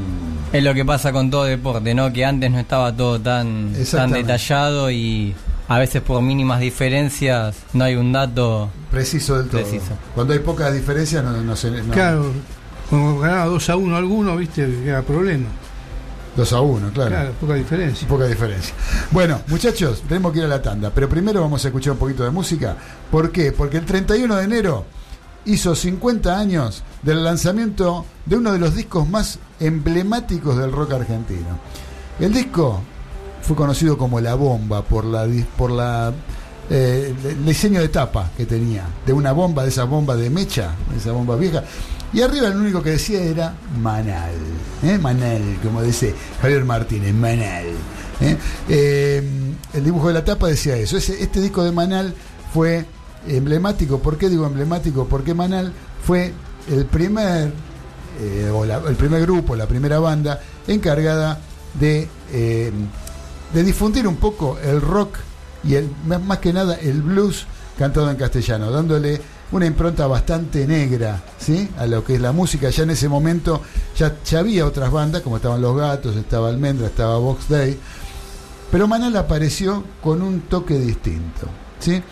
Es 0.53 0.65
lo 0.65 0.73
que 0.73 0.87
pasa 0.87 1.13
con 1.13 1.31
todo 1.31 1.45
deporte, 1.45 1.95
¿no? 1.95 2.11
Que 2.13 2.25
antes 2.25 2.51
no 2.51 2.59
estaba 2.59 2.97
todo 2.97 3.21
tan, 3.21 3.75
tan 3.91 4.11
detallado 4.11 4.91
y 4.91 5.35
a 5.69 5.79
veces 5.79 6.01
por 6.01 6.23
mínimas 6.23 6.61
diferencias 6.61 7.55
no 7.75 7.85
hay 7.85 7.97
un 7.97 8.11
dato. 8.13 8.71
Preciso 8.91 9.37
del 9.37 9.49
todo. 9.51 9.61
Preciso. 9.61 9.93
Cuando 10.15 10.33
hay 10.33 10.39
pocas 10.39 10.73
diferencias, 10.73 11.23
no, 11.23 11.33
no 11.43 11.55
se. 11.57 11.71
no- 11.71 11.93
Claro, 11.93 12.33
cuando 12.89 13.19
ganaba 13.21 13.45
2 13.45 13.69
a 13.69 13.77
1 13.77 13.97
alguno, 13.99 14.35
viste, 14.39 14.67
era 14.87 15.03
problema. 15.03 15.45
2 16.39 16.53
a 16.53 16.61
1, 16.61 16.91
claro. 16.93 17.11
Claro, 17.11 17.33
poca 17.41 17.55
diferencia. 17.55 18.07
Poca 18.07 18.27
diferencia. 18.27 18.73
Bueno, 19.11 19.41
muchachos, 19.49 20.05
tenemos 20.09 20.33
que 20.33 20.39
ir 20.39 20.45
a 20.45 20.49
la 20.49 20.63
tanda, 20.63 20.93
pero 20.95 21.09
primero 21.09 21.41
vamos 21.41 21.65
a 21.65 21.69
escuchar 21.69 21.95
un 21.95 21.99
poquito 21.99 22.23
de 22.23 22.31
música. 22.31 22.77
¿Por 23.11 23.33
qué? 23.33 23.51
Porque 23.51 23.79
el 23.79 23.85
31 23.85 24.37
de 24.37 24.45
enero 24.45 24.85
hizo 25.47 25.75
50 25.75 26.39
años 26.39 26.85
del 27.03 27.25
lanzamiento 27.25 28.05
de 28.25 28.37
uno 28.37 28.53
de 28.53 28.61
los 28.61 28.77
discos 28.77 29.09
más 29.09 29.41
emblemáticos 29.59 30.57
del 30.57 30.71
rock 30.71 30.93
argentino. 30.93 31.59
El 32.21 32.33
disco 32.33 32.83
fue 33.43 33.57
conocido 33.57 33.99
como 33.99 34.21
La 34.21 34.37
Bomba 34.37 34.83
por 34.83 35.05
la 35.05 35.27
por 35.57 35.73
la 35.73 36.13
eh, 36.71 37.13
el 37.25 37.45
diseño 37.45 37.81
de 37.81 37.89
tapa 37.89 38.31
que 38.37 38.47
tenía, 38.47 38.85
de 39.05 39.13
una 39.13 39.33
bomba, 39.33 39.65
de 39.65 39.71
esa 39.71 39.85
bomba 39.85 40.15
de 40.15 40.31
mecha, 40.31 40.71
de 40.93 40.99
esa 40.99 41.11
bomba 41.11 41.35
vieja. 41.35 41.65
Y 42.13 42.23
arriba 42.23 42.49
lo 42.49 42.61
único 42.61 42.83
que 42.83 42.91
decía 42.91 43.23
era 43.23 43.55
Manal, 43.81 44.33
¿eh? 44.83 44.99
Manal, 44.99 45.59
como 45.63 45.83
dice 45.83 46.15
Javier 46.41 46.65
Martínez, 46.65 47.15
Manal. 47.15 47.67
¿eh? 48.21 48.37
Eh, 48.69 49.23
el 49.75 49.85
dibujo 49.85 50.09
de 50.09 50.15
la 50.15 50.25
tapa 50.25 50.49
decía 50.49 50.77
eso. 50.77 50.97
Este 50.97 51.41
disco 51.41 51.63
de 51.63 51.73
Manal 51.73 52.15
fue 52.53 52.87
emblemático. 53.27 53.99
¿Por 53.99 54.17
qué 54.17 54.31
digo 54.31 54.47
emblemático? 54.47 55.07
Porque 55.07 55.35
Manal 55.35 55.73
fue 56.03 56.33
el 56.71 56.87
primer, 56.87 57.53
o 58.53 58.65
el 58.65 58.97
primer 58.97 59.21
grupo, 59.23 59.55
la 59.55 59.67
primera 59.67 59.99
banda 59.99 60.41
encargada 60.67 61.41
de, 61.79 62.09
de 62.33 63.63
difundir 63.63 64.07
un 64.09 64.17
poco 64.17 64.59
el 64.63 64.81
rock 64.81 65.19
y 65.65 65.75
el, 65.75 65.91
más 66.07 66.39
que 66.39 66.53
nada 66.53 66.77
el 66.77 67.03
blues 67.03 67.47
cantado 67.79 68.11
en 68.11 68.17
castellano, 68.17 68.71
dándole 68.71 69.21
una 69.53 69.67
impronta 69.67 70.07
bastante 70.07 70.67
negra 70.67 71.23
¿sí? 71.39 71.69
a 71.79 71.87
lo 71.87 72.05
que 72.05 72.15
es 72.15 72.21
la 72.21 72.33
música. 72.33 72.71
Ya 72.71 72.83
en 72.83 72.91
ese 72.91 73.09
momento 73.09 73.63
ya, 73.97 74.17
ya 74.25 74.41
había 74.41 74.67
otras 74.67 74.91
bandas, 74.91 75.23
como 75.23 75.37
estaban 75.37 75.61
Los 75.61 75.77
Gatos, 75.77 76.17
estaba 76.17 76.49
Almendra, 76.49 76.87
estaba 76.87 77.19
Box 77.19 77.49
Day, 77.49 77.79
pero 78.71 78.87
Manal 78.87 79.17
apareció 79.17 79.85
con 80.03 80.23
un 80.23 80.43
toque 80.43 80.79
distinto. 80.79 81.49
¿sí? 81.79 82.03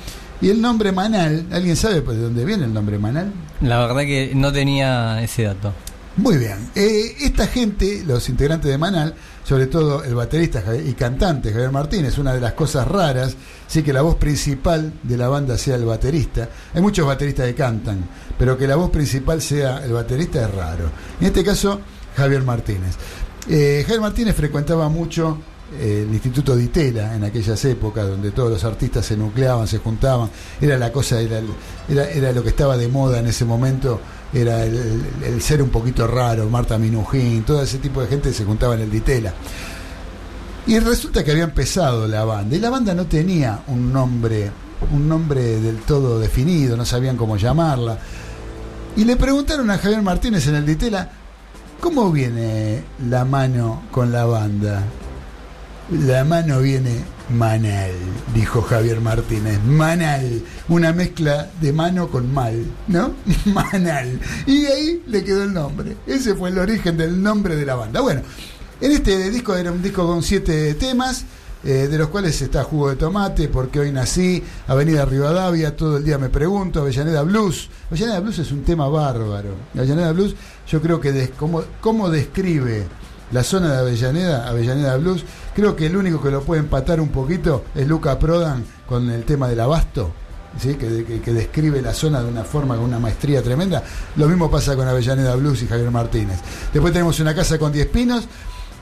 Y 0.40 0.50
el 0.50 0.60
nombre 0.60 0.92
Manal, 0.92 1.46
¿alguien 1.52 1.76
sabe 1.76 2.02
pues, 2.02 2.16
de 2.16 2.24
dónde 2.24 2.44
viene 2.44 2.64
el 2.64 2.72
nombre 2.72 2.98
Manal? 2.98 3.32
La 3.60 3.78
verdad 3.80 4.02
que 4.02 4.32
no 4.34 4.52
tenía 4.52 5.22
ese 5.22 5.44
dato. 5.44 5.72
Muy 6.16 6.38
bien. 6.38 6.70
Eh, 6.74 7.14
esta 7.20 7.46
gente, 7.46 8.02
los 8.06 8.28
integrantes 8.30 8.70
de 8.70 8.78
Manal, 8.78 9.14
sobre 9.44 9.66
todo 9.66 10.02
el 10.02 10.14
baterista 10.14 10.62
y 10.74 10.94
cantante 10.94 11.52
Javier 11.52 11.70
Martínez, 11.70 12.16
una 12.16 12.32
de 12.32 12.40
las 12.40 12.54
cosas 12.54 12.88
raras, 12.88 13.36
sí 13.66 13.82
que 13.82 13.92
la 13.92 14.02
voz 14.02 14.16
principal 14.16 14.92
de 15.02 15.16
la 15.16 15.28
banda 15.28 15.56
sea 15.58 15.76
el 15.76 15.84
baterista. 15.84 16.48
Hay 16.74 16.80
muchos 16.82 17.06
bateristas 17.06 17.46
que 17.46 17.54
cantan, 17.54 18.04
pero 18.38 18.56
que 18.56 18.66
la 18.66 18.76
voz 18.76 18.90
principal 18.90 19.40
sea 19.42 19.84
el 19.84 19.92
baterista 19.92 20.42
es 20.46 20.54
raro. 20.54 20.84
En 21.20 21.26
este 21.26 21.42
caso, 21.44 21.80
Javier 22.16 22.42
Martínez. 22.42 22.94
Eh, 23.48 23.82
Javier 23.82 24.00
Martínez 24.00 24.34
frecuentaba 24.34 24.88
mucho 24.88 25.38
eh, 25.80 26.04
el 26.06 26.14
Instituto 26.14 26.54
de 26.56 26.62
Itela 26.64 27.14
en 27.16 27.24
aquellas 27.24 27.64
épocas 27.64 28.06
donde 28.08 28.30
todos 28.30 28.50
los 28.50 28.62
artistas 28.64 29.04
se 29.04 29.16
nucleaban, 29.16 29.66
se 29.66 29.78
juntaban, 29.78 30.30
era 30.60 30.78
la 30.78 30.92
cosa, 30.92 31.20
era, 31.20 31.40
lo 32.32 32.42
que 32.42 32.48
estaba 32.50 32.76
de 32.76 32.86
moda 32.88 33.18
en 33.18 33.26
ese 33.26 33.44
momento, 33.44 34.00
era 34.32 34.64
el- 34.64 35.02
el 35.24 35.42
ser 35.42 35.60
un 35.62 35.70
poquito 35.70 36.06
raro, 36.06 36.48
Marta 36.48 36.78
Minujín, 36.78 37.42
todo 37.44 37.62
ese 37.62 37.78
tipo 37.78 38.00
de 38.00 38.06
gente 38.08 38.32
se 38.32 38.44
juntaba 38.44 38.74
en 38.74 38.82
el 38.82 38.90
Ditela. 38.90 39.34
Y 40.66 40.80
resulta 40.80 41.22
que 41.22 41.30
había 41.30 41.44
empezado 41.44 42.08
la 42.08 42.24
banda, 42.24 42.56
y 42.56 42.58
la 42.58 42.70
banda 42.70 42.92
no 42.92 43.06
tenía 43.06 43.60
un 43.68 43.92
nombre, 43.92 44.50
un 44.92 45.08
nombre 45.08 45.60
del 45.60 45.78
todo 45.78 46.18
definido, 46.18 46.76
no 46.76 46.84
sabían 46.84 47.16
cómo 47.16 47.36
llamarla. 47.36 47.98
Y 48.96 49.04
le 49.04 49.16
preguntaron 49.16 49.70
a 49.70 49.78
Javier 49.78 50.02
Martínez 50.02 50.46
en 50.48 50.56
el 50.56 50.66
Ditela, 50.66 51.08
¿cómo 51.80 52.10
viene 52.10 52.82
la 53.08 53.24
mano 53.24 53.84
con 53.92 54.10
la 54.10 54.24
banda? 54.24 54.82
La 55.90 56.24
mano 56.24 56.58
viene 56.60 57.04
Manal, 57.28 57.92
dijo 58.34 58.62
Javier 58.62 59.00
Martínez. 59.00 59.60
Manal, 59.62 60.42
una 60.68 60.92
mezcla 60.92 61.48
de 61.60 61.72
mano 61.72 62.08
con 62.08 62.32
mal, 62.32 62.64
¿no? 62.88 63.14
Manal. 63.46 64.20
Y 64.46 64.66
ahí 64.66 65.02
le 65.06 65.22
quedó 65.22 65.44
el 65.44 65.52
nombre. 65.52 65.96
Ese 66.06 66.34
fue 66.34 66.50
el 66.50 66.58
origen 66.58 66.96
del 66.96 67.22
nombre 67.22 67.54
de 67.54 67.66
la 67.66 67.74
banda. 67.76 68.00
Bueno, 68.00 68.22
en 68.80 68.92
este 68.92 69.30
disco 69.30 69.54
era 69.56 69.72
un 69.72 69.82
disco 69.82 70.06
con 70.06 70.22
siete 70.22 70.74
temas, 70.74 71.24
eh, 71.64 71.88
de 71.90 71.98
los 71.98 72.08
cuales 72.08 72.40
está 72.42 72.62
Jugo 72.64 72.90
de 72.90 72.96
Tomate, 72.96 73.48
Porque 73.48 73.80
hoy 73.80 73.90
nací, 73.90 74.42
Avenida 74.68 75.04
Rivadavia, 75.04 75.74
Todo 75.76 75.96
el 75.96 76.04
día 76.04 76.18
me 76.18 76.28
pregunto, 76.28 76.80
Avellaneda 76.80 77.22
Blues. 77.22 77.68
Avellaneda 77.90 78.20
Blues 78.20 78.38
es 78.38 78.52
un 78.52 78.62
tema 78.62 78.88
bárbaro. 78.88 79.50
Avellaneda 79.74 80.12
Blues, 80.12 80.34
yo 80.68 80.80
creo 80.80 81.00
que 81.00 81.12
des- 81.12 81.30
cómo 81.80 82.08
describe 82.10 82.86
la 83.32 83.42
zona 83.42 83.72
de 83.72 83.78
Avellaneda, 83.78 84.48
Avellaneda 84.48 84.96
Blues, 84.98 85.24
creo 85.54 85.74
que 85.74 85.86
el 85.86 85.96
único 85.96 86.22
que 86.22 86.30
lo 86.30 86.42
puede 86.42 86.60
empatar 86.60 87.00
un 87.00 87.08
poquito 87.08 87.64
es 87.74 87.86
Luca 87.88 88.16
Prodan 88.18 88.64
con 88.88 89.10
el 89.10 89.24
tema 89.24 89.48
del 89.48 89.58
abasto. 89.60 90.12
¿sí? 90.60 90.74
Que, 90.76 91.04
que- 91.04 91.20
que 91.20 91.32
describe 91.32 91.82
la 91.82 91.92
zona 91.92 92.22
de 92.22 92.28
una 92.30 92.44
forma 92.44 92.76
con 92.76 92.84
una 92.84 92.98
maestría 93.00 93.42
tremenda. 93.42 93.82
Lo 94.16 94.28
mismo 94.28 94.50
pasa 94.50 94.76
con 94.76 94.86
Avellaneda 94.86 95.34
Blues 95.34 95.62
y 95.62 95.66
Javier 95.66 95.90
Martínez. 95.90 96.38
Después 96.72 96.92
tenemos 96.92 97.18
una 97.20 97.34
casa 97.34 97.58
con 97.58 97.72
10 97.72 97.88
pinos. 97.88 98.24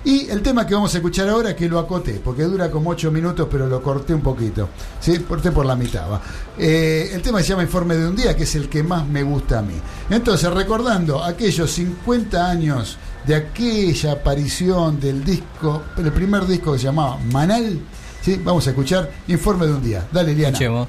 Y 0.04 0.28
el 0.28 0.42
tema 0.42 0.66
que 0.66 0.74
vamos 0.74 0.94
a 0.94 0.98
escuchar 0.98 1.30
ahora, 1.30 1.56
que 1.56 1.66
lo 1.66 1.78
acoté, 1.78 2.20
porque 2.22 2.42
dura 2.42 2.70
como 2.70 2.90
8 2.90 3.10
minutos, 3.10 3.48
pero 3.50 3.66
lo 3.66 3.82
corté 3.82 4.14
un 4.14 4.20
poquito. 4.20 4.68
¿sí? 5.00 5.20
Corté 5.20 5.50
por 5.50 5.64
la 5.64 5.74
mitad. 5.74 6.10
va. 6.10 6.20
Eh, 6.58 7.10
el 7.14 7.22
tema 7.22 7.40
se 7.40 7.48
llama 7.48 7.62
Informe 7.62 7.96
de 7.96 8.08
un 8.08 8.14
día, 8.14 8.36
que 8.36 8.42
es 8.42 8.54
el 8.54 8.68
que 8.68 8.82
más 8.82 9.06
me 9.06 9.22
gusta 9.22 9.60
a 9.60 9.62
mí. 9.62 9.74
Entonces, 10.10 10.52
recordando 10.52 11.24
aquellos 11.24 11.70
50 11.70 12.50
años 12.50 12.98
de 13.26 13.34
aquella 13.34 14.12
aparición 14.12 15.00
del 15.00 15.24
disco, 15.24 15.82
el 15.96 16.12
primer 16.12 16.46
disco 16.46 16.74
que 16.74 16.78
se 16.80 16.84
llamaba 16.84 17.18
Manal, 17.32 17.80
¿sí? 18.20 18.38
vamos 18.44 18.66
a 18.66 18.70
escuchar 18.70 19.10
Informe 19.28 19.66
de 19.66 19.72
un 19.72 19.82
día. 19.82 20.06
Dale, 20.12 20.34
Liana. 20.34 20.48
Escuchemos. 20.48 20.88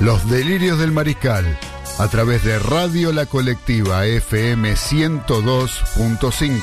Los 0.00 0.28
delirios 0.28 0.78
del 0.78 0.92
mariscal, 0.92 1.58
a 1.98 2.08
través 2.08 2.44
de 2.44 2.58
Radio 2.58 3.12
La 3.12 3.24
Colectiva 3.24 4.04
FM 4.04 4.74
102.5. 4.74 6.60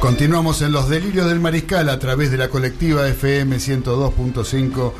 Continuamos 0.00 0.62
en 0.62 0.70
los 0.70 0.88
delirios 0.88 1.26
del 1.26 1.40
mariscal 1.40 1.88
a 1.88 1.98
través 1.98 2.30
de 2.30 2.36
la 2.36 2.48
colectiva 2.48 3.08
FM 3.08 3.56
102.5 3.56 4.92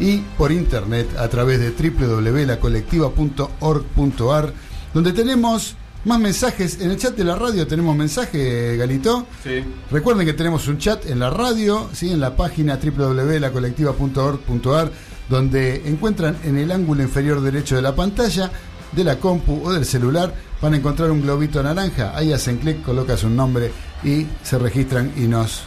y 0.00 0.18
por 0.36 0.50
internet 0.52 1.08
a 1.18 1.28
través 1.28 1.60
de 1.60 1.70
www.lacolectiva.org.ar 1.70 4.52
donde 4.92 5.12
tenemos 5.12 5.76
más 6.04 6.18
mensajes. 6.20 6.80
En 6.80 6.90
el 6.90 6.98
chat 6.98 7.16
de 7.16 7.24
la 7.24 7.36
radio 7.36 7.66
tenemos 7.66 7.96
mensaje, 7.96 8.76
Galito. 8.76 9.26
Sí. 9.42 9.64
Recuerden 9.90 10.26
que 10.26 10.34
tenemos 10.34 10.68
un 10.68 10.76
chat 10.78 11.06
en 11.06 11.18
la 11.18 11.30
radio, 11.30 11.88
¿sí? 11.92 12.12
en 12.12 12.20
la 12.20 12.36
página 12.36 12.78
www.lacolectiva.org.ar 12.78 14.90
donde 15.28 15.88
encuentran 15.88 16.36
en 16.44 16.58
el 16.58 16.70
ángulo 16.70 17.02
inferior 17.02 17.40
derecho 17.40 17.74
de 17.76 17.82
la 17.82 17.94
pantalla 17.94 18.50
de 18.92 19.04
la 19.04 19.18
compu 19.18 19.62
o 19.64 19.72
del 19.72 19.86
celular 19.86 20.34
van 20.60 20.74
a 20.74 20.76
encontrar 20.76 21.10
un 21.10 21.22
globito 21.22 21.62
naranja, 21.62 22.12
ahí 22.14 22.30
hacen 22.32 22.58
clic, 22.58 22.82
colocas 22.82 23.24
un 23.24 23.34
nombre 23.36 23.72
y 24.02 24.26
se 24.42 24.58
registran 24.58 25.12
y 25.16 25.22
nos... 25.22 25.62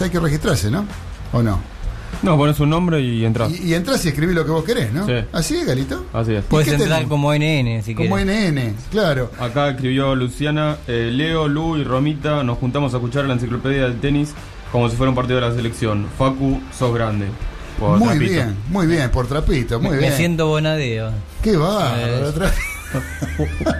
hay 0.00 0.10
que 0.10 0.20
registrarse, 0.20 0.70
¿no? 0.70 0.86
¿O 1.32 1.42
no? 1.42 1.79
No, 2.22 2.36
pones 2.36 2.60
un 2.60 2.70
nombre 2.70 3.00
y 3.00 3.24
entras. 3.24 3.50
Y, 3.50 3.68
y 3.68 3.74
entras 3.74 4.04
y 4.04 4.08
escribís 4.08 4.34
lo 4.34 4.44
que 4.44 4.50
vos 4.50 4.64
querés, 4.64 4.92
¿no? 4.92 5.06
Sí. 5.06 5.12
¿Así 5.32 5.56
es, 5.56 5.66
Galito? 5.66 6.04
Así 6.12 6.34
es. 6.34 6.44
Puedes 6.44 6.68
entrar 6.68 7.04
como 7.06 7.32
NN 7.32 7.82
si 7.82 7.94
Como 7.94 8.16
quieres. 8.16 8.52
NN, 8.52 8.74
claro. 8.90 9.30
Acá 9.40 9.70
escribió 9.70 10.14
Luciana, 10.14 10.76
eh, 10.86 11.10
Leo, 11.12 11.48
Lu 11.48 11.76
y 11.78 11.84
Romita, 11.84 12.42
nos 12.42 12.58
juntamos 12.58 12.92
a 12.92 12.98
escuchar 12.98 13.24
la 13.24 13.34
enciclopedia 13.34 13.82
del 13.84 14.00
tenis 14.00 14.34
como 14.70 14.88
si 14.90 14.96
fuera 14.96 15.10
un 15.10 15.16
partido 15.16 15.40
de 15.40 15.48
la 15.48 15.54
selección. 15.54 16.06
Facu, 16.18 16.60
sos 16.78 16.94
grande. 16.94 17.26
Por 17.78 17.98
Muy 17.98 18.08
Trapito. 18.08 18.32
bien, 18.32 18.56
muy 18.68 18.86
bien, 18.86 19.10
por 19.10 19.26
trapito, 19.26 19.80
muy 19.80 19.92
Me 19.92 19.98
bien. 19.98 20.12
siento 20.12 20.46
bonadeo. 20.48 21.12
¿Qué 21.42 21.56
va? 21.56 21.94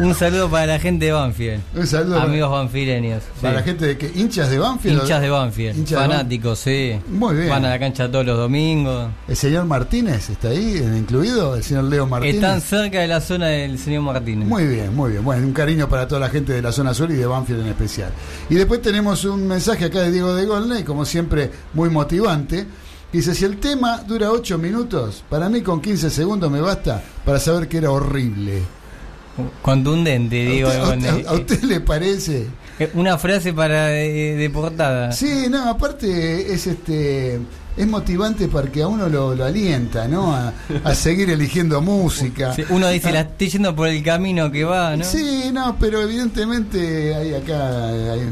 Un 0.01 0.15
saludo 0.15 0.49
para 0.51 0.67
la 0.67 0.79
gente 0.79 1.07
de 1.07 1.13
Banfield. 1.13 1.61
Un 1.75 1.87
saludo 1.87 2.21
Amigos 2.21 2.51
banfileños. 2.51 3.23
Para 3.41 3.55
sí. 3.55 3.57
la 3.57 3.63
gente 3.63 3.87
de 3.87 3.99
que 3.99 4.13
hinchas 4.15 4.51
de 4.51 4.59
Banfield. 4.59 5.03
Hinchas 5.03 5.21
de 5.21 5.31
Banfield. 5.31 5.79
Hinchas 5.79 6.01
de 6.01 6.09
fanáticos, 6.09 6.59
sí. 6.59 7.01
Muy 7.09 7.35
bien. 7.35 7.49
Van 7.49 7.65
a 7.65 7.71
la 7.71 7.79
cancha 7.79 8.11
todos 8.11 8.25
los 8.25 8.39
domingos. 8.39 9.11
¿El 9.29 9.37
señor 9.37 9.65
Martínez 9.67 10.31
está 10.31 10.49
ahí 10.49 10.77
incluido? 10.97 11.57
¿El 11.57 11.63
señor 11.63 11.85
Leo 11.85 12.07
Martínez? 12.07 12.37
Están 12.37 12.61
cerca 12.61 13.01
de 13.01 13.09
la 13.09 13.21
zona 13.21 13.49
del 13.49 13.79
señor 13.79 14.03
Martínez. 14.03 14.49
Muy 14.49 14.67
bien, 14.67 14.95
muy 14.95 15.13
bien. 15.13 15.25
Bueno, 15.25 15.47
un 15.47 15.53
cariño 15.53 15.89
para 15.89 16.07
toda 16.07 16.21
la 16.21 16.29
gente 16.29 16.53
de 16.53 16.63
la 16.63 16.73
zona 16.73 16.95
sur 16.95 17.11
y 17.11 17.15
de 17.15 17.27
Banfield 17.27 17.63
en 17.63 17.69
especial. 17.69 18.13
Y 18.49 18.55
después 18.55 18.81
tenemos 18.81 19.25
un 19.25 19.47
mensaje 19.47 19.87
acá 19.87 20.01
de 20.01 20.13
Diego 20.13 20.35
de 20.35 20.47
Golney, 20.47 20.85
como 20.85 21.05
siempre, 21.05 21.51
muy 21.75 21.91
motivante. 21.91 22.67
Dice, 23.13 23.35
si 23.35 23.45
el 23.45 23.59
tema 23.59 23.99
dura 24.07 24.31
8 24.31 24.57
minutos, 24.57 25.25
para 25.29 25.49
mí 25.49 25.63
con 25.63 25.81
15 25.81 26.11
segundos 26.11 26.49
me 26.49 26.61
basta 26.61 27.03
para 27.25 27.41
saber 27.41 27.67
que 27.67 27.79
era 27.79 27.91
horrible. 27.91 28.63
Contundente, 29.63 30.47
¿A 30.47 30.51
digo. 30.51 30.69
usted, 30.69 30.81
a 30.81 30.85
con- 30.85 30.99
usted- 30.99 31.27
a 31.27 31.33
usted 31.35 31.63
le 31.63 31.81
parece? 31.81 32.47
eh, 32.79 32.91
Una 32.95 33.19
frase 33.19 33.53
para 33.53 33.87
de, 33.87 34.37
de 34.37 34.51
portada. 34.51 35.13
Sí, 35.13 35.47
no, 35.51 35.69
aparte 35.69 36.53
es 36.53 36.67
este 36.67 37.39
es 37.77 37.87
motivante 37.87 38.49
porque 38.49 38.83
a 38.83 38.89
uno 38.89 39.09
lo, 39.09 39.35
lo 39.35 39.45
alienta, 39.45 40.07
¿no? 40.09 40.35
A, 40.35 40.53
a 40.85 40.95
seguir 40.95 41.31
eligiendo 41.31 41.81
música. 41.81 42.53
Sí, 42.55 42.65
Uno 42.71 42.89
dice, 42.89 43.13
la 43.13 43.21
estoy 43.21 43.49
yendo 43.49 43.75
por 43.75 43.89
el 43.89 44.03
camino 44.03 44.51
que 44.51 44.65
va, 44.65 44.97
¿no? 44.97 45.05
Sí, 45.05 45.51
no, 45.53 45.77
pero 45.79 46.03
evidentemente 46.03 47.15
hay 47.15 47.35
acá 47.35 47.89
hay 47.89 48.29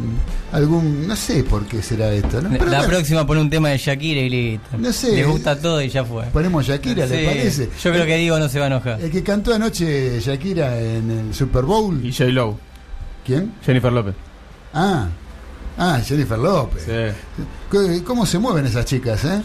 algún, 0.52 1.06
no 1.06 1.14
sé 1.16 1.44
por 1.44 1.66
qué 1.66 1.82
será 1.82 2.10
esto, 2.12 2.40
¿no? 2.42 2.50
Pero 2.50 2.66
la 2.66 2.78
bueno, 2.78 2.92
próxima 2.94 3.26
pone 3.26 3.40
un 3.40 3.50
tema 3.50 3.68
de 3.70 3.78
Shakira 3.78 4.20
y 4.20 4.30
listo. 4.30 4.76
No 4.78 4.92
sé. 4.92 5.14
Les 5.16 5.26
gusta 5.26 5.58
todo 5.58 5.80
y 5.82 5.88
ya 5.88 6.04
fue. 6.04 6.24
ponemos 6.26 6.66
Shakira, 6.66 7.06
¿le 7.06 7.24
parece? 7.26 7.68
Yo 7.82 7.90
creo 7.92 8.06
que 8.06 8.16
Diego 8.16 8.38
no 8.38 8.48
se 8.48 8.58
va 8.58 8.64
a 8.64 8.68
enojar. 8.68 9.00
El 9.00 9.10
que 9.10 9.22
cantó 9.22 9.54
anoche 9.54 10.20
Shakira 10.20 10.78
en 10.80 11.10
el 11.10 11.34
Super 11.34 11.64
Bowl, 11.64 12.04
Y 12.04 12.12
J. 12.12 12.24
Lowe, 12.30 12.56
¿quién? 13.24 13.52
Jennifer 13.64 13.92
López. 13.92 14.14
Ah, 14.74 15.08
ah, 15.78 16.00
Jennifer 16.04 16.38
López. 16.38 16.82
Sí. 16.84 17.42
¿Cómo- 17.70 18.04
¿Cómo 18.04 18.26
se 18.26 18.38
mueven 18.38 18.66
esas 18.66 18.84
chicas, 18.86 19.24
eh? 19.24 19.42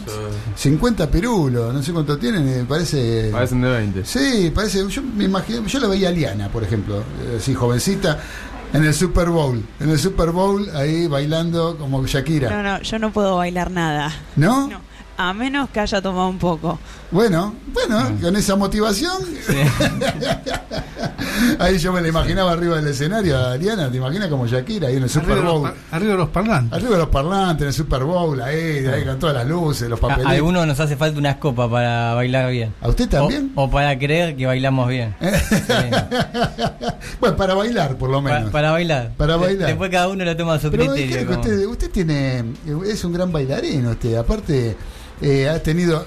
50 0.56 1.10
pirulos, 1.10 1.72
no 1.74 1.82
sé 1.82 1.92
cuánto 1.92 2.16
tienen, 2.18 2.44
me 2.44 2.64
parece... 2.64 3.28
Parecen 3.32 3.60
de 3.60 3.70
20. 3.70 4.04
Sí, 4.04 4.50
parece. 4.54 4.86
Yo 4.88 5.02
me 5.02 5.24
imagino, 5.24 5.66
yo 5.66 5.80
la 5.80 5.88
veía 5.88 6.08
a 6.08 6.12
Liana, 6.12 6.48
por 6.48 6.62
ejemplo, 6.64 7.00
eh, 7.00 7.36
así 7.38 7.54
jovencita, 7.54 8.18
en 8.72 8.84
el 8.84 8.94
Super 8.94 9.28
Bowl. 9.28 9.62
En 9.80 9.90
el 9.90 9.98
Super 9.98 10.30
Bowl, 10.30 10.68
ahí 10.74 11.06
bailando 11.06 11.76
como 11.78 12.04
Shakira. 12.06 12.50
No, 12.50 12.62
no, 12.62 12.82
yo 12.82 12.98
no 12.98 13.12
puedo 13.12 13.36
bailar 13.36 13.70
nada. 13.70 14.12
¿No? 14.36 14.68
No, 14.68 14.80
a 15.16 15.32
menos 15.32 15.70
que 15.70 15.80
haya 15.80 16.02
tomado 16.02 16.28
un 16.28 16.38
poco. 16.38 16.78
Bueno, 17.10 17.54
bueno, 17.72 18.10
con 18.20 18.36
esa 18.36 18.56
motivación. 18.56 19.22
ahí 21.58 21.78
yo 21.78 21.92
me 21.92 22.00
la 22.00 22.08
imaginaba 22.08 22.52
arriba 22.52 22.76
del 22.76 22.88
escenario 22.88 23.38
a 23.38 23.56
Liana, 23.56 23.90
te 23.90 23.96
imaginas 23.98 24.28
como 24.28 24.46
Shakira 24.46 24.88
ahí 24.88 24.96
en 24.96 25.04
el 25.04 25.10
Super 25.10 25.32
Arriba 25.32 25.40
de, 25.40 25.44
los, 25.52 25.60
Bowl. 25.60 25.70
par- 25.70 25.74
arriba 25.92 26.12
de 26.12 26.18
los 26.18 26.28
parlantes. 26.30 26.72
Arriba 26.72 26.90
de 26.92 26.98
los 26.98 27.08
parlantes, 27.08 27.62
en 27.62 27.68
el 27.68 27.74
Super 27.74 28.04
Bowl, 28.04 28.40
ahí, 28.42 28.86
ahí 28.86 29.04
con 29.04 29.18
todas 29.18 29.34
las 29.36 29.46
luces, 29.46 29.88
los 29.88 29.98
A 29.98 30.02
papelitos. 30.02 30.32
algunos 30.32 30.66
nos 30.66 30.80
hace 30.80 30.96
falta 30.96 31.18
unas 31.18 31.36
copas 31.36 31.68
para 31.70 32.14
bailar 32.14 32.50
bien. 32.50 32.74
¿A 32.80 32.88
usted 32.88 33.08
también? 33.08 33.52
O, 33.54 33.64
o 33.64 33.70
para 33.70 33.96
creer 33.98 34.36
que 34.36 34.46
bailamos 34.46 34.88
bien. 34.88 35.14
bueno, 37.20 37.36
para 37.36 37.54
bailar, 37.54 37.96
por 37.96 38.10
lo 38.10 38.20
menos. 38.20 38.50
para 38.50 38.70
bailar. 38.72 39.12
Para 39.16 39.36
bailar. 39.36 39.68
Después 39.68 39.90
cada 39.90 40.08
uno 40.08 40.24
lo 40.24 40.36
toma 40.36 40.54
a 40.54 40.60
su 40.60 40.70
Pero 40.70 40.92
criterio. 40.92 41.26
como- 41.26 41.40
usted, 41.40 41.66
usted 41.66 41.90
tiene, 41.90 42.44
es 42.86 43.04
un 43.04 43.12
gran 43.12 43.32
bailarín, 43.32 43.86
usted. 43.86 44.16
Aparte, 44.16 44.76
eh, 45.22 45.48
ha 45.48 45.62
tenido, 45.62 46.04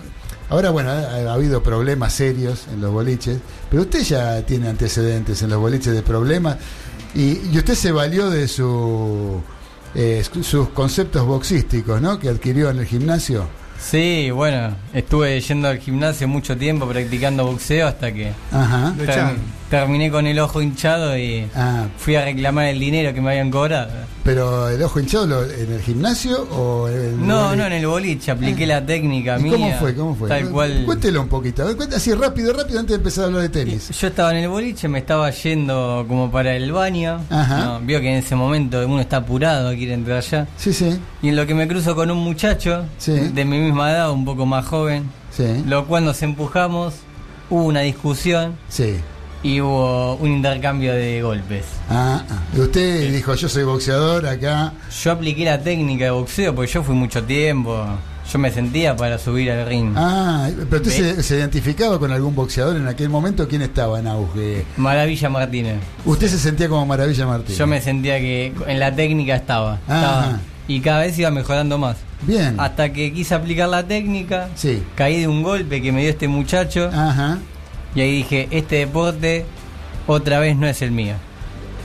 ahora 0.49 0.69
bueno, 0.69 0.89
ha, 0.91 0.99
ha 1.29 1.33
habido 1.33 1.63
problemas 1.63 2.13
serios 2.13 2.65
en 2.73 2.81
los 2.81 2.91
boliches, 2.91 3.37
pero 3.69 3.83
usted 3.83 4.03
ya 4.03 4.41
tiene 4.43 4.69
antecedentes 4.69 5.41
en 5.41 5.49
los 5.49 5.59
boliches 5.59 5.93
de 5.93 6.01
problemas 6.01 6.57
y, 7.15 7.39
y 7.51 7.57
usted 7.57 7.75
se 7.75 7.91
valió 7.91 8.29
de 8.29 8.47
su 8.47 9.41
eh, 9.95 10.23
sus 10.41 10.69
conceptos 10.69 11.25
boxísticos, 11.25 12.01
¿no? 12.01 12.19
Que 12.19 12.29
adquirió 12.29 12.69
en 12.69 12.79
el 12.79 12.85
gimnasio. 12.85 13.47
Sí, 13.79 14.29
bueno, 14.31 14.75
estuve 14.93 15.39
yendo 15.39 15.67
al 15.67 15.77
gimnasio 15.79 16.27
mucho 16.27 16.57
tiempo 16.57 16.87
practicando 16.87 17.45
boxeo 17.45 17.87
hasta 17.87 18.11
que 18.11 18.31
Ajá. 18.51 18.89
Lo 18.97 19.03
ter- 19.05 19.09
echaron. 19.11 19.37
Terminé 19.69 20.09
con 20.09 20.25
el 20.27 20.39
ojo 20.39 20.61
hinchado 20.61 21.17
y 21.17 21.45
Ah, 21.55 21.85
fui 21.97 22.15
a 22.15 22.23
reclamar 22.23 22.65
el 22.67 22.79
dinero 22.79 23.13
que 23.13 23.21
me 23.21 23.31
habían 23.31 23.51
cobrado. 23.51 23.89
pero 24.23 24.67
el 24.67 24.81
ojo 24.83 24.99
hinchado 24.99 25.25
lo- 25.25 25.43
en 25.43 25.71
el 25.71 25.81
gimnasio 25.81 26.43
o 26.51 26.89
en 26.89 26.95
el 27.01 27.27
No, 27.27 27.43
boliche? 27.45 27.55
no, 27.57 27.65
en 27.67 27.73
el 27.73 27.87
boliche, 27.87 28.31
apliqué 28.31 28.65
la 28.67 28.85
técnica 28.85 29.39
¿Y 29.39 29.43
mía. 29.43 29.51
cómo 29.53 29.71
fue? 29.79 29.95
¿Cómo 29.95 30.15
fue? 30.15 30.27
Tal 30.29 30.49
cual. 30.49 30.83
Cuéntelo 30.85 31.21
un 31.21 31.29
poquito. 31.29 31.63
A 31.63 31.65
ver, 31.67 31.77
cuenta 31.77 31.95
así 31.97 32.13
rápido, 32.13 32.51
rápido 32.53 32.79
antes 32.79 32.89
de 32.91 32.95
empezar 32.97 33.23
a 33.23 33.27
hablar 33.27 33.41
de 33.43 33.49
tenis. 33.49 33.89
Yo 33.97 34.07
estaba 34.07 34.31
en 34.31 34.37
el 34.43 34.49
boliche, 34.49 34.87
me 34.89 34.99
estaba 34.99 35.29
yendo 35.31 36.05
como 36.09 36.29
para 36.29 36.55
el 36.55 36.71
baño. 36.73 37.21
Ajá. 37.29 37.57
No, 37.63 37.79
vio 37.81 38.01
que 38.01 38.09
en 38.09 38.15
ese 38.17 38.35
momento 38.35 38.85
uno 38.85 38.99
está 38.99 39.17
apurado, 39.17 39.73
quiere 39.75 39.93
entrar 39.93 40.17
allá. 40.17 40.47
Sí, 40.57 40.73
sí, 40.73 40.99
Y 41.21 41.29
en 41.29 41.35
lo 41.37 41.45
que 41.47 41.55
me 41.55 41.67
cruzo 41.67 41.95
con 41.95 42.11
un 42.11 42.17
muchacho 42.17 42.83
Sí. 42.97 43.11
de 43.13 43.45
mi 43.45 43.59
misma 43.59 43.91
edad, 43.91 44.11
un 44.11 44.25
poco 44.25 44.45
más 44.45 44.65
joven, 44.65 45.09
sí. 45.31 45.63
lo 45.65 45.85
cual 45.87 46.03
nos 46.03 46.21
empujamos, 46.21 46.95
hubo 47.49 47.63
una 47.63 47.79
discusión 47.81 48.55
Sí. 48.67 48.95
Y 49.43 49.61
hubo 49.61 50.15
un 50.15 50.31
intercambio 50.31 50.93
de 50.93 51.21
golpes. 51.21 51.65
Ah, 51.89 52.23
ah. 52.29 52.39
Y 52.55 52.59
usted 52.61 53.11
dijo, 53.11 53.35
yo 53.35 53.47
soy 53.49 53.63
boxeador 53.63 54.25
acá. 54.27 54.73
Yo 55.03 55.11
apliqué 55.11 55.45
la 55.45 55.59
técnica 55.61 56.05
de 56.05 56.11
boxeo 56.11 56.53
porque 56.55 56.71
yo 56.71 56.83
fui 56.83 56.95
mucho 56.95 57.23
tiempo. 57.23 57.85
Yo 58.31 58.39
me 58.39 58.51
sentía 58.51 58.93
para 58.95 59.17
subir 59.17 59.49
al 59.51 59.65
ring. 59.65 59.93
Ah, 59.95 60.49
pero 60.69 60.81
usted 60.81 61.15
se, 61.15 61.23
se 61.23 61.37
identificaba 61.37 61.97
con 61.97 62.11
algún 62.11 62.35
boxeador 62.35 62.75
en 62.75 62.85
aquel 62.87 63.07
momento. 63.07 63.47
¿Quién 63.47 63.61
estaba 63.61 63.99
en 63.99 64.07
auge? 64.07 64.65
Maravilla 64.75 65.29
Martínez. 65.29 65.77
Usted 66.03 66.27
se 66.27 66.37
sentía 66.37 66.67
como 66.67 66.85
Maravilla 66.85 67.25
Martín. 67.25 67.55
Yo 67.55 67.67
me 67.67 67.79
sentía 67.79 68.19
que 68.19 68.51
en 68.67 68.79
la 68.79 68.93
técnica 68.93 69.35
estaba. 69.35 69.79
Ajá. 69.87 69.95
estaba. 70.01 70.39
Y 70.67 70.81
cada 70.81 70.99
vez 70.99 71.17
iba 71.17 71.31
mejorando 71.31 71.77
más. 71.77 71.95
Bien. 72.23 72.55
Hasta 72.59 72.91
que 72.91 73.13
quise 73.13 73.33
aplicar 73.33 73.69
la 73.69 73.83
técnica, 73.87 74.49
Sí. 74.55 74.83
caí 74.95 75.21
de 75.21 75.27
un 75.29 75.41
golpe 75.43 75.81
que 75.81 75.93
me 75.93 76.01
dio 76.01 76.09
este 76.09 76.27
muchacho 76.27 76.89
Ajá. 76.93 77.37
Y 77.97 78.01
ahí 78.01 78.11
dije, 78.17 78.47
este 78.51 78.75
deporte 78.77 79.45
otra 80.05 80.39
vez 80.39 80.55
no 80.55 80.67
es 80.67 80.81
el 80.81 80.91
mío. 80.91 81.15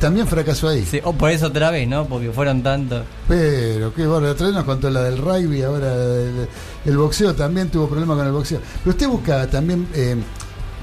También 0.00 0.26
fracasó 0.26 0.68
ahí. 0.68 0.84
Sí, 0.84 1.00
o 1.04 1.12
por 1.12 1.30
eso 1.30 1.46
otra 1.46 1.70
vez, 1.70 1.86
¿no? 1.88 2.06
Porque 2.06 2.30
fueron 2.32 2.62
tantos. 2.62 3.04
Pero, 3.28 3.94
qué 3.94 4.04
bárbaro. 4.06 4.32
Otra 4.32 4.46
vez 4.48 4.56
nos 4.56 4.64
contó 4.64 4.90
la 4.90 5.02
del 5.04 5.16
rugby, 5.18 5.62
ahora 5.62 5.94
el, 5.94 6.48
el 6.84 6.96
boxeo 6.98 7.34
también 7.34 7.68
tuvo 7.70 7.88
problemas 7.88 8.16
con 8.18 8.26
el 8.26 8.32
boxeo. 8.32 8.60
Pero 8.82 8.90
usted 8.90 9.06
busca 9.08 9.46
también 9.46 9.86
eh, 9.94 10.16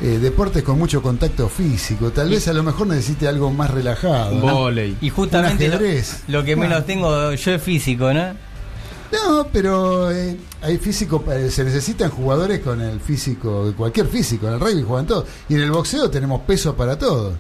eh, 0.01 0.05
deportes 0.21 0.63
con 0.63 0.79
mucho 0.79 1.01
contacto 1.01 1.49
físico. 1.49 2.11
Tal 2.11 2.29
Y- 2.29 2.35
vez 2.35 2.47
a 2.47 2.53
lo 2.53 2.63
mejor 2.63 2.87
necesite 2.87 3.27
algo 3.27 3.51
más 3.51 3.69
relajado. 3.71 4.35
¿no? 4.35 4.53
Voley. 4.55 4.95
Y 5.01 5.09
justamente 5.09 5.65
Un 5.65 5.71
lo, 5.71 5.75
ajedrez. 5.75 6.23
lo 6.29 6.43
que 6.45 6.55
menos 6.55 6.85
tengo 6.85 7.33
yo 7.33 7.51
es 7.53 7.61
físico, 7.61 8.13
¿no? 8.13 8.33
No, 9.11 9.47
pero 9.51 10.11
eh, 10.11 10.37
hay 10.61 10.77
físico, 10.77 11.23
eh, 11.31 11.49
se 11.49 11.63
necesitan 11.63 12.11
jugadores 12.11 12.59
con 12.59 12.79
el 12.81 12.99
físico, 12.99 13.73
cualquier 13.75 14.05
físico, 14.07 14.47
en 14.47 14.53
el 14.53 14.59
rugby 14.59 14.83
juegan 14.83 15.07
todos. 15.07 15.25
Y 15.49 15.55
en 15.55 15.61
el 15.61 15.71
boxeo 15.71 16.09
tenemos 16.09 16.41
peso 16.41 16.75
para 16.75 16.97
todo. 16.97 17.33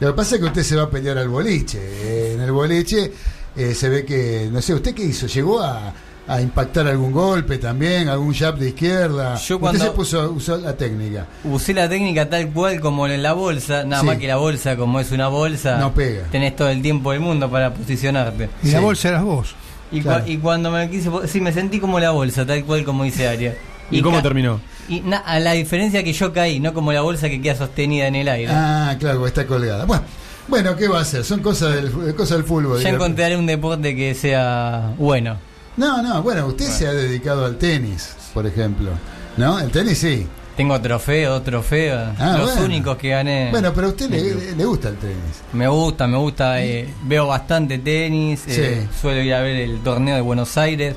Lo 0.00 0.08
que 0.08 0.12
pasa 0.14 0.34
es 0.34 0.40
que 0.40 0.46
usted 0.48 0.62
se 0.64 0.74
va 0.76 0.84
a 0.84 0.90
pelear 0.90 1.18
al 1.18 1.28
boliche. 1.28 1.78
Eh, 1.80 2.32
en 2.34 2.40
el 2.40 2.50
boliche 2.50 3.12
eh, 3.56 3.74
se 3.74 3.88
ve 3.88 4.04
que, 4.04 4.48
no 4.52 4.60
sé, 4.60 4.74
¿usted 4.74 4.92
qué 4.92 5.04
hizo? 5.04 5.28
¿Llegó 5.28 5.60
a, 5.62 5.94
a 6.26 6.40
impactar 6.40 6.88
algún 6.88 7.12
golpe 7.12 7.58
también? 7.58 8.08
¿Algún 8.08 8.34
jab 8.34 8.58
de 8.58 8.70
izquierda? 8.70 9.36
Yo 9.36 9.54
usted 9.54 9.58
cuando- 9.60 9.84
se 9.84 9.90
puso, 9.92 10.32
usó 10.32 10.56
la 10.56 10.76
técnica. 10.76 11.28
Usé 11.44 11.74
la 11.74 11.88
técnica 11.88 12.28
tal 12.28 12.50
cual 12.50 12.80
como 12.80 13.06
en 13.06 13.22
la 13.22 13.34
bolsa, 13.34 13.84
nada 13.84 14.00
Sí. 14.00 14.06
más 14.08 14.18
que 14.18 14.26
la 14.26 14.36
bolsa, 14.36 14.76
como 14.76 14.98
es 14.98 15.12
una 15.12 15.28
bolsa, 15.28 15.78
No 15.78 15.94
pega. 15.94 16.24
tenés 16.32 16.56
todo 16.56 16.70
el 16.70 16.82
tiempo 16.82 17.12
del 17.12 17.20
mundo 17.20 17.48
para 17.48 17.72
posicionarte. 17.72 18.48
Y 18.64 18.72
la 18.72 18.80
bolsa 18.80 19.10
eras 19.10 19.22
vos. 19.22 19.54
Y, 19.94 20.00
Claro. 20.02 20.24
y 20.26 20.36
cuando 20.38 20.70
me 20.70 20.90
quise, 20.90 21.08
sí, 21.28 21.40
me 21.40 21.52
sentí 21.52 21.78
como 21.80 22.00
la 22.00 22.10
bolsa, 22.10 22.44
tal 22.46 22.64
cual 22.64 22.84
como 22.84 23.04
dice 23.04 23.28
Aria. 23.28 23.54
¿Y 23.90 24.02
cómo 24.02 24.16
ca- 24.16 24.22
terminó? 24.22 24.60
Y 24.88 25.00
na- 25.00 25.18
a 25.18 25.38
la 25.40 25.52
diferencia 25.52 26.02
que 26.02 26.12
yo 26.12 26.32
caí, 26.32 26.58
no 26.60 26.74
como 26.74 26.92
la 26.92 27.00
bolsa 27.02 27.28
que 27.28 27.40
queda 27.40 27.54
sostenida 27.56 28.06
en 28.06 28.16
el 28.16 28.28
aire. 28.28 28.50
Ah, 28.52 28.96
claro, 28.98 29.26
está 29.26 29.46
colgada. 29.46 29.84
Bueno, 29.84 30.02
bueno, 30.48 30.76
¿qué 30.76 30.88
va 30.88 30.98
a 30.98 31.02
hacer? 31.02 31.24
Son 31.24 31.40
cosas 31.40 31.74
del, 31.76 32.14
cosas 32.14 32.38
del 32.38 32.44
fútbol. 32.44 32.80
ya 32.82 32.88
encontraré 32.90 33.36
un 33.36 33.46
deporte 33.46 33.94
que 33.94 34.14
sea 34.14 34.92
bueno. 34.98 35.38
No, 35.76 36.02
no, 36.02 36.22
bueno, 36.22 36.46
usted 36.46 36.66
se 36.66 36.86
ha 36.86 36.92
dedicado 36.92 37.44
al 37.46 37.56
tenis, 37.56 38.14
por 38.34 38.46
ejemplo. 38.46 38.90
¿No? 39.36 39.58
El 39.58 39.70
tenis 39.70 39.98
sí. 39.98 40.26
Tengo 40.56 40.80
trofeos, 40.80 41.42
trofeos, 41.42 42.10
Ah, 42.18 42.36
los 42.38 42.52
bueno. 42.52 42.66
únicos 42.66 42.96
que 42.96 43.08
gané. 43.08 43.48
Bueno, 43.50 43.72
pero 43.74 43.88
a 43.88 43.90
usted 43.90 44.06
en 44.06 44.10
le, 44.12 44.54
club. 44.54 44.66
gusta 44.68 44.88
el 44.90 44.96
tenis. 44.96 45.42
Me 45.52 45.66
gusta, 45.66 46.06
me 46.06 46.16
gusta, 46.16 46.62
eh, 46.62 46.88
veo 47.02 47.26
bastante 47.26 47.78
tenis, 47.78 48.44
eh, 48.46 48.86
Sí. 48.88 48.98
suelo 49.00 49.20
ir 49.20 49.34
a 49.34 49.40
ver 49.40 49.56
el 49.56 49.80
torneo 49.80 50.14
de 50.14 50.20
Buenos 50.20 50.56
Aires, 50.56 50.94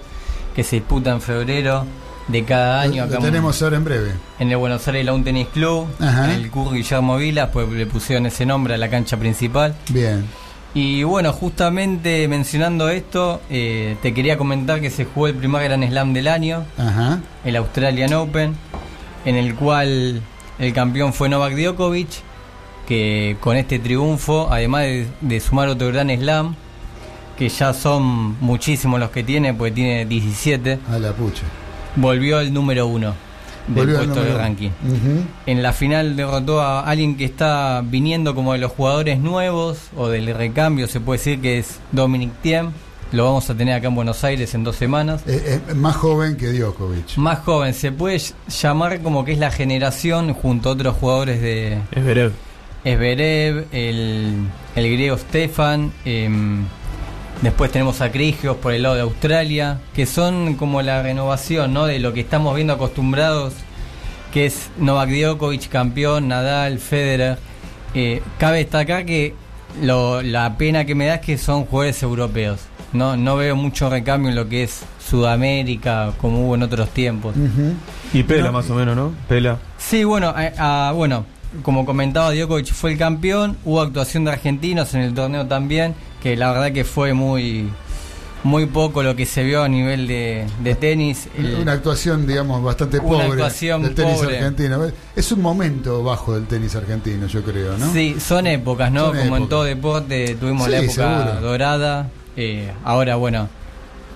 que 0.56 0.64
se 0.64 0.76
disputa 0.76 1.12
en 1.12 1.22
febrero 1.22 1.86
de 2.28 2.44
cada 2.44 2.82
año 2.82 2.98
Lo, 2.98 3.04
acá 3.06 3.14
lo 3.14 3.20
en- 3.20 3.26
tenemos 3.32 3.62
ahora 3.64 3.78
en 3.78 3.84
breve. 3.84 4.12
en 4.38 4.52
el 4.52 4.58
Buenos 4.58 4.88
Aires 4.88 5.06
Lawn 5.06 5.24
Tennis 5.24 5.48
Club, 5.48 5.88
Ajá. 6.00 6.26
en 6.26 6.32
el 6.42 6.52
Curro 6.52 6.72
Guillermo 6.72 7.18
Vilas, 7.18 7.50
pues 7.52 7.68
le 7.70 7.86
pusieron 7.88 8.28
ese 8.28 8.46
nombre 8.46 8.76
a 8.76 8.78
la 8.78 8.90
cancha 8.90 9.18
principal. 9.18 9.74
Bien. 9.90 10.24
Y 10.76 11.02
bueno, 11.02 11.34
justamente 11.34 12.28
mencionando 12.28 12.90
esto, 12.90 13.42
eh, 13.50 13.98
te 14.04 14.14
quería 14.14 14.38
comentar 14.38 14.82
que 14.82 14.92
se 14.92 15.06
jugó 15.06 15.28
el 15.28 15.34
primer 15.36 15.64
Gran 15.64 15.82
Slam 15.88 16.14
del 16.14 16.28
año, 16.28 16.66
Ajá. 16.78 17.22
el 17.44 17.56
Australian 17.56 18.14
Open, 18.14 18.56
en 19.28 19.36
el 19.36 19.56
cual 19.56 20.22
el 20.60 20.74
campeón 20.74 21.14
fue 21.14 21.30
Novak 21.30 21.54
Djokovic, 21.56 22.08
que 22.88 23.36
con 23.42 23.58
este 23.58 23.80
triunfo, 23.80 24.48
además 24.50 24.84
de, 24.84 25.08
de 25.22 25.40
sumar 25.40 25.68
otro 25.68 25.88
Gran 25.88 26.10
Slam, 26.10 26.56
que 27.38 27.50
ya 27.50 27.74
son 27.74 28.40
muchísimos 28.42 29.00
los 29.00 29.12
que 29.12 29.24
tiene, 29.24 29.54
porque 29.54 29.72
tiene 29.72 30.06
17, 30.06 30.80
A 30.90 30.98
la 30.98 31.12
pucha. 31.14 31.44
volvió 31.96 32.38
al 32.40 32.52
número 32.54 32.88
uno 32.88 33.14
del 33.68 33.76
Volvió 33.76 33.98
puesto 33.98 34.14
de 34.16 34.20
número- 34.22 34.38
ranking. 34.38 34.70
En 35.46 35.62
la 35.62 35.74
final 35.74 36.16
derrotó 36.16 36.62
a 36.62 36.82
alguien 36.82 37.18
que 37.18 37.26
está 37.26 37.84
viniendo 37.86 38.34
como 38.34 38.54
de 38.54 38.60
los 38.60 38.72
jugadores 38.72 39.20
nuevos 39.20 39.90
o 39.98 40.08
del 40.08 40.34
recambio, 40.34 40.88
se 40.88 41.02
puede 41.02 41.18
decir 41.20 41.42
que 41.42 41.60
es 41.60 41.80
Dominic 41.92 42.32
Thiem. 42.42 42.72
Lo 43.14 43.24
vamos 43.26 43.50
a 43.50 43.56
tener 43.56 43.74
acá 43.76 43.88
en 43.88 43.96
Buenos 43.96 44.24
Aires 44.24 44.54
en 44.54 44.64
dos 44.66 44.76
semanas. 44.76 45.22
Eh, 45.28 45.62
eh, 45.70 45.74
más 45.74 45.96
joven 45.96 46.36
que 46.36 46.52
Djokovic. 46.52 47.16
Más 47.18 47.40
joven, 47.40 47.74
se 47.74 47.92
puede 47.92 48.22
llamar 48.50 49.02
como 49.02 49.24
que 49.24 49.32
es 49.34 49.38
la 49.40 49.50
generación 49.52 50.34
junto 50.34 50.70
a 50.70 50.72
otros 50.74 50.96
jugadores 50.98 51.42
de 51.42 51.78
Es 51.92 52.04
Verev. 52.04 52.34
Esberev, 52.84 53.66
el, 53.72 54.36
el 54.76 54.92
griego 54.92 55.18
Stefan, 55.18 55.92
em, 56.06 56.66
después 57.42 57.72
tenemos 57.72 58.00
a 58.02 58.12
Krigios 58.12 58.58
por 58.58 58.74
el 58.74 58.84
lado 58.84 58.96
de 58.96 59.02
Australia, 59.02 59.80
que 59.94 60.06
son 60.06 60.56
como 60.56 60.82
la 60.82 61.02
renovación 61.02 61.74
¿no? 61.74 61.86
de 61.86 62.00
lo 62.00 62.14
que 62.14 62.22
estamos 62.22 62.56
viendo 62.56 62.74
acostumbrados, 62.74 63.54
que 64.34 64.46
es 64.46 64.70
Novak 64.78 65.10
Djokovic 65.10 65.70
campeón, 65.70 66.28
Nadal, 66.28 66.80
Federer. 66.80 67.38
Eh, 67.94 68.22
cabe 68.38 68.58
destacar 68.60 69.06
que 69.06 69.34
lo- 69.82 70.22
la 70.22 70.58
pena 70.58 70.86
que 70.86 70.94
me 70.96 71.08
da 71.08 71.16
es 71.16 71.22
que 71.22 71.38
son 71.38 71.66
jugadores 71.66 72.02
europeos. 72.04 72.60
No, 72.94 73.18
no 73.18 73.36
veo 73.36 73.56
mucho 73.56 73.90
recambio 73.90 74.30
en 74.30 74.36
lo 74.36 74.48
que 74.48 74.64
es 74.64 74.82
Sudamérica 75.10 76.14
como 76.20 76.46
hubo 76.46 76.56
en 76.56 76.64
otros 76.64 76.90
tiempos. 76.90 77.36
Y 78.14 78.24
Pela 78.24 78.48
No. 78.48 78.54
más 78.54 78.70
o 78.70 78.76
menos, 78.76 78.96
¿no? 78.96 79.12
Pela. 79.28 79.58
Sí, 79.78 80.04
bueno, 80.04 80.34
eh, 80.38 80.54
ah, 80.58 80.92
bueno, 80.96 81.26
como 81.64 81.86
comentaba 81.86 82.32
Djokovic 82.34 82.74
fue 82.74 82.94
el 82.94 82.98
campeón, 82.98 83.58
hubo 83.66 83.82
actuación 83.82 84.26
de 84.26 84.32
argentinos 84.32 84.94
en 84.94 85.02
el 85.02 85.14
torneo 85.14 85.46
también, 85.48 85.96
que 86.24 86.36
la 86.36 86.52
verdad 86.52 86.72
que 86.72 86.84
fue 86.86 87.14
muy 87.14 87.70
muy 88.44 88.68
poco 88.68 89.04
lo 89.04 89.16
que 89.16 89.26
se 89.26 89.44
vio 89.44 89.64
a 89.64 89.68
nivel 89.68 90.08
de, 90.08 90.46
de 90.64 90.76
tenis. 90.76 91.28
El- 91.38 91.56
Una 91.56 91.74
actuación, 91.74 92.26
digamos, 92.26 92.64
bastante 92.64 93.00
Una 93.00 93.10
pobre 93.10 93.26
actuación 93.26 93.82
del 93.82 93.96
tenis 93.96 94.16
pobre. 94.16 94.38
argentino. 94.38 94.80
Es 95.16 95.32
un 95.34 95.42
momento 95.42 96.04
bajo 96.04 96.34
del 96.36 96.46
tenis 96.46 96.74
argentino, 96.76 97.28
yo 97.28 97.44
creo, 97.44 97.78
¿no? 97.78 97.92
Sí, 97.92 98.16
son 98.20 98.48
épocas, 98.48 98.90
¿no? 98.92 99.08
Son 99.08 99.18
Como 99.18 99.38
en 99.38 99.50
todo 99.50 99.64
deporte 99.64 100.36
tuvimos 100.40 100.70
la 100.70 100.78
época 100.78 100.94
seguro. 100.94 101.42
dorada. 101.42 102.10
Eh, 102.38 102.72
ahora, 102.84 103.16
bueno, 103.18 103.50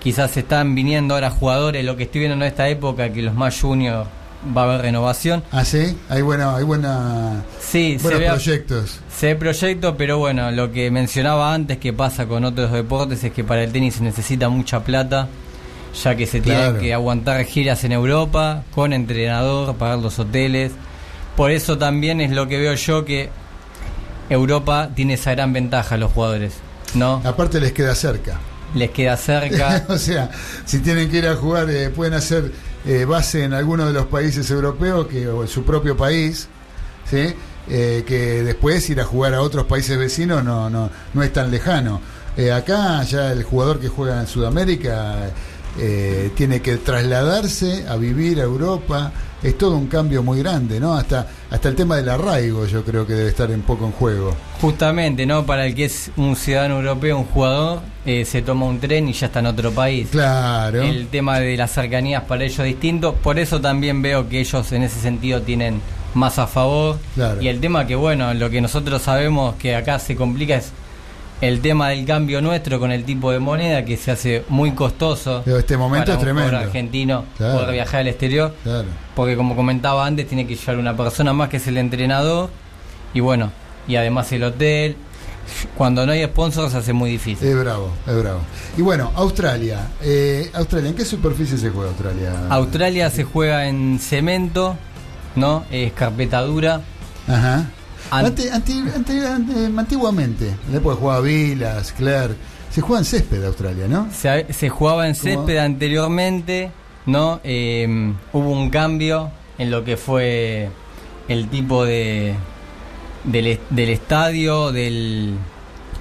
quizás 0.00 0.36
están 0.36 0.74
viniendo 0.74 1.14
ahora 1.14 1.30
jugadores, 1.30 1.84
lo 1.84 1.96
que 1.96 2.04
estoy 2.04 2.20
viendo 2.20 2.36
en 2.36 2.42
esta 2.50 2.68
época, 2.68 3.12
que 3.12 3.20
los 3.22 3.34
más 3.34 3.60
juniors 3.60 4.08
va 4.56 4.62
a 4.62 4.64
haber 4.64 4.82
renovación. 4.82 5.42
Ah, 5.52 5.64
sí, 5.64 5.96
hay 6.08 6.22
buena, 6.22 6.56
hay 6.56 6.64
buena, 6.64 7.42
Sí, 7.60 7.96
se 7.98 8.02
buenos 8.02 8.20
ve, 8.20 8.26
proyectos. 8.28 8.98
se 9.16 9.26
ve 9.26 9.36
proyecto, 9.36 9.96
pero 9.96 10.18
bueno, 10.18 10.50
lo 10.50 10.72
que 10.72 10.90
mencionaba 10.90 11.52
antes 11.54 11.78
que 11.78 11.92
pasa 11.92 12.26
con 12.26 12.44
otros 12.44 12.72
deportes 12.72 13.22
es 13.22 13.32
que 13.32 13.44
para 13.44 13.62
el 13.62 13.70
tenis 13.72 13.94
se 13.96 14.02
necesita 14.02 14.48
mucha 14.48 14.82
plata, 14.82 15.28
ya 16.02 16.16
que 16.16 16.26
se 16.26 16.40
Claro. 16.40 16.60
tienen 16.62 16.80
que 16.80 16.94
aguantar 16.94 17.44
giras 17.44 17.84
en 17.84 17.92
Europa, 17.92 18.62
con 18.74 18.92
entrenador, 18.92 19.76
pagar 19.76 19.98
los 19.98 20.18
hoteles. 20.18 20.72
Por 21.36 21.50
eso 21.50 21.78
también 21.78 22.20
es 22.20 22.30
lo 22.32 22.48
que 22.48 22.58
veo 22.58 22.74
yo 22.74 23.04
que 23.04 23.30
Europa 24.28 24.90
tiene 24.94 25.14
esa 25.14 25.32
gran 25.32 25.52
ventaja 25.52 25.94
a 25.94 25.98
los 25.98 26.12
jugadores, 26.12 26.54
¿no? 26.94 27.22
Aparte 27.24 27.60
les 27.60 27.72
queda 27.72 27.94
cerca. 27.94 28.38
Les 28.74 28.90
queda 28.90 29.16
cerca. 29.16 29.84
o 29.88 29.98
sea, 29.98 30.30
si 30.64 30.78
tienen 30.80 31.10
que 31.10 31.18
ir 31.18 31.26
a 31.26 31.36
jugar, 31.36 31.68
eh, 31.70 31.90
pueden 31.90 32.14
hacer 32.14 32.52
eh, 32.86 33.04
base 33.04 33.44
en 33.44 33.52
alguno 33.52 33.86
de 33.86 33.92
los 33.92 34.06
países 34.06 34.50
europeos 34.50 35.06
que, 35.06 35.28
o 35.28 35.42
en 35.42 35.48
su 35.48 35.64
propio 35.64 35.96
país, 35.96 36.48
¿sí? 37.08 37.34
Eh, 37.68 38.04
que 38.06 38.42
después 38.42 38.88
ir 38.90 39.00
a 39.00 39.04
jugar 39.04 39.34
a 39.34 39.40
otros 39.40 39.66
países 39.66 39.96
vecinos 39.96 40.42
no, 40.42 40.68
no, 40.68 40.90
no 41.14 41.22
es 41.22 41.32
tan 41.32 41.50
lejano. 41.50 42.00
Acá 42.54 43.02
ya 43.02 43.30
el 43.30 43.42
jugador 43.42 43.78
que 43.78 43.88
juega 43.88 44.18
en 44.18 44.26
Sudamérica 44.26 45.30
tiene 46.34 46.62
que 46.62 46.78
trasladarse 46.78 47.86
a 47.86 47.96
vivir 47.96 48.40
a 48.40 48.44
Europa. 48.44 49.12
Es 49.42 49.58
todo 49.58 49.76
un 49.76 49.88
cambio 49.88 50.22
muy 50.22 50.38
grande, 50.38 50.78
¿no? 50.78 50.94
Hasta, 50.94 51.26
hasta 51.50 51.68
el 51.68 51.74
tema 51.74 51.96
del 51.96 52.08
arraigo 52.08 52.64
yo 52.66 52.84
creo 52.84 53.06
que 53.06 53.14
debe 53.14 53.30
estar 53.30 53.50
un 53.50 53.62
poco 53.62 53.86
en 53.86 53.92
juego. 53.92 54.36
Justamente, 54.60 55.26
¿no? 55.26 55.44
Para 55.44 55.66
el 55.66 55.74
que 55.74 55.86
es 55.86 56.12
un 56.16 56.36
ciudadano 56.36 56.76
europeo, 56.78 57.18
un 57.18 57.24
jugador, 57.24 57.80
eh, 58.06 58.24
se 58.24 58.42
toma 58.42 58.66
un 58.66 58.78
tren 58.78 59.08
y 59.08 59.12
ya 59.12 59.26
está 59.26 59.40
en 59.40 59.46
otro 59.46 59.72
país. 59.72 60.08
Claro. 60.10 60.82
El 60.82 61.08
tema 61.08 61.40
de 61.40 61.56
las 61.56 61.72
cercanías 61.72 62.22
para 62.24 62.44
ellos 62.44 62.60
es 62.60 62.66
distinto. 62.66 63.14
Por 63.14 63.40
eso 63.40 63.60
también 63.60 64.00
veo 64.00 64.28
que 64.28 64.40
ellos 64.40 64.70
en 64.70 64.84
ese 64.84 65.00
sentido 65.00 65.42
tienen 65.42 65.80
más 66.14 66.38
a 66.38 66.46
favor. 66.46 66.98
Claro. 67.14 67.42
Y 67.42 67.48
el 67.48 67.60
tema 67.60 67.86
que, 67.86 67.96
bueno, 67.96 68.32
lo 68.34 68.48
que 68.48 68.60
nosotros 68.60 69.02
sabemos 69.02 69.56
que 69.56 69.74
acá 69.74 69.98
se 69.98 70.14
complica 70.14 70.56
es 70.56 70.72
el 71.42 71.60
tema 71.60 71.88
del 71.90 72.06
cambio 72.06 72.40
nuestro 72.40 72.78
con 72.80 72.90
el 72.92 73.04
tipo 73.04 73.30
de 73.32 73.38
moneda 73.40 73.84
que 73.84 73.96
se 73.98 74.10
hace 74.12 74.44
muy 74.48 74.70
costoso. 74.72 75.42
Pero 75.44 75.58
este 75.58 75.76
momento 75.76 76.06
para 76.06 76.12
es 76.14 76.18
un 76.18 76.24
tremendo. 76.24 76.56
argentino 76.56 77.24
Claro. 77.36 77.58
poder 77.58 77.72
viajar 77.72 78.00
al 78.00 78.08
exterior. 78.08 78.54
Claro. 78.62 78.88
Porque 79.14 79.36
como 79.36 79.54
comentaba 79.56 80.06
antes, 80.06 80.26
tiene 80.28 80.46
que 80.46 80.54
llevar 80.56 80.78
una 80.78 80.96
persona 80.96 81.32
más 81.34 81.48
que 81.50 81.58
es 81.58 81.66
el 81.66 81.76
entrenador. 81.76 82.48
Y 83.12 83.20
bueno, 83.20 83.50
y 83.86 83.96
además 83.96 84.32
el 84.32 84.44
hotel. 84.44 84.96
Cuando 85.76 86.06
no 86.06 86.12
hay 86.12 86.24
sponsors 86.24 86.70
se 86.70 86.78
hace 86.78 86.92
muy 86.92 87.10
difícil. 87.10 87.46
Es 87.48 87.58
bravo, 87.58 87.90
es 88.06 88.16
bravo. 88.16 88.38
Y 88.78 88.82
bueno, 88.82 89.10
Australia. 89.16 89.88
Eh, 90.00 90.48
Australia, 90.54 90.90
¿en 90.90 90.94
qué 90.96 91.04
superficie 91.04 91.58
se 91.58 91.70
juega 91.70 91.88
Australia? 91.90 92.32
Australia 92.48 93.10
se 93.10 93.24
juega 93.24 93.66
en 93.66 93.98
cemento, 93.98 94.76
¿no? 95.34 95.64
Es 95.72 95.92
carpeta 95.92 96.40
dura. 96.42 96.80
Ajá. 97.26 97.66
An- 98.12 98.26
Ante- 98.26 98.50
ante- 98.50 99.68
antiguamente, 99.76 100.46
en 100.48 100.72
la 100.72 100.78
época 100.78 100.96
jugaba 100.96 101.20
Vilas, 101.20 101.92
Claire, 101.92 102.34
se 102.70 102.80
juega 102.80 103.00
en 103.00 103.04
césped 103.04 103.44
Australia, 103.44 103.86
¿no? 103.88 104.08
Se, 104.12 104.52
se 104.52 104.68
jugaba 104.68 105.08
en 105.08 105.14
césped 105.14 105.56
anteriormente, 105.58 106.70
¿no? 107.06 107.40
Eh, 107.44 108.12
hubo 108.32 108.50
un 108.50 108.70
cambio 108.70 109.30
en 109.58 109.70
lo 109.70 109.84
que 109.84 109.96
fue 109.96 110.68
el 111.28 111.48
tipo 111.48 111.84
de 111.84 112.34
del 113.24 113.88
estadio, 113.88 114.72
del 114.72 115.34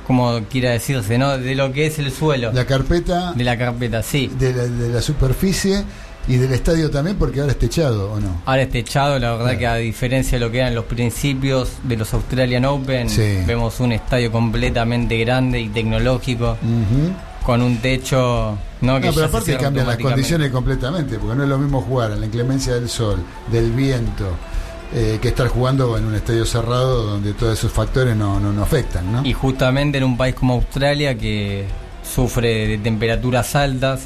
como 0.08 0.42
quiera 0.50 0.72
decirse, 0.72 1.18
¿no? 1.18 1.38
De 1.38 1.56
lo 1.56 1.72
que 1.72 1.86
es 1.86 2.00
el 2.00 2.12
suelo, 2.12 2.52
La 2.52 2.66
carpeta 2.66 3.32
de 3.34 3.44
la 3.44 3.58
carpeta, 3.58 4.02
sí. 4.04 4.30
de 4.40 4.54
la, 4.54 4.64
de 4.64 4.90
la 4.90 5.02
superficie 5.02 5.84
y 6.28 6.38
del 6.38 6.54
estadio 6.54 6.90
también, 6.92 7.18
porque 7.18 7.40
ahora 7.42 7.52
es 7.54 7.60
techado, 7.60 8.12
¿o 8.14 8.20
no? 8.20 8.42
Ahora 8.46 8.62
es 8.62 8.70
techado, 8.70 9.18
la 9.20 9.32
verdad 9.32 9.46
Claro. 9.46 9.60
que 9.60 9.68
a 9.68 9.76
diferencia 9.76 10.38
de 10.38 10.46
lo 10.46 10.52
que 10.52 10.60
eran 10.60 10.76
los 10.76 10.86
principios 10.86 11.70
de 11.84 11.98
los 11.98 12.14
Australian 12.14 12.66
Open, 12.66 13.10
Sí. 13.10 13.40
vemos 13.48 13.80
un 13.80 13.92
estadio 13.92 14.32
completamente 14.32 15.18
grande 15.18 15.60
y 15.60 15.70
tecnológico, 15.70 16.58
con 17.44 17.62
un 17.64 17.78
techo, 17.78 18.58
¿no? 18.82 19.00
Que 19.02 19.08
No, 19.08 19.14
pero 19.14 19.26
aparte 19.26 19.58
cambian 19.58 19.88
las 19.88 19.98
condiciones 19.98 20.52
completamente, 20.52 21.18
porque 21.18 21.36
no 21.36 21.44
es 21.44 21.50
lo 21.50 21.58
mismo 21.58 21.82
jugar 21.82 22.12
en 22.12 22.20
la 22.20 22.26
inclemencia 22.28 22.76
del 22.76 22.88
sol, 22.88 23.18
del 23.52 23.72
viento, 23.72 24.30
eh, 24.94 25.18
que 25.22 25.30
estar 25.30 25.48
jugando 25.48 25.98
en 25.98 26.06
un 26.06 26.14
estadio 26.16 26.46
cerrado 26.46 27.04
donde 27.04 27.34
todos 27.34 27.58
esos 27.58 27.72
factores 27.72 28.16
no, 28.16 28.40
no, 28.40 28.52
no 28.54 28.62
afectan, 28.62 29.12
¿no? 29.12 29.26
Y 29.26 29.34
justamente 29.34 29.98
en 29.98 30.04
un 30.04 30.18
país 30.18 30.36
como 30.36 30.54
Australia 30.54 31.18
que 31.18 31.66
sufre 32.04 32.68
de 32.68 32.78
temperaturas 32.78 33.56
altas 33.56 34.02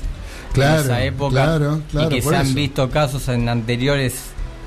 Claro, 0.55 0.79
en 0.79 0.85
esa 0.85 1.03
época 1.03 1.31
claro, 1.31 1.81
claro, 1.91 2.07
y 2.11 2.15
que 2.15 2.21
se 2.21 2.35
han 2.35 2.45
eso. 2.47 2.55
visto 2.55 2.89
casos 2.89 3.27
en 3.27 3.47
anteriores 3.49 4.15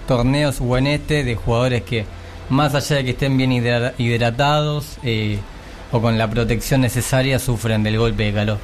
torneos 0.06 0.56
o 0.60 0.76
en 0.78 0.86
este 0.86 1.24
de 1.24 1.34
jugadores 1.34 1.82
que 1.82 2.04
más 2.50 2.74
allá 2.74 2.96
de 2.96 3.04
que 3.04 3.10
estén 3.10 3.36
bien 3.36 3.50
hidra- 3.52 3.92
hidratados 3.98 4.96
eh, 5.02 5.38
o 5.92 6.00
con 6.00 6.16
la 6.16 6.28
protección 6.30 6.80
necesaria 6.82 7.38
sufren 7.38 7.82
del 7.82 7.98
golpe 7.98 8.24
de 8.24 8.32
calor. 8.32 8.58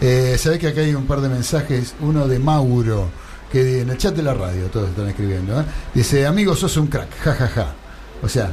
Eh, 0.00 0.36
Sabés 0.38 0.58
que 0.58 0.68
acá 0.68 0.80
hay 0.80 0.94
un 0.94 1.06
par 1.06 1.20
de 1.20 1.28
mensajes, 1.28 1.94
uno 2.00 2.26
de 2.26 2.38
Mauro, 2.38 3.08
que 3.50 3.82
en 3.82 3.90
el 3.90 3.96
chat 3.98 4.14
de 4.14 4.22
la 4.22 4.34
radio, 4.34 4.66
todos 4.66 4.88
están 4.90 5.08
escribiendo, 5.08 5.60
¿eh? 5.60 5.64
dice, 5.94 6.26
amigo, 6.26 6.54
sos 6.56 6.76
un 6.76 6.88
crack, 6.88 7.08
jajaja. 7.20 7.46
Ja, 7.48 7.62
ja. 7.64 7.74
O 8.22 8.28
sea, 8.28 8.50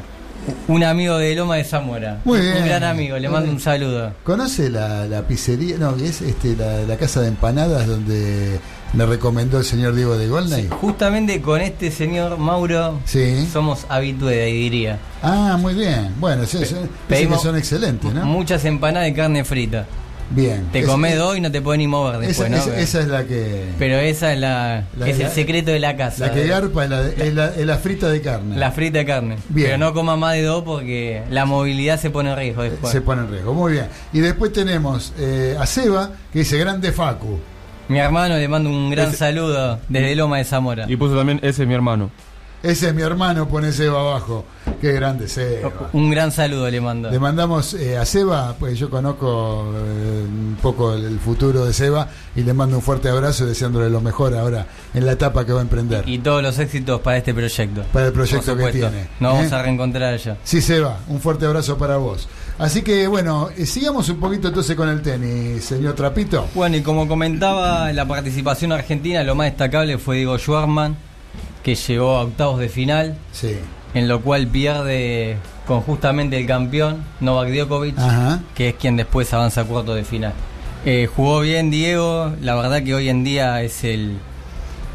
Un 0.67 0.83
amigo 0.83 1.17
de 1.17 1.35
Loma 1.35 1.55
de 1.57 1.63
Zamora, 1.63 2.19
Muy 2.25 2.39
un 2.39 2.43
bien. 2.53 2.65
gran 2.65 2.83
amigo, 2.83 3.17
le 3.17 3.29
mando 3.29 3.51
un 3.51 3.59
saludo. 3.59 4.13
¿conoce 4.23 4.69
la, 4.69 5.05
la 5.07 5.21
pizzería? 5.27 5.77
No, 5.77 5.95
es 5.95 6.21
este, 6.21 6.55
la, 6.55 6.83
la 6.83 6.97
casa 6.97 7.21
de 7.21 7.27
empanadas 7.27 7.85
donde 7.87 8.59
me 8.93 9.05
recomendó 9.05 9.59
el 9.59 9.65
señor 9.65 9.93
Diego 9.95 10.17
de 10.17 10.27
Golnay. 10.27 10.67
Justamente 10.69 11.41
con 11.41 11.61
este 11.61 11.91
señor 11.91 12.37
Mauro 12.37 12.99
Sí. 13.05 13.47
somos 13.51 13.85
ahí 13.89 14.13
diría. 14.13 14.97
Ah, 15.21 15.57
muy 15.59 15.73
bien. 15.73 16.13
Bueno, 16.19 16.45
sí, 16.45 16.59
sí, 16.65 16.73
que 16.75 16.87
pedimos 17.07 17.41
son 17.43 17.57
excelentes, 17.57 18.11
¿no? 18.13 18.25
Muchas 18.25 18.63
empanadas 18.65 19.07
de 19.07 19.13
carne 19.13 19.43
frita. 19.43 19.85
Bien. 20.32 20.67
Te 20.71 20.80
Es- 20.80 20.86
comes 20.86 21.13
es- 21.13 21.17
dos 21.19 21.38
y 21.38 21.41
no 21.41 21.51
te 21.51 21.61
puedes 21.61 21.80
ni 21.80 21.88
mover 21.88 22.19
después, 22.19 22.39
esa, 22.39 22.49
¿no? 22.49 22.57
esa- 22.57 22.80
esa 22.80 22.99
es 23.01 23.07
la 23.07 23.23
que... 23.25 23.65
Pero 23.80 23.97
esa 23.97 24.32
es 24.34 24.39
la, 24.39 24.84
La- 24.97 25.07
es 25.09 25.17
la- 25.17 25.25
el 25.25 25.32
secreto 25.32 25.71
de 25.71 25.80
la 25.80 25.95
casa. 25.97 26.27
la 26.27 26.34
que 26.34 26.43
eh. 26.43 26.47
garpa 26.47 26.84
es 26.84 26.89
la, 26.89 27.07
es 27.07 27.34
la, 27.34 27.45
es 27.47 27.65
la 27.65 27.77
frita 27.77 28.09
de 28.09 28.21
carne. 28.21 28.55
La 28.57 28.71
frita 28.71 28.99
de 28.99 29.05
carne. 29.05 29.38
Bien. 29.49 29.67
Pero 29.67 29.77
no 29.80 29.93
coma 29.93 30.15
más 30.17 30.34
de 30.36 30.43
dos 30.43 30.63
porque 30.63 31.23
la 31.32 31.45
movilidad 31.45 31.99
se 31.99 32.09
pone 32.11 32.30
en 32.32 32.38
riesgo 32.38 32.61
después. 32.63 32.91
Se 32.91 33.01
pone 33.01 33.23
en 33.23 33.32
riesgo. 33.32 33.53
Muy 33.53 33.71
bien. 33.73 33.86
Y 34.13 34.19
después 34.19 34.53
tenemos 34.53 35.13
eh, 35.17 35.55
a 35.59 35.65
Seba, 35.65 36.11
que 36.32 36.39
dice 36.39 36.57
grande 36.59 36.91
Facu. 36.91 37.39
Mi 37.88 37.97
hermano 37.97 38.36
le 38.38 38.47
mando 38.47 38.69
un 38.69 38.91
gran 38.91 39.07
Ese- 39.07 39.17
saludo 39.17 39.80
desde 39.89 40.15
Loma 40.15 40.38
de 40.38 40.43
Zamora. 40.43 40.86
Y 40.88 40.95
puso 40.95 41.17
también, 41.17 41.39
ese 41.41 41.63
es 41.63 41.67
mi 41.67 41.73
hermano. 41.73 42.11
Ese 42.62 42.89
es 42.89 42.93
mi 42.93 43.01
hermano, 43.01 43.47
pone 43.47 43.72
Seba 43.72 44.01
abajo. 44.01 44.43
Qué 44.82 44.91
grande 44.91 45.28
Seba. 45.30 45.72
Un 45.93 46.10
gran 46.10 46.32
saludo 46.32 46.70
le 46.70 46.82
mando. 46.82 47.10
Le 47.10 47.18
mandamos 47.18 47.74
eh, 47.74 47.97
a 47.97 48.05
Seba, 48.05 48.55
pues 48.60 48.78
yo 48.78 48.89
conozco 48.89 49.72
eh, 49.76 50.26
un 50.28 50.57
poco 50.62 50.93
el, 50.93 51.05
el 51.05 51.20
futuro 51.20 51.66
de 51.66 51.74
Seba 51.74 52.10
y 52.36 52.43
le 52.43 52.53
mando 52.53 52.78
un 52.78 52.82
fuerte 52.82 53.07
abrazo 53.10 53.45
deseándole 53.45 53.89
lo 53.89 54.01
mejor 54.01 54.36
ahora 54.36 54.66
en 54.93 55.05
la 55.05 55.14
etapa 55.14 55.45
que 55.45 55.53
va 55.53 55.60
a 55.60 55.62
emprender. 55.62 56.07
Y 56.07 56.20
todos 56.20 56.43
los 56.43 56.60
éxitos 56.60 56.99
para 56.99 57.18
este 57.18 57.34
proyecto. 57.34 57.84
Para 57.93 58.07
el 58.07 58.14
proyecto 58.14 58.57
que 58.57 58.72
tiene. 58.72 59.07
Nos 59.20 59.34
vamos 59.34 59.51
¿eh? 59.51 59.55
a 59.55 59.62
reencontrar 59.62 60.14
allá. 60.14 60.38
Sí, 60.43 60.62
Seba, 60.62 60.99
un 61.07 61.22
fuerte 61.22 61.45
abrazo 61.45 61.78
para 61.78 61.95
vos. 61.95 62.28
Así 62.57 62.82
que 62.82 63.07
bueno, 63.07 63.49
sigamos 63.66 64.10
un 64.10 64.20
poquito 64.20 64.49
entonces 64.49 64.76
con 64.76 64.89
el 64.89 65.01
tenis, 65.01 65.64
señor 65.64 65.95
Trapito. 65.95 66.47
Bueno, 66.53 66.76
y 66.76 66.82
como 66.82 67.07
comentaba, 67.07 67.93
la 67.93 68.05
participación 68.05 68.74
argentina, 68.74 69.24
lo 69.24 69.34
más 69.34 69.45
destacable 69.47 69.97
fue 69.97 70.18
Diego 70.18 70.38
Schwarman, 70.38 70.97
que 71.70 71.76
llegó 71.76 72.15
a 72.17 72.24
octavos 72.24 72.59
de 72.59 72.70
final, 72.70 73.15
Sí. 73.32 73.55
en 73.93 74.07
lo 74.07 74.22
cual 74.22 74.47
pierde 74.47 75.38
con 75.67 75.82
justamente 75.82 76.38
el 76.39 76.47
campeón, 76.47 77.03
Novak 77.20 77.49
Djokovic, 77.49 77.97
Ajá. 77.99 78.39
que 78.55 78.70
es 78.70 78.76
quien 78.76 78.95
después 78.97 79.32
avanza 79.34 79.61
a 79.61 79.63
cuartos 79.65 79.95
de 79.95 80.03
final. 80.03 80.34
Eh, 80.86 81.07
jugó 81.13 81.41
bien 81.41 81.70
Diego, 81.70 82.32
la 82.41 82.55
verdad 82.55 82.82
que 82.84 82.95
hoy 82.95 83.09
en 83.09 83.24
día 83.24 83.61
es 83.61 83.84
el 83.84 84.17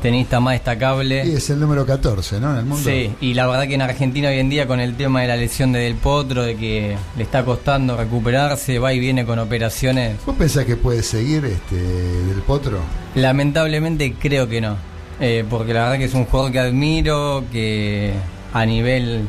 tenista 0.03 0.41
más 0.41 0.55
destacable. 0.55 1.25
Y 1.25 1.33
es 1.35 1.49
el 1.51 1.61
número 1.61 1.87
14, 1.87 2.41
¿no? 2.41 2.51
En 2.53 2.59
el 2.59 2.65
mundo. 2.65 2.83
Sí, 2.91 3.13
y 3.21 3.35
la 3.35 3.47
verdad 3.47 3.67
que 3.69 3.75
en 3.75 3.83
Argentina 3.83 4.29
hoy 4.29 4.39
en 4.39 4.51
día 4.51 4.67
con 4.67 4.81
el 4.81 4.97
tema 4.97 5.23
de 5.23 5.29
la 5.29 5.37
lesión 5.37 5.73
de 5.73 5.79
Del 5.81 5.95
Potro, 5.95 6.43
de 6.43 6.57
que 6.57 6.97
le 7.17 7.23
está 7.23 7.45
costando 7.45 7.97
recuperarse, 7.97 8.79
va 8.79 8.93
y 8.93 8.99
viene 8.99 9.25
con 9.25 9.39
operaciones, 9.39 10.17
¿Vos 10.27 10.35
pensás 10.37 10.65
que 10.65 10.77
puede 10.77 11.03
seguir 11.03 11.45
este 11.45 11.77
del 11.77 12.41
potro? 12.47 12.79
lamentablemente 13.15 14.15
creo 14.19 14.49
que 14.49 14.61
no. 14.61 14.77
Eh, 15.21 15.45
porque 15.49 15.73
la 15.73 15.83
verdad 15.85 15.99
que 15.99 16.05
es 16.05 16.15
un 16.15 16.25
jugador 16.25 16.53
que 16.53 16.59
admiro, 16.61 17.45
que 17.53 18.13
a 18.53 18.67
nivel 18.67 19.27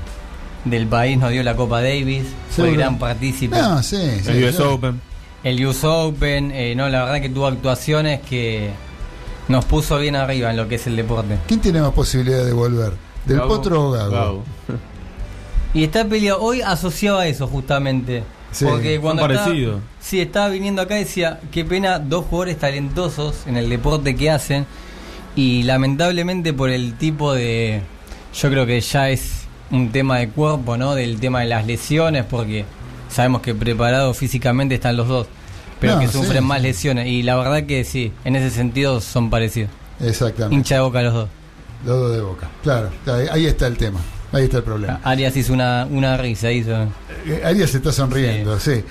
del 0.66 0.88
país 0.88 1.18
nos 1.18 1.32
dio 1.32 1.44
la 1.44 1.56
Copa 1.56 1.82
Davis, 1.82 2.24
fue 2.50 2.66
Seguro. 2.66 2.74
gran 2.80 2.98
partícipe. 2.98 3.56
No, 3.56 3.84
sí, 3.84 3.98
sí. 4.24 4.32
El 4.32 4.44
US 4.46 4.58
yo- 4.58 4.74
Open. 4.74 5.02
El 5.44 5.66
US 5.66 5.84
Open, 5.84 6.52
eh, 6.52 6.74
no, 6.76 6.90
la 6.90 7.04
verdad 7.06 7.22
que 7.22 7.30
tuvo 7.30 7.46
actuaciones 7.48 8.22
que 8.22 8.72
nos 9.48 9.64
puso 9.66 10.00
bien 10.00 10.16
arriba 10.16 10.50
en 10.50 10.58
lo 10.58 10.68
que 10.68 10.76
es 10.76 10.88
el 10.88 10.96
deporte. 10.96 11.38
¿Quién 11.48 11.60
tiene 11.60 11.82
más 11.82 11.92
posibilidad 11.92 12.44
de 12.44 12.52
volver? 12.54 12.94
¿Del 13.26 13.38
Gago. 13.38 13.50
potro 13.56 13.90
o 13.90 13.92
Gago? 13.92 14.44
Y 15.74 15.84
está 15.84 16.06
peleado, 16.06 16.42
hoy 16.42 16.62
asociaba 16.62 17.22
a 17.22 17.28
eso 17.28 17.48
justamente. 17.48 18.24
Sí. 18.52 18.64
porque 18.64 19.02
cuando 19.02 19.28
estaba, 19.30 19.54
sí, 20.00 20.22
estaba 20.22 20.48
viniendo 20.48 20.82
acá 20.82 20.96
decía, 20.96 21.42
qué 21.52 21.66
pena, 21.66 22.00
dos 22.00 22.24
jugadores 22.24 22.58
talentosos 22.58 23.46
en 23.48 23.58
el 23.58 23.68
deporte 23.70 24.16
que 24.16 24.32
hacen. 24.32 24.66
Y 25.36 25.64
lamentablemente 25.64 26.54
por 26.54 26.70
el 26.70 26.94
tipo 26.98 27.34
de... 27.34 27.82
Yo 28.34 28.50
creo 28.50 28.66
que 28.66 28.80
ya 28.82 29.10
es 29.10 29.46
un 29.72 29.92
tema 29.92 30.20
de 30.20 30.30
cuerpo, 30.30 30.78
¿no? 30.78 30.96
Del 30.96 31.20
tema 31.20 31.42
de 31.42 31.48
las 31.48 31.66
lesiones, 31.66 32.26
porque 32.26 32.66
sabemos 33.10 33.42
que 33.42 33.54
preparados 33.56 34.18
físicamente 34.18 34.76
están 34.76 34.98
los 34.98 35.08
dos. 35.08 35.28
Pero 35.80 35.96
No, 35.96 36.00
que 36.00 36.08
sufren 36.08 36.42
sí. 36.44 36.48
más 36.48 36.62
lesiones. 36.62 37.08
Y 37.08 37.24
la 37.24 37.36
verdad 37.36 37.64
que 37.66 37.84
sí, 37.84 38.12
en 38.24 38.36
ese 38.36 38.50
sentido 38.50 39.02
son 39.02 39.30
parecidos. 39.30 39.70
Exactamente. 40.00 40.56
Hincha 40.56 40.76
de 40.76 40.82
boca 40.82 41.02
los 41.02 41.14
dos. 41.14 41.30
Los 41.86 42.00
dos 42.00 42.12
de 42.16 42.22
boca. 42.22 42.50
Claro, 42.64 42.90
ahí 43.08 43.28
ahí 43.32 43.46
está 43.46 43.68
el 43.68 43.78
tema. 43.78 44.00
Ahí 44.32 44.46
está 44.46 44.58
el 44.58 44.64
problema. 44.64 45.00
Arias 45.04 45.36
hizo 45.38 45.54
una, 45.54 45.88
una 45.90 46.18
risa, 46.18 46.52
hizo... 46.52 46.72
Eh, 47.26 47.42
Arias 47.46 47.74
está 47.74 47.92
sonriendo, 47.92 48.60
sí. 48.60 48.84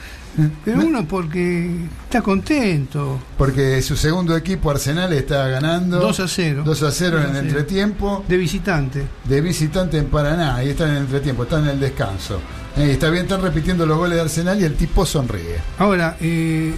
Pero 0.64 0.80
uno 0.86 1.06
porque 1.06 1.70
está 2.04 2.22
contento. 2.22 3.20
Porque 3.38 3.80
su 3.82 3.96
segundo 3.96 4.36
equipo, 4.36 4.70
Arsenal, 4.70 5.12
está 5.12 5.48
ganando 5.48 5.98
2 6.00 6.20
a 6.20 6.28
0. 6.28 6.62
2 6.64 6.82
a 6.82 6.90
0 6.90 7.18
en 7.18 7.24
2 7.24 7.24
a 7.24 7.28
el 7.28 7.34
0. 7.34 7.46
entretiempo 7.48 8.24
De 8.28 8.36
visitante. 8.36 9.04
de 9.24 9.40
visitante 9.40 9.98
en 9.98 10.06
Paraná. 10.06 10.56
Ahí 10.56 10.70
están 10.70 10.90
en 10.90 10.96
el 10.96 11.02
entretiempo, 11.02 11.44
están 11.44 11.64
en 11.64 11.70
el 11.70 11.80
descanso. 11.80 12.40
Eh, 12.76 12.92
está 12.92 13.10
bien, 13.10 13.24
están 13.24 13.42
repitiendo 13.42 13.86
los 13.86 13.96
goles 13.96 14.16
de 14.16 14.22
Arsenal 14.22 14.60
y 14.60 14.64
el 14.64 14.74
tipo 14.74 15.06
sonríe. 15.06 15.58
Ahora, 15.78 16.16
eh, 16.20 16.74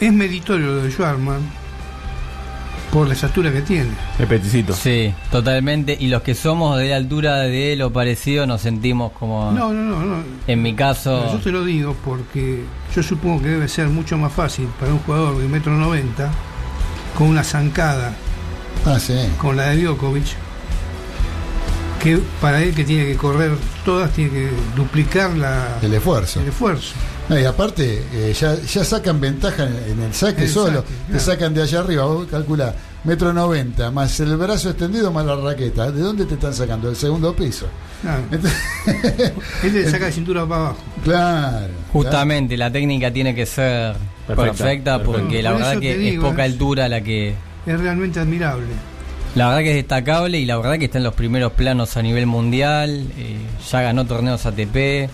es 0.00 0.12
meritorio 0.12 0.66
lo 0.66 0.82
de 0.82 0.90
Schwarman 0.90 1.63
por 2.94 3.08
la 3.08 3.14
estatura 3.14 3.52
que 3.52 3.60
tiene. 3.60 3.90
El 4.20 4.26
peticito. 4.28 4.72
Sí, 4.72 5.12
totalmente. 5.32 5.96
Y 6.00 6.06
los 6.06 6.22
que 6.22 6.34
somos 6.36 6.78
de 6.78 6.88
la 6.90 6.96
altura 6.96 7.38
de 7.40 7.72
él 7.72 7.82
o 7.82 7.92
parecido 7.92 8.46
nos 8.46 8.60
sentimos 8.62 9.10
como. 9.12 9.50
No, 9.52 9.72
no, 9.72 9.82
no. 9.82 10.00
no. 10.00 10.22
En 10.46 10.62
mi 10.62 10.74
caso. 10.74 11.30
Yo 11.32 11.38
te 11.40 11.50
lo 11.50 11.64
digo 11.64 11.96
porque 12.04 12.62
yo 12.94 13.02
supongo 13.02 13.42
que 13.42 13.48
debe 13.48 13.66
ser 13.68 13.88
mucho 13.88 14.16
más 14.16 14.32
fácil 14.32 14.68
para 14.78 14.92
un 14.92 15.00
jugador 15.00 15.36
de 15.38 15.48
metro 15.48 15.72
noventa 15.72 16.30
con 17.18 17.26
una 17.28 17.42
zancada 17.42 18.14
Ah, 18.86 18.98
sí. 19.00 19.14
con 19.38 19.56
la 19.56 19.70
de 19.70 19.82
Djokovic 19.82 20.24
que 22.02 22.18
para 22.40 22.62
él 22.62 22.74
que 22.74 22.84
tiene 22.84 23.06
que 23.06 23.16
correr 23.16 23.52
todas 23.84 24.10
tiene 24.12 24.30
que 24.30 24.50
duplicar 24.76 25.30
la, 25.36 25.78
El 25.82 25.94
esfuerzo. 25.94 26.40
el 26.40 26.48
esfuerzo. 26.48 26.94
No, 27.28 27.38
y 27.38 27.44
aparte, 27.44 28.02
eh, 28.12 28.34
ya, 28.38 28.54
ya 28.54 28.84
sacan 28.84 29.18
ventaja 29.20 29.64
en, 29.64 29.92
en 29.92 30.02
el 30.02 30.12
saque 30.14 30.42
El 30.44 30.48
solo. 30.50 30.82
saque, 30.82 31.12
Te 31.12 31.18
sacan 31.20 31.54
de 31.54 31.62
allá 31.62 31.80
arriba, 31.80 32.04
vos 32.04 32.26
calcula, 32.30 32.74
metro 33.04 33.32
90, 33.32 33.90
más 33.90 34.20
el 34.20 34.36
brazo 34.36 34.68
extendido, 34.70 35.10
más 35.10 35.24
la 35.24 35.36
raqueta. 35.36 35.90
¿De 35.90 36.00
dónde 36.02 36.26
te 36.26 36.34
están 36.34 36.52
sacando? 36.52 36.88
Del 36.88 36.96
segundo 36.96 37.34
piso. 37.34 37.66
Claro. 38.02 38.22
Entonces- 38.30 39.32
Él 39.62 39.72
le 39.72 39.90
saca 39.90 40.06
de 40.06 40.12
cintura 40.12 40.46
para 40.46 40.60
abajo. 40.66 40.78
claro. 41.02 41.68
Justamente, 41.92 42.56
la 42.58 42.70
técnica 42.70 43.10
tiene 43.10 43.34
que 43.34 43.46
ser 43.46 43.94
perfecta, 44.26 44.52
Perfecta, 44.52 45.02
porque 45.02 45.20
perfecta. 45.22 45.42
la 45.42 45.50
Por 45.52 45.58
verdad 45.60 45.80
que 45.80 45.96
digo, 45.96 46.26
es 46.26 46.30
poca 46.30 46.44
es- 46.44 46.52
altura 46.52 46.88
la 46.88 47.00
que. 47.00 47.34
Es 47.66 47.80
realmente 47.80 48.20
admirable. 48.20 48.66
La 49.34 49.48
verdad 49.48 49.62
que 49.62 49.70
es 49.70 49.76
destacable 49.76 50.38
y 50.38 50.44
la 50.44 50.56
verdad 50.58 50.78
que 50.78 50.84
está 50.84 50.98
en 50.98 51.04
los 51.04 51.14
primeros 51.14 51.52
planos 51.52 51.96
a 51.96 52.02
nivel 52.02 52.26
mundial. 52.26 53.06
eh, 53.16 53.38
ya 53.70 53.80
ganó 53.80 54.04
torneos 54.04 54.44
ATP. 54.46 55.08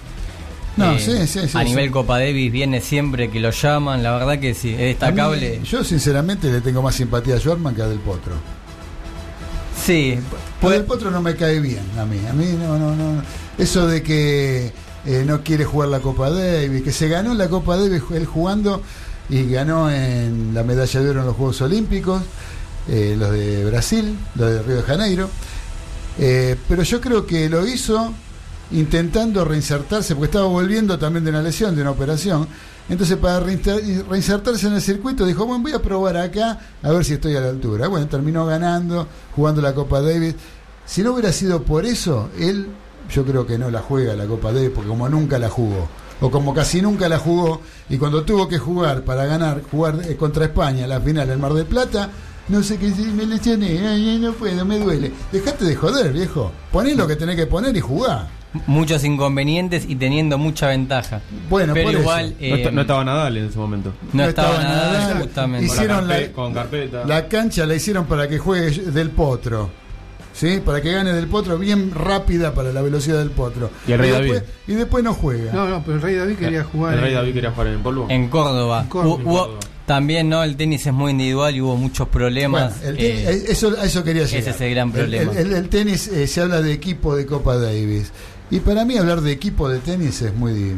No, 0.76 0.92
eh, 0.92 0.98
sí, 0.98 1.26
sí, 1.26 1.48
sí, 1.48 1.58
A 1.58 1.64
nivel 1.64 1.90
Copa 1.90 2.18
Davis 2.18 2.50
viene 2.50 2.80
siempre 2.80 3.30
que 3.30 3.40
lo 3.40 3.50
llaman. 3.50 4.02
La 4.02 4.12
verdad 4.12 4.38
que 4.38 4.54
sí, 4.54 4.70
es 4.70 4.78
mí, 4.78 4.84
destacable. 4.84 5.60
yo, 5.64 5.84
sinceramente, 5.84 6.50
le 6.50 6.60
tengo 6.60 6.82
más 6.82 6.94
simpatía 6.94 7.36
a 7.36 7.38
Schwarman 7.38 7.74
que 7.74 7.82
a 7.82 7.88
Del 7.88 7.98
Potro. 7.98 8.34
Sí, 9.84 10.18
Pues 10.60 10.74
Del 10.74 10.84
Potro 10.84 11.10
no 11.10 11.20
me 11.22 11.34
cae 11.36 11.60
bien 11.60 11.82
a 11.98 12.04
mí. 12.04 12.18
A 12.28 12.32
mí 12.32 12.46
no, 12.58 12.78
no, 12.78 12.94
no. 12.94 13.22
Eso 13.58 13.86
de 13.86 14.02
que 14.02 14.72
eh, 15.06 15.24
no 15.26 15.42
quiere 15.42 15.64
jugar 15.64 15.88
la 15.88 16.00
Copa 16.00 16.30
Davis, 16.30 16.82
que 16.82 16.92
se 16.92 17.08
ganó 17.08 17.34
la 17.34 17.48
Copa 17.48 17.76
Davis 17.76 18.02
él 18.14 18.26
jugando 18.26 18.82
y 19.28 19.50
ganó 19.50 19.90
en 19.90 20.52
la 20.54 20.62
medalla 20.62 21.00
de 21.00 21.10
oro 21.10 21.20
en 21.20 21.26
los 21.26 21.36
Juegos 21.36 21.60
Olímpicos, 21.62 22.22
eh, 22.88 23.14
los 23.18 23.30
de 23.32 23.64
Brasil, 23.64 24.16
los 24.34 24.50
de 24.50 24.62
Río 24.62 24.76
de 24.76 24.82
Janeiro. 24.82 25.30
Pero 26.68 26.82
yo 26.82 27.00
creo 27.00 27.26
que 27.26 27.48
lo 27.48 27.66
hizo 27.66 28.12
intentando 28.72 29.44
reinsertarse, 29.44 30.14
porque 30.14 30.26
estaba 30.26 30.46
volviendo 30.46 30.98
también 30.98 31.24
de 31.24 31.30
una 31.30 31.42
lesión, 31.42 31.74
de 31.74 31.82
una 31.82 31.90
operación. 31.90 32.46
Entonces, 32.88 33.16
para 33.18 33.40
reinsertarse 33.40 34.66
en 34.66 34.74
el 34.74 34.82
circuito, 34.82 35.24
dijo, 35.24 35.46
bueno, 35.46 35.62
voy 35.62 35.72
a 35.72 35.80
probar 35.80 36.16
acá 36.16 36.58
a 36.82 36.90
ver 36.90 37.04
si 37.04 37.14
estoy 37.14 37.36
a 37.36 37.40
la 37.40 37.48
altura. 37.50 37.86
Bueno, 37.88 38.06
terminó 38.08 38.44
ganando, 38.46 39.06
jugando 39.34 39.62
la 39.62 39.74
Copa 39.74 40.00
Davis. 40.00 40.34
Si 40.84 41.02
no 41.02 41.12
hubiera 41.12 41.32
sido 41.32 41.62
por 41.62 41.86
eso, 41.86 42.30
él, 42.38 42.66
yo 43.08 43.24
creo 43.24 43.46
que 43.46 43.58
no 43.58 43.70
la 43.70 43.80
juega 43.80 44.14
la 44.14 44.26
Copa 44.26 44.52
Davis, 44.52 44.70
porque 44.74 44.88
como 44.88 45.08
nunca 45.08 45.38
la 45.38 45.48
jugó, 45.48 45.88
o 46.20 46.30
como 46.30 46.52
casi 46.52 46.82
nunca 46.82 47.08
la 47.08 47.18
jugó, 47.18 47.60
y 47.88 47.96
cuando 47.96 48.24
tuvo 48.24 48.48
que 48.48 48.58
jugar 48.58 49.04
para 49.04 49.24
ganar, 49.24 49.62
jugar 49.70 50.00
eh, 50.04 50.16
contra 50.16 50.46
España 50.46 50.88
la 50.88 51.00
final 51.00 51.30
en 51.30 51.40
Mar 51.40 51.54
del 51.54 51.66
Plata, 51.66 52.10
no 52.48 52.60
sé 52.64 52.76
qué, 52.76 52.88
me 52.88 53.24
lesioné, 53.24 54.18
no 54.18 54.32
puedo, 54.32 54.64
me 54.64 54.80
duele. 54.80 55.12
Dejate 55.30 55.64
de 55.64 55.76
joder, 55.76 56.12
viejo. 56.12 56.50
Poné 56.72 56.96
lo 56.96 57.06
que 57.06 57.14
tenés 57.14 57.36
que 57.36 57.46
poner 57.46 57.76
y 57.76 57.80
jugá. 57.80 58.28
Muchos 58.66 59.05
inconvenientes 59.05 59.84
y 59.88 59.96
teniendo 59.96 60.38
mucha 60.38 60.68
ventaja. 60.68 61.20
Bueno, 61.48 61.72
Pero 61.74 61.90
por 61.90 62.01
igual 62.01 62.34
eso. 62.40 62.57
No, 62.62 62.68
eh, 62.68 62.72
no 62.72 62.80
estaba 62.80 63.05
Nadal 63.05 63.36
en 63.36 63.44
ese 63.46 63.59
momento. 63.59 63.92
no 64.12 64.24
estaba 64.24 64.48
estaba 64.51 64.64
nada, 64.68 64.92
Nadal. 65.01 65.22
justamente. 65.22 65.66
Hicieron 65.66 65.98
con, 66.01 66.09
la 66.09 66.32
con 66.32 66.55
carpeta. 66.55 67.05
La 67.07 67.28
cancha 67.28 67.66
la 67.66 67.74
hicieron 67.74 68.07
para 68.07 68.28
que 68.28 68.38
juegue 68.38 68.70
del 68.90 69.11
potro. 69.11 69.70
¿Sí? 70.32 70.61
Para 70.64 70.80
que 70.80 70.92
gane 70.92 71.12
del 71.12 71.26
potro 71.26 71.59
bien 71.59 71.92
rápida 71.92 72.55
para 72.55 72.72
la 72.72 72.80
velocidad 72.82 73.18
del 73.18 73.30
potro. 73.32 73.68
Y 73.86 73.92
el 73.92 73.98
Rey 73.98 74.11
después, 74.11 74.32
David. 74.42 74.53
y 74.68 74.72
después 74.74 75.05
no 75.05 75.12
juega. 75.12 75.53
No, 75.53 75.68
no, 75.68 75.82
pero 75.82 75.96
el 75.96 76.03
Rey 76.03 76.14
David 76.14 76.36
quería 76.36 76.64
jugar. 76.64 76.94
el 76.94 77.01
Rey 77.01 77.11
en- 77.11 77.16
David 77.16 77.34
quería 77.34 77.51
jugar 77.51 77.66
en 77.66 77.82
polvo. 77.82 78.07
En 78.09 78.28
Córdoba. 78.28 78.86
En 78.94 79.70
también, 79.86 80.28
¿no? 80.28 80.42
El 80.44 80.57
tenis 80.57 80.86
es 80.86 80.92
muy 80.92 81.11
individual 81.11 81.55
y 81.57 81.61
hubo 81.61 81.76
muchos 81.76 82.07
problemas. 82.09 82.76
Bueno, 82.80 82.90
el 82.90 82.96
tenis- 82.96 83.26
eh, 83.28 83.44
eso, 83.48 83.74
a 83.76 83.84
eso 83.84 84.05
quería 84.05 84.22
ese 84.22 84.36
llegar. 84.38 84.55
es 84.55 84.61
el 84.61 84.70
gran 84.70 84.92
problema. 84.92 85.32
El, 85.32 85.38
el- 85.48 85.53
el 85.55 85.68
tenis 85.68 86.07
eh, 86.09 86.28
se 86.28 86.40
habla 86.40 86.62
de 86.62 86.72
equipo 86.72 87.16
de 87.16 87.26
Copa 87.26 87.57
Davis. 87.57 88.12
Y 88.53 88.59
para 88.61 88.84
mí 88.84 88.96
hablar 88.96 89.20
de 89.20 89.30
equipo 89.30 89.68
de 89.68 89.78
tenis 89.78 90.22
es 90.22 90.34
muy 90.34 90.72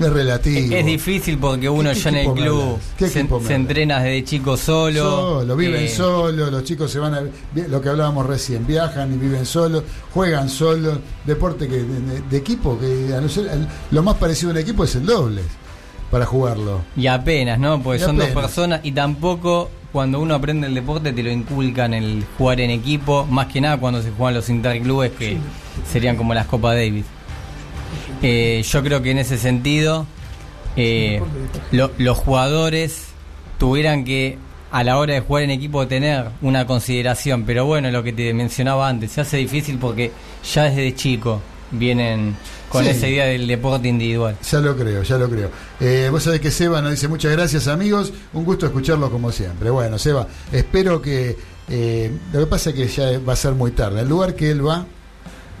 es 0.00 0.10
relativo. 0.12 0.74
es 0.76 0.84
difícil 0.86 1.38
porque 1.38 1.68
uno 1.68 1.90
¿Qué 1.92 1.98
ya 2.00 2.08
en 2.10 2.16
el 2.16 2.32
club 2.32 2.78
se, 2.98 3.08
se 3.08 3.54
entrena 3.54 4.00
desde 4.00 4.24
chico 4.24 4.56
solo. 4.56 5.00
Solo, 5.40 5.56
viven 5.56 5.84
eh, 5.84 5.88
solos, 5.88 6.50
los 6.50 6.64
chicos 6.64 6.90
se 6.90 6.98
van 6.98 7.14
a. 7.14 7.22
Lo 7.68 7.80
que 7.80 7.88
hablábamos 7.88 8.26
recién, 8.26 8.66
viajan 8.66 9.12
y 9.14 9.16
viven 9.16 9.46
solos, 9.46 9.84
juegan 10.12 10.48
solos. 10.48 10.98
Deporte 11.24 11.68
que 11.68 11.84
de, 11.84 12.36
equipo, 12.36 12.78
que 12.78 13.14
a 13.14 13.20
no 13.20 13.28
ser- 13.28 13.48
al- 13.48 13.68
lo 13.92 14.02
más 14.02 14.16
parecido 14.16 14.50
a 14.50 14.52
un 14.54 14.58
equipo 14.58 14.82
es 14.84 14.94
el 14.96 15.06
dobles 15.06 15.44
para 16.10 16.26
jugarlo. 16.26 16.80
Y 16.96 17.06
apenas, 17.06 17.58
¿no? 17.60 17.80
Porque 17.82 18.02
Y 18.02 18.04
son 18.04 18.16
dos 18.16 18.28
personas 18.28 18.80
y 18.82 18.92
tampoco 18.92 19.70
cuando 19.92 20.20
uno 20.20 20.34
aprende 20.34 20.66
el 20.66 20.74
deporte 20.74 21.12
te 21.12 21.22
lo 21.22 21.30
inculcan 21.30 21.94
el 21.94 22.24
jugar 22.36 22.60
en 22.60 22.70
equipo, 22.70 23.26
más 23.26 23.46
que 23.46 23.60
nada 23.60 23.78
cuando 23.78 24.02
se 24.02 24.10
juegan 24.10 24.34
los 24.34 24.48
interclubes 24.50 25.12
que 25.12 25.38
serían 25.90 26.16
como 26.16 26.34
las 26.34 26.46
Copa 26.46 26.74
Davis. 26.74 27.04
Eh, 28.22 28.62
yo 28.68 28.82
creo 28.82 29.02
que 29.02 29.10
en 29.12 29.18
ese 29.18 29.38
sentido 29.38 30.06
eh, 30.76 31.20
lo- 31.72 31.90
los 31.98 32.18
jugadores 32.18 33.08
tuvieran 33.58 34.04
que 34.04 34.38
a 34.70 34.84
la 34.84 34.98
hora 34.98 35.14
de 35.14 35.20
jugar 35.20 35.44
en 35.44 35.50
equipo 35.50 35.86
tener 35.86 36.26
una 36.42 36.66
consideración, 36.66 37.44
pero 37.44 37.64
bueno, 37.64 37.90
lo 37.90 38.02
que 38.02 38.12
te 38.12 38.34
mencionaba 38.34 38.88
antes, 38.88 39.12
se 39.12 39.22
hace 39.22 39.38
difícil 39.38 39.78
porque 39.78 40.12
ya 40.54 40.64
desde 40.64 40.94
chico 40.94 41.40
vienen 41.70 42.36
con 42.68 42.84
Sí. 42.84 42.90
esa 42.90 43.08
idea 43.08 43.24
del 43.26 43.46
deporte 43.46 43.88
individual. 43.88 44.36
Ya 44.50 44.60
lo 44.60 44.76
creo, 44.76 45.02
ya 45.02 45.18
lo 45.18 45.28
creo. 45.28 45.50
Eh, 45.80 46.08
vos 46.10 46.22
sabés 46.22 46.40
que 46.40 46.50
Seba 46.50 46.80
nos 46.82 46.90
dice 46.92 47.08
muchas 47.08 47.32
gracias 47.32 47.66
amigos, 47.68 48.12
un 48.32 48.44
gusto 48.44 48.66
escucharlo 48.66 49.10
como 49.10 49.32
siempre. 49.32 49.70
Bueno, 49.70 49.98
Seba, 49.98 50.26
espero 50.52 51.00
que... 51.02 51.36
eh, 51.68 52.10
lo 52.32 52.40
que 52.40 52.46
pasa 52.46 52.70
es 52.70 52.76
que 52.76 52.86
ya 52.88 53.18
va 53.20 53.32
a 53.32 53.36
ser 53.36 53.52
muy 53.52 53.70
tarde. 53.72 54.00
El 54.02 54.08
lugar 54.08 54.34
que 54.34 54.50
él 54.50 54.66
va, 54.66 54.86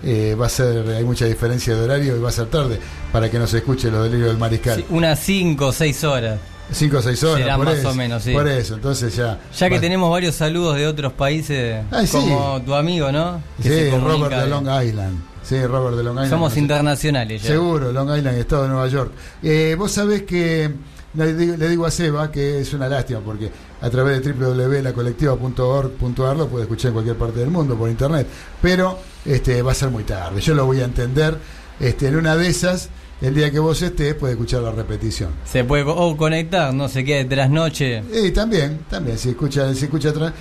eh, 0.04 0.36
va 0.40 0.46
a 0.46 0.48
ser, 0.48 0.86
hay 0.90 1.04
mucha 1.04 1.24
diferencia 1.24 1.74
de 1.74 1.80
horario 1.82 2.16
y 2.16 2.20
va 2.20 2.28
a 2.28 2.32
ser 2.32 2.46
tarde 2.46 2.78
para 3.12 3.30
que 3.30 3.38
no 3.38 3.46
se 3.46 3.58
escuche 3.58 3.90
los 3.90 4.04
delirios 4.04 4.28
del 4.30 4.38
mariscal. 4.38 4.76
Sí, 4.78 4.84
unas 4.90 5.18
5 5.20 5.66
o 5.66 5.72
6 5.72 6.04
horas. 6.04 6.38
Cinco 6.70 6.98
o 6.98 7.02
seis 7.02 7.22
horas, 7.24 7.38
Será 7.40 7.56
por 7.56 7.64
más 7.66 7.78
eso, 7.78 7.90
o 7.90 7.94
menos, 7.94 8.22
sí. 8.22 8.32
Por 8.32 8.46
eso, 8.46 8.74
entonces 8.74 9.16
ya... 9.16 9.38
Ya 9.56 9.68
que 9.68 9.76
va- 9.76 9.80
tenemos 9.80 10.10
varios 10.10 10.34
saludos 10.34 10.76
de 10.76 10.86
otros 10.86 11.12
países, 11.14 11.82
Ay, 11.90 12.06
sí. 12.06 12.12
como 12.18 12.60
tu 12.64 12.74
amigo, 12.74 13.10
¿no? 13.10 13.40
Que 13.62 13.90
Sí, 13.90 13.96
Robert 13.98 14.34
de 14.34 14.46
Long 14.48 14.68
Island. 14.84 15.18
Sí, 15.42 15.64
Robert 15.64 15.96
de 15.96 16.02
Long 16.02 16.14
Island. 16.16 16.30
Somos 16.30 16.54
No 16.54 16.60
internacionales 16.60 17.42
ya. 17.42 17.48
Seguro, 17.48 17.90
Long 17.90 18.14
Island, 18.16 18.38
Estado 18.38 18.64
de 18.64 18.68
Nueva 18.68 18.86
York. 18.88 19.12
Eh, 19.42 19.76
vos 19.78 19.90
sabés 19.92 20.24
que 20.24 20.70
le 21.14 21.34
digo, 21.34 21.56
le 21.56 21.68
digo 21.70 21.86
a 21.86 21.90
Seba 21.90 22.30
que 22.30 22.60
es 22.60 22.74
una 22.74 22.86
lástima 22.86 23.20
porque 23.20 23.50
a 23.80 23.88
través 23.88 24.22
de 24.22 24.32
www.lacolectiva.org.ar 24.34 26.36
lo 26.36 26.48
puede 26.48 26.64
escuchar 26.64 26.88
en 26.88 26.92
cualquier 26.92 27.16
parte 27.16 27.40
del 27.40 27.50
mundo 27.50 27.76
por 27.76 27.88
internet, 27.88 28.26
pero 28.60 28.98
este 29.24 29.62
va 29.62 29.72
a 29.72 29.74
ser 29.74 29.90
muy 29.90 30.04
tarde. 30.04 30.40
Yo 30.40 30.54
lo 30.54 30.66
voy 30.66 30.80
a 30.80 30.84
entender. 30.84 31.36
Este, 31.80 32.08
en 32.08 32.16
una 32.16 32.36
de 32.36 32.48
esas, 32.48 32.88
el 33.20 33.34
día 33.34 33.50
que 33.50 33.58
vos 33.58 33.80
estés, 33.82 34.14
puede 34.14 34.34
escuchar 34.34 34.62
la 34.62 34.70
repetición. 34.72 35.30
Se 35.44 35.64
puede 35.64 35.84
o 35.86 36.16
conectar, 36.16 36.72
no 36.72 36.88
se 36.88 37.04
quede 37.04 37.24
tras 37.24 37.50
noche. 37.50 38.02
Y 38.12 38.30
también, 38.30 38.80
también, 38.88 39.18
si 39.18 39.30
escucha, 39.30 39.72
si 39.74 39.84
escucha 39.86 40.10
atrás. 40.10 40.32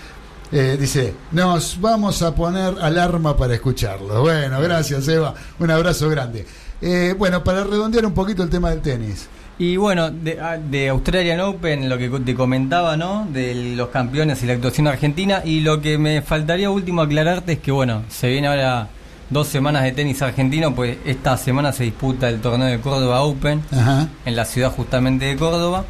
eh, 0.52 0.78
dice, 0.80 1.14
nos 1.32 1.80
vamos 1.82 2.22
a 2.22 2.34
poner 2.34 2.76
alarma 2.82 3.36
para 3.36 3.56
escucharlo. 3.56 4.22
Bueno, 4.22 4.62
gracias, 4.62 5.08
Eva. 5.08 5.34
Un 5.60 5.72
abrazo 5.72 6.10
grande. 6.10 6.46
Eh, 6.82 7.16
bueno, 7.18 7.44
para 7.44 7.64
redondear 7.64 8.06
un 8.06 8.14
poquito 8.14 8.44
el 8.44 8.50
tema 8.50 8.70
del 8.70 8.82
tenis. 8.82 9.28
Y 9.60 9.76
bueno, 9.76 10.12
de, 10.12 10.40
ah, 10.40 10.58
de 10.58 10.90
Australian 10.90 11.40
Open, 11.40 11.90
lo 11.90 11.98
que 11.98 12.10
te 12.10 12.36
comentaba, 12.36 12.96
¿no? 12.96 13.28
De 13.34 13.74
los 13.76 13.90
campeones 13.90 14.44
y 14.44 14.46
la 14.46 14.54
actuación 14.54 14.86
argentina. 14.86 15.42
Y 15.44 15.62
lo 15.62 15.82
que 15.82 15.98
me 15.98 16.22
faltaría 16.22 16.70
último 16.70 17.02
aclararte 17.02 17.54
es 17.54 17.60
que, 17.60 17.72
bueno, 17.72 18.04
se 18.08 18.30
viene 18.30 18.48
ahora 18.48 18.88
dos 19.30 19.48
semanas 19.48 19.84
de 19.84 19.92
tenis 19.92 20.22
argentino, 20.22 20.74
pues 20.76 20.98
esta 21.06 21.38
semana 21.38 21.72
se 21.74 21.84
disputa 21.84 22.30
el 22.30 22.40
torneo 22.42 22.68
de 22.68 22.80
Córdoba 22.80 23.22
Open. 23.22 23.62
Ajá. 23.72 24.08
en 24.26 24.36
la 24.36 24.46
ciudad 24.46 24.72
justamente 24.72 25.26
de 25.26 25.36
Córdoba. 25.36 25.86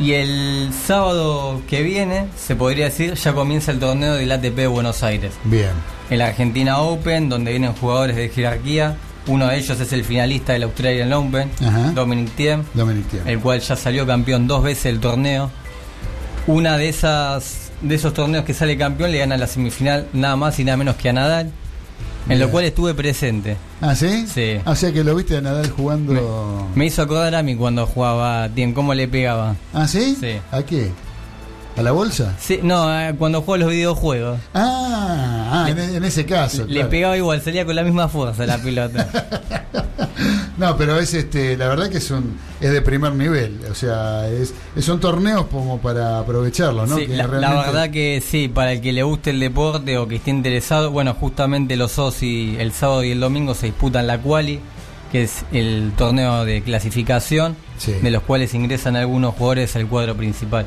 Y 0.00 0.12
el 0.14 0.70
sábado 0.86 1.62
que 1.68 1.82
viene, 1.82 2.26
se 2.36 2.56
podría 2.56 2.86
decir, 2.86 3.14
ya 3.14 3.32
comienza 3.32 3.70
el 3.70 3.78
torneo 3.78 4.14
del 4.14 4.32
ATP 4.32 4.56
de 4.56 4.66
Buenos 4.66 5.02
Aires. 5.04 5.32
Bien. 5.44 5.70
El 6.10 6.20
Argentina 6.20 6.78
Open, 6.80 7.28
donde 7.28 7.52
vienen 7.52 7.72
jugadores 7.74 8.16
de 8.16 8.28
jerarquía, 8.28 8.96
Uno 9.26 9.46
de 9.46 9.56
ellos 9.56 9.80
es 9.80 9.90
el 9.94 10.04
finalista 10.04 10.52
del 10.52 10.64
Australian 10.64 11.10
Open, 11.14 11.50
Ajá. 11.66 11.92
Dominic 11.92 12.34
Thiem, 12.36 12.62
Dominic 12.74 13.06
Thiem. 13.08 13.26
el 13.28 13.38
cual 13.40 13.60
ya 13.60 13.74
salió 13.76 14.06
campeón 14.06 14.46
dos 14.46 14.62
veces 14.62 14.84
del 14.84 15.00
torneo. 15.00 15.50
Una 16.46 16.76
de 16.76 16.88
esas 16.90 17.70
de 17.80 17.94
esos 17.94 18.12
torneos 18.14 18.44
que 18.44 18.52
sale 18.52 18.76
campeón 18.76 19.12
le 19.12 19.18
gana 19.18 19.36
la 19.38 19.46
semifinal 19.46 20.08
nada 20.12 20.36
más 20.36 20.58
y 20.58 20.64
nada 20.64 20.76
menos 20.76 20.96
que 20.96 21.08
a 21.08 21.12
Nadal, 21.14 21.50
en 22.28 22.38
lo 22.38 22.50
cual 22.50 22.64
estuve 22.64 22.94
presente. 22.94 23.56
¿Ah, 23.80 23.94
sí? 23.94 24.26
Sí. 24.26 24.56
O 24.64 24.74
sea 24.74 24.92
que 24.92 25.04
lo 25.04 25.14
viste 25.14 25.36
a 25.36 25.40
Nadal 25.40 25.70
jugando. 25.70 26.68
Me 26.74 26.86
hizo 26.86 27.02
acordar 27.02 27.34
a 27.34 27.42
mí 27.42 27.56
cuando 27.56 27.86
jugaba 27.86 28.48
Thiem, 28.48 28.72
cómo 28.72 28.94
le 28.94 29.08
pegaba. 29.08 29.56
¿Ah, 29.72 29.86
sí? 29.86 30.16
Sí. 30.18 30.38
¿A 30.50 30.62
qué? 30.62 30.90
¿A 31.76 31.82
la 31.82 31.90
bolsa? 31.90 32.34
Sí, 32.38 32.60
no, 32.62 32.86
cuando 33.18 33.42
juego 33.42 33.64
los 33.64 33.70
videojuegos. 33.72 34.38
Ah, 34.54 35.64
ah, 35.66 35.70
en, 35.70 35.78
en 35.78 36.04
ese 36.04 36.24
caso. 36.24 36.66
Le 36.66 36.74
claro. 36.74 36.88
pegaba 36.90 37.16
igual, 37.16 37.42
salía 37.42 37.66
con 37.66 37.74
la 37.74 37.82
misma 37.82 38.08
fuerza 38.08 38.46
la 38.46 38.58
pelota. 38.58 39.08
No, 40.56 40.76
pero 40.76 40.98
es 41.00 41.12
este, 41.14 41.56
la 41.56 41.68
verdad 41.68 41.88
que 41.90 41.98
es 41.98 42.10
un, 42.10 42.36
es 42.60 42.70
de 42.70 42.80
primer 42.80 43.12
nivel, 43.14 43.58
o 43.70 43.74
sea, 43.74 44.28
es, 44.28 44.54
son 44.80 45.00
torneos 45.00 45.46
como 45.46 45.78
para 45.80 46.20
aprovecharlo, 46.20 46.86
¿no? 46.86 46.96
Sí, 46.96 47.06
Que 47.06 47.16
la, 47.16 47.26
verdad 47.26 47.90
que 47.90 48.22
sí, 48.24 48.46
para 48.48 48.72
el 48.72 48.80
que 48.80 48.92
le 48.92 49.02
guste 49.02 49.30
el 49.30 49.40
deporte 49.40 49.98
o 49.98 50.06
que 50.06 50.16
esté 50.16 50.30
interesado, 50.30 50.90
bueno, 50.92 51.14
justamente 51.14 51.76
los 51.76 51.98
OSI 51.98 52.56
el 52.60 52.72
sábado 52.72 53.02
y 53.02 53.10
el 53.10 53.20
domingo 53.20 53.54
se 53.54 53.66
disputan 53.66 54.06
la 54.06 54.18
quali, 54.18 54.60
que 55.10 55.24
es 55.24 55.44
el 55.52 55.92
torneo 55.96 56.44
de 56.44 56.62
clasificación, 56.62 57.56
Sí. 57.76 57.92
de 57.92 58.10
los 58.12 58.22
cuales 58.22 58.54
ingresan 58.54 58.94
algunos 58.94 59.34
jugadores 59.34 59.74
al 59.74 59.88
cuadro 59.88 60.14
principal. 60.16 60.66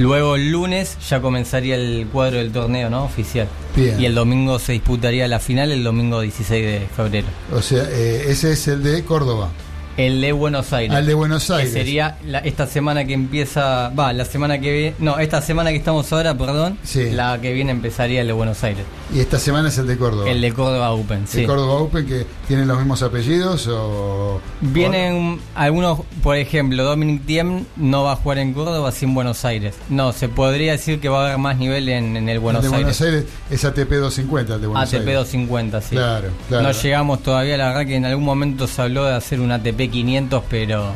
Luego 0.00 0.34
el 0.36 0.50
lunes 0.50 0.96
ya 1.08 1.20
comenzaría 1.20 1.76
el 1.76 2.06
cuadro 2.12 2.38
del 2.38 2.50
torneo, 2.52 2.90
¿no? 2.90 3.04
Oficial. 3.04 3.46
Bien. 3.76 4.00
Y 4.00 4.06
el 4.06 4.14
domingo 4.14 4.58
se 4.58 4.72
disputaría 4.72 5.28
la 5.28 5.38
final 5.40 5.70
el 5.70 5.84
domingo 5.84 6.20
16 6.20 6.64
de 6.64 6.86
febrero. 6.96 7.26
O 7.54 7.60
sea, 7.62 7.84
eh, 7.90 8.24
ese 8.28 8.52
es 8.52 8.66
el 8.68 8.82
de 8.82 9.04
Córdoba. 9.04 9.50
El 9.96 10.20
de 10.22 10.32
Buenos 10.32 10.72
Aires. 10.72 10.96
Al 10.96 11.04
de 11.04 11.12
Buenos 11.14 11.46
Que 11.48 11.52
Aires. 11.52 11.72
sería 11.72 12.16
la- 12.24 12.38
esta 12.38 12.66
semana 12.66 13.04
que 13.04 13.12
empieza, 13.12 13.90
va, 13.90 14.12
la 14.14 14.24
semana 14.24 14.58
que 14.58 14.72
viene, 14.72 14.94
no, 14.98 15.18
esta 15.18 15.42
semana 15.42 15.70
que 15.70 15.76
estamos 15.76 16.10
ahora, 16.12 16.34
perdón, 16.38 16.78
Sí. 16.84 17.10
la 17.10 17.38
que 17.40 17.52
viene 17.52 17.70
empezaría 17.72 18.22
el 18.22 18.26
de 18.28 18.32
Buenos 18.32 18.64
Aires. 18.64 18.84
Y 19.12 19.18
esta 19.18 19.40
semana 19.40 19.70
es 19.70 19.78
el 19.78 19.88
de 19.88 19.96
Córdoba. 19.96 20.30
El 20.30 20.40
de 20.40 20.52
Córdoba 20.52 20.92
Open, 20.92 21.22
El 21.22 21.26
sí. 21.28 21.44
Córdoba 21.44 21.74
Open 21.74 22.06
que 22.06 22.24
tienen 22.46 22.68
los 22.68 22.78
mismos 22.78 23.02
apellidos 23.02 23.66
o 23.68 24.40
Vienen 24.60 25.40
algunos, 25.56 26.02
por 26.22 26.36
ejemplo, 26.36 26.84
Dominic 26.84 27.26
Thiem 27.26 27.64
no 27.74 28.04
va 28.04 28.12
a 28.12 28.16
jugar 28.16 28.38
en 28.38 28.52
Córdoba 28.54 28.92
sin 28.92 29.12
Buenos 29.12 29.44
Aires. 29.44 29.74
No, 29.88 30.12
se 30.12 30.28
podría 30.28 30.72
decir 30.72 31.00
que 31.00 31.08
va 31.08 31.22
a 31.22 31.26
haber 31.26 31.38
más 31.38 31.56
nivel 31.56 31.88
en, 31.88 32.16
en 32.16 32.28
el 32.28 32.36
El 32.36 32.38
Buenos 32.38 32.62
de 32.62 32.68
Aires. 32.68 33.00
Buenos 33.00 33.00
Aires 33.00 33.24
es 33.50 33.64
ATP 33.64 33.90
250 33.90 34.54
el 34.54 34.60
de 34.60 34.66
Buenos 34.68 34.88
ATP 34.88 34.94
Aires. 35.00 35.14
250, 35.16 35.80
sí. 35.80 35.88
Claro, 35.96 36.28
claro. 36.48 36.62
No 36.68 36.72
llegamos 36.72 37.22
todavía, 37.22 37.56
la 37.56 37.66
verdad 37.68 37.86
que 37.86 37.96
en 37.96 38.04
algún 38.04 38.24
momento 38.24 38.68
se 38.68 38.80
habló 38.82 39.04
de 39.06 39.14
hacer 39.16 39.40
un 39.40 39.50
ATP 39.50 39.90
500, 39.90 40.44
pero 40.48 40.92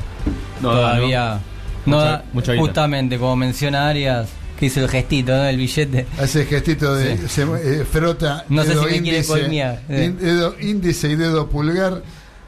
No 0.62 0.69
da, 0.69 0.75
todavía 0.77 1.41
no, 1.85 1.97
Mucha- 1.97 2.09
da. 2.11 2.25
mucha 2.33 2.57
justamente 2.57 3.19
como 3.19 3.35
menciona 3.35 3.89
Arias, 3.89 4.29
que 4.59 4.66
hizo 4.66 4.80
el 4.80 4.88
gestito 4.88 5.32
¿no? 5.32 5.42
del 5.42 5.57
billete. 5.57 6.07
Hace 6.18 6.42
el 6.42 6.46
gestito 6.46 6.94
de 6.94 7.16
Sí. 7.18 7.28
se, 7.28 7.42
eh, 7.42 7.84
frota 7.84 8.44
No 8.48 8.62
sé 8.62 8.70
dedo 8.70 8.80
si 8.82 8.86
me 8.86 9.02
quiere 9.02 9.16
índice, 9.18 9.28
coimear, 9.32 9.80
eh. 9.88 10.12
dedo 10.20 10.55
índice 10.61 11.09
y 11.11 11.16
dedo 11.16 11.48
pulgar. 11.48 12.02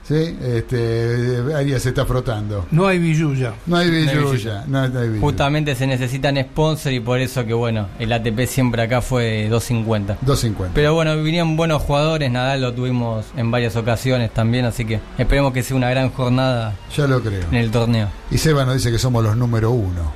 ¿sí? 0.06 0.36
Este, 0.40 1.42
Arias 1.52 1.82
se 1.82 1.88
está 1.88 2.06
frotando. 2.06 2.64
No 2.70 2.86
hay 2.86 3.00
billulla. 3.00 3.54
No 3.66 3.76
hay 3.76 3.90
billulla. 3.90 4.64
No, 4.68 4.86
no 4.88 5.00
hay 5.00 5.08
billulla. 5.08 5.20
Justamente 5.20 5.74
se 5.74 5.84
necesitan 5.86 6.36
sponsor 6.40 6.92
y 6.92 7.00
por 7.00 7.18
eso 7.18 7.44
que 7.44 7.52
bueno, 7.52 7.88
el 7.98 8.12
ATP 8.12 8.46
siempre 8.46 8.82
acá 8.82 9.00
fue 9.00 9.48
250. 9.48 10.18
250. 10.20 10.74
Pero 10.76 10.94
bueno, 10.94 11.20
vinieron 11.20 11.56
buenos 11.56 11.82
jugadores, 11.82 12.30
Nadal 12.30 12.60
lo 12.62 12.72
tuvimos 12.72 13.26
en 13.36 13.50
varias 13.50 13.74
ocasiones 13.74 14.30
también, 14.32 14.64
así 14.64 14.84
que 14.84 15.00
esperemos 15.18 15.52
que 15.52 15.64
sea 15.64 15.76
una 15.76 15.90
gran 15.90 16.10
jornada 16.10 16.74
ya 16.96 17.08
lo 17.08 17.20
creo. 17.20 17.42
en 17.50 17.56
el 17.56 17.72
torneo. 17.72 18.08
Y 18.30 18.38
Seba 18.38 18.64
nos 18.64 18.74
dice 18.76 18.92
que 18.92 18.98
somos 19.00 19.24
los 19.24 19.36
número 19.36 19.72
uno. 19.72 20.12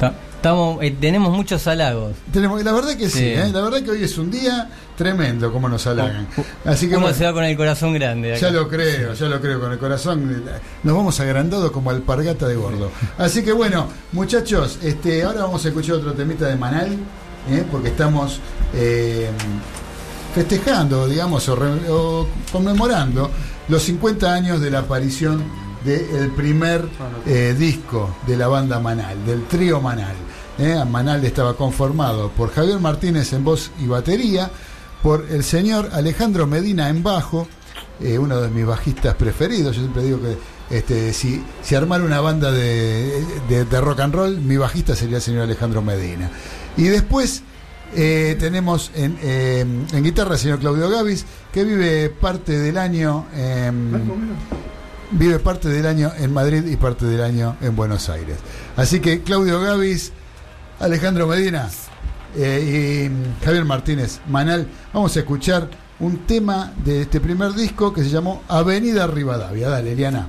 Ta- 0.00 0.12
Estamos, 0.40 0.78
eh, 0.82 0.96
tenemos 0.98 1.36
muchos 1.36 1.66
halagos. 1.66 2.14
Tenemos, 2.32 2.64
la 2.64 2.72
verdad 2.72 2.96
que 2.96 3.10
sí, 3.10 3.18
Sí. 3.18 3.24
¿eh? 3.26 3.50
la 3.52 3.60
verdad 3.60 3.82
que 3.82 3.90
hoy 3.90 4.02
es 4.04 4.16
un 4.16 4.30
día 4.30 4.70
tremendo 4.96 5.52
como 5.52 5.68
nos 5.68 5.86
halagan. 5.86 6.26
Así 6.64 6.88
que 6.88 6.94
Uno 6.96 7.02
bueno, 7.02 7.18
se 7.18 7.24
va 7.26 7.34
con 7.34 7.44
el 7.44 7.54
corazón 7.58 7.92
grande. 7.92 8.32
acá. 8.32 8.40
ya 8.40 8.50
lo 8.50 8.66
creo, 8.66 9.12
ya 9.12 9.26
lo 9.28 9.38
creo 9.38 9.60
con 9.60 9.70
el 9.70 9.78
corazón. 9.78 10.42
Nos 10.82 10.96
vamos 10.96 11.20
agrandados 11.20 11.70
como 11.72 11.90
alpargata 11.90 12.48
de 12.48 12.56
gordo. 12.56 12.90
Así 13.18 13.42
que 13.42 13.52
bueno, 13.52 13.86
muchachos, 14.12 14.78
este, 14.82 15.24
ahora 15.24 15.42
vamos 15.42 15.62
a 15.66 15.68
escuchar 15.68 15.96
otro 15.96 16.14
temita 16.14 16.46
de 16.46 16.56
Manal, 16.56 16.92
¿eh? 17.50 17.62
porque 17.70 17.88
estamos 17.88 18.40
eh, 18.72 19.28
festejando, 20.34 21.06
digamos, 21.06 21.46
o, 21.50 21.56
re- 21.56 21.90
o 21.90 22.26
conmemorando 22.50 23.30
los 23.68 23.82
50 23.82 24.32
años 24.32 24.60
de 24.62 24.70
la 24.70 24.78
aparición 24.78 25.44
del 25.84 26.30
primer 26.32 26.86
eh, 27.26 27.54
disco 27.58 28.16
de 28.26 28.36
la 28.38 28.48
banda 28.48 28.78
Manal, 28.80 29.24
del 29.26 29.44
trío 29.46 29.80
Manal. 29.82 30.14
¿Eh? 30.58 30.82
Manal 30.88 31.24
estaba 31.24 31.54
conformado 31.54 32.30
por 32.30 32.52
Javier 32.52 32.80
Martínez 32.80 33.32
en 33.32 33.44
voz 33.44 33.70
y 33.80 33.86
batería, 33.86 34.50
por 35.02 35.26
el 35.30 35.44
señor 35.44 35.90
Alejandro 35.92 36.46
Medina 36.46 36.88
en 36.88 37.02
bajo, 37.02 37.48
eh, 38.00 38.18
uno 38.18 38.40
de 38.40 38.48
mis 38.48 38.66
bajistas 38.66 39.14
preferidos. 39.14 39.76
Yo 39.76 39.82
siempre 39.82 40.02
digo 40.02 40.20
que 40.20 40.36
este, 40.74 41.12
si, 41.12 41.44
si 41.62 41.74
armar 41.74 42.02
una 42.02 42.20
banda 42.20 42.50
de, 42.52 43.24
rock 43.80 44.00
and 44.00 44.14
roll, 44.14 44.38
mi 44.38 44.56
bajista 44.56 44.94
sería 44.94 45.16
el 45.16 45.22
señor 45.22 45.42
Alejandro 45.42 45.82
Medina. 45.82 46.30
Y 46.76 46.84
después 46.84 47.42
eh, 47.94 48.36
tenemos 48.38 48.90
en, 48.94 49.18
eh, 49.22 49.64
guitarra 50.02 50.32
al 50.32 50.38
señor 50.38 50.58
Claudio 50.58 50.88
Gavis, 50.88 51.24
que 51.52 51.64
vive 51.64 52.08
parte 52.10 52.58
del 52.58 52.78
año 52.78 53.26
vive 55.10 55.38
parte 55.38 55.68
del 55.68 55.86
año 55.86 56.12
en 56.18 56.32
Madrid 56.32 56.64
y 56.66 56.76
parte 56.76 57.04
del 57.06 57.22
año 57.22 57.56
en 57.60 57.74
Buenos 57.74 58.08
Aires. 58.08 58.36
Así 58.76 59.00
que 59.00 59.22
Claudio 59.22 59.60
Gavis, 59.60 60.12
Alejandro 60.80 61.26
Medina 61.26 61.68
eh, 62.36 63.10
y 63.10 63.44
Javier 63.44 63.64
Martínez 63.64 64.20
Manal, 64.28 64.66
vamos 64.92 65.14
a 65.16 65.20
escuchar 65.20 65.68
un 66.00 66.26
tema 66.26 66.72
de 66.84 67.02
este 67.02 67.20
primer 67.20 67.52
disco 67.52 67.92
que 67.92 68.02
se 68.02 68.08
llamó 68.08 68.42
Avenida 68.48 69.06
Rivadavia. 69.06 69.68
Dale, 69.68 69.92
Eliana. 69.92 70.28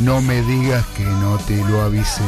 No 0.00 0.20
me 0.22 0.40
digas 0.42 0.86
que 0.96 1.04
no 1.04 1.38
te 1.38 1.56
lo 1.56 1.82
avisé. 1.82 2.22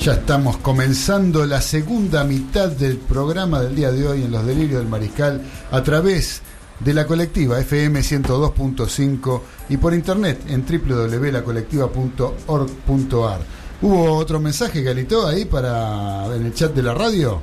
Ya 0.00 0.12
estamos 0.12 0.56
comenzando 0.58 1.44
la 1.44 1.60
segunda 1.60 2.24
mitad 2.24 2.70
del 2.70 2.96
programa 2.96 3.60
del 3.60 3.76
día 3.76 3.90
de 3.90 4.08
hoy 4.08 4.22
en 4.22 4.32
Los 4.32 4.46
Delirios 4.46 4.80
del 4.80 4.88
Mariscal 4.88 5.42
a 5.70 5.82
través 5.82 6.40
de 6.80 6.94
la 6.94 7.06
colectiva 7.06 7.58
FM 7.60 8.00
102.5 8.00 9.42
y 9.68 9.76
por 9.76 9.94
internet 9.94 10.40
en 10.48 10.64
www.lacolectiva.org.ar. 10.66 13.40
¿Hubo 13.82 14.14
otro 14.14 14.40
mensaje, 14.40 14.82
Galito, 14.82 15.26
ahí 15.26 15.44
para 15.44 16.26
en 16.34 16.46
el 16.46 16.54
chat 16.54 16.72
de 16.74 16.82
la 16.82 16.94
radio? 16.94 17.40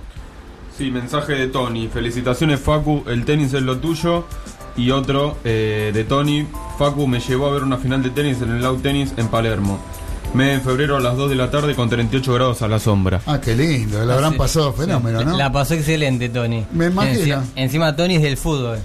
Sí, 0.78 0.90
mensaje 0.90 1.34
de 1.34 1.48
Tony. 1.48 1.88
Felicitaciones, 1.88 2.60
Facu. 2.60 3.04
El 3.08 3.26
tenis 3.26 3.54
es 3.54 3.62
lo 3.62 3.78
tuyo. 3.78 4.26
Y 4.76 4.90
otro 4.90 5.38
eh, 5.44 5.92
de 5.94 6.04
Tony. 6.04 6.48
Facu 6.80 7.06
me 7.06 7.20
llevó 7.20 7.48
a 7.48 7.52
ver 7.52 7.62
una 7.64 7.78
final 7.78 8.02
de 8.02 8.10
tenis 8.10 8.42
en 8.42 8.50
el 8.52 8.62
Lau 8.64 8.78
Tenis 8.78 9.14
en 9.18 9.28
Palermo. 9.28 9.78
Mes 10.34 10.58
de 10.58 10.62
febrero 10.68 10.98
a 10.98 11.00
las 11.00 11.16
2 11.16 11.30
de 11.30 11.36
la 11.36 11.52
tarde 11.52 11.76
con 11.76 11.90
38 11.90 12.34
grados 12.34 12.64
a 12.64 12.68
la 12.68 12.80
sombra. 12.80 13.22
Ah, 13.28 13.40
qué 13.40 13.56
lindo, 13.56 14.04
la 14.04 14.16
habrán 14.16 14.32
Sí. 14.32 14.38
pasado 14.40 14.74
fenómeno, 14.74 15.24
¿no? 15.24 15.38
La 15.38 15.52
pasó 15.52 15.76
excelente, 15.76 16.28
Tony. 16.30 16.66
Me 16.72 16.88
imagino. 16.88 17.20
Encima, 17.20 17.44
encima 17.56 17.96
Tony 17.96 18.16
es 18.16 18.24
del 18.24 18.38
fútbol. 18.38 18.80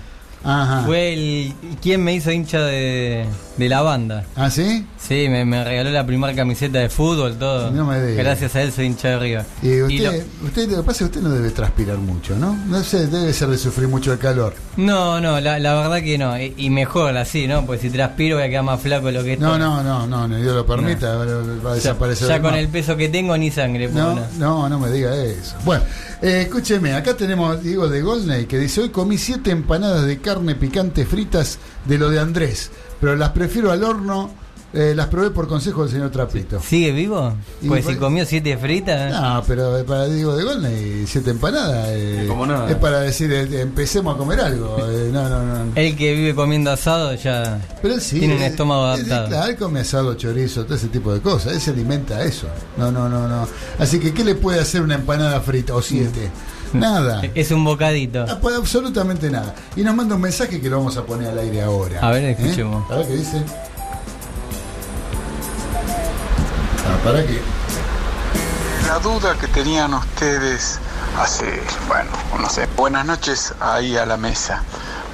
Ajá. 0.45 0.82
Fue 0.86 1.12
el 1.14 1.53
quien 1.82 2.03
me 2.05 2.14
hizo 2.14 2.30
hincha 2.30 2.61
de, 2.61 3.24
de 3.57 3.68
la 3.68 3.82
banda. 3.82 4.24
¿Ah, 4.36 4.51
sí? 4.51 4.86
Sí, 4.99 5.26
me, 5.28 5.45
me 5.45 5.64
regaló 5.64 5.91
la 5.91 6.07
primera 6.07 6.34
camiseta 6.34 6.78
de 6.78 6.89
fútbol, 6.89 7.36
todo. 7.36 7.70
No 7.70 7.84
me 7.84 8.01
digas. 8.01 8.24
Gracias 8.24 8.55
a 8.57 8.62
él 8.62 8.72
soy 8.72 8.86
hincha 8.86 9.09
de 9.09 9.18
River. 9.18 9.45
Y 9.62 9.80
usted, 9.82 9.95
Y 9.95 9.99
lo- 9.99 10.47
usted, 10.47 10.68
lo 10.70 10.76
que 10.78 10.82
pasa 10.82 10.93
es 10.93 10.99
que 10.99 11.05
usted 11.18 11.20
no 11.22 11.30
debe 11.30 11.51
transpirar 11.51 11.99
mucho, 11.99 12.36
¿no? 12.36 12.55
No 12.66 12.82
sé, 12.82 13.07
debe 13.09 13.32
ser 13.32 13.49
de 13.49 13.59
sufrir 13.59 13.89
mucho 13.89 14.12
el 14.12 14.18
calor. 14.18 14.55
no, 14.76 15.20
no, 15.20 15.41
la, 15.41 15.59
la 15.59 15.74
verdad 15.74 16.01
que 16.03 16.18
no. 16.18 16.39
Y, 16.41 16.55
y 16.57 16.70
mejor 16.70 17.16
así, 17.16 17.47
¿no? 17.49 17.66
Pues 17.66 17.80
si 17.80 17.91
transpiro 17.91 18.36
voy 18.36 18.45
a 18.47 18.49
quedar 18.49 18.62
más 18.64 18.80
flaco 18.80 19.07
de 19.07 19.12
lo 19.12 19.24
que 19.24 19.36
No, 19.36 19.55
estoy. 19.55 19.61
no, 19.61 19.82
no, 19.82 20.07
no, 20.07 20.28
ni 20.28 20.41
Dios 20.43 20.55
lo 20.55 20.64
permita, 20.66 21.14
va 21.16 21.72
a 21.72 21.74
desaparecer. 21.74 22.28
ya 22.28 22.41
con 22.41 22.55
el 22.55 22.68
peso 22.68 22.97
que 22.97 23.09
tengo 23.09 23.36
ni 23.36 23.51
sangre. 23.51 23.89
No, 23.89 24.14
pues, 24.14 24.34
no, 24.39 24.68
no 24.68 24.78
me 24.78 24.91
diga 24.91 25.14
eso. 25.16 25.57
Bueno, 25.64 25.82
eh, 26.23 26.43
escúcheme, 26.43 26.95
acá 26.95 27.16
tenemos 27.16 27.62
Diego 27.62 27.89
de 27.89 28.03
Golney 28.03 28.47
que 28.47 28.59
dice, 28.59 28.81
hoy 28.81 28.89
comí 28.91 29.19
siete 29.19 29.51
empanadas 29.51 30.07
de 30.07 30.19
carne 30.19 30.55
picante 30.55 31.07
fritas 31.07 31.59
de 31.85 31.99
lo 31.99 32.11
de 32.11 32.19
Andrés, 32.19 32.71
pero 33.01 33.16
las 33.16 33.31
prefiero 33.31 33.71
al 33.71 33.85
horno, 33.85 34.33
eh, 34.75 34.93
las 34.95 35.07
probé 35.07 35.31
por 35.31 35.49
consejo 35.49 35.83
del 35.83 35.91
señor 35.93 36.11
Trapito. 36.11 36.61
¿Sigue 36.61 36.93
vivo? 36.93 37.33
Y 37.62 37.69
Pues 37.69 37.87
si 37.87 37.97
comió 37.97 38.25
siete 38.27 38.57
fritas. 38.59 39.11
No, 39.11 39.43
pero 39.47 39.85
para 39.87 40.07
Diego 40.07 40.37
de 40.37 40.45
Golney, 40.45 41.05
siete 41.07 41.31
empanadas 41.31 41.87
eh, 41.91 42.27
Como 42.29 42.45
nada. 42.47 42.69
es 42.71 42.77
para 42.77 43.01
decir, 43.01 43.33
eh, 43.33 43.61
empecemos 43.62 44.14
a 44.14 44.19
comer 44.19 44.41
algo. 44.41 44.77
eh, 44.91 45.09
no, 45.12 45.29
no, 45.29 45.43
no. 45.64 45.73
El 45.75 45.97
que 45.97 46.14
vive 46.14 46.35
comiendo 46.35 46.71
asado 46.71 47.14
ya 47.14 47.59
Pero 47.81 47.95
él 47.95 48.01
sí. 48.01 48.19
tiene 48.19 48.37
un 48.37 48.43
estómago 48.43 48.85
él- 48.95 49.01
adaptado. 49.11 49.29
Claro, 49.29 49.51
él 49.51 49.57
come 49.57 49.81
asado, 49.81 50.14
chorizo, 50.14 50.64
todo 50.64 50.75
ese 50.75 50.89
tipo 50.89 51.12
de 51.14 51.21
cosas. 51.21 51.55
Él 51.55 51.61
se 51.61 51.71
alimenta 51.71 52.16
a 52.19 52.25
eso. 52.25 52.47
No, 52.77 52.93
no, 52.93 53.09
no, 53.09 53.27
no. 53.27 53.49
Así 53.79 53.99
que, 53.99 54.12
¿qué 54.12 54.23
le 54.25 54.35
puede 54.35 54.61
hacer 54.61 54.83
una 54.83 54.97
empanada 54.97 55.41
frita 55.41 55.75
o 55.75 55.81
siete? 55.83 56.29
Nada. 56.75 57.23
Es 57.35 57.51
un 57.51 57.64
bocadito. 57.64 58.27
Ah, 58.29 58.37
pues, 58.43 58.55
absolutamente 58.55 59.31
nada. 59.31 59.55
Y 59.77 59.81
nos 59.83 59.95
manda 59.95 60.14
un 60.16 60.21
mensaje 60.21 60.61
que 60.61 60.69
lo 60.69 60.77
vamos 60.77 60.99
a 60.99 61.03
poner 61.07 61.29
al 61.31 61.39
aire 61.39 61.62
ahora. 61.62 62.01
A 62.07 62.11
ver, 62.11 62.25
¿Eh? 62.25 62.31
escuchemos. 62.39 62.91
A 62.91 62.97
ver 62.97 63.07
qué 63.07 63.16
dice. 63.16 63.43
La 68.87 68.99
duda 68.99 69.35
que 69.41 69.47
tenían 69.49 69.95
ustedes 69.95 70.79
hace, 71.19 71.63
bueno, 71.87 72.11
no 72.39 72.51
sé, 72.51 72.67
buenas 72.77 73.07
noches 73.07 73.55
ahí 73.61 73.97
a 73.97 74.05
la 74.05 74.19
mesa. 74.19 74.63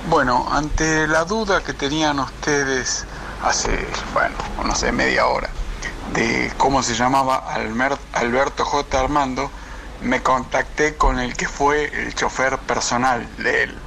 Bueno, 0.09 0.45
ante 0.51 1.07
la 1.07 1.25
duda 1.25 1.63
que 1.63 1.73
tenían 1.73 2.19
ustedes 2.19 3.05
hace, 3.45 3.87
bueno, 4.13 4.35
no 4.65 4.75
sé, 4.75 4.91
media 4.91 5.27
hora, 5.27 5.49
de 6.13 6.53
cómo 6.57 6.83
se 6.83 6.97
llamaba 6.97 7.45
Alberto 8.13 8.65
J. 8.65 8.99
Armando, 8.99 9.49
me 10.01 10.21
contacté 10.21 10.97
con 10.97 11.21
el 11.21 11.37
que 11.37 11.47
fue 11.47 11.93
el 11.95 12.13
chofer 12.17 12.59
personal 12.59 13.25
de 13.39 13.63
él 13.63 13.79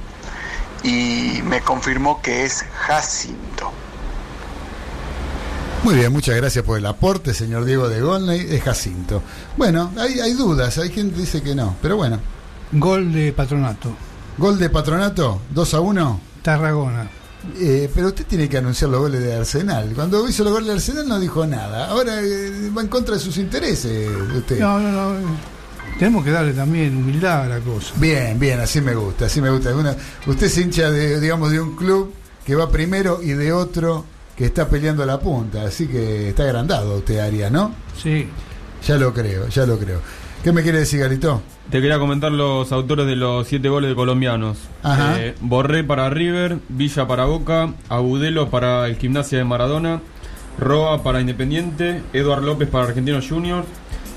y 0.82 1.42
me 1.44 1.60
confirmó 1.60 2.22
que 2.22 2.46
es 2.46 2.64
Jacinto. 2.86 3.70
Muy 5.84 5.94
bien, 5.94 6.12
muchas 6.12 6.36
gracias 6.36 6.64
por 6.64 6.76
el 6.78 6.86
aporte, 6.86 7.32
señor 7.32 7.64
Diego 7.64 7.88
de 7.88 8.00
Golney. 8.00 8.46
Es 8.50 8.62
Jacinto. 8.62 9.22
Bueno, 9.56 9.92
hay, 9.96 10.20
hay 10.20 10.32
dudas, 10.34 10.76
hay 10.78 10.90
gente 10.90 11.14
que 11.14 11.20
dice 11.22 11.42
que 11.42 11.54
no, 11.54 11.76
pero 11.80 11.96
bueno. 11.96 12.18
Gol 12.72 13.12
de 13.12 13.32
Patronato. 13.32 13.90
Gol 14.36 14.58
de 14.58 14.68
Patronato, 14.70 15.40
2 15.50 15.74
a 15.74 15.80
1. 15.80 16.20
Tarragona. 16.42 17.08
Eh, 17.58 17.90
pero 17.94 18.08
usted 18.08 18.26
tiene 18.26 18.48
que 18.48 18.58
anunciar 18.58 18.90
los 18.90 19.00
goles 19.00 19.22
de 19.22 19.34
Arsenal. 19.34 19.92
Cuando 19.94 20.28
hizo 20.28 20.44
los 20.44 20.52
goles 20.52 20.68
de 20.68 20.74
Arsenal 20.74 21.08
no 21.08 21.18
dijo 21.20 21.46
nada. 21.46 21.86
Ahora 21.88 22.20
eh, 22.20 22.70
va 22.76 22.82
en 22.82 22.88
contra 22.88 23.14
de 23.14 23.20
sus 23.20 23.38
intereses 23.38 24.10
usted. 24.36 24.58
No, 24.60 24.78
no, 24.78 24.90
no. 24.92 25.14
Tenemos 25.98 26.24
que 26.24 26.30
darle 26.30 26.52
también 26.52 26.96
humildad 26.96 27.44
a 27.44 27.48
la 27.48 27.60
cosa. 27.60 27.94
Bien, 27.96 28.38
bien, 28.38 28.60
así 28.60 28.80
me 28.80 28.94
gusta, 28.94 29.26
así 29.26 29.40
me 29.40 29.50
gusta. 29.50 29.74
Una- 29.74 29.96
usted 30.26 30.46
es 30.46 30.58
hincha 30.58 30.90
de, 30.90 31.18
digamos, 31.18 31.50
de 31.50 31.60
un 31.60 31.74
club 31.76 32.12
que 32.44 32.54
va 32.54 32.68
primero 32.70 33.20
y 33.22 33.28
de 33.30 33.52
otro 33.52 34.04
que 34.38 34.46
está 34.46 34.68
peleando 34.68 35.04
la 35.04 35.18
punta. 35.20 35.64
Así 35.64 35.88
que 35.88 36.28
está 36.30 36.44
agrandado 36.44 36.96
usted, 36.98 37.18
Arias, 37.18 37.50
¿no? 37.52 37.74
Sí. 38.00 38.28
Ya 38.86 38.96
lo 38.96 39.12
creo, 39.12 39.48
ya 39.48 39.66
lo 39.66 39.76
creo. 39.78 40.00
¿Qué 40.44 40.52
me 40.52 40.62
quiere 40.62 40.78
decir, 40.78 41.00
Galito? 41.00 41.42
Te 41.68 41.80
quería 41.80 41.98
comentar 41.98 42.30
los 42.30 42.70
autores 42.70 43.06
de 43.06 43.16
los 43.16 43.46
siete 43.48 43.68
goles 43.68 43.90
de 43.90 43.96
colombianos. 43.96 44.56
Ajá. 44.84 45.20
Eh, 45.20 45.34
Borré 45.40 45.82
para 45.82 46.08
River, 46.08 46.58
Villa 46.68 47.06
para 47.08 47.24
Boca, 47.24 47.74
Agudelo 47.88 48.48
para 48.48 48.86
el 48.86 48.96
Gimnasia 48.96 49.36
de 49.38 49.44
Maradona, 49.44 50.00
Roa 50.58 51.02
para 51.02 51.20
Independiente, 51.20 52.02
Eduard 52.12 52.44
López 52.44 52.68
para 52.68 52.84
Argentinos 52.86 53.26
Juniors, 53.28 53.66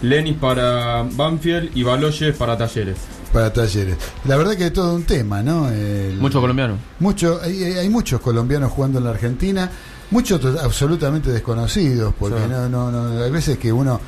Lenis 0.03 0.37
para 0.37 1.03
Banfield 1.11 1.71
y 1.75 1.81
Baloyes 1.83 2.35
para 2.37 2.55
Talleres. 2.57 2.97
Para 3.33 3.51
talleres. 3.53 3.95
La 4.25 4.35
verdad 4.35 4.55
que 4.57 4.65
es 4.67 4.73
todo 4.73 4.93
un 4.93 5.03
tema, 5.03 5.41
¿no? 5.41 5.69
El- 5.69 6.17
Mucho 6.17 6.41
colombiano. 6.41 6.75
Mucho, 6.99 7.39
hay, 7.41 7.63
hay 7.63 7.89
muchos 7.89 8.19
colombianos 8.21 8.71
jugando 8.71 8.97
en 8.99 9.05
la 9.05 9.11
Argentina, 9.11 9.71
muchos 10.11 10.43
absolutamente 10.61 11.31
desconocidos, 11.31 12.13
porque 12.19 12.37
Sí. 12.39 12.49
no, 12.49 12.69
no, 12.69 12.91
no, 12.91 13.23
hay 13.23 13.31
veces 13.31 13.57
que 13.57 13.73
uno, 13.73 13.99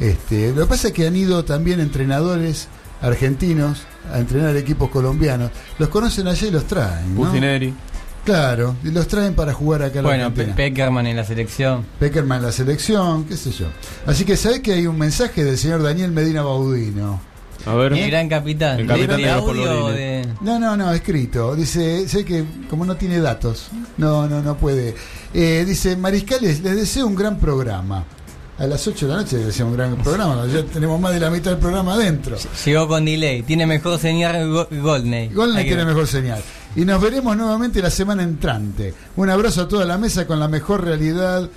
este, 0.00 0.52
lo 0.54 0.62
que 0.62 0.68
pasa 0.68 0.88
es 0.88 0.94
que 0.94 1.06
han 1.06 1.16
ido 1.16 1.44
también 1.44 1.80
entrenadores 1.80 2.68
argentinos 3.02 3.82
a 4.12 4.18
entrenar 4.18 4.56
equipos 4.56 4.90
colombianos, 4.90 5.50
los 5.78 5.88
conocen 5.88 6.26
allá 6.28 6.46
y 6.48 6.50
los 6.50 6.64
traen, 6.64 7.14
¿no? 7.14 7.20
Claro, 8.24 8.76
y 8.84 8.90
los 8.90 9.08
traen 9.08 9.34
para 9.34 9.54
jugar 9.54 9.82
acá 9.82 10.00
en 10.00 10.04
la 10.04 10.10
Bueno, 10.10 10.34
Pe-. 10.34 10.44
Peckerman 10.52 11.06
en 11.06 11.16
la 11.16 11.24
selección. 11.24 11.86
Peckerman 11.98 12.38
en 12.38 12.44
la 12.46 12.52
selección, 12.52 13.24
qué 13.24 13.36
sé 13.36 13.52
yo. 13.52 13.66
Así 14.06 14.24
que 14.24 14.36
sabés 14.36 14.60
que 14.60 14.72
hay 14.74 14.86
un 14.86 14.98
mensaje 14.98 15.44
del 15.44 15.56
señor 15.56 15.82
Daniel 15.82 16.10
Medina 16.12 16.42
Baudino. 16.42 17.20
A 17.66 17.74
ver. 17.74 17.92
El 17.92 18.10
gran 18.10 18.28
capitán. 18.28 18.80
El 18.80 18.86
¿De- 18.86 18.94
capitán 18.94 19.16
de, 19.16 19.22
de 19.24 19.28
los 19.32 19.36
audio 19.42 19.62
o 19.62 19.66
polvorines. 19.86 20.26
de.? 20.26 20.34
No, 20.40 20.58
no, 20.58 20.76
no, 20.76 20.92
escrito. 20.92 21.54
Dice, 21.56 22.08
sé 22.08 22.24
que 22.24 22.44
como 22.70 22.84
no 22.84 22.96
tiene 22.96 23.18
datos, 23.20 23.68
no, 23.96 24.26
no, 24.28 24.40
no 24.42 24.56
puede. 24.56 24.94
Eh, 25.34 25.64
dice, 25.66 25.96
Mariscales, 25.96 26.60
les 26.62 26.76
deseo 26.76 27.06
un 27.06 27.14
gran 27.16 27.38
programa. 27.38 28.04
A 28.58 28.66
las 28.66 28.84
8 28.88 29.06
de 29.06 29.12
la 29.14 29.20
noche 29.20 29.36
les 29.36 29.46
deseo 29.46 29.66
un 29.66 29.76
gran 29.76 29.94
programa. 29.96 30.44
Ya 30.52 30.64
tenemos 30.64 31.00
más 31.00 31.12
de 31.12 31.20
la 31.20 31.30
mitad 31.30 31.52
del 31.52 31.60
programa 31.60 31.94
adentro. 31.94 32.36
Llegó 32.64 32.88
con 32.88 33.04
delay. 33.04 33.42
Tiene 33.42 33.66
mejor 33.66 33.98
señal 34.00 34.50
Go- 34.50 34.66
Goldney. 34.82 35.28
Que 35.28 35.62
tiene 35.64 35.84
mejor 35.84 36.08
señal. 36.08 36.42
Y 36.74 36.84
nos 36.84 37.00
veremos 37.00 37.36
nuevamente 37.36 37.80
la 37.80 37.90
semana 37.90 38.24
entrante. 38.24 38.94
Un 39.14 39.30
abrazo 39.30 39.62
a 39.62 39.68
toda 39.68 39.84
la 39.84 39.96
mesa 39.96 40.26
con 40.26 40.40
la 40.40 40.48
mejor 40.48 40.82
realidad 40.84 41.48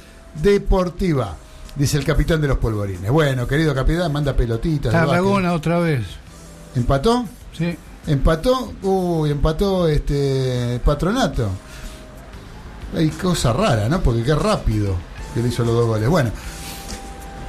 deportiva, 0.43 1.37
dice 1.75 1.97
el 1.97 2.05
capitán 2.05 2.41
de 2.41 2.47
los 2.47 2.57
polvorines. 2.57 3.11
Bueno, 3.11 3.47
querido 3.47 3.73
capitán, 3.73 4.11
manda 4.11 4.35
pelotitas. 4.35 4.91
Tarragona 4.91 5.53
otra 5.53 5.79
vez. 5.79 6.05
¿Empató? 6.75 7.25
Sí. 7.57 7.77
¿Empató? 8.07 8.73
Uy, 8.81 9.31
empató 9.31 9.87
este 9.87 10.79
Patronato. 10.83 11.49
Hay 12.95 13.09
cosa 13.09 13.53
rara, 13.53 13.87
¿no? 13.87 14.01
Porque 14.01 14.23
qué 14.23 14.35
rápido 14.35 14.95
que 15.33 15.41
le 15.41 15.49
hizo 15.49 15.63
los 15.63 15.73
dos 15.73 15.87
goles. 15.87 16.09
Bueno, 16.09 16.31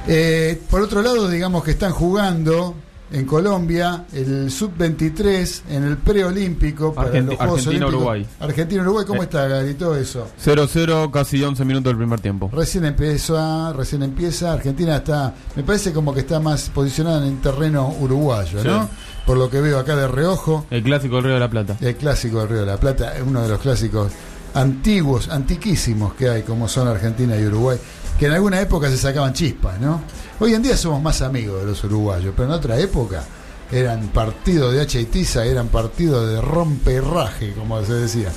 eh, 0.07 0.61
por 0.69 0.81
otro 0.81 1.01
lado, 1.01 1.27
digamos 1.27 1.63
que 1.63 1.71
están 1.71 1.91
jugando 1.91 2.75
en 3.13 3.25
Colombia 3.25 4.05
el 4.13 4.51
sub-23 4.51 5.61
en 5.69 5.83
el 5.83 5.97
preolímpico 5.97 6.93
para 6.93 7.09
Argenti- 7.11 7.25
los 7.27 7.35
Juegos 7.37 7.59
Argentina-Uruguay. 7.59 8.19
Olímpicos. 8.21 8.49
Argentina-Uruguay, 8.49 9.05
¿cómo 9.07 9.21
Eh. 9.21 9.25
está, 9.25 9.47
Garito, 9.47 9.95
eso? 9.95 10.27
0-0, 10.37 11.11
casi 11.11 11.43
11 11.43 11.63
minutos 11.65 11.91
del 11.91 11.97
primer 11.97 12.19
tiempo. 12.19 12.49
Recién 12.53 12.85
empieza, 12.85 13.71
recién 13.73 14.03
empieza. 14.03 14.53
Argentina 14.53 14.97
está, 14.97 15.33
me 15.55 15.63
parece 15.63 15.93
como 15.93 16.13
que 16.13 16.21
está 16.21 16.39
más 16.39 16.69
posicionada 16.69 17.25
en 17.25 17.37
terreno 17.41 17.93
uruguayo, 17.99 18.61
Sí. 18.61 18.67
¿no? 18.67 18.89
Por 19.25 19.37
lo 19.37 19.49
que 19.49 19.61
veo 19.61 19.79
acá 19.79 19.95
de 19.95 20.07
reojo. 20.07 20.65
El 20.69 20.83
clásico 20.83 21.15
del 21.15 21.23
Río 21.25 21.33
de 21.35 21.39
la 21.39 21.49
Plata. 21.49 21.77
El 21.79 21.95
clásico 21.95 22.39
del 22.39 22.49
Río 22.49 22.59
de 22.61 22.65
la 22.65 22.77
Plata, 22.77 23.13
uno 23.25 23.41
de 23.41 23.47
los 23.49 23.59
clásicos 23.59 24.11
antiguos, 24.53 25.29
antiquísimos 25.29 26.13
que 26.13 26.29
hay, 26.29 26.41
como 26.43 26.67
son 26.67 26.87
Argentina 26.87 27.35
y 27.37 27.45
Uruguay, 27.45 27.77
que 28.19 28.27
en 28.27 28.33
alguna 28.33 28.59
época 28.61 28.89
se 28.89 28.97
sacaban 28.97 29.33
chispas, 29.33 29.79
¿no? 29.79 30.01
Hoy 30.43 30.53
en 30.55 30.61
día 30.61 30.75
somos 30.75 31.01
más 31.01 31.21
amigos 31.21 31.61
de 31.61 31.67
los 31.67 31.81
uruguayos, 31.85 32.33
pero 32.35 32.49
en 32.49 32.55
otra 32.55 32.77
época 32.77 33.23
eran 33.71 34.09
partidos 34.09 34.73
de 34.73 34.81
hacha 34.81 34.99
y 34.99 35.05
tiza, 35.05 35.45
eran 35.45 35.69
partidos 35.69 36.27
de 36.29 36.41
romperraje, 36.41 37.53
como 37.53 37.81
se 37.85 37.93
decía. 37.93 38.27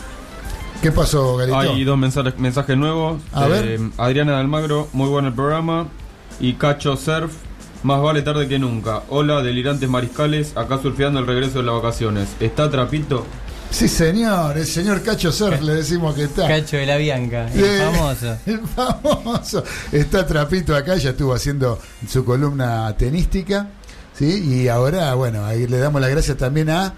¿Qué 0.80 0.92
pasó, 0.92 1.36
Garito? 1.36 1.58
Hay 1.58 1.82
dos 1.82 1.98
mensajes, 1.98 2.38
mensajes 2.38 2.76
nuevos. 2.76 3.20
A 3.32 3.46
Eh, 3.46 3.48
ver. 3.48 3.80
Adriana 3.98 4.34
de 4.34 4.38
Almagro, 4.38 4.86
muy 4.92 5.08
bueno 5.08 5.26
el 5.26 5.34
programa. 5.34 5.88
Y 6.38 6.52
Cacho 6.52 6.94
Surf, 6.96 7.32
más 7.82 8.00
vale 8.00 8.22
tarde 8.22 8.46
que 8.46 8.60
nunca. 8.60 9.02
Hola, 9.08 9.42
delirantes 9.42 9.88
mariscales, 9.90 10.56
acá 10.56 10.80
surfeando 10.80 11.18
el 11.18 11.26
regreso 11.26 11.58
de 11.58 11.64
las 11.64 11.74
vacaciones. 11.74 12.28
¿Está 12.38 12.70
Trapito? 12.70 13.26
Sí, 13.76 13.88
señor, 13.88 14.56
el 14.56 14.64
señor 14.66 15.02
Cacho 15.02 15.30
Surf 15.30 15.60
le 15.60 15.74
decimos 15.74 16.14
que 16.14 16.24
está. 16.24 16.48
Cacho 16.48 16.78
de 16.78 16.86
la 16.86 16.96
Bianca. 16.96 17.46
El 17.52 17.62
Eh, 17.62 17.78
famoso. 17.84 18.36
El 18.46 18.60
famoso. 18.60 19.64
Está 19.92 20.26
Trapito 20.26 20.74
acá, 20.74 20.96
ya 20.96 21.10
estuvo 21.10 21.34
haciendo 21.34 21.78
su 22.08 22.24
columna 22.24 22.96
tenística. 22.96 23.66
¿sí? 24.14 24.62
Y 24.62 24.68
ahora, 24.68 25.12
bueno, 25.12 25.44
ahí 25.44 25.66
le 25.66 25.76
damos 25.76 26.00
las 26.00 26.08
gracias 26.08 26.38
también 26.38 26.70
a 26.70 26.94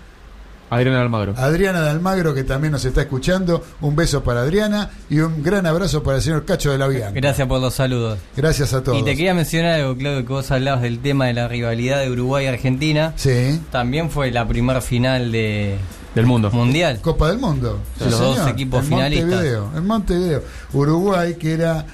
Adriana 0.70 0.98
de 0.98 1.02
Almagro. 1.02 1.34
Adriana 1.36 1.80
de 1.82 1.90
Almagro, 1.90 2.32
que 2.32 2.44
también 2.44 2.70
nos 2.70 2.84
está 2.84 3.00
escuchando. 3.00 3.64
Un 3.80 3.96
beso 3.96 4.22
para 4.22 4.42
Adriana 4.42 4.88
y 5.10 5.18
un 5.18 5.42
gran 5.42 5.66
abrazo 5.66 6.04
para 6.04 6.18
el 6.18 6.22
señor 6.22 6.44
Cacho 6.44 6.70
de 6.70 6.78
la 6.78 6.86
Bianca. 6.86 7.10
Gracias 7.12 7.48
por 7.48 7.60
los 7.60 7.74
saludos. 7.74 8.20
Gracias 8.36 8.72
a 8.72 8.84
todos. 8.84 8.96
Y 9.00 9.02
te 9.02 9.16
quería 9.16 9.34
mencionar 9.34 9.80
algo, 9.80 9.96
Claudio, 9.96 10.20
que 10.24 10.32
vos 10.32 10.48
hablabas 10.52 10.82
del 10.82 11.00
tema 11.00 11.26
de 11.26 11.32
la 11.32 11.48
rivalidad 11.48 11.98
de 12.02 12.08
Uruguay 12.08 12.44
y 12.44 12.48
Argentina. 12.48 13.14
Sí. 13.16 13.60
También 13.72 14.10
fue 14.10 14.30
la 14.30 14.46
primera 14.46 14.80
final 14.80 15.32
de 15.32 15.76
Del 16.18 16.26
mundo. 16.26 16.50
mundial. 16.50 17.00
Copa 17.00 17.28
del 17.28 17.38
Mundo. 17.38 17.78
Los 18.00 18.18
dos 18.18 18.46
equipos 18.48 18.80
en 18.82 18.88
finalistas. 18.88 19.28
Montevideo, 19.28 19.70
en 19.76 19.86
Montevideo. 19.86 20.42
Uruguay, 20.72 21.34
que 21.34 21.52
era 21.52 21.84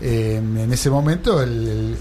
eh, 0.00 0.36
en 0.36 0.72
ese 0.72 0.90
momento 0.90 1.42
el, 1.42 1.68
el- 1.68 1.96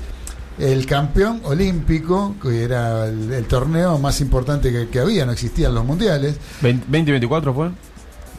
el 0.57 0.85
campeón 0.85 1.41
olímpico, 1.43 2.35
que 2.41 2.63
era 2.63 3.07
el, 3.07 3.31
el 3.33 3.43
torneo 3.45 3.99
más 3.99 4.21
importante 4.21 4.71
que, 4.71 4.87
que 4.87 4.99
había, 5.01 5.25
no 5.25 5.33
existían 5.33 5.75
los 5.75 5.83
mundiales. 5.83 6.37
20 6.61 6.97
y 6.97 7.11
24 7.11 7.53
fue. 7.53 7.69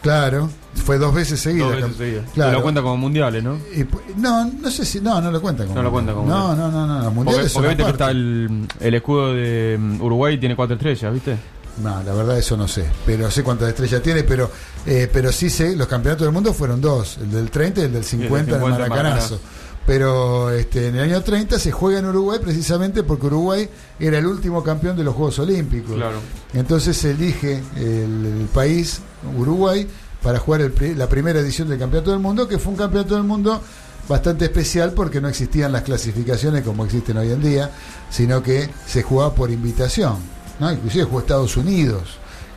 Claro, 0.01 0.49
fue 0.75 0.97
dos 0.97 1.13
veces 1.13 1.39
seguidas. 1.39 1.69
Dos 1.69 1.81
veces 1.81 1.97
seguidas. 1.97 2.25
Claro. 2.33 2.51
Se 2.51 2.57
lo 2.57 2.63
cuenta 2.63 2.81
como 2.81 2.97
mundiales, 2.97 3.43
¿no? 3.43 3.55
Y 3.75 3.85
no, 4.19 4.45
no 4.45 4.71
sé 4.71 4.85
si. 4.85 4.99
No, 5.01 5.19
no 5.21 5.29
lo 5.31 5.41
cuentan 5.41 5.67
como. 5.67 5.77
No 5.77 5.83
lo 5.83 5.91
cuentan 5.91 6.15
como 6.15 6.27
No, 6.27 6.55
no, 6.55 6.71
no, 6.71 6.87
no. 6.87 6.93
Los 6.95 7.03
Porque, 7.05 7.15
mundiales 7.15 7.51
son 7.51 7.61
porque 7.63 7.75
viste 7.75 7.83
que 7.83 7.91
está 7.91 8.11
el, 8.11 8.67
el 8.79 8.93
escudo 8.95 9.33
de 9.33 9.77
mm, 9.79 10.01
Uruguay 10.01 10.39
tiene 10.39 10.55
cuatro 10.55 10.75
estrellas, 10.75 11.13
¿viste? 11.13 11.35
No, 11.81 12.01
la 12.03 12.13
verdad 12.13 12.37
eso 12.37 12.57
no 12.57 12.67
sé, 12.67 12.85
pero 13.05 13.29
sé 13.29 13.43
cuántas 13.43 13.69
estrellas 13.69 14.01
tiene, 14.01 14.23
pero 14.23 14.49
eh, 14.85 15.09
pero 15.11 15.31
sí 15.31 15.49
sé, 15.49 15.75
los 15.75 15.87
campeonatos 15.87 16.25
del 16.25 16.33
mundo 16.33 16.53
fueron 16.53 16.81
dos, 16.81 17.17
el 17.17 17.31
del 17.31 17.51
30 17.51 17.81
y 17.81 17.83
el 17.85 17.93
del 17.93 18.03
50, 18.03 18.37
en 18.37 18.55
el 18.55 18.61
50 18.61 18.83
en 18.83 18.89
Maracanazo. 18.89 19.39
Pero 19.85 20.49
este, 20.49 20.87
en 20.87 20.95
el 20.95 21.03
año 21.03 21.21
30 21.21 21.59
se 21.59 21.71
juega 21.71 21.99
en 21.99 22.05
Uruguay 22.07 22.39
precisamente 22.43 23.03
porque 23.03 23.27
Uruguay 23.27 23.69
era 23.99 24.17
el 24.17 24.25
último 24.25 24.61
campeón 24.61 24.97
de 24.97 25.03
los 25.05 25.15
Juegos 25.15 25.39
Olímpicos. 25.39 25.95
Claro. 25.95 26.17
Entonces 26.53 26.97
se 26.97 27.11
elige 27.11 27.61
el, 27.77 28.41
el 28.41 28.49
país, 28.53 28.99
Uruguay, 29.37 29.87
para 30.21 30.39
jugar 30.39 30.61
el 30.61 30.97
la 30.97 31.07
primera 31.07 31.39
edición 31.39 31.69
del 31.69 31.79
Campeonato 31.79 32.11
del 32.11 32.19
Mundo, 32.19 32.49
que 32.49 32.57
fue 32.57 32.73
un 32.73 32.77
Campeonato 32.77 33.15
del 33.15 33.23
Mundo 33.23 33.61
bastante 34.09 34.45
especial 34.45 34.91
porque 34.91 35.21
no 35.21 35.27
existían 35.27 35.71
las 35.71 35.83
clasificaciones 35.83 36.63
como 36.63 36.83
existen 36.85 37.17
hoy 37.17 37.31
en 37.31 37.41
día, 37.41 37.71
sino 38.09 38.41
que 38.43 38.69
se 38.85 39.03
jugaba 39.03 39.33
por 39.33 39.51
invitación. 39.51 40.36
¿No? 40.59 40.71
Inclusive 40.71 41.03
jugó 41.05 41.19
Estados 41.19 41.55
Unidos. 41.57 42.03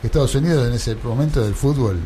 Estados 0.03 0.33
Unidos 0.35 0.67
en 0.67 0.73
ese 0.73 0.95
momento 1.03 1.43
del 1.43 1.53
fútbol, 1.53 1.99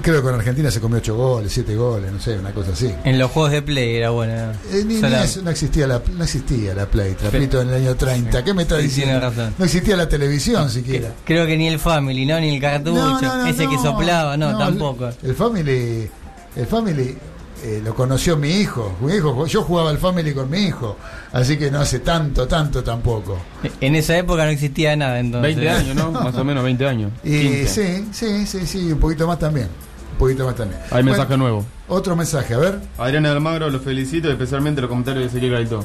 creo 0.00 0.16
que 0.16 0.22
con 0.22 0.34
Argentina 0.34 0.70
se 0.70 0.80
comió 0.80 0.96
8 0.98 1.14
goles, 1.14 1.52
7 1.52 1.76
goles, 1.76 2.10
no 2.10 2.18
sé, 2.18 2.38
una 2.38 2.52
cosa 2.52 2.72
así. 2.72 2.90
En 3.04 3.18
los 3.18 3.30
juegos 3.30 3.52
de 3.52 3.60
play 3.60 3.96
era 3.96 4.08
bueno. 4.10 4.52
Eh, 4.72 4.84
ni- 4.86 4.96
eso, 4.96 5.42
no 5.42 5.50
existía 5.50 5.86
la 5.86 6.00
no 6.16 6.24
existía 6.24 6.74
la 6.74 6.86
Play, 6.86 7.12
Trapito, 7.14 7.60
en 7.60 7.68
el 7.68 7.74
año 7.74 7.94
30. 7.94 8.42
¿Qué 8.42 8.54
me 8.54 8.62
está 8.62 8.78
diciendo? 8.78 9.20
razón. 9.20 9.54
No 9.58 9.64
existía 9.66 9.96
la 9.96 10.08
televisión 10.08 10.70
siquiera. 10.70 11.12
Creo 11.26 11.46
que 11.46 11.58
ni 11.58 11.68
el 11.68 11.78
Family, 11.78 12.24
¿no? 12.24 12.40
Ni 12.40 12.54
el 12.54 12.60
cartucho. 12.60 12.94
No, 12.94 13.20
no, 13.20 13.36
no, 13.38 13.46
Ese 13.46 13.66
que 13.68 13.76
soplaba, 13.76 14.36
no, 14.38 14.52
no, 14.52 14.58
tampoco. 14.58 15.10
El 15.22 15.34
Family, 15.34 16.08
el 16.56 16.66
Family 16.66 17.16
eh, 17.64 17.80
lo 17.84 17.94
conoció 17.94 18.36
mi 18.36 18.50
hijo. 18.50 18.96
Mi 19.00 19.14
hijo. 19.14 19.46
Yo 19.46 19.62
jugaba 19.62 19.90
al 19.90 19.98
Family 19.98 20.32
con 20.32 20.50
mi 20.50 20.58
hijo, 20.58 20.96
así 21.32 21.56
que 21.56 21.70
no 21.70 21.80
hace 21.80 22.00
tanto, 22.00 22.46
tanto 22.46 22.82
tampoco. 22.82 23.38
En 23.80 23.94
esa 23.94 24.16
época 24.16 24.44
no 24.44 24.50
existía 24.50 24.96
nada, 24.96 25.18
entonces. 25.18 25.56
20 25.56 25.70
años, 25.70 25.96
¿no? 25.96 26.10
Más 26.24 26.34
o 26.34 26.44
menos 26.44 26.64
20 26.64 26.86
años. 26.86 27.12
Y 27.24 27.40
15. 27.40 27.66
sí, 27.68 28.08
sí, 28.12 28.46
sí, 28.46 28.66
sí, 28.66 28.92
un 28.92 28.98
poquito 29.00 29.26
más 29.26 29.38
también. 29.38 29.68
Un 30.12 30.18
poquito 30.18 30.44
más 30.46 30.54
también. 30.56 30.80
Hay 30.84 31.02
Bueno, 31.02 31.10
mensaje 31.12 31.36
nuevo. 31.36 31.64
Otro 31.88 32.16
mensaje, 32.16 32.54
a 32.54 32.58
ver. 32.58 32.80
Adriana 32.98 33.32
Almagro, 33.32 33.70
los 33.70 33.82
felicito, 33.82 34.30
especialmente 34.30 34.80
los 34.80 34.90
comentarios 34.90 35.24
de 35.24 35.28
Ezequiel 35.30 35.52
Gaitó. 35.52 35.84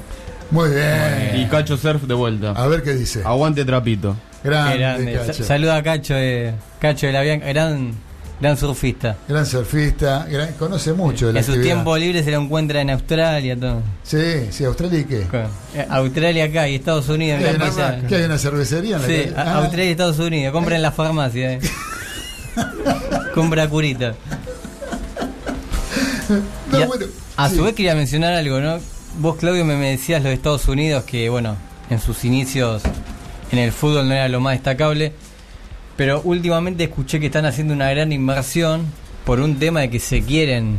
Muy 0.52 0.70
bien. 0.70 1.40
Y 1.42 1.46
Cacho 1.48 1.78
Surf 1.78 2.04
de 2.04 2.14
vuelta. 2.14 2.52
A 2.52 2.68
ver 2.68 2.84
qué 2.84 2.94
dice. 2.94 3.22
Aguante 3.24 3.66
Trapito. 3.66 4.16
Grande, 4.44 4.78
grande. 4.78 5.14
Cacho. 5.14 5.44
Saluda 5.44 5.78
a 5.78 5.84
Cacho 5.84 6.14
de, 6.16 6.54
Cacho 6.80 7.08
de 7.08 7.14
la 7.14 7.22
Bianca, 7.22 7.48
gran, 7.48 7.94
gran 8.44 8.58
surfista. 8.58 9.16
Gran 9.28 9.46
surfista, 9.46 10.26
gran- 10.30 10.52
conoce 10.54 10.92
mucho 10.94 11.28
de 11.28 11.34
la 11.34 11.40
En 11.40 11.46
sus 11.46 11.56
actividad. 11.56 11.76
tiempos 11.76 12.00
libres 12.00 12.26
se 12.26 12.32
lo 12.32 12.42
encuentra 12.42 12.82
en 12.82 12.90
Australia, 12.90 13.58
todo. 13.58 13.82
Sí, 14.04 14.18
sí, 14.52 14.66
Australia 14.66 15.00
y 15.00 15.04
qué. 15.06 15.26
Eh, 15.76 15.88
Australia 15.90 16.44
acá 16.46 16.68
y 16.68 16.76
Estados 16.76 17.08
Unidos. 17.08 17.40
¿Qué 17.42 17.48
hay, 17.48 17.56
una, 17.56 18.08
qué 18.08 18.16
hay 18.18 18.24
una 18.24 18.38
cervecería 18.38 18.98
en 18.98 19.02
la 19.02 19.08
Sí, 19.08 19.34
Ah, 19.36 19.56
Australia 19.60 19.86
y 19.86 19.92
Estados 19.92 20.20
Unidos. 20.20 20.52
Compra 20.52 20.76
en 20.76 20.82
la 20.82 20.92
farmacia. 20.92 21.54
Eh. 21.54 21.60
Compra 23.34 23.68
curita. 23.70 24.14
no, 26.72 26.78
a, 26.78 26.86
bueno, 26.86 27.06
a 27.38 27.50
sí. 27.50 27.56
su 27.56 27.64
vez 27.64 27.74
quería 27.76 27.96
mencionar 27.96 28.34
algo, 28.34 28.60
¿no? 28.60 28.78
Vos, 29.20 29.38
Claudio, 29.38 29.64
me, 29.66 29.76
me 29.78 29.92
decías 29.92 30.22
los 30.22 30.30
de 30.30 30.34
Estados 30.36 30.68
Unidos 30.68 31.04
que, 31.06 31.30
bueno, 31.30 31.56
en 31.90 32.00
sus 32.00 32.26
inicios 32.26 32.82
en 33.52 33.60
el 33.60 33.72
fútbol 33.72 34.08
no 34.08 34.14
era 34.16 34.28
lo 34.28 34.40
más 34.40 34.54
destacable, 34.54 35.14
pero 35.96 36.22
últimamente 36.24 36.86
escuché 36.86 37.20
que 37.20 37.28
están 37.28 37.46
haciendo 37.46 37.74
una 37.74 37.90
gran 37.90 38.12
inversión 38.12 38.86
por 39.26 39.40
un 39.40 39.58
tema 39.60 39.82
de 39.82 39.90
que 39.90 40.00
se 40.00 40.22
quieren 40.22 40.78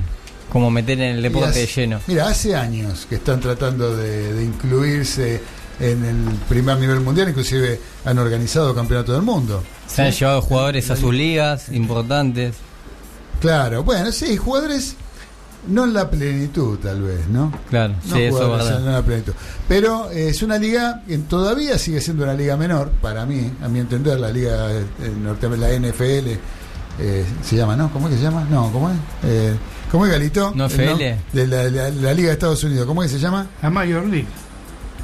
como 0.51 0.71
meter 0.71 1.01
en 1.01 1.17
el 1.17 1.23
deporte 1.23 1.59
de 1.59 1.67
lleno. 1.67 2.01
Mira, 2.07 2.29
hace 2.29 2.55
años 2.55 3.07
que 3.09 3.17
están 3.17 3.41
tratando 3.41 3.97
de, 3.97 4.35
de 4.35 4.45
incluirse 4.45 5.41
en 5.81 6.05
el 6.05 6.35
primer 6.49 6.79
nivel 6.79 7.01
mundial, 7.01 7.29
inclusive 7.29 7.81
han 8.05 8.19
organizado 8.19 8.75
campeonato 8.75 9.13
del 9.13 9.23
mundo. 9.23 9.63
Se 9.87 10.03
han 10.03 10.13
llevado 10.13 10.43
jugadores 10.43 10.91
a 10.91 10.97
sus 10.97 11.13
ligas 11.13 11.69
importantes. 11.71 12.55
Claro, 13.41 13.83
bueno, 13.83 14.13
sí, 14.13 14.37
jugadores 14.37 14.97
no 15.69 15.85
en 15.85 15.93
la 15.95 16.11
plenitud 16.11 16.79
tal 16.79 17.03
vez, 17.03 17.27
¿no? 17.29 17.53
Claro, 17.71 17.95
No 18.09 18.17
sí, 18.17 18.23
eso 18.23 18.59
es 18.59 18.71
en 18.79 18.93
la 18.93 19.03
plenitud. 19.03 19.33
Pero 19.69 20.11
eh, 20.11 20.29
es 20.29 20.43
una 20.43 20.59
liga 20.59 21.03
que 21.07 21.19
todavía 21.19 21.79
sigue 21.79 22.01
siendo 22.01 22.25
una 22.25 22.35
liga 22.35 22.57
menor, 22.57 22.91
para 23.03 23.25
mí, 23.27 23.51
a 23.63 23.69
mi 23.69 23.81
entender, 23.81 24.19
la 24.21 24.31
liga 24.31 24.71
eh, 24.73 24.85
norte, 25.23 25.49
la 25.57 25.69
NFL 25.79 26.29
eh, 27.01 27.25
se 27.43 27.57
llama, 27.57 27.77
¿no? 27.77 27.93
¿Cómo 27.93 28.07
es 28.09 28.15
que 28.15 28.19
se 28.19 28.25
llama? 28.25 28.47
No, 28.51 28.71
¿cómo 28.73 28.91
es? 28.91 28.97
Eh, 29.25 29.55
¿Cómo 29.91 30.07
es 30.07 30.13
Galito? 30.13 30.53
¿No 30.55 30.67
Eh, 30.67 30.69
FL? 30.71 31.17
De 31.33 31.47
la, 31.47 31.65
la- 31.71 31.91
la 31.91 32.15
Liga 32.15 32.29
de 32.29 32.33
Estados 32.35 32.63
Unidos, 32.65 32.87
¿cómo 32.87 33.03
es 33.03 33.11
que 33.13 33.19
se 33.19 33.23
llama? 33.23 33.47
La 33.63 33.71
Major 33.71 34.05
League. 34.07 34.27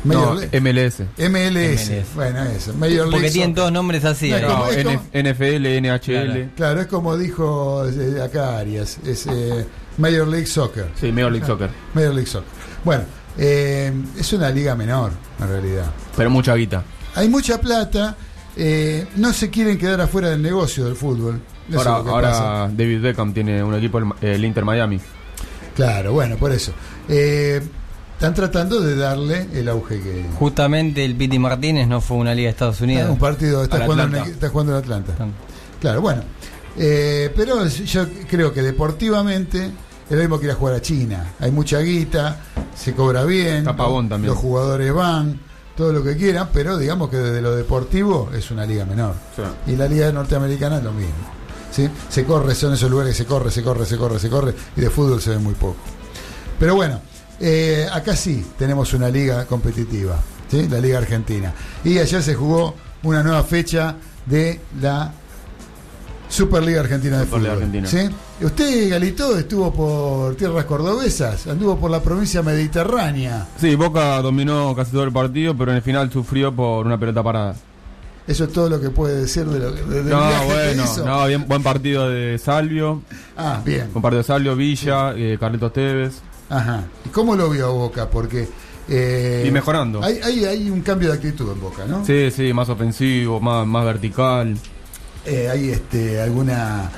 Major 0.02 0.34
No, 0.34 0.40
League- 0.40 0.60
MLS. 0.60 1.00
MLS. 1.18 1.90
MLS. 1.90 2.14
Bueno, 2.14 2.42
eso. 2.44 2.72
Major 2.74 2.90
League 2.90 3.10
Porque 3.10 3.30
tienen 3.30 3.50
Soccer. 3.50 3.54
todos 3.54 3.72
nombres 3.72 4.04
así. 4.04 4.30
No, 4.30 4.48
como- 4.48 5.02
NFL, 5.12 5.66
NHL. 5.80 6.50
Claro, 6.56 6.80
es 6.80 6.86
como 6.86 7.16
dijo 7.18 7.84
acá 8.24 8.58
Arias, 8.58 8.98
es 9.06 9.26
eh, 9.26 9.66
Major 10.00 10.26
League 10.26 10.46
Soccer. 10.46 10.90
Sí, 10.98 11.12
Major 11.12 11.32
League 11.32 11.46
Soccer. 11.46 11.70
Major 11.94 12.14
League 12.14 12.30
Soccer. 12.30 12.48
Bueno, 12.84 13.04
eh, 13.38 13.92
es 14.18 14.32
una 14.32 14.50
liga 14.50 14.74
menor, 14.74 15.12
en 15.38 15.48
realidad. 15.48 15.86
Pero 16.16 16.30
mucha 16.30 16.54
guita. 16.54 16.82
Hay 17.14 17.28
mucha 17.28 17.60
plata, 17.60 18.16
eh, 18.56 19.06
no 19.16 19.32
se 19.32 19.50
quieren 19.50 19.78
quedar 19.78 20.00
afuera 20.00 20.30
del 20.30 20.42
negocio 20.42 20.84
del 20.84 20.96
fútbol. 20.96 21.40
Eso 21.68 21.78
Ahora, 21.78 22.10
ahora 22.10 22.30
pasa. 22.30 22.70
David 22.72 23.00
Beckham 23.02 23.32
tiene 23.32 23.62
un 23.62 23.74
equipo, 23.74 23.98
el, 23.98 24.06
el 24.22 24.44
Inter 24.44 24.64
Miami. 24.64 25.00
Claro, 25.74 26.12
bueno, 26.12 26.36
por 26.36 26.52
eso. 26.52 26.72
Eh, 27.08 27.60
están 28.20 28.34
tratando 28.34 28.80
de 28.80 28.96
darle 28.96 29.46
el 29.54 29.66
auge 29.68 29.98
que... 30.00 30.26
Justamente 30.38 31.04
el 31.04 31.16
Piti 31.16 31.38
Martínez 31.38 31.88
no 31.88 32.02
fue 32.02 32.18
una 32.18 32.34
liga 32.34 32.48
de 32.48 32.50
Estados 32.50 32.80
Unidos. 32.82 33.08
un 33.08 33.18
partido, 33.18 33.62
está 33.64 33.86
jugando, 33.86 34.18
en, 34.18 34.24
está 34.24 34.50
jugando 34.50 34.72
en 34.72 34.78
Atlanta. 34.78 35.14
Claro, 35.80 36.02
bueno. 36.02 36.22
Eh, 36.76 37.32
pero 37.34 37.66
yo 37.66 38.06
creo 38.28 38.52
que 38.52 38.60
deportivamente 38.60 39.70
es 40.10 40.16
lo 40.16 40.22
mismo 40.22 40.40
que 40.40 40.46
ir 40.46 40.50
a 40.50 40.56
jugar 40.56 40.74
a 40.74 40.82
China. 40.82 41.34
Hay 41.38 41.52
mucha 41.52 41.78
guita, 41.78 42.36
se 42.74 42.94
cobra 42.94 43.24
bien, 43.24 43.64
también. 43.64 44.26
los 44.26 44.36
jugadores 44.36 44.92
van, 44.92 45.38
todo 45.76 45.92
lo 45.92 46.02
que 46.02 46.16
quieran, 46.16 46.48
pero 46.52 46.76
digamos 46.76 47.10
que 47.10 47.16
desde 47.16 47.40
lo 47.40 47.54
deportivo 47.54 48.28
es 48.34 48.50
una 48.50 48.66
liga 48.66 48.84
menor. 48.84 49.14
Y 49.68 49.76
la 49.76 49.86
liga 49.86 50.10
norteamericana 50.10 50.78
es 50.78 50.84
lo 50.84 50.92
mismo. 50.92 51.14
¿sí? 51.70 51.88
Se 52.08 52.24
corre, 52.24 52.56
son 52.56 52.74
esos 52.74 52.90
lugares 52.90 53.12
que 53.12 53.22
se 53.22 53.24
corre, 53.24 53.52
se 53.52 53.62
corre, 53.62 53.86
se 53.86 53.96
corre, 53.96 54.18
se 54.18 54.28
corre, 54.28 54.54
y 54.76 54.80
de 54.80 54.90
fútbol 54.90 55.20
se 55.20 55.30
ve 55.30 55.38
muy 55.38 55.54
poco. 55.54 55.76
Pero 56.58 56.74
bueno, 56.74 57.00
eh, 57.38 57.86
acá 57.92 58.16
sí 58.16 58.44
tenemos 58.58 58.92
una 58.92 59.08
liga 59.08 59.46
competitiva, 59.46 60.18
¿sí? 60.50 60.68
la 60.68 60.80
Liga 60.80 60.98
Argentina. 60.98 61.54
Y 61.84 61.98
ayer 61.98 62.20
se 62.20 62.34
jugó 62.34 62.74
una 63.04 63.22
nueva 63.22 63.44
fecha 63.44 63.94
de 64.26 64.60
la 64.80 65.12
Superliga 66.28 66.80
Argentina 66.80 67.20
de 67.20 67.26
Fútbol. 67.26 67.46
Argentina. 67.46 67.88
¿sí? 67.88 68.10
Usted, 68.42 68.88
Galito, 68.90 69.36
estuvo 69.38 69.70
por 69.72 70.34
tierras 70.34 70.64
cordobesas, 70.64 71.46
anduvo 71.46 71.76
por 71.78 71.90
la 71.90 72.00
provincia 72.02 72.40
mediterránea. 72.42 73.46
Sí, 73.60 73.74
Boca 73.74 74.22
dominó 74.22 74.74
casi 74.74 74.92
todo 74.92 75.04
el 75.04 75.12
partido, 75.12 75.54
pero 75.56 75.72
en 75.72 75.76
el 75.76 75.82
final 75.82 76.10
sufrió 76.10 76.54
por 76.54 76.86
una 76.86 76.98
pelota 76.98 77.22
parada. 77.22 77.54
Eso 78.26 78.44
es 78.44 78.52
todo 78.52 78.70
lo 78.70 78.80
que 78.80 78.88
puede 78.90 79.22
decir 79.22 79.44
de 79.44 79.58
lo 79.58 79.74
que 79.74 79.82
de- 79.82 80.02
No, 80.10 80.18
viaje 80.26 80.46
que 80.46 80.54
bueno, 80.54 80.84
hizo. 80.84 81.04
no, 81.04 81.26
bien, 81.26 81.44
buen 81.48 81.62
partido 81.62 82.08
de 82.08 82.38
Salvio. 82.38 83.02
Ah, 83.36 83.60
bien. 83.64 83.88
Buen 83.92 84.00
partido 84.02 84.18
de 84.18 84.24
Salvio, 84.26 84.56
Villa, 84.56 85.12
eh, 85.16 85.36
Carlitos 85.38 85.72
Tevez. 85.74 86.14
Ajá. 86.48 86.84
¿Y 87.04 87.08
cómo 87.10 87.36
lo 87.36 87.50
vio 87.50 87.66
a 87.66 87.70
Boca? 87.70 88.08
Porque. 88.08 88.48
eh, 88.88 89.44
Y 89.46 89.50
mejorando. 89.50 90.02
Hay, 90.02 90.18
hay, 90.24 90.44
hay 90.46 90.70
un 90.70 90.80
cambio 90.80 91.08
de 91.10 91.14
actitud 91.16 91.50
en 91.52 91.60
Boca, 91.60 91.84
¿no? 91.86 92.04
Sí, 92.06 92.30
sí, 92.30 92.52
más 92.54 92.68
ofensivo, 92.70 93.38
más, 93.40 93.66
más 93.66 93.84
vertical. 93.84 94.56
Eh, 95.26 95.48
hay 95.50 95.70
este, 95.70 96.20
alguna. 96.20 96.90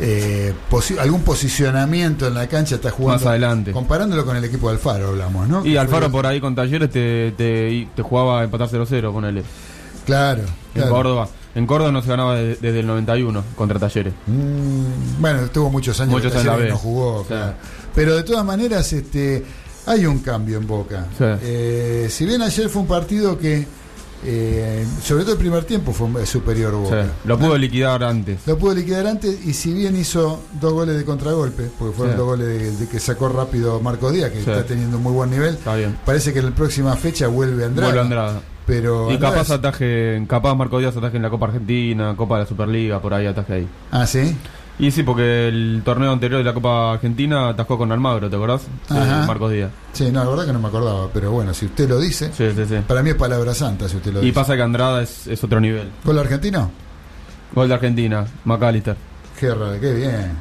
Eh, 0.00 0.54
posi- 0.70 0.98
algún 0.98 1.22
posicionamiento 1.22 2.26
en 2.26 2.34
la 2.34 2.46
cancha 2.48 2.76
está 2.76 2.90
jugando 2.90 3.22
Más 3.24 3.30
adelante. 3.30 3.72
comparándolo 3.72 4.24
con 4.24 4.36
el 4.36 4.44
equipo 4.44 4.68
de 4.68 4.74
Alfaro 4.76 5.08
hablamos 5.08 5.48
no 5.48 5.64
Y 5.64 5.72
Que 5.72 5.78
Alfaro 5.78 6.06
fue- 6.06 6.10
por 6.12 6.26
ahí 6.26 6.40
con 6.40 6.54
Talleres 6.54 6.90
te, 6.90 7.32
te, 7.36 7.88
te 7.94 8.02
jugaba 8.02 8.40
a 8.40 8.44
empatar 8.44 8.68
0-0, 8.68 9.12
ponele. 9.12 9.42
claro, 10.06 10.42
En 10.42 10.48
claro. 10.82 10.90
Córdoba. 10.90 11.28
En 11.54 11.66
Córdoba 11.66 11.90
no 11.92 12.00
se 12.00 12.08
ganaba 12.08 12.36
de- 12.36 12.56
desde 12.56 12.80
el 12.80 12.86
91 12.86 13.42
contra 13.56 13.78
Talleres. 13.78 14.14
Mm, 14.26 15.20
bueno 15.20 15.40
tuvo 15.52 15.68
muchos 15.70 15.98
años 16.00 16.12
Muchos 16.14 16.32
que 16.32 16.38
Talleres 16.38 16.64
B. 16.66 16.70
no 16.70 16.78
jugó 16.78 17.24
claro. 17.24 17.54
pero 17.94 18.16
de 18.16 18.22
todas 18.22 18.44
maneras 18.44 18.92
este 18.92 19.44
hay 19.86 20.06
un 20.06 20.20
cambio 20.20 20.58
en 20.58 20.66
Boca. 20.66 21.06
Eh, 21.42 22.06
si 22.10 22.24
bien 22.26 22.40
ayer 22.42 22.68
fue 22.68 22.82
un 22.82 22.88
partido 22.88 23.36
que 23.38 23.66
eh, 24.24 24.86
sobre 25.02 25.22
todo 25.22 25.32
el 25.32 25.38
primer 25.38 25.64
tiempo 25.64 25.92
fue 25.92 26.26
superior 26.26 26.72
Boca 26.74 27.04
Sí, 27.04 27.08
Lo 27.24 27.38
pudo 27.38 27.56
liquidar 27.56 28.04
antes. 28.04 28.46
Lo 28.46 28.58
pudo 28.58 28.74
liquidar 28.74 29.06
antes 29.06 29.46
y 29.46 29.54
si 29.54 29.72
bien 29.72 29.96
hizo 29.96 30.40
dos 30.60 30.72
goles 30.72 30.96
de 30.96 31.04
contragolpe, 31.04 31.70
porque 31.78 31.96
fueron 31.96 32.14
Sí. 32.14 32.18
dos 32.18 32.26
goles 32.26 32.46
de, 32.46 32.70
de 32.76 32.88
que 32.88 33.00
sacó 33.00 33.28
rápido 33.28 33.80
Marco 33.80 34.10
Díaz, 34.10 34.30
que 34.30 34.42
Sí. 34.42 34.50
está 34.50 34.64
teniendo 34.64 34.98
un 34.98 35.02
muy 35.02 35.12
buen 35.12 35.30
nivel. 35.30 35.54
Está 35.54 35.74
bien. 35.76 35.96
Parece 36.04 36.32
que 36.32 36.40
en 36.40 36.46
la 36.46 36.54
próxima 36.54 36.94
fecha 36.96 37.28
vuelve 37.28 37.64
Andrada. 37.64 37.88
Vuelve 37.92 38.00
Andrada. 38.02 38.40
Pero 38.66 39.10
Y 39.10 39.14
Andrada 39.14 39.34
capaz 39.34 39.46
es- 39.46 39.50
ataje, 39.58 40.24
capaz 40.28 40.54
Marco 40.54 40.78
Díaz 40.78 40.96
ataje 40.96 41.16
en 41.16 41.22
la 41.22 41.30
Copa 41.30 41.46
Argentina, 41.46 42.14
Copa 42.16 42.36
de 42.36 42.42
la 42.44 42.48
Superliga, 42.48 43.00
por 43.00 43.14
ahí 43.14 43.26
ataje 43.26 43.52
ahí. 43.54 43.68
Ah, 43.90 44.06
sí. 44.06 44.36
Y 44.80 44.90
sí, 44.90 45.02
porque 45.02 45.48
el 45.48 45.82
torneo 45.84 46.10
anterior 46.10 46.38
de 46.38 46.44
la 46.44 46.54
Copa 46.54 46.92
Argentina 46.94 47.50
atajó 47.50 47.76
con 47.76 47.92
Almagro, 47.92 48.30
¿te 48.30 48.36
acordás? 48.36 48.62
Sí, 48.88 48.96
Ajá. 48.96 49.26
Marcos 49.26 49.52
Díaz. 49.52 49.70
Sí, 49.92 50.10
no, 50.10 50.24
la 50.24 50.30
verdad 50.30 50.46
que 50.46 50.52
no 50.54 50.58
me 50.58 50.68
acordaba, 50.68 51.08
pero 51.12 51.30
bueno, 51.32 51.52
si 51.52 51.66
usted 51.66 51.88
lo 51.88 52.00
dice, 52.00 52.30
Sí, 52.32 52.46
sí, 52.56 52.64
sí. 52.66 52.76
para 52.88 53.02
mí 53.02 53.10
es 53.10 53.16
palabra 53.16 53.52
santa 53.54 53.88
si 53.88 53.96
usted 53.98 54.12
lo 54.12 54.22
Y 54.22 54.26
dice. 54.26 54.34
pasa 54.34 54.56
que 54.56 54.62
Andrada 54.62 55.02
es, 55.02 55.26
es 55.26 55.44
otro 55.44 55.60
nivel. 55.60 55.90
¿Gol 56.04 56.18
argentino? 56.18 56.70
Gol 57.54 57.68
de 57.68 57.74
Argentina, 57.74 58.24
McAllister. 58.44 58.96
Qué 59.38 59.50
raro, 59.54 59.78
qué 59.80 59.92
bien. 59.92 60.32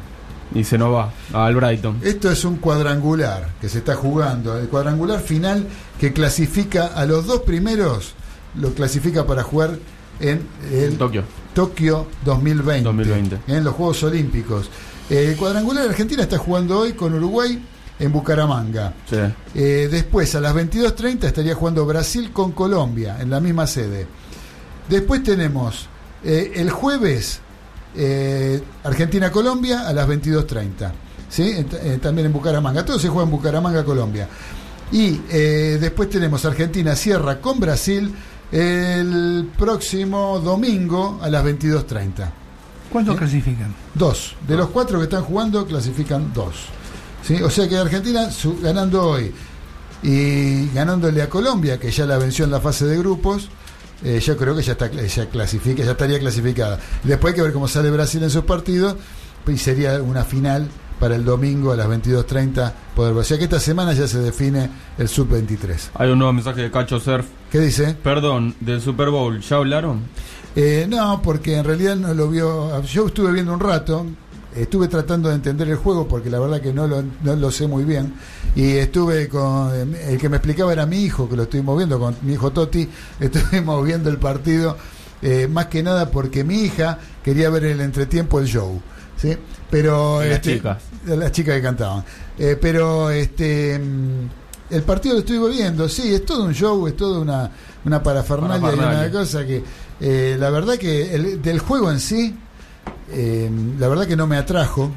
Y 0.56 0.64
se 0.64 0.78
nos 0.78 0.94
va 0.96 1.12
al 1.34 1.56
Brighton. 1.56 2.00
Esto 2.02 2.32
es 2.32 2.44
un 2.46 2.56
cuadrangular 2.58 3.50
que 3.62 3.68
se 3.70 3.80
está 3.80 3.96
jugando. 3.96 4.58
El 4.58 4.68
cuadrangular 4.70 5.20
final 5.20 5.68
que 6.00 6.12
clasifica 6.14 6.88
a 6.88 7.06
los 7.06 7.28
dos 7.28 7.42
primeros, 7.42 8.14
lo 8.56 8.74
clasifica 8.74 9.26
para 9.28 9.44
jugar 9.44 9.78
en 10.20 10.42
el 10.72 10.84
En 10.94 10.98
Tokio. 10.98 11.24
Tokio 11.54 12.08
2020, 12.26 12.84
2020. 12.84 13.40
en 13.48 13.64
los 13.64 13.74
Juegos 13.74 14.04
Olímpicos. 14.04 14.70
Eh, 15.10 15.30
El 15.32 15.38
cuadrangular 15.38 15.88
Argentina 15.88 16.24
está 16.24 16.38
jugando 16.38 16.80
hoy 16.80 16.94
con 16.94 17.14
Uruguay 17.14 17.62
en 18.00 18.12
Bucaramanga. 18.12 18.94
Sí. 19.10 19.18
Eh, 19.56 19.90
después, 19.92 20.34
a 20.36 20.40
las 20.42 20.54
22.30, 20.56 21.26
estaría 21.26 21.54
jugando 21.56 21.86
Brasil 21.86 22.32
con 22.32 22.52
Colombia 22.54 23.18
en 23.20 23.30
la 23.30 23.40
misma 23.40 23.68
sede. 23.68 24.08
Después 24.88 25.22
tenemos 25.24 25.88
eh, 26.24 26.54
el 26.56 26.70
jueves 26.70 27.42
eh, 27.96 28.62
Argentina-Colombia 28.84 29.88
a 29.88 29.94
las 29.94 30.08
22.30. 30.08 30.92
¿sí? 31.30 31.66
También 32.02 32.28
en 32.28 32.34
Bucaramanga. 32.34 32.86
Todo 32.86 33.00
se 33.00 33.10
juega 33.10 33.26
en 33.26 33.32
Bucaramanga, 33.32 33.84
Colombia. 33.84 34.28
Y 34.92 35.18
después 35.78 36.10
tenemos 36.10 36.44
Argentina 36.46 36.96
cierra 36.96 37.40
con 37.40 37.60
Brasil 37.60 38.12
el 38.52 39.50
próximo 39.58 40.40
domingo 40.40 41.20
a 41.22 41.30
las 41.30 41.44
22.30. 41.46 42.30
¿Cuántos 42.92 43.16
¿Eh? 43.16 43.18
clasifican? 43.20 43.74
Dos. 43.94 44.36
De 44.48 44.56
los 44.58 44.70
cuatro 44.70 44.98
que 44.98 45.04
están 45.04 45.24
jugando, 45.24 45.66
clasifican 45.66 46.34
dos. 46.34 46.56
¿Sí? 47.24 47.36
O 47.42 47.50
sea 47.50 47.68
que 47.68 47.78
Argentina 47.78 48.32
su- 48.32 48.60
ganando 48.62 49.04
hoy 49.04 49.32
y 50.02 50.68
ganándole 50.70 51.22
a 51.22 51.30
Colombia, 51.30 51.80
que 51.80 51.92
ya 51.92 52.06
la 52.06 52.18
venció 52.18 52.46
en 52.46 52.52
la 52.52 52.62
fase 52.62 52.86
de 52.86 52.98
grupos, 52.98 53.50
eh, 54.04 54.20
yo 54.26 54.38
creo 54.38 54.56
que 54.56 54.62
ya, 54.64 54.72
está, 54.72 54.90
ya, 54.90 55.26
clasifica, 55.30 55.84
ya 55.84 55.92
estaría 55.92 56.18
clasificada. 56.20 56.80
Después 57.04 57.34
hay 57.34 57.36
que 57.36 57.42
ver 57.44 57.54
cómo 57.54 57.68
sale 57.68 57.92
Brasil 57.92 58.24
en 58.24 58.30
sus 58.30 58.46
partidos 58.46 58.96
y 59.46 59.58
sería 59.58 60.02
una 60.02 60.24
final 60.24 60.68
para 61.00 61.16
el 61.16 61.26
domingo 61.26 61.74
a 61.74 61.76
las 61.76 61.88
22.30. 61.88 62.72
Poder, 62.96 63.14
o 63.16 63.24
sea 63.24 63.38
que 63.38 63.44
esta 63.44 63.60
semana 63.60 63.94
ya 63.94 64.08
se 64.08 64.20
define 64.20 64.70
el 64.98 65.10
sub-23. 65.10 65.90
Hay 65.96 66.10
un 66.10 66.18
nuevo 66.20 66.34
mensaje 66.34 66.62
de 66.62 66.72
Cacho 66.72 67.00
Surf. 67.00 67.26
¿Qué 67.52 67.60
dice? 67.60 67.96
Perdón, 68.04 68.56
del 68.60 68.80
Super 68.80 69.10
Bowl, 69.10 69.42
¿ya 69.42 69.56
hablaron? 69.56 70.02
Eh, 70.56 70.86
no, 70.88 71.22
porque 71.24 71.58
en 71.58 71.66
realidad 71.66 71.96
no 71.96 72.14
lo 72.14 72.30
vio. 72.30 72.82
Yo 72.84 73.08
estuve 73.08 73.32
viendo 73.32 73.54
un 73.54 73.60
rato, 73.60 74.06
estuve 74.56 74.88
tratando 74.88 75.30
de 75.30 75.36
entender 75.36 75.68
el 75.68 75.78
juego 75.78 76.08
porque 76.08 76.30
la 76.30 76.40
verdad 76.40 76.62
que 76.62 76.74
no 76.74 76.88
lo, 76.88 77.04
no 77.24 77.36
lo 77.36 77.50
sé 77.50 77.68
muy 77.68 77.86
bien. 77.86 78.14
Y 78.56 78.74
estuve 78.74 79.28
con. 79.30 79.96
El 79.96 80.20
que 80.20 80.30
me 80.30 80.38
explicaba 80.38 80.72
era 80.74 80.86
mi 80.86 80.98
hijo, 80.98 81.28
que 81.28 81.36
lo 81.36 81.44
estuvimos 81.44 81.76
viendo 81.78 82.00
con 82.00 82.16
mi 82.22 82.34
hijo 82.34 82.52
Toti. 82.52 82.88
Estuvimos 83.20 83.84
viendo 83.84 84.12
el 84.12 84.18
partido, 84.18 84.78
eh, 85.22 85.48
más 85.48 85.68
que 85.68 85.82
nada 85.82 86.12
porque 86.12 86.44
mi 86.44 86.62
hija 86.62 87.00
quería 87.24 87.50
ver 87.50 87.66
el 87.66 87.82
entretiempo, 87.82 88.40
el 88.40 88.46
show. 88.46 88.80
¿sí? 89.18 89.36
Pero. 89.72 90.20
Las 90.20 90.34
este, 90.34 90.56
chicas. 90.56 90.84
las 91.06 91.32
chicas 91.32 91.56
que 91.56 91.62
cantaban. 91.64 92.04
Eh, 92.38 92.58
pero 92.62 93.10
este. 93.10 93.80
El 94.70 94.84
partido 94.84 95.16
lo 95.16 95.20
estuve 95.22 95.50
viendo, 95.50 95.90
sí, 95.90 96.14
es 96.14 96.26
todo 96.26 96.44
un 96.44 96.54
show, 96.54 96.88
es 96.88 96.96
toda 96.96 97.20
una, 97.20 97.50
una 97.86 98.04
parafernalia 98.04 98.58
y 98.70 98.80
una 99.06 99.12
cosa 99.12 99.46
que 99.46 99.64
eh, 100.02 100.38
la 100.40 100.50
verdad 100.50 100.76
que 100.78 101.14
el- 101.16 101.42
del 101.42 101.60
juego 101.60 101.92
en 101.92 102.00
sí, 102.00 102.36
eh, 103.12 103.50
la 103.80 103.88
verdad 103.88 104.08
que 104.08 104.16
no 104.16 104.28
me 104.28 104.38
atrajo. 104.38 104.92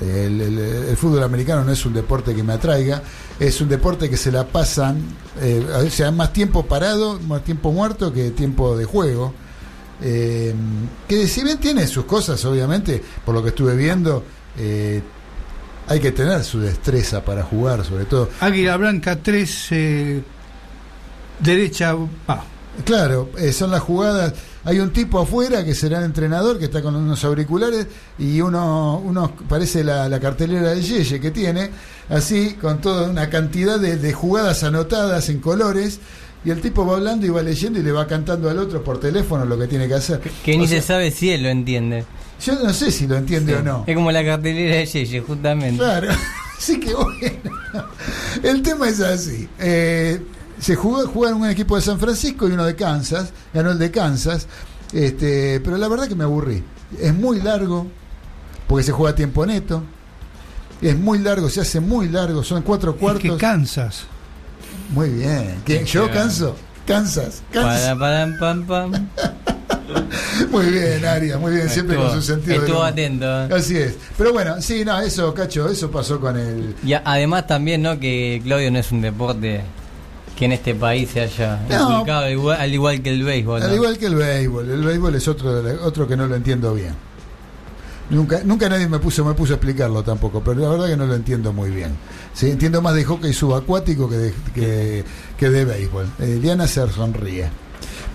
El, 0.00 0.40
el- 0.40 0.58
el 0.58 0.96
fútbol 0.96 1.22
americano 1.22 1.64
no 1.64 1.72
es 1.72 1.84
un 1.84 1.92
deporte 1.92 2.34
que 2.34 2.42
me 2.42 2.52
atraiga, 2.52 3.02
es 3.38 3.60
un 3.60 3.68
deporte 3.68 4.08
que 4.08 4.16
se 4.16 4.30
la 4.30 4.46
pasan, 4.46 4.98
eh, 5.40 5.66
o 5.86 5.90
sea, 5.90 6.10
más 6.10 6.32
tiempo 6.32 6.64
parado, 6.64 7.18
más 7.20 7.42
tiempo 7.42 7.72
muerto 7.72 8.12
que 8.12 8.30
tiempo 8.30 8.76
de 8.76 8.84
juego. 8.84 9.34
Eh, 10.02 10.54
que 11.08 11.26
si 11.26 11.42
bien 11.44 11.58
tiene 11.58 11.86
sus 11.86 12.04
cosas, 12.04 12.42
obviamente, 12.44 13.02
por 13.24 13.34
lo 13.34 13.42
que 13.42 13.48
estuve 13.50 13.74
viendo, 13.76 14.22
eh, 14.58 15.02
hay 15.90 15.98
que 15.98 16.12
tener 16.12 16.44
su 16.44 16.60
destreza 16.60 17.24
para 17.24 17.42
jugar, 17.42 17.84
sobre 17.84 18.04
todo. 18.04 18.30
Águila 18.38 18.76
Blanca 18.76 19.16
3, 19.16 19.66
eh, 19.72 20.22
derecha, 21.40 21.96
ah, 22.28 22.44
Claro, 22.84 23.30
eh, 23.36 23.52
son 23.52 23.72
las 23.72 23.80
jugadas. 23.80 24.34
Hay 24.62 24.78
un 24.78 24.92
tipo 24.92 25.18
afuera 25.18 25.64
que 25.64 25.74
será 25.74 25.98
el 25.98 26.04
entrenador 26.04 26.60
que 26.60 26.66
está 26.66 26.80
con 26.80 26.94
unos 26.94 27.24
auriculares 27.24 27.88
y 28.20 28.40
uno, 28.40 29.02
uno 29.04 29.34
parece 29.48 29.82
la, 29.82 30.08
la 30.08 30.20
cartelera 30.20 30.70
de 30.70 30.80
Yeye 30.80 31.18
que 31.18 31.32
tiene, 31.32 31.70
así 32.08 32.54
con 32.54 32.80
toda 32.80 33.10
una 33.10 33.28
cantidad 33.28 33.80
de, 33.80 33.96
de 33.96 34.12
jugadas 34.12 34.62
anotadas 34.62 35.28
en 35.28 35.40
colores. 35.40 35.98
Y 36.44 36.50
el 36.50 36.60
tipo 36.60 36.86
va 36.86 36.96
hablando 36.98 37.26
y 37.26 37.30
va 37.30 37.42
leyendo 37.42 37.80
y 37.80 37.82
le 37.82 37.90
va 37.90 38.06
cantando 38.06 38.48
al 38.48 38.58
otro 38.58 38.82
por 38.84 39.00
teléfono 39.00 39.44
lo 39.44 39.58
que 39.58 39.66
tiene 39.66 39.88
que 39.88 39.94
hacer. 39.94 40.20
Que 40.44 40.56
ni 40.56 40.68
sea, 40.68 40.80
se 40.80 40.86
sabe 40.86 41.10
si 41.10 41.30
él 41.30 41.42
lo 41.42 41.48
entiende. 41.48 42.04
Yo 42.42 42.54
no 42.62 42.72
sé 42.72 42.90
si 42.90 43.06
lo 43.06 43.16
entiende 43.16 43.54
o 43.56 43.62
no. 43.62 43.84
Es 43.86 43.94
como 43.94 44.10
la 44.10 44.24
cartelera 44.24 44.76
de 44.76 44.86
Yeye, 44.86 45.20
justamente. 45.20 45.76
Claro, 45.78 46.08
así 46.58 46.80
que 46.80 46.94
bueno. 46.94 47.84
El 48.42 48.62
tema 48.62 48.88
es 48.88 49.00
así. 49.00 49.48
Eh, 49.58 50.20
se 50.58 50.74
jugó, 50.76 51.06
jugaron 51.06 51.42
un 51.42 51.50
equipo 51.50 51.76
de 51.76 51.82
San 51.82 51.98
Francisco 51.98 52.48
y 52.48 52.52
uno 52.52 52.64
de 52.64 52.74
Kansas. 52.76 53.32
Ganó 53.52 53.70
el 53.72 53.78
de 53.78 53.90
Kansas. 53.90 54.46
Este, 54.92 55.60
pero 55.60 55.76
la 55.76 55.88
verdad 55.88 56.08
que 56.08 56.14
me 56.14 56.24
aburrí. 56.24 56.62
Es 56.98 57.14
muy 57.14 57.40
largo, 57.40 57.86
porque 58.66 58.84
se 58.84 58.92
juega 58.92 59.12
a 59.12 59.14
tiempo 59.14 59.44
neto. 59.46 59.82
Es 60.82 60.96
muy 60.98 61.18
largo, 61.18 61.48
se 61.50 61.60
hace 61.60 61.78
muy 61.80 62.08
largo. 62.08 62.42
Son 62.42 62.62
cuatro 62.62 62.92
Es 62.92 62.96
cuartos. 62.96 63.22
que 63.22 63.36
Kansas. 63.36 64.04
Muy 64.90 65.10
bien. 65.10 65.62
¿Yo 65.86 66.10
canso? 66.10 66.56
Kansas. 66.86 67.42
Kansas. 67.52 67.96
Para, 67.98 68.26
para, 68.26 68.38
pam, 68.38 68.66
pam. 68.66 69.08
Muy 70.50 70.66
bien, 70.66 71.04
Aria, 71.04 71.38
muy 71.38 71.52
bien. 71.54 71.68
Siempre 71.68 71.96
Estuvo- 71.96 72.10
con 72.12 72.20
su 72.22 72.26
sentido. 72.26 72.56
estuvo 72.64 72.82
atento. 72.82 73.26
Así 73.54 73.76
es. 73.76 73.94
Pero 74.16 74.32
bueno, 74.32 74.60
sí, 74.60 74.84
no, 74.84 74.98
eso, 75.00 75.32
Cacho, 75.34 75.68
eso 75.68 75.90
pasó 75.90 76.18
con 76.20 76.36
el. 76.38 76.74
Y 76.84 76.92
además 76.94 77.46
también, 77.46 77.82
¿no? 77.82 77.98
Que 78.00 78.40
Claudio 78.44 78.70
no 78.70 78.78
es 78.78 78.90
un 78.92 79.00
deporte 79.02 79.60
que 80.36 80.44
en 80.46 80.52
este 80.52 80.74
país 80.74 81.10
se 81.10 81.20
haya 81.20 81.60
No. 81.68 81.90
inculcado, 81.92 82.24
al 82.24 82.32
igual, 82.32 82.60
al 82.60 82.72
igual 82.72 83.02
que 83.02 83.10
el 83.10 83.22
béisbol. 83.22 83.60
¿no? 83.60 83.66
Al 83.66 83.74
igual 83.74 83.98
que 83.98 84.06
el 84.06 84.14
béisbol, 84.14 84.70
el 84.70 84.82
béisbol 84.82 85.14
es 85.14 85.28
otro, 85.28 85.62
otro 85.84 86.08
que 86.08 86.16
no 86.16 86.26
lo 86.26 86.34
entiendo 86.34 86.74
bien. 86.74 86.94
Nunca, 88.08 88.40
nunca 88.44 88.68
nadie 88.68 88.88
me 88.88 88.98
puso, 88.98 89.24
me 89.24 89.34
puso 89.34 89.52
a 89.52 89.56
explicarlo 89.56 90.02
tampoco, 90.02 90.42
pero 90.42 90.60
la 90.60 90.68
verdad 90.70 90.86
que 90.88 90.96
no 90.96 91.06
lo 91.06 91.14
entiendo 91.14 91.52
muy 91.52 91.70
bien. 91.70 91.92
Sí, 92.34 92.50
entiendo 92.50 92.82
más 92.82 92.94
de 92.94 93.04
hockey 93.04 93.32
subacuático 93.32 94.08
que 94.08 94.16
de, 94.16 94.34
que, 94.54 95.04
que 95.38 95.48
de 95.50 95.64
béisbol. 95.64 96.06
Eh, 96.18 96.38
Diana 96.42 96.66
se 96.66 96.88
sonríe, 96.90 97.48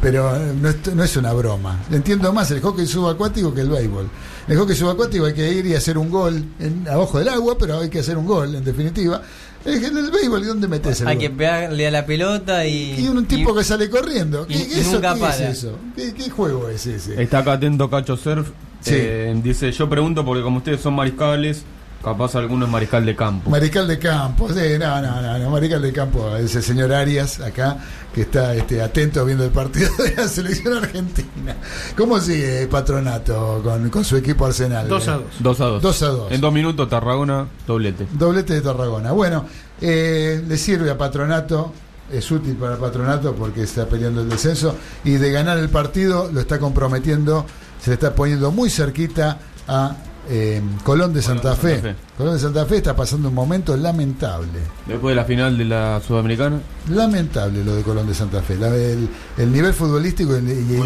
pero 0.01 0.35
eh, 0.35 0.53
no 0.61 0.69
es, 0.69 0.75
no 0.93 1.03
es 1.03 1.17
una 1.17 1.33
broma. 1.33 1.79
Entiendo 1.91 2.31
más 2.33 2.51
el 2.51 2.61
hockey 2.61 2.85
subacuático 2.85 3.53
que 3.53 3.61
el 3.61 3.69
béisbol. 3.69 4.07
El 4.47 4.57
hockey 4.57 4.75
subacuático 4.75 5.25
hay 5.25 5.33
que 5.33 5.51
ir 5.51 5.65
y 5.65 5.73
hacer 5.73 5.97
un 5.97 6.09
gol 6.09 6.43
en, 6.59 6.87
abajo 6.87 7.17
del 7.19 7.29
agua, 7.29 7.57
pero 7.57 7.79
hay 7.79 7.89
que 7.89 7.99
hacer 7.99 8.17
un 8.17 8.25
gol, 8.25 8.53
en 8.55 8.63
definitiva. 8.63 9.21
En 9.65 9.83
el, 9.83 9.97
el 9.97 10.11
béisbol, 10.11 10.43
¿y 10.43 10.45
dónde 10.45 10.67
metes 10.67 11.01
el 11.01 11.07
Hay 11.07 11.15
gol? 11.15 11.21
que 11.23 11.29
pegarle 11.31 11.87
a 11.87 11.91
la 11.91 12.05
pelota 12.05 12.65
y. 12.67 12.99
Y 13.03 13.07
un 13.07 13.25
tipo 13.25 13.51
y- 13.51 13.57
que 13.57 13.63
sale 13.63 13.89
corriendo. 13.89 14.45
¿Qué, 14.45 14.53
y- 14.53 14.57
y 14.75 14.79
eso, 14.81 14.91
nunca 14.93 15.15
¿qué 15.15 15.19
para. 15.21 15.33
es 15.49 15.57
eso? 15.57 15.77
¿Qué, 15.95 16.13
qué 16.13 16.29
juego 16.29 16.69
es 16.69 16.85
ese? 16.85 17.19
Está 17.21 17.39
acá 17.39 17.53
atento 17.53 17.89
Cacho 17.89 18.15
Surf. 18.15 18.49
Sí. 18.81 18.91
Eh, 18.93 19.39
dice, 19.43 19.71
yo 19.71 19.89
pregunto 19.89 20.23
porque 20.23 20.43
como 20.43 20.57
ustedes 20.59 20.81
son 20.81 20.93
mariscales, 20.93 21.63
capaz 22.05 22.35
alguno 22.35 22.65
es 22.65 22.71
mariscal 22.71 23.03
de 23.03 23.15
campo. 23.15 23.49
Mariscal 23.49 23.87
de 23.87 23.97
Campo, 23.97 24.47
sí, 24.49 24.77
no, 24.79 25.01
no, 25.01 25.21
no, 25.23 25.39
no, 25.39 25.49
Mariscal 25.49 25.81
de 25.81 25.91
Campo, 25.91 26.37
ese 26.37 26.61
señor 26.61 26.93
Arias 26.93 27.39
acá, 27.39 27.79
que 28.13 28.21
está 28.21 28.53
este, 28.53 28.79
atento 28.79 29.25
viendo 29.25 29.43
el 29.43 29.49
partido 29.49 29.89
de 29.97 30.13
la 30.15 30.27
selección 30.27 30.77
argentina. 30.77 31.55
¿Cómo 31.97 32.19
sigue 32.19 32.67
Patronato 32.67 33.59
con, 33.63 33.89
con 33.89 34.05
su 34.05 34.17
equipo 34.17 34.45
Arsenal? 34.45 34.87
2 34.87 35.07
a 35.07 35.13
2. 35.13 35.23
2 35.39 35.61
a 35.61 35.65
2. 35.65 35.81
Dos 35.81 36.01
a 36.03 36.07
dos. 36.07 36.31
En 36.31 36.41
dos 36.41 36.53
minutos 36.53 36.87
Tarragona, 36.87 37.47
doblete. 37.65 38.05
Doblete 38.11 38.53
de 38.53 38.61
Tarragona. 38.61 39.11
Bueno, 39.11 39.45
eh, 39.81 40.43
le 40.47 40.57
sirve 40.57 40.91
a 40.91 40.97
Patronato, 40.99 41.73
es 42.11 42.29
útil 42.29 42.55
para 42.55 42.77
Patronato 42.77 43.33
porque 43.33 43.63
está 43.63 43.87
peleando 43.87 44.21
el 44.21 44.29
descenso 44.29 44.75
y 45.03 45.13
de 45.13 45.31
ganar 45.31 45.57
el 45.57 45.69
partido 45.69 46.29
lo 46.31 46.39
está 46.39 46.59
comprometiendo, 46.59 47.47
se 47.81 47.89
le 47.89 47.93
está 47.95 48.13
poniendo 48.13 48.51
muy 48.51 48.69
cerquita 48.69 49.39
a 49.67 49.95
eh, 50.29 50.61
Colón 50.83 51.13
de 51.13 51.21
Santa, 51.21 51.55
Fe. 51.55 51.75
Santa 51.75 51.89
Fe. 51.89 51.95
Colón 52.17 52.33
de 52.33 52.39
Santa 52.39 52.65
Fe 52.65 52.77
está 52.77 52.95
pasando 52.95 53.29
un 53.29 53.35
momento 53.35 53.75
lamentable. 53.77 54.59
Después 54.85 55.11
de 55.11 55.15
la 55.21 55.25
final 55.25 55.57
de 55.57 55.65
la 55.65 56.01
Sudamericana, 56.05 56.59
Lamentable 56.89 57.63
lo 57.63 57.75
de 57.75 57.83
Colón 57.83 58.07
de 58.07 58.13
Santa 58.13 58.41
Fe. 58.41 58.55
La- 58.57 58.75
el, 58.75 59.07
el 59.37 59.51
nivel 59.51 59.73
futbolístico 59.73 60.33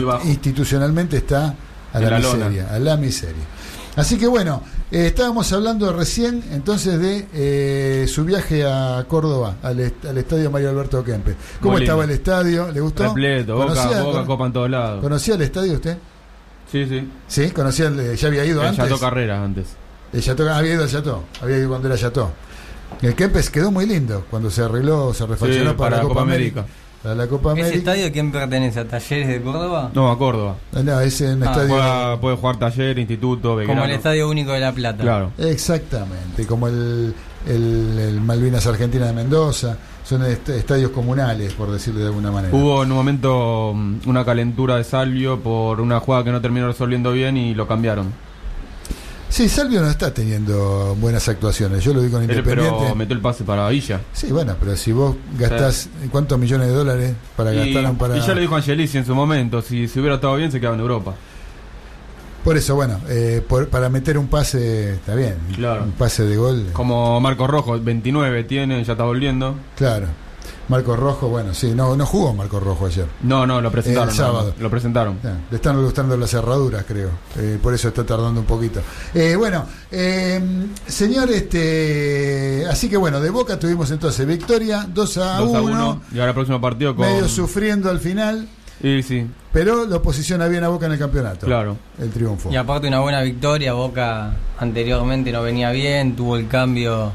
bajo. 0.06 0.28
institucionalmente 0.28 1.18
está 1.18 1.56
a 1.94 2.00
la, 2.00 2.20
lona. 2.20 2.46
miseria, 2.50 2.74
a 2.74 2.80
la 2.80 2.98
miseria. 2.98 3.44
Así 3.96 4.18
que 4.18 4.28
bueno, 4.28 4.62
eh, 4.92 5.08
estábamos 5.08 5.52
hablando 5.52 5.92
recién 5.92 6.42
entonces 6.52 7.00
de 7.00 7.28
eh, 7.34 8.08
su 8.08 8.24
viaje 8.24 8.64
a 8.66 9.04
Córdoba, 9.08 9.56
al, 9.62 9.80
est- 9.82 10.06
al 10.06 10.18
estadio 10.18 10.50
Mario 10.52 10.70
Alberto 10.70 11.04
Kempe. 11.04 11.36
¿Cómo 11.60 11.74
Muy 11.74 11.82
lindo. 11.82 11.94
estaba 11.94 12.04
el 12.06 12.12
estadio? 12.12 12.72
¿Le 12.72 12.80
gustó? 12.80 13.04
repleto, 13.08 13.56
Boca, 13.56 13.68
¿Conocía, 13.74 14.02
Boca, 14.04 14.26
Copa 14.26 14.46
en 14.46 14.54
todos 14.54 14.70
lados. 14.70 15.02
¿Conocía 15.02 15.36
el 15.36 15.42
estadio 15.42 15.74
usted? 15.74 15.98
Sí, 16.72 16.86
sí. 16.88 17.10
Sí, 17.28 17.52
conocía, 17.52 17.88
el- 17.88 18.16
ya 18.16 18.28
había 18.28 18.46
ido 18.46 18.62
El 18.62 18.68
antes. 18.68 18.84
Chateau 18.84 19.00
Carreras 19.00 19.40
antes. 19.44 19.68
El 20.14 20.22
Chateau, 20.22 20.48
había 20.50 20.74
ido 20.74 20.84
al 20.84 20.90
Chateau, 20.90 21.24
había 21.42 21.58
ido 21.58 21.70
cuando 21.70 21.88
era 21.88 21.98
Chateau. 21.98 22.30
El 23.02 23.16
Kempes 23.16 23.50
quedó 23.50 23.72
muy 23.72 23.86
lindo 23.86 24.26
cuando 24.30 24.50
se 24.50 24.64
arregló, 24.64 25.14
se 25.14 25.26
refaccionó 25.26 25.72
Sí, 25.72 25.76
para, 25.78 25.98
la 25.98 26.04
Copa 26.04 26.22
América. 26.22 26.66
Para 27.04 27.16
la 27.16 27.28
Copa 27.28 27.52
¿Ese 27.54 27.62
América. 27.62 27.78
estadio 27.78 28.08
a 28.08 28.12
quién 28.12 28.32
pertenece? 28.32 28.80
¿A 28.82 28.88
Talleres 28.88 29.28
de 29.28 29.42
Córdoba? 29.42 29.90
No, 29.94 30.12
a 30.12 30.18
Córdoba. 30.18 30.56
No, 30.74 31.00
es 31.00 31.22
un 31.22 31.42
Ah, 31.44 31.46
estadio. 31.46 31.70
Juega- 31.70 32.20
puede 32.20 32.36
jugar 32.36 32.58
taller, 32.60 33.00
instituto, 33.00 33.56
Belgrano. 33.56 33.82
Como 33.82 33.90
el 33.90 33.96
Estadio 33.96 34.28
Único 34.30 34.52
de 34.52 34.60
La 34.60 34.72
Plata. 34.74 35.02
Claro. 35.04 35.32
Exactamente, 35.38 36.46
como 36.46 36.68
el, 36.68 37.14
el- 37.48 38.00
el 38.00 38.22
Malvinas 38.22 38.66
Argentina 38.68 39.06
de 39.06 39.14
Mendoza. 39.14 39.78
Son 40.10 40.26
est- 40.26 40.50
estadios 40.50 40.90
comunales, 40.90 41.54
por 41.54 41.70
decirlo 41.72 42.00
de 42.00 42.08
alguna 42.08 42.32
manera. 42.32 42.56
Hubo 42.56 42.82
en 42.84 42.90
un 42.92 42.98
momento 42.98 43.74
mm, 43.76 43.98
una 44.08 44.26
calentura 44.26 44.76
de 44.78 44.84
Salvio 44.84 45.40
por 45.40 45.80
una 45.80 46.00
jugada 46.00 46.24
que 46.24 46.32
no 46.32 46.42
terminó 46.42 46.66
resolviendo 46.66 47.12
bien 47.12 47.38
y 47.38 47.54
lo 47.54 47.68
cambiaron. 47.68 48.12
Sí, 49.30 49.48
Salvio 49.48 49.82
no 49.82 49.88
está 49.88 50.12
teniendo 50.12 50.96
buenas 51.00 51.30
actuaciones. 51.30 51.84
Yo 51.84 51.94
lo 51.94 52.02
vi 52.02 52.10
con 52.10 52.24
Independiente. 52.24 52.76
pero 52.80 52.96
metió 52.96 53.16
el 53.16 53.22
pase 53.22 53.44
para 53.44 53.70
Villa. 53.70 54.02
Sí, 54.12 54.32
bueno, 54.32 54.56
pero 54.60 54.76
si 54.76 54.92
vos 54.92 55.16
gastás 55.38 55.88
cuántos 56.12 56.40
millones 56.40 56.70
de 56.70 56.74
dólares 56.74 57.14
para 57.38 57.52
gastar 57.52 57.94
para. 57.94 58.18
y 58.18 58.22
ya 58.22 58.34
lo 58.34 58.42
dijo 58.42 58.56
Angelici 58.56 58.98
en 58.98 59.06
su 59.06 59.14
momento, 59.14 59.62
si, 59.62 59.88
si 59.88 60.00
hubiera 60.00 60.16
estado 60.16 60.36
bien 60.36 60.52
se 60.52 60.60
quedaba 60.60 60.76
en 60.76 60.82
Europa. 60.82 61.14
Por 62.44 62.58
eso, 62.58 62.76
bueno, 62.76 63.00
eh, 63.10 63.44
por- 63.48 63.68
para 63.70 63.90
meter 63.90 64.18
un 64.18 64.28
pase, 64.28 64.94
está 64.94 65.14
bien. 65.16 65.36
Claro. 65.56 65.84
Un 65.84 65.92
pase 65.92 66.24
de 66.26 66.38
gol. 66.38 66.68
Como 66.74 67.20
Marcos 67.20 67.50
Rojo, 67.50 67.80
29 67.80 68.44
tiene, 68.46 68.84
ya 68.84 68.94
está 68.94 69.04
volviendo. 69.04 69.56
Claro. 69.76 70.08
Marco 70.70 70.96
Rojo, 70.96 71.30
bueno, 71.30 71.52
sí, 71.56 71.74
no, 71.74 71.96
no 71.96 72.06
jugó 72.06 72.32
Marco 72.36 72.60
Rojo 72.60 72.86
ayer. 72.86 73.08
No, 73.24 73.48
no, 73.48 73.60
lo 73.60 73.72
presentaron. 73.72 74.10
El 74.10 74.16
sábado. 74.16 74.54
Lo 74.60 74.70
presentaron. 74.70 75.18
Le 75.50 75.56
están 75.56 75.82
gustando 75.84 76.16
las 76.16 76.30
cerraduras, 76.30 76.86
creo. 76.88 77.10
Eh, 77.40 77.58
por 77.60 77.74
eso 77.74 77.88
está 77.88 78.06
tardando 78.06 78.40
un 78.42 78.46
poquito. 78.46 78.80
Eh, 79.16 79.36
bueno, 79.36 79.66
eh, 79.92 80.40
señor, 80.86 81.32
este, 81.32 82.66
así 82.70 82.88
que 82.88 82.98
bueno, 82.98 83.20
de 83.20 83.32
Boca 83.32 83.58
tuvimos 83.58 83.90
entonces 83.90 84.28
victoria 84.28 84.88
2 84.94 85.18
a 85.18 85.38
2 85.40 85.56
a 85.56 85.62
1, 85.62 85.72
1. 85.74 86.02
Y 86.14 86.20
ahora 86.20 86.30
el 86.30 86.36
próximo 86.36 86.62
partido 86.62 86.96
con. 86.96 87.06
medio 87.08 87.28
sufriendo 87.28 87.90
al 87.90 88.00
final, 88.00 88.48
Y 88.82 89.04
sí, 89.04 89.26
pero 89.52 89.86
lo 89.86 90.02
posiciona 90.02 90.48
bien 90.48 90.64
a 90.64 90.70
Boca 90.70 90.86
en 90.86 90.94
el 90.94 91.00
campeonato. 91.00 91.46
claro. 91.46 91.78
El 92.00 92.10
triunfo. 92.12 92.50
Y 92.52 92.56
aparte 92.56 92.88
una 92.88 93.00
buena 93.02 93.22
victoria, 93.22 93.74
Boca 93.74 94.34
anteriormente 94.58 95.32
no 95.32 95.42
venía 95.42 95.72
bien, 95.72 96.16
tuvo 96.16 96.38
el 96.38 96.48
cambio 96.48 97.12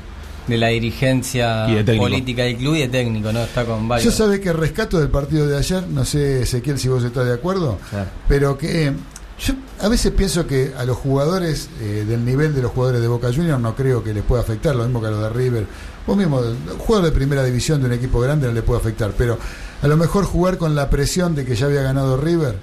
de 0.46 0.58
la 0.58 0.68
dirigencia 0.68 1.66
Y 1.70 1.74
de 1.76 1.84
técnico. 1.84 2.04
política 2.04 2.42
del 2.42 2.56
club 2.56 2.74
y 2.74 2.80
de 2.80 2.88
técnico, 2.88 3.32
¿no? 3.32 3.40
Está 3.44 3.64
con 3.64 3.82
Yo 3.82 3.88
varios. 3.88 4.14
sabe 4.14 4.40
que 4.40 4.52
rescato 4.52 4.98
del 4.98 5.08
partido 5.08 5.46
de 5.46 5.56
ayer, 5.56 5.86
no 5.88 6.04
sé 6.04 6.42
Ezequiel 6.42 6.78
si 6.78 6.88
vos 6.88 7.02
estás 7.02 7.24
de 7.24 7.32
acuerdo, 7.32 7.78
Claro. 7.88 8.10
pero 8.28 8.58
que 8.58 8.88
eh, 8.88 8.92
yo 9.40 9.54
a 9.80 9.88
veces 9.88 10.12
pienso 10.12 10.46
que 10.46 10.72
a 10.76 10.84
los 10.84 10.98
jugadores 10.98 11.70
eh, 11.80 12.04
del 12.06 12.24
nivel 12.26 12.54
de 12.54 12.60
los 12.60 12.72
jugadores 12.72 13.00
de 13.00 13.08
Boca 13.08 13.28
Juniors 13.34 13.58
no 13.60 13.74
creo 13.74 14.04
que 14.04 14.12
les 14.12 14.22
pueda 14.22 14.42
afectar, 14.42 14.76
lo 14.76 14.84
mismo 14.84 15.00
que 15.00 15.06
a 15.06 15.10
los 15.12 15.22
de 15.22 15.30
River. 15.30 15.66
Vos 16.06 16.16
mismo, 16.16 16.40
jugador 16.78 17.06
de 17.06 17.12
primera 17.12 17.42
división 17.44 17.80
de 17.80 17.86
un 17.86 17.92
equipo 17.94 18.20
grande 18.20 18.46
no 18.46 18.52
le 18.52 18.62
puede 18.62 18.80
afectar, 18.80 19.12
pero 19.16 19.38
a 19.82 19.88
lo 19.88 19.96
mejor 19.96 20.24
jugar 20.24 20.58
con 20.58 20.74
la 20.74 20.90
presión 20.90 21.34
de 21.34 21.44
que 21.46 21.56
ya 21.56 21.66
había 21.66 21.82
ganado 21.82 22.16
River, 22.18 22.56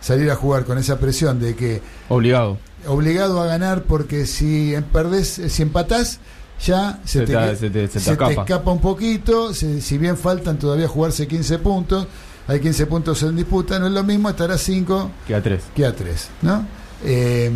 salir 0.00 0.30
a 0.30 0.36
jugar 0.36 0.64
con 0.64 0.76
esa 0.78 0.98
presión 0.98 1.38
de 1.40 1.54
que 1.54 1.80
Obligado. 2.08 2.58
obligado 2.86 3.40
a 3.40 3.46
ganar 3.46 3.82
porque 3.84 4.26
si 4.26 4.74
perdés, 4.92 5.40
si 5.48 5.62
empatás, 5.62 6.18
ya 6.64 7.00
se, 7.04 7.20
Se 7.20 7.26
te, 7.26 7.56
se 7.56 7.70
te- 7.70 7.86
se 7.88 8.00
te 8.00 8.10
escapa. 8.10 8.30
escapa 8.32 8.70
un 8.72 8.80
poquito, 8.80 9.52
si 9.54 9.98
bien 9.98 10.16
faltan 10.16 10.58
todavía 10.58 10.88
jugarse 10.88 11.28
15 11.28 11.58
puntos, 11.58 12.06
hay 12.48 12.60
15 12.60 12.86
puntos 12.86 13.22
en 13.22 13.36
disputa, 13.36 13.78
no 13.78 13.86
es 13.88 13.92
lo 13.92 14.02
mismo 14.04 14.28
estar 14.30 14.50
a 14.50 14.58
5 14.58 15.10
Que 15.26 15.34
a 15.34 15.42
3. 15.42 15.62
que 15.74 15.84
a 15.86 15.94
3, 15.94 16.28
¿no? 16.42 16.66
Eh, 17.04 17.50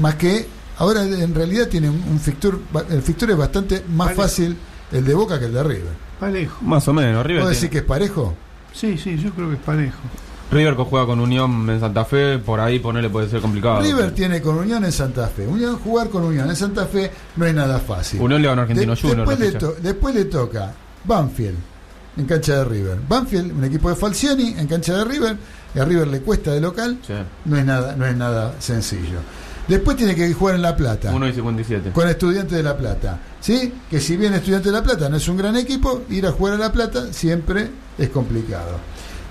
más 0.00 0.14
que 0.14 0.46
ahora 0.78 1.02
en 1.04 1.34
realidad 1.34 1.68
tiene 1.68 1.88
un 1.90 2.02
un 2.10 2.20
fixture, 2.20 2.58
el 2.90 3.02
fixture 3.02 3.32
es 3.32 3.38
bastante 3.38 3.82
más 3.88 4.08
Parejo. 4.08 4.22
fácil 4.22 4.56
el 4.92 5.04
de 5.04 5.14
Boca 5.14 5.38
que 5.38 5.46
el 5.46 5.52
de 5.54 5.62
River. 5.62 6.06
Parejo. 6.20 6.58
Más 6.64 6.86
o 6.88 6.92
menos. 6.92 7.24
River, 7.26 7.42
¿Puedo 7.42 7.50
tiene- 7.50 7.54
decir 7.54 7.70
que 7.70 7.78
es 7.78 7.84
parejo? 7.84 8.34
Sí, 8.72 8.96
sí, 8.98 9.16
yo 9.18 9.30
creo 9.32 9.48
que 9.48 9.54
es 9.56 9.60
parejo. 9.62 9.98
River 10.50 10.76
que 10.76 10.84
juega 10.84 11.06
con 11.06 11.18
Unión 11.18 11.68
en 11.68 11.80
Santa 11.80 12.04
Fe, 12.04 12.38
por 12.38 12.60
ahí 12.60 12.78
ponerle 12.78 13.10
puede 13.10 13.28
ser 13.28 13.40
complicado. 13.40 13.80
River 13.80 14.12
tiene 14.12 14.40
con 14.40 14.56
Unión 14.56 14.84
en 14.84 14.92
Santa 14.92 15.26
Fe. 15.26 15.46
Unión, 15.46 15.76
jugar 15.78 16.08
con 16.08 16.22
Unión 16.24 16.48
en 16.48 16.54
Santa 16.56 16.86
Fe 16.86 17.10
no 17.34 17.44
es 17.46 17.52
nada 17.54 17.80
fácil. 17.80 18.20
Unión 18.20 18.40
le 18.42 18.48
Argentino 18.48 18.94
De- 18.94 19.00
Junior. 19.00 19.26
después, 19.28 19.40
le 19.40 19.58
to- 19.58 19.74
después 19.82 20.14
le 20.14 20.24
toca 20.26 20.72
Banfield, 21.04 21.56
en 22.16 22.24
cancha 22.26 22.58
de 22.58 22.64
River. 22.64 22.98
Banfield, 23.08 23.52
un 23.58 23.64
equipo 23.64 23.88
de 23.90 23.96
Falcioni 23.96 24.54
en 24.56 24.66
cancha 24.68 24.94
de 24.96 25.04
River, 25.04 25.36
y 25.74 25.78
a 25.80 25.84
River 25.84 26.06
le 26.06 26.20
cuesta 26.20 26.52
de 26.52 26.60
local, 26.60 26.98
Sí. 27.04 27.12
no 27.44 27.56
es 27.58 27.64
nada, 27.64 27.96
no 27.96 28.06
es 28.06 28.16
nada 28.16 28.54
sencillo. 28.60 29.18
Después 29.68 29.96
tiene 29.96 30.14
que 30.14 30.32
jugar 30.32 30.54
en 30.54 30.62
La 30.62 30.76
Plata. 30.76 31.12
1 31.12 31.28
y 31.28 31.32
57. 31.32 31.90
Con 31.90 32.08
Estudiantes 32.08 32.56
de 32.56 32.62
La 32.62 32.76
Plata. 32.76 33.20
¿Sí? 33.40 33.72
Que 33.90 34.00
si 34.00 34.16
bien 34.16 34.34
Estudiantes 34.34 34.72
de 34.72 34.78
La 34.78 34.82
Plata 34.82 35.08
no 35.08 35.16
es 35.16 35.28
un 35.28 35.36
gran 35.36 35.56
equipo, 35.56 36.02
ir 36.10 36.26
a 36.26 36.32
jugar 36.32 36.54
a 36.54 36.58
La 36.58 36.72
Plata 36.72 37.12
siempre 37.12 37.70
es 37.98 38.08
complicado. 38.10 38.78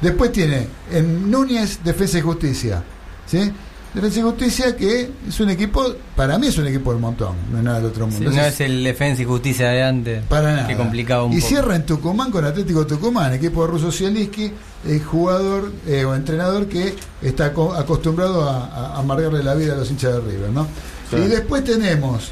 Después 0.02 0.32
tiene 0.32 0.68
en 0.92 1.32
Núñez 1.32 1.80
Defensa 1.84 2.18
y 2.18 2.22
Justicia. 2.22 2.84
¿Sí? 3.26 3.52
Defensa 3.96 4.20
y 4.20 4.24
Justicia 4.24 4.76
que 4.76 5.10
es 5.28 5.40
un 5.40 5.50
equipo, 5.50 5.84
para 6.16 6.38
mí 6.38 6.48
es 6.48 6.58
un 6.58 6.68
equipo 6.68 6.92
del 6.92 7.00
montón, 7.02 7.36
no 7.52 7.58
es 7.60 7.64
nada 7.64 7.78
del 7.78 7.88
otro 7.88 8.06
Sí, 8.12 8.12
mundo. 8.18 8.32
no 8.32 8.42
Es- 8.42 8.60
el 8.62 8.84
defensa 8.84 9.22
y 9.22 9.26
justicia 9.26 9.70
de 9.70 9.84
antes. 9.84 10.24
para 10.26 10.54
nada. 10.54 10.68
Que 10.68 10.76
complicaba 10.76 11.24
un 11.24 11.32
y 11.34 11.38
poco. 11.38 11.48
cierra 11.48 11.76
en 11.78 11.86
Tucumán 11.86 12.30
con 12.30 12.44
Atlético 12.46 12.86
Tucumán, 12.86 13.34
equipo 13.34 13.66
de 13.66 13.72
Russo 13.72 13.92
Zielinski, 13.92 14.52
eh, 14.88 15.00
jugador 15.00 15.72
eh, 15.88 16.04
o 16.06 16.14
entrenador 16.14 16.68
que 16.68 16.94
está 17.22 17.54
co- 17.54 17.74
acostumbrado 17.74 18.48
a, 18.50 18.66
a 18.96 19.00
amargarle 19.00 19.42
la 19.44 19.56
vida 19.56 19.74
a 19.74 19.78
los 19.78 19.90
hinchas 19.90 20.14
de 20.14 20.20
River, 20.20 20.50
¿no? 20.52 20.68
Sí. 21.10 21.16
Y 21.16 21.28
después 21.28 21.64
tenemos 21.64 22.32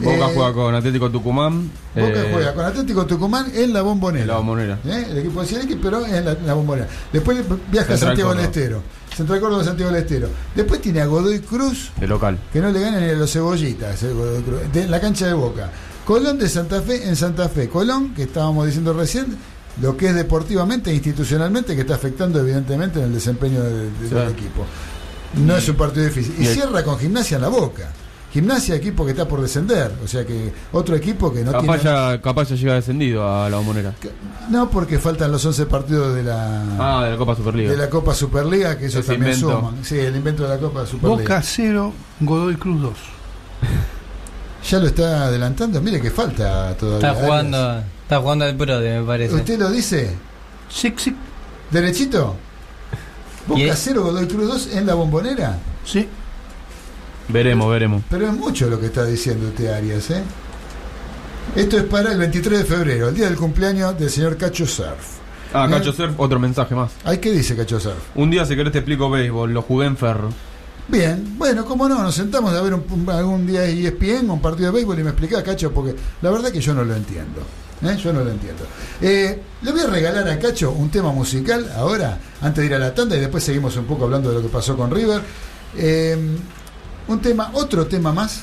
Boca 0.00 0.28
eh, 0.28 0.32
juega 0.34 0.52
con 0.52 0.74
Atlético 0.76 1.10
Tucumán. 1.10 1.70
Boca 1.94 2.06
eh, 2.22 2.30
juega 2.32 2.54
con 2.54 2.64
Atlético 2.66 3.04
Tucumán 3.06 3.50
en 3.54 3.72
la 3.72 3.82
bombonera. 3.82 4.22
en 4.22 4.28
la 4.28 4.36
bombonera. 4.36 4.78
¿Eh? 4.86 5.06
El 5.10 5.18
equipo 5.18 5.40
de 5.40 5.46
Zielinski, 5.48 5.74
pero 5.82 6.04
en 6.06 6.24
la, 6.24 6.32
en 6.32 6.46
la 6.46 6.54
bombonera. 6.54 6.86
Después 7.12 7.38
viaja 7.70 7.94
a 7.94 7.96
Central 7.96 7.98
Santiago 8.10 8.34
del. 8.34 8.44
Estero. 8.44 8.82
Central 9.18 9.40
Córdoba, 9.40 9.64
Santiago 9.64 9.92
del 9.92 10.02
Estero. 10.02 10.28
Después 10.54 10.80
tiene 10.80 11.00
a 11.02 11.06
Godoy 11.06 11.40
Cruz, 11.40 11.90
De 12.00 12.06
local. 12.06 12.38
que 12.52 12.60
no 12.60 12.70
le 12.70 12.80
ganan 12.80 13.04
ni 13.04 13.10
a 13.10 13.14
los 13.14 13.30
cebollitas, 13.32 14.02
el 14.02 14.14
Godoy 14.14 14.42
Cruz, 14.42 14.60
de 14.72 14.86
la 14.88 15.00
cancha 15.00 15.26
de 15.26 15.34
Boca. 15.34 15.70
Colón 16.06 16.38
de 16.38 16.48
Santa 16.48 16.80
Fe 16.80 17.06
en 17.06 17.16
Santa 17.16 17.48
Fe. 17.50 17.68
Colón, 17.68 18.14
que 18.14 18.22
estábamos 18.22 18.64
diciendo 18.64 18.92
recién, 18.94 19.26
lo 19.82 19.96
que 19.96 20.08
es 20.08 20.14
deportivamente 20.14 20.90
e 20.90 20.94
institucionalmente, 20.94 21.74
que 21.74 21.82
está 21.82 21.96
afectando 21.96 22.40
evidentemente 22.40 22.98
en 22.98 23.06
el 23.06 23.12
desempeño 23.14 23.62
del, 23.62 23.90
del 24.00 24.08
Sí. 24.08 24.32
equipo. 24.32 24.64
No 25.44 25.56
es 25.56 25.68
un 25.68 25.76
partido 25.76 26.06
difícil. 26.06 26.34
Y 26.38 26.44
Y 26.44 26.46
el- 26.46 26.54
cierra 26.54 26.82
con 26.82 26.98
gimnasia 26.98 27.36
en 27.36 27.42
la 27.42 27.48
boca. 27.48 27.92
Gimnasia, 28.32 28.74
equipo 28.74 29.04
que 29.06 29.12
está 29.12 29.26
por 29.26 29.40
descender. 29.40 29.90
O 30.04 30.06
sea 30.08 30.24
que 30.26 30.52
otro 30.72 30.94
equipo 30.94 31.32
que 31.32 31.42
no 31.42 31.50
capaz, 31.52 31.78
tiene. 31.80 31.82
ya, 31.84 32.20
capaz 32.20 32.48
ya 32.50 32.56
llega 32.56 32.74
descendido 32.74 33.26
a 33.26 33.48
la 33.48 33.56
bombonera. 33.56 33.94
No, 34.50 34.68
porque 34.68 34.98
faltan 34.98 35.32
los 35.32 35.44
11 35.46 35.64
partidos 35.66 36.14
de 36.14 36.24
la, 36.24 36.62
Ah, 36.78 37.04
de 37.04 37.12
la 37.12 37.16
Copa 37.16 37.34
Superliga. 37.34 37.70
de 37.70 37.76
la 37.78 37.88
Copa 37.88 38.14
Superliga, 38.14 38.76
que 38.76 38.86
eso 38.86 38.98
Ese 38.98 39.12
también 39.12 39.32
invento. 39.34 39.58
suman. 39.60 39.84
Sí, 39.84 39.98
el 39.98 40.14
invento 40.14 40.42
de 40.42 40.48
la 40.50 40.58
Copa 40.58 40.84
Superliga. 40.84 41.22
Boca 41.22 41.42
0, 41.42 41.92
Godoy 42.20 42.56
Cruz 42.56 42.82
2. 42.82 42.92
Ya 44.70 44.78
lo 44.78 44.86
está 44.88 45.24
adelantando. 45.24 45.80
Mire 45.80 46.00
que 46.00 46.10
falta 46.10 46.76
todavía. 46.76 47.08
Está 47.12 47.24
jugando, 47.24 47.78
está 48.02 48.20
jugando 48.20 48.44
al 48.44 48.56
Prode, 48.56 49.00
me 49.00 49.06
parece. 49.06 49.34
¿Usted 49.34 49.58
lo 49.58 49.70
dice? 49.70 50.14
Sí, 50.68 50.92
sí, 50.98 51.16
¿Derechito? 51.70 52.36
¿Y 53.46 53.50
Boca 53.50 53.62
es? 53.72 53.80
0, 53.84 54.02
Godoy 54.02 54.26
Cruz 54.26 54.48
2 54.48 54.74
en 54.74 54.86
la 54.86 54.92
bombonera. 54.94 55.58
sí. 55.84 56.06
Veremos, 57.28 57.70
veremos. 57.70 58.02
Pero 58.08 58.26
es 58.26 58.32
mucho 58.32 58.68
lo 58.68 58.80
que 58.80 58.86
está 58.86 59.04
diciendo 59.04 59.48
usted, 59.48 59.68
Arias, 59.72 60.10
¿eh? 60.10 60.22
Esto 61.54 61.78
es 61.78 61.84
para 61.84 62.12
el 62.12 62.18
23 62.18 62.58
de 62.60 62.64
febrero, 62.64 63.08
el 63.08 63.14
día 63.14 63.26
del 63.26 63.36
cumpleaños 63.36 63.98
del 63.98 64.10
señor 64.10 64.36
Cacho 64.36 64.66
Surf. 64.66 65.18
Ah, 65.52 65.66
Bien. 65.66 65.78
Cacho 65.78 65.92
Surf, 65.92 66.12
otro 66.18 66.38
mensaje 66.38 66.74
más. 66.74 66.92
¿Ay 67.04 67.18
qué 67.18 67.32
dice 67.32 67.56
Cacho 67.56 67.80
Surf? 67.80 67.96
Un 68.14 68.30
día, 68.30 68.44
si 68.44 68.54
querés, 68.54 68.72
te 68.72 68.78
explico 68.78 69.10
béisbol. 69.10 69.52
Lo 69.52 69.62
jugué 69.62 69.86
en 69.86 69.96
Ferro. 69.96 70.28
Bien, 70.88 71.36
bueno, 71.36 71.64
cómo 71.64 71.88
no, 71.88 72.02
nos 72.02 72.14
sentamos 72.14 72.54
a 72.54 72.62
ver 72.62 72.72
un, 72.74 73.10
algún 73.10 73.46
día 73.46 73.64
E 73.64 73.86
ESPN, 73.86 74.30
un 74.30 74.40
partido 74.40 74.68
de 74.70 74.76
béisbol 74.76 74.98
y 75.00 75.02
me 75.02 75.10
explicás, 75.10 75.42
Cacho, 75.42 75.72
porque 75.72 75.94
la 76.22 76.30
verdad 76.30 76.50
que 76.50 76.60
yo 76.60 76.74
no 76.74 76.84
lo 76.84 76.94
entiendo. 76.94 77.42
¿eh? 77.82 77.96
Yo 78.02 78.12
no 78.12 78.24
lo 78.24 78.30
entiendo. 78.30 78.64
Eh, 79.00 79.40
le 79.62 79.72
voy 79.72 79.80
a 79.82 79.86
regalar 79.86 80.28
a 80.28 80.38
Cacho 80.38 80.70
un 80.70 80.90
tema 80.90 81.12
musical 81.12 81.70
ahora, 81.76 82.18
antes 82.40 82.62
de 82.62 82.66
ir 82.66 82.74
a 82.74 82.78
la 82.78 82.94
tanda 82.94 83.16
y 83.16 83.20
después 83.20 83.44
seguimos 83.44 83.76
un 83.76 83.84
poco 83.84 84.04
hablando 84.04 84.30
de 84.30 84.36
lo 84.36 84.42
que 84.42 84.48
pasó 84.48 84.76
con 84.76 84.90
River. 84.90 85.20
Eh, 85.76 86.16
un 87.08 87.20
tema, 87.20 87.50
otro 87.54 87.86
tema 87.86 88.12
más 88.12 88.42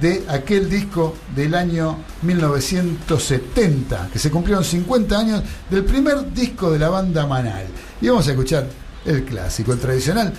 de 0.00 0.24
aquel 0.28 0.70
disco 0.70 1.14
del 1.34 1.54
año 1.54 1.98
1970, 2.22 4.08
que 4.12 4.18
se 4.18 4.30
cumplieron 4.30 4.64
50 4.64 5.18
años 5.18 5.42
del 5.70 5.84
primer 5.84 6.32
disco 6.32 6.70
de 6.70 6.78
la 6.78 6.88
banda 6.88 7.26
Manal. 7.26 7.66
Y 8.00 8.08
vamos 8.08 8.26
a 8.28 8.30
escuchar 8.30 8.66
el 9.04 9.24
clásico, 9.24 9.72
el 9.72 9.78
tradicional, 9.78 10.32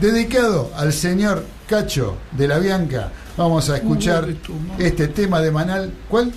dedicado 0.00 0.70
al 0.76 0.92
señor 0.92 1.44
Cacho 1.68 2.16
de 2.32 2.48
la 2.48 2.58
Bianca. 2.58 3.10
Vamos 3.36 3.68
a 3.70 3.76
escuchar 3.76 4.28
este 4.78 5.08
tema 5.08 5.40
de 5.40 5.50
Manal. 5.50 5.92
¿Cuál? 6.08 6.32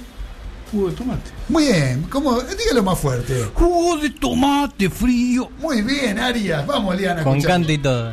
Jugo 0.71 0.89
de 0.89 0.95
tomate. 0.95 1.31
Muy 1.49 1.65
bien, 1.65 2.07
¿cómo? 2.09 2.41
Dígalo 2.41 2.83
más 2.83 2.97
fuerte. 2.97 3.51
Jugo 3.53 3.97
de 3.97 4.09
tomate 4.09 4.89
frío. 4.89 5.49
Muy 5.59 5.83
bien, 5.83 6.17
Arias. 6.17 6.65
Vamos, 6.65 6.97
Liana. 6.97 7.23
Con 7.23 7.39
canto 7.41 7.71
y 7.71 7.77
todo. 7.77 8.11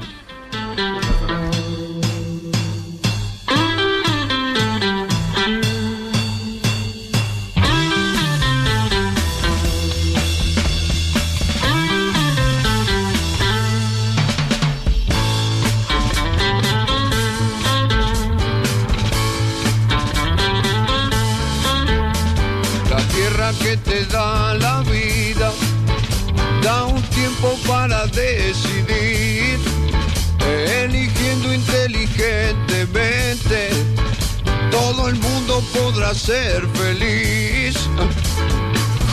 Ser 36.15 36.66
feliz. 36.74 37.77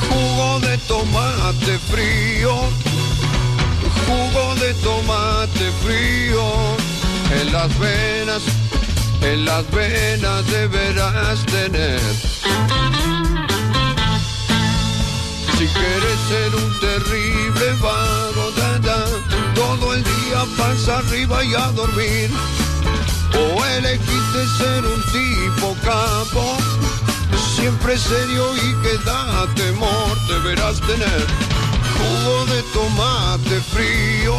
Jugo 0.09 0.59
de 0.59 0.77
tomate 0.79 1.77
frío, 1.91 2.53
jugo 4.05 4.55
de 4.55 4.73
tomate 4.75 5.71
frío 5.83 6.43
en 7.39 7.51
las 7.51 7.79
venas, 7.79 8.41
en 9.21 9.45
las 9.45 9.69
venas 9.71 10.47
deberás 10.47 11.45
tener. 11.45 12.01
Si 15.57 15.65
quieres 15.67 16.19
ser 16.29 16.55
un 16.55 16.79
terrible 16.79 17.65
da, 18.81 19.05
todo 19.55 19.93
el 19.93 20.03
día 20.03 20.45
pasa 20.57 20.97
arriba 20.99 21.43
y 21.43 21.53
a 21.53 21.71
dormir. 21.73 22.29
O 23.39 23.65
elegiste 23.65 24.47
ser 24.57 24.85
un 24.85 25.01
tipo 25.11 25.75
capo, 25.83 26.57
siempre 27.55 27.97
serio 27.97 28.55
y 28.55 28.75
que 28.81 28.97
da 29.05 29.47
temor, 29.55 30.17
deberás 30.27 30.79
tener 30.81 31.27
jugo 31.97 32.45
de 32.45 32.61
tomate 32.73 33.61
frío, 33.73 34.35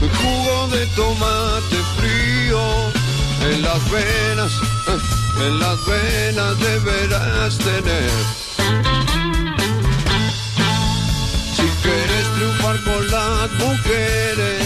jugo 0.00 0.68
de 0.68 0.86
tomate 0.94 1.78
frío. 1.96 2.60
En 3.50 3.62
las 3.62 3.90
venas, 3.90 4.52
en 5.40 5.60
las 5.60 5.78
venas 5.86 6.58
deberás 6.58 7.58
tener. 7.58 8.10
Si 11.56 11.66
quieres 11.82 12.26
triunfar 12.34 12.82
con 12.82 13.10
las 13.10 13.50
mujeres, 13.52 14.65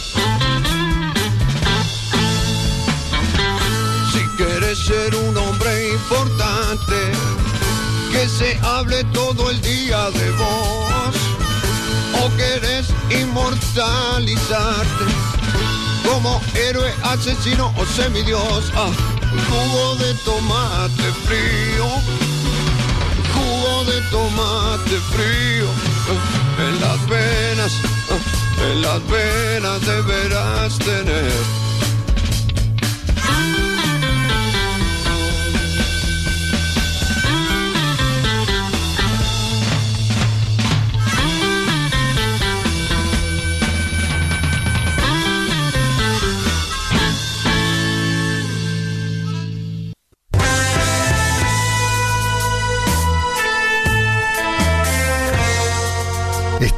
Ser 4.91 5.15
un 5.15 5.37
hombre 5.37 5.93
importante, 5.93 6.99
que 8.11 8.27
se 8.27 8.59
hable 8.61 9.05
todo 9.13 9.49
el 9.49 9.61
día 9.61 10.11
de 10.11 10.31
vos, 10.31 11.15
o 12.21 12.23
querés 12.35 12.87
inmortalizarte 13.21 15.05
como 16.05 16.41
héroe, 16.55 16.91
asesino 17.03 17.73
o 17.77 17.85
semidios, 17.85 18.63
ah, 18.75 18.91
jugo 19.49 19.95
de 19.95 20.13
tomate 20.25 21.09
frío, 21.25 21.87
jugo 23.33 23.85
de 23.85 24.01
tomate 24.15 24.97
frío, 25.13 25.69
en 26.67 26.81
las 26.81 26.99
venas, 27.07 27.73
en 28.69 28.81
las 28.81 28.99
venas 29.07 29.79
deberás 29.85 30.77
tener. 30.79 31.70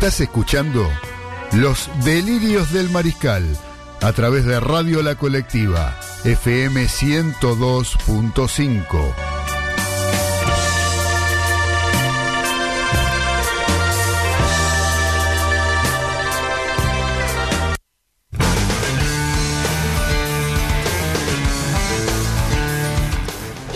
Estás 0.04 0.20
escuchando 0.20 0.86
Los 1.54 1.90
Delirios 2.04 2.74
del 2.74 2.90
Mariscal 2.90 3.58
a 4.02 4.12
través 4.12 4.44
de 4.44 4.60
Radio 4.60 5.02
La 5.02 5.16
Colectiva, 5.16 5.98
FM 6.26 6.88
102.5. 6.88 9.14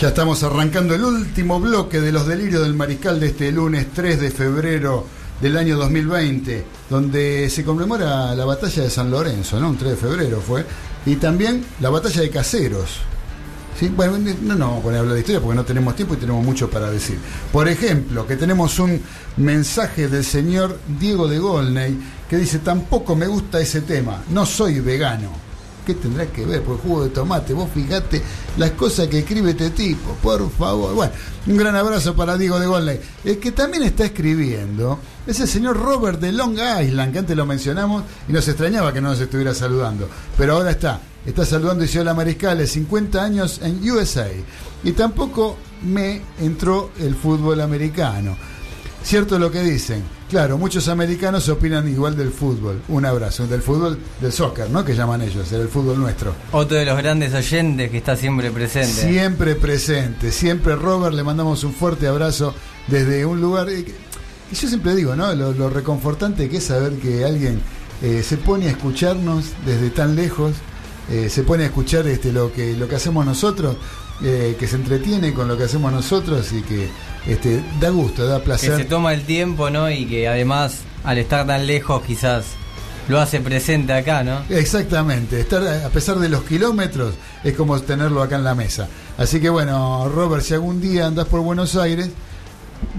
Ya 0.02 0.10
estamos 0.10 0.44
arrancando 0.44 0.94
el 0.94 1.06
último 1.06 1.62
bloque 1.62 2.02
de 2.02 2.12
los 2.12 2.28
delirios 2.28 2.64
del 2.64 2.74
mariscal 2.74 3.22
de 3.22 3.28
este 3.28 3.50
lunes 3.54 3.88
3 3.94 4.20
de 4.20 4.30
febrero 4.30 5.06
del 5.42 5.58
año 5.58 5.78
2020, 5.78 6.66
donde 6.90 7.50
se 7.50 7.64
conmemora 7.64 8.34
la 8.36 8.46
batalla 8.46 8.84
de 8.84 8.90
San 8.90 9.12
Lorenzo, 9.12 9.60
¿no? 9.60 9.70
Un 9.70 9.78
3 9.78 9.92
de 9.92 9.98
febrero 9.98 10.42
fue. 10.42 10.66
Y 11.06 11.16
también 11.16 11.64
la 11.80 11.90
batalla 11.90 12.22
de 12.22 12.30
Caseros. 12.30 13.00
Bueno, 13.96 14.18
no 14.18 14.56
nos 14.56 14.60
vamos 14.60 14.80
a 14.80 14.84
poner 14.84 14.98
a 14.98 15.02
hablar 15.02 15.14
de 15.14 15.20
historia 15.20 15.40
porque 15.40 15.56
no 15.56 15.64
tenemos 15.64 15.96
tiempo 15.96 16.16
y 16.16 16.18
tenemos 16.18 16.44
mucho 16.44 16.68
para 16.68 16.90
decir. 16.90 17.20
Por 17.52 17.68
ejemplo, 17.68 18.26
que 18.26 18.36
tenemos 18.36 18.80
un 18.80 19.00
mensaje 19.38 20.08
del 20.08 20.24
señor 20.24 20.80
Diego 21.00 21.28
de 21.28 21.38
Golney 21.38 21.96
que 22.28 22.38
dice, 22.38 22.58
tampoco 22.58 23.16
me 23.16 23.28
gusta 23.28 23.60
ese 23.60 23.82
tema, 23.82 24.24
no 24.32 24.48
soy 24.48 24.80
vegano. 24.80 25.30
¿Qué 25.86 25.94
tendrá 25.94 26.26
que 26.26 26.44
ver? 26.44 26.64
Por 26.64 26.80
jugo 26.80 27.04
de 27.04 27.12
tomate, 27.12 27.54
vos 27.54 27.70
fijate 27.72 28.22
las 28.58 28.72
cosas 28.72 29.08
que 29.08 29.20
escribe 29.20 29.52
este 29.52 29.70
tipo, 29.70 30.18
por 30.24 30.50
favor. 30.52 30.96
Bueno, 30.96 31.14
un 31.46 31.56
gran 31.56 31.76
abrazo 31.76 32.16
para 32.16 32.36
Diego 32.36 32.60
de 32.60 32.66
Golney. 32.66 33.00
El 33.24 33.38
que 33.38 33.52
también 33.52 33.84
está 33.84 34.06
escribiendo 34.06 35.00
es 35.28 35.40
el 35.42 35.48
señor 35.48 35.78
Robert 35.78 36.20
de 36.20 36.32
Long 36.32 36.58
Island, 36.58 37.12
que 37.12 37.20
antes 37.20 37.36
lo 37.36 37.46
mencionamos 37.46 38.04
y 38.28 38.34
nos 38.34 38.48
extrañaba 38.48 38.94
que 38.94 39.02
no 39.02 39.10
nos 39.10 39.20
estuviera 39.20 39.54
saludando. 39.54 40.10
Pero 40.38 40.54
ahora 40.54 40.72
está, 40.72 41.02
está 41.26 41.46
saludando 41.46 41.84
y 41.84 41.98
hola 41.98 42.14
Mariscales, 42.14 42.72
50 42.72 43.24
años 43.24 43.60
en 43.62 43.90
USA. 43.90 44.30
Y 44.84 44.94
tampoco 44.94 45.58
me 45.84 46.22
entró 46.40 46.92
el 47.00 47.16
fútbol 47.16 47.60
americano. 47.62 48.38
Cierto 49.04 49.38
lo 49.38 49.52
que 49.52 49.62
dicen. 49.62 50.04
Claro, 50.30 50.58
muchos 50.58 50.90
americanos 50.90 51.48
opinan 51.48 51.88
igual 51.88 52.18
del 52.18 52.32
fútbol. 52.32 52.82
Un 52.90 53.06
abrazo. 53.06 53.48
Del 53.48 53.62
fútbol, 53.62 53.98
del 54.20 54.34
soccer, 54.34 54.70
¿no? 54.70 54.84
Que 54.84 54.94
llaman 54.94 55.22
ellos, 55.22 55.50
el 55.54 55.70
fútbol 55.70 55.98
nuestro. 56.00 56.34
Otro 56.52 56.76
de 56.76 56.84
los 56.84 56.98
grandes 56.98 57.34
oyentes 57.34 57.90
que 57.90 57.98
está 57.98 58.18
siempre 58.18 58.52
presente. 58.52 59.10
Siempre 59.10 59.56
presente, 59.56 60.32
siempre 60.32 60.76
Robert, 60.76 61.16
le 61.16 61.24
mandamos 61.24 61.64
un 61.64 61.74
fuerte 61.74 62.08
abrazo 62.08 62.54
desde 62.88 63.26
un 63.26 63.40
lugar 63.40 63.70
que, 64.50 64.56
que 64.56 64.62
yo 64.62 64.68
siempre 64.68 64.96
digo, 64.96 65.16
¿no? 65.16 65.34
Lo, 65.36 65.52
lo 65.54 65.70
reconfortante 65.70 66.50
que 66.50 66.58
es 66.58 66.66
saber 66.66 66.94
que 66.94 67.26
alguien 67.26 67.62
eh, 68.02 68.24
se 68.24 68.38
pone 68.38 68.68
a 68.68 68.72
escucharnos 68.72 69.46
desde 69.66 69.90
tan 69.90 70.16
lejos, 70.16 70.54
eh, 71.10 71.30
se 71.30 71.44
pone 71.44 71.64
a 71.64 71.68
escuchar 71.68 72.08
este, 72.08 72.32
lo, 72.32 72.52
que, 72.52 72.76
lo 72.76 72.88
que 72.88 72.96
hacemos 72.96 73.26
nosotros, 73.26 73.78
eh, 74.24 74.56
que 74.60 74.68
se 74.68 74.76
entretiene 74.76 75.34
con 75.34 75.48
lo 75.48 75.58
que 75.58 75.64
hacemos 75.64 75.92
nosotros 75.92 76.52
y 76.52 76.62
que 76.62 76.90
este, 77.28 77.64
da 77.80 77.90
gusto, 77.90 78.26
da 78.26 78.40
Que 78.40 78.46
placer. 78.46 78.78
se 78.78 78.86
toma 78.86 79.14
el 79.14 79.24
tiempo, 79.24 79.70
¿no? 79.70 79.90
Y 79.90 80.06
que 80.06 80.28
además, 80.28 80.80
al 81.04 81.18
estar 81.18 81.46
tan 81.48 81.66
lejos, 81.66 82.04
quizás 82.04 82.46
lo 83.08 83.20
hace 83.20 83.40
presente 83.40 83.94
acá, 83.94 84.24
¿no? 84.24 84.42
Exactamente, 84.50 85.40
estar 85.40 85.66
a 85.66 85.90
pesar 85.90 86.20
de 86.20 86.30
los 86.30 86.44
kilómetros 86.44 87.14
es 87.44 87.56
como 87.56 87.80
tenerlo 87.82 88.22
acá 88.22 88.36
en 88.36 88.44
la 88.44 88.54
mesa. 88.54 88.88
Así 89.18 89.40
que 89.40 89.50
bueno, 89.50 90.10
Robert, 90.10 90.44
si 90.44 90.54
algún 90.54 90.82
día 90.82 91.08
andás 91.08 91.28
por 91.28 91.40
Buenos 91.40 91.76
Aires, 91.76 92.10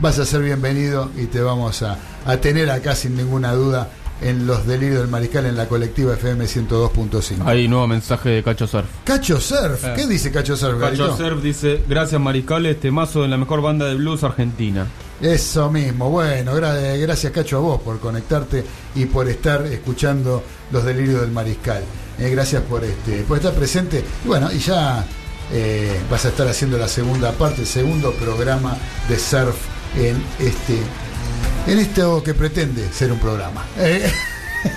vas 0.01 0.19
a 0.19 0.25
ser 0.25 0.43
bienvenido 0.43 1.11
y 1.17 1.27
te 1.27 1.41
vamos 1.41 1.83
a, 1.83 1.97
a 2.27 2.37
tener 2.39 2.71
acá 2.71 2.95
sin 2.95 3.17
ninguna 3.17 3.53
duda 3.53 3.89
en 4.21 4.49
los 4.49 4.67
delirios 4.67 4.99
del 5.01 5.09
mariscal 5.09 5.47
en 5.47 5.57
la 5.57 5.67
colectiva 5.69 6.15
FM 6.15 6.45
102.5. 6.45 7.47
Hay 7.47 7.69
nuevo 7.69 7.87
mensaje 7.87 8.31
de 8.31 8.43
Cacho 8.43 8.67
Surf. 8.67 8.87
Cacho 9.05 9.41
Surf, 9.41 9.85
Eh. 9.85 9.93
¿qué 9.97 10.07
dice 10.09 10.33
Cacho 10.33 10.57
Surf? 10.57 10.81
Cacho 10.81 11.07
Garito? 11.07 11.17
Surf 11.17 11.43
dice, 11.43 11.83
gracias 11.89 12.21
Mariscales, 12.21 12.81
temazo 12.81 13.23
de 13.23 13.29
la 13.29 13.37
mejor 13.37 13.63
banda 13.63 13.87
de 13.87 13.95
blues 13.95 14.25
argentina. 14.25 14.87
Eso 15.21 15.71
mismo, 15.71 16.11
bueno, 16.11 16.53
gra- 16.57 16.99
gracias 17.01 17.33
Cacho 17.33 17.59
a 17.59 17.61
vos 17.61 17.81
por 17.81 17.99
conectarte 18.01 18.65
y 18.97 19.07
por 19.07 19.29
estar 19.29 19.65
escuchando 19.67 20.43
los 20.73 20.85
delirios 20.85 21.21
del 21.21 21.31
mariscal. 21.31 21.83
Eh, 22.19 22.31
gracias 22.31 22.63
por 22.63 22.83
este, 22.85 23.23
por 23.23 23.37
estar 23.37 23.53
presente. 23.55 24.03
Y 24.25 24.29
bueno, 24.29 24.51
y 24.53 24.59
ya 24.59 25.05
eh, 25.53 25.99
vas 26.11 26.25
a 26.25 26.29
estar 26.29 26.47
haciendo 26.49 26.79
la 26.79 26.89
segunda 26.89 27.33
parte, 27.33 27.63
el 27.63 27.67
segundo 27.67 28.13
programa 28.13 28.77
de 29.09 29.19
surf 29.19 29.57
en 29.97 30.23
este, 30.39 30.79
en 31.67 31.79
esto 31.79 32.23
que 32.23 32.35
pretende 32.35 32.91
ser 32.93 33.13
un 33.13 33.19
programa. 33.19 33.65
Eh, 33.79 34.11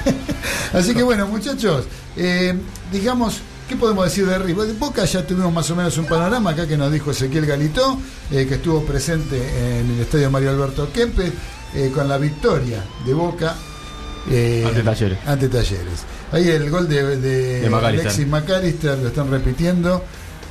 Así 0.74 0.94
que 0.94 1.04
bueno, 1.04 1.28
muchachos, 1.28 1.86
eh, 2.16 2.54
digamos, 2.92 3.40
¿qué 3.68 3.76
podemos 3.76 4.06
decir 4.06 4.26
de 4.26 4.36
arriba? 4.36 4.64
De 4.66 4.74
Boca 4.74 5.04
ya 5.06 5.26
tuvimos 5.26 5.52
más 5.54 5.70
o 5.72 5.76
menos 5.76 5.98
un 5.98 6.06
panorama 6.06 6.52
acá 6.52 6.68
que 6.68 6.78
nos 6.78 6.92
dijo 6.92 7.12
Ezequiel 7.12 7.46
Galito, 7.46 8.00
eh, 8.32 8.46
que 8.48 8.56
estuvo 8.56 8.84
presente 8.84 9.38
en 9.80 9.92
el 9.92 10.00
estadio 10.02 10.30
Mario 10.32 10.52
Alberto 10.52 10.92
Kempes, 10.92 11.32
con 11.94 12.10
la 12.10 12.18
victoria 12.18 12.84
de 13.06 13.14
Boca. 13.14 13.56
Ante 14.28 14.84
Talleres. 14.84 15.20
ante 15.26 15.48
Talleres. 15.48 16.04
Ahí 16.34 16.50
el 16.50 16.70
gol 16.70 16.88
de, 16.88 17.18
de 17.18 17.70
De. 17.70 17.76
Alexis 17.76 18.28
McAllister, 18.28 18.98
lo 19.00 19.08
están 19.08 19.32
repitiendo, 19.32 20.04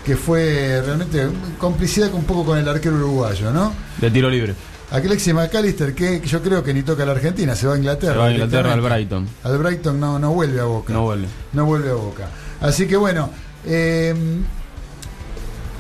que 0.05 0.16
fue 0.16 0.82
realmente 0.85 1.28
complicidad 1.59 2.12
un 2.14 2.24
poco 2.24 2.44
con 2.44 2.59
el 2.59 2.68
arquero 2.68 2.97
uruguayo, 2.97 3.51
¿no? 3.51 3.72
De 4.01 4.10
tiro 4.10 4.31
libre. 4.31 4.55
Alexis 4.90 5.32
McAllister, 5.32 5.94
que 5.94 6.20
yo 6.27 6.43
creo 6.43 6.64
que 6.64 6.74
ni 6.74 6.82
toca 6.82 7.05
a 7.05 7.06
la 7.06 7.12
Argentina, 7.12 7.55
se 7.55 7.66
va 7.66 7.74
a 7.74 7.77
Inglaterra. 7.77 8.14
Se 8.14 8.18
va 8.18 8.27
a 8.27 8.32
Inglaterra 8.32 8.72
al. 8.72 8.81
Brighton. 8.81 9.28
Al 9.44 9.59
Brighton 9.59 10.01
no, 10.01 10.18
no 10.18 10.32
vuelve 10.32 10.60
a 10.60 10.64
Boca. 10.64 10.93
No 10.93 11.02
vuelve. 11.02 11.28
No 11.52 11.64
vuelve 11.64 11.90
a 11.90 11.94
Boca. 11.94 12.28
Así 12.60 12.89
que 12.89 12.97
bueno, 12.97 13.31
eh, 13.66 14.14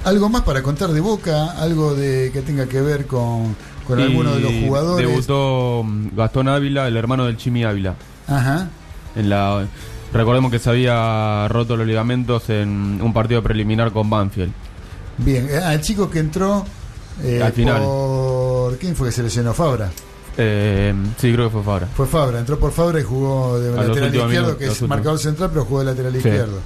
algo 0.04 0.28
más 0.28 0.42
para 0.42 0.62
contar 0.62 0.90
de 0.90 1.00
Boca, 1.00 1.60
algo 1.60 1.94
de 1.94 2.30
que 2.32 2.42
tenga 2.42 2.66
que 2.66 2.80
ver 2.80 3.06
con, 3.06 3.56
con 3.86 3.98
Y 3.98 4.02
alguno 4.04 4.34
de 4.34 4.40
los 4.40 4.52
jugadores. 4.64 5.08
Debutó 5.08 5.84
Gastón 6.14 6.48
Ávila, 6.48 6.86
el 6.86 6.96
hermano 6.96 7.26
del 7.26 7.36
Chimi 7.36 7.64
Ávila. 7.64 7.96
Ajá. 8.28 8.68
En 9.16 9.28
la, 9.28 9.66
recordemos 10.12 10.50
que 10.50 10.58
se 10.58 10.70
había 10.70 11.46
roto 11.48 11.76
los 11.76 11.86
ligamentos 11.86 12.48
en 12.50 13.00
un 13.02 13.12
partido 13.12 13.42
preliminar 13.42 13.92
con 13.92 14.08
Banfield. 14.10 14.52
Bien, 15.18 15.46
eh, 15.50 15.56
al 15.58 15.80
chico 15.80 16.08
que 16.10 16.18
entró 16.20 16.64
eh, 17.22 17.42
Al 17.42 17.52
final. 17.52 17.82
por 17.82 18.78
¿quién 18.78 18.96
fue 18.96 19.08
que 19.08 19.12
se 19.12 19.22
lesionó 19.22 19.52
Fabra? 19.52 19.90
Eh, 20.38 20.94
sí, 21.18 21.32
creo 21.32 21.46
que 21.48 21.52
fue 21.52 21.62
Fabra. 21.62 21.88
Fue 21.94 22.06
Fabra, 22.06 22.38
entró 22.38 22.58
por 22.58 22.72
Fabra 22.72 23.00
y 23.00 23.02
jugó 23.02 23.58
de 23.58 23.68
A 23.78 23.82
lateral 23.82 24.08
izquierdo, 24.14 24.28
minutos, 24.28 24.56
que 24.56 24.64
es 24.64 24.70
últimos. 24.70 24.88
marcador 24.88 25.18
central, 25.18 25.50
pero 25.52 25.64
jugó 25.66 25.80
de 25.80 25.84
lateral 25.86 26.12
Sí. 26.12 26.18
izquierdo. 26.18 26.58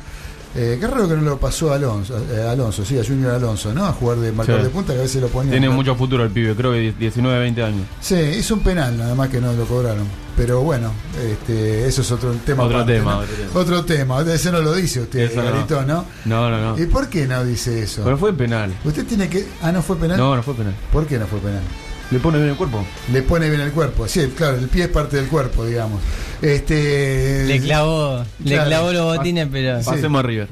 Eh, 0.57 0.77
qué 0.81 0.87
raro 0.87 1.09
que 1.09 1.17
no 1.17 1.23
lo 1.23 1.39
pasó 1.39 1.73
a 1.73 1.77
Alonso, 1.77 2.17
eh, 2.33 2.47
Alonso, 2.49 2.85
sí, 2.85 2.97
a 2.99 3.05
Junior 3.05 3.33
Alonso, 3.33 3.75
¿no? 3.75 3.87
A 3.87 3.93
jugar 3.93 4.19
de 4.19 4.31
marcador 4.31 4.61
Sí. 4.61 4.67
de 4.69 4.73
punta, 4.73 4.93
que 4.93 5.01
a 5.01 5.03
veces 5.03 5.21
lo 5.21 5.27
ponía. 5.29 5.51
Tiene 5.51 5.69
mucho 5.69 5.97
futuro 5.97 6.23
el 6.23 6.31
pibe, 6.31 6.55
creo 6.55 6.71
que 6.73 6.95
19, 6.97 7.41
20 7.41 7.63
años. 7.65 7.87
Sí, 8.01 8.15
hizo 8.15 8.55
un 8.55 8.61
penal, 8.61 8.97
nada 8.97 9.15
más 9.17 9.29
que 9.31 9.41
no 9.41 9.53
lo 9.53 9.65
cobraron. 9.65 10.07
Pero 10.37 10.63
bueno, 10.63 10.93
este, 11.21 11.87
eso 11.87 12.03
es 12.03 12.11
otro 12.11 12.33
tema. 12.45 12.65
Otro 12.65 12.79
aparte, 12.79 12.95
tema, 12.99 13.13
¿no? 13.15 13.19
otro 13.21 13.35
tema. 13.37 13.51
Otro 13.55 13.85
tema. 13.85 14.35
Ese 14.35 14.51
no 14.53 14.61
lo 14.61 14.75
dice 14.75 15.01
usted, 15.03 15.21
Eso 15.31 15.43
no. 15.43 15.83
¿no? 15.87 16.05
No, 16.25 16.51
no, 16.51 16.77
no. 16.77 16.83
¿Y 16.83 16.87
por 16.87 17.09
qué 17.09 17.27
no 17.27 17.45
dice 17.45 17.83
eso? 17.83 18.03
Pero 18.05 18.19
fue 18.19 18.33
penal. 18.33 18.73
Usted 18.85 19.07
tiene 19.07 19.29
que. 19.29 19.47
Ah, 19.63 19.71
no 19.71 19.81
fue 19.83 19.97
penal. 19.97 20.19
No, 20.19 20.35
no 20.35 20.43
fue 20.43 20.55
penal. 20.55 20.75
¿Por 20.93 21.07
qué 21.07 21.19
no 21.19 21.27
fue 21.27 21.39
penal? 21.39 21.63
¿Le 22.11 22.19
pone 22.21 22.39
bien 22.39 22.51
el 22.51 22.57
cuerpo? 22.57 22.85
Le 23.13 23.23
pone 23.23 23.49
bien 23.49 23.61
el 23.63 23.73
cuerpo. 23.73 24.07
Sí, 24.07 24.33
claro, 24.37 24.57
el 24.59 24.69
pie 24.69 24.85
es 24.85 24.89
parte 24.91 25.17
del 25.17 25.27
cuerpo, 25.27 25.65
digamos. 25.65 26.01
Este. 26.43 27.45
Le 27.47 27.61
clavó, 27.61 28.23
le 28.45 28.51
Claro. 28.53 28.69
clavó 28.69 28.93
los 28.93 29.17
botines, 29.17 29.49
pero 29.51 29.81
Sí. 29.83 29.91
Pasemos 29.91 30.19
a 30.21 30.23
River. 30.23 30.49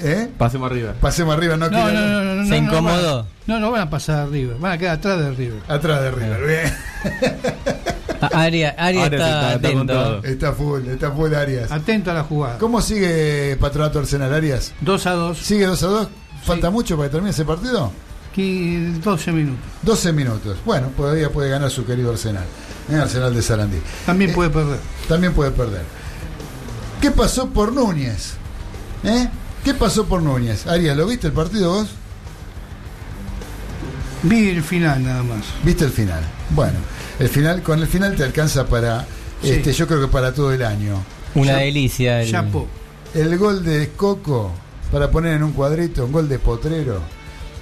¿Eh? 0.00 0.28
Pasemos 0.38 0.70
a 0.70 0.74
River. 0.74 0.94
Pasemos 0.94 1.34
arriba, 1.36 1.56
no, 1.56 1.68
No, 1.70 1.76
quiero- 1.84 1.92
no, 1.92 2.06
no, 2.08 2.24
no, 2.24 2.34
no, 2.36 2.44
Se 2.44 2.50
no, 2.60 2.66
incomodó. 2.68 3.26
No, 3.46 3.54
no, 3.54 3.60
no 3.60 3.70
van 3.72 3.80
a 3.82 3.90
pasar 3.90 4.20
a 4.20 4.26
River, 4.26 4.56
van 4.58 4.72
a 4.72 4.78
quedar 4.78 4.94
atrás 4.98 5.18
de 5.18 5.30
River. 5.32 5.60
Atrás 5.66 6.02
de 6.02 6.10
River, 6.10 6.46
bien. 6.46 6.74
Aria, 8.32 8.74
Aria 8.76 9.04
Arias 9.04 9.04
está, 9.12 9.16
está- 9.16 9.54
está 9.54 9.68
atento. 9.68 9.86
todo. 9.92 10.24
Está 10.24 10.52
full, 10.52 10.88
está 10.88 11.10
full 11.12 11.34
Arias. 11.34 11.70
Atento 11.72 12.10
a 12.10 12.14
la 12.14 12.22
jugada. 12.24 12.58
¿Cómo 12.58 12.80
sigue 12.82 13.56
Patronato 13.60 13.98
Arsenal 14.00 14.34
Arias? 14.34 14.72
2 14.80 15.06
a 15.06 15.12
2, 15.12 15.38
¿Sigue 15.38 15.66
2 15.66 15.82
a 15.82 15.86
2? 15.86 16.08
¿Falta 16.44 16.70
mucho 16.70 16.96
para 16.96 17.08
que 17.08 17.12
termine 17.12 17.30
ese 17.30 17.44
partido? 17.44 17.92
12 18.42 19.32
minutos. 19.32 19.64
12 19.82 20.12
minutos. 20.12 20.56
Bueno, 20.64 20.88
todavía 20.96 21.30
puede 21.30 21.50
ganar 21.50 21.70
su 21.70 21.84
querido 21.84 22.10
Arsenal. 22.12 22.44
Eh, 22.90 22.94
Arsenal 22.94 23.34
de 23.34 23.42
Sarandí. 23.42 23.78
También 24.06 24.30
Eh, 24.30 24.34
puede 24.34 24.50
perder. 24.50 24.78
También 25.08 25.32
puede 25.34 25.50
perder. 25.50 25.82
¿Qué 27.00 27.10
pasó 27.10 27.48
por 27.50 27.72
Núñez? 27.72 28.34
¿Eh? 29.04 29.28
¿Qué 29.64 29.74
pasó 29.74 30.06
por 30.06 30.22
Núñez? 30.22 30.66
Arias, 30.66 30.96
¿lo 30.96 31.06
viste 31.06 31.26
el 31.26 31.32
partido 31.32 31.70
vos? 31.72 31.88
Vi 34.22 34.48
el 34.50 34.62
final 34.62 35.04
nada 35.04 35.22
más. 35.22 35.44
¿Viste 35.64 35.84
el 35.84 35.90
final? 35.92 36.22
Bueno, 36.50 36.78
el 37.18 37.28
final, 37.28 37.62
con 37.62 37.80
el 37.80 37.86
final 37.86 38.16
te 38.16 38.24
alcanza 38.24 38.66
para, 38.66 39.06
Sí. 39.42 39.50
este, 39.50 39.72
yo 39.72 39.86
creo 39.86 40.00
que 40.00 40.08
para 40.08 40.32
todo 40.32 40.52
el 40.52 40.62
año. 40.64 40.96
Una 41.34 41.52
Ya- 41.52 41.56
delicia. 41.58 42.22
el- 42.22 42.30
Chapo. 42.30 42.66
El 43.14 43.36
gol 43.38 43.64
de 43.64 43.90
Coco, 43.96 44.52
para 44.90 45.10
poner 45.10 45.34
en 45.34 45.42
un 45.44 45.52
cuadrito, 45.52 46.04
un 46.04 46.12
gol 46.12 46.28
de 46.28 46.38
Potrero. 46.38 47.00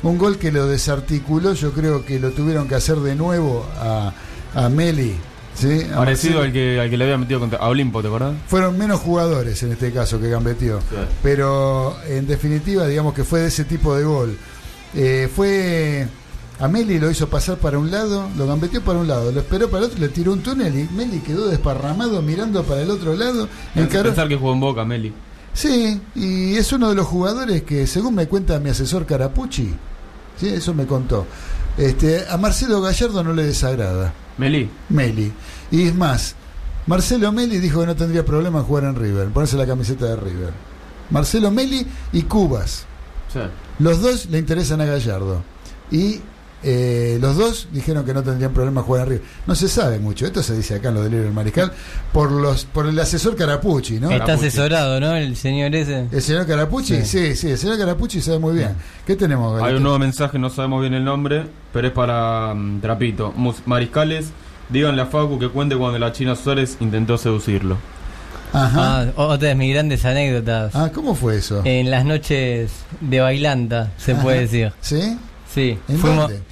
Un 0.02 0.18
gol 0.18 0.38
que 0.38 0.52
lo 0.52 0.66
desarticuló, 0.66 1.54
yo 1.54 1.72
creo 1.72 2.04
que 2.04 2.18
lo 2.20 2.30
tuvieron 2.30 2.68
que 2.68 2.74
hacer 2.74 2.96
de 2.98 3.14
nuevo 3.16 3.66
a, 3.78 4.12
a 4.54 4.68
Meli. 4.68 5.16
¿sí? 5.54 5.80
A 5.92 5.96
Parecido 5.96 6.34
Marcelo. 6.34 6.40
al 6.42 6.52
que, 6.52 6.80
al 6.80 6.90
que 6.90 6.96
le 6.96 7.04
había 7.04 7.18
metido 7.18 7.40
contra 7.40 7.58
a 7.58 7.68
Olimpo, 7.68 8.02
¿te 8.02 8.08
acordás? 8.08 8.34
Fueron 8.46 8.76
menos 8.78 9.00
jugadores 9.00 9.62
en 9.62 9.72
este 9.72 9.90
caso 9.92 10.20
que 10.20 10.28
gambeteó. 10.28 10.80
Sí. 10.80 10.96
Pero 11.22 11.96
en 12.08 12.26
definitiva, 12.26 12.86
digamos 12.86 13.14
que 13.14 13.24
fue 13.24 13.40
de 13.40 13.48
ese 13.48 13.64
tipo 13.64 13.94
de 13.96 14.04
gol. 14.04 14.36
Eh, 14.94 15.28
fue. 15.34 16.06
A 16.58 16.68
Meli 16.68 16.98
lo 16.98 17.10
hizo 17.10 17.28
pasar 17.28 17.58
para 17.58 17.78
un 17.78 17.90
lado, 17.90 18.30
lo 18.36 18.46
gambeteó 18.46 18.80
para 18.80 18.98
un 18.98 19.06
lado, 19.06 19.30
lo 19.30 19.40
esperó 19.40 19.68
para 19.68 19.84
el 19.84 19.90
otro, 19.90 20.00
le 20.00 20.08
tiró 20.08 20.32
un 20.32 20.40
túnel 20.42 20.74
y 20.78 20.88
Meli 20.94 21.18
quedó 21.18 21.48
desparramado 21.48 22.22
mirando 22.22 22.62
para 22.62 22.80
el 22.80 22.90
otro 22.90 23.14
lado. 23.14 23.46
Encaró- 23.74 24.04
pensar 24.10 24.26
que 24.28 24.36
jugó 24.36 24.54
en 24.54 24.60
Boca, 24.60 24.82
Meli. 24.86 25.12
Sí, 25.56 25.98
y 26.14 26.54
es 26.54 26.70
uno 26.74 26.90
de 26.90 26.94
los 26.94 27.06
jugadores 27.06 27.62
que, 27.62 27.86
según 27.86 28.14
me 28.14 28.28
cuenta 28.28 28.60
mi 28.60 28.68
asesor 28.68 29.06
Carapucci, 29.06 29.74
¿sí? 30.38 30.48
eso 30.48 30.74
me 30.74 30.86
contó, 30.86 31.26
este, 31.78 32.28
a 32.28 32.36
Marcelo 32.36 32.82
Gallardo 32.82 33.24
no 33.24 33.32
le 33.32 33.44
desagrada. 33.44 34.12
Meli. 34.36 34.68
Meli. 34.90 35.32
Y 35.70 35.88
es 35.88 35.94
más, 35.94 36.34
Marcelo 36.86 37.32
Meli 37.32 37.58
dijo 37.58 37.80
que 37.80 37.86
no 37.86 37.96
tendría 37.96 38.22
problema 38.22 38.58
en 38.58 38.64
jugar 38.66 38.84
en 38.84 38.96
River, 38.96 39.28
ponerse 39.28 39.56
la 39.56 39.66
camiseta 39.66 40.04
de 40.04 40.16
River. 40.16 40.52
Marcelo 41.08 41.50
Meli 41.50 41.86
y 42.12 42.22
Cubas. 42.24 42.84
Sí. 43.32 43.40
Los 43.78 44.02
dos 44.02 44.26
le 44.26 44.38
interesan 44.38 44.82
a 44.82 44.84
Gallardo. 44.84 45.42
Y 45.90 46.20
eh, 46.62 47.18
los 47.20 47.36
dos 47.36 47.68
dijeron 47.70 48.04
que 48.04 48.14
no 48.14 48.22
tendrían 48.22 48.52
problema 48.52 48.82
jugar 48.82 49.08
River. 49.08 49.22
No 49.46 49.54
se 49.54 49.68
sabe 49.68 49.98
mucho, 49.98 50.26
esto 50.26 50.42
se 50.42 50.56
dice 50.56 50.74
acá 50.76 50.88
en 50.88 50.94
los 50.94 51.04
delirios 51.04 51.26
del 51.26 51.34
Mariscal, 51.34 51.70
por 52.12 52.30
los 52.32 52.64
por 52.64 52.86
el 52.86 52.98
asesor 52.98 53.36
Carapucci, 53.36 54.00
¿no? 54.00 54.10
Está 54.10 54.24
Carapucci. 54.24 54.48
asesorado, 54.48 54.98
¿no? 55.00 55.14
El 55.14 55.36
señor 55.36 55.74
ese. 55.74 56.06
¿El 56.10 56.22
señor 56.22 56.46
Carapucci? 56.46 57.04
Sí. 57.04 57.36
sí, 57.36 57.50
el 57.50 57.58
señor 57.58 57.78
Carapucci 57.78 58.20
sabe 58.20 58.38
muy 58.38 58.54
bien. 58.54 58.70
¿Qué 59.06 59.16
tenemos, 59.16 59.62
Hay 59.62 59.74
un 59.74 59.82
nuevo 59.82 59.98
mensaje, 59.98 60.38
no 60.38 60.50
sabemos 60.50 60.80
bien 60.80 60.94
el 60.94 61.04
nombre, 61.04 61.44
pero 61.72 61.88
es 61.88 61.92
para 61.92 62.54
mm, 62.54 62.80
Trapito. 62.80 63.32
Mariscales, 63.66 64.30
díganle 64.70 65.02
a 65.02 65.06
Facu 65.06 65.38
que 65.38 65.48
cuente 65.48 65.76
cuando 65.76 65.98
la 65.98 66.12
China 66.12 66.34
Suárez 66.34 66.78
intentó 66.80 67.18
seducirlo. 67.18 67.76
Ajá. 68.52 69.02
Ah, 69.02 69.06
otra 69.16 69.48
de 69.48 69.54
mis 69.54 69.72
grandes 69.74 70.04
anécdotas. 70.04 70.74
Ah, 70.74 70.90
¿cómo 70.94 71.14
fue 71.14 71.36
eso? 71.36 71.60
En 71.64 71.90
las 71.90 72.04
noches 72.04 72.70
de 73.00 73.20
bailanta, 73.20 73.92
se 73.98 74.12
Ajá. 74.12 74.22
puede 74.22 74.40
decir. 74.40 74.72
¿Sí? 74.80 75.18
Sí. 75.56 75.78
¿En 75.88 75.98
Fuimos- 75.98 76.28
dónde? 76.28 76.42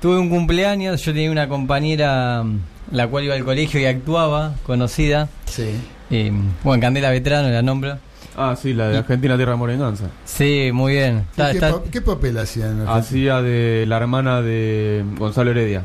Tuve 0.00 0.18
un 0.18 0.28
cumpleaños, 0.30 1.02
yo 1.04 1.12
tenía 1.12 1.30
una 1.30 1.48
compañera 1.48 2.42
mm, 2.44 2.58
la 2.92 3.06
cual 3.08 3.24
iba 3.24 3.34
al 3.34 3.44
colegio 3.44 3.78
y 3.78 3.84
actuaba, 3.84 4.54
conocida. 4.64 5.28
Sí. 5.44 5.68
Eh, 6.10 6.32
bueno, 6.64 6.80
Candela 6.80 7.10
Vetrano 7.10 7.48
la 7.50 7.60
nombra. 7.62 7.98
Ah, 8.36 8.56
sí, 8.60 8.72
la 8.72 8.88
de 8.88 8.98
Argentina 8.98 9.36
Tierra 9.36 9.52
de 9.52 9.58
Morenganza. 9.58 10.04
Sí, 10.24 10.70
muy 10.72 10.92
bien. 10.94 11.26
¿Qué, 11.36 11.42
Está- 11.42 11.50
qué 11.50 11.58
está- 11.58 11.72
pa- 11.82 11.90
qué 11.90 12.00
papel 12.00 12.38
hacía 12.38 12.70
en 12.70 12.80
el 12.80 12.88
Hacía 12.88 13.42
de 13.42 13.84
la 13.86 13.96
hermana 13.98 14.40
de 14.40 15.04
Gonzalo 15.18 15.50
Heredia, 15.50 15.82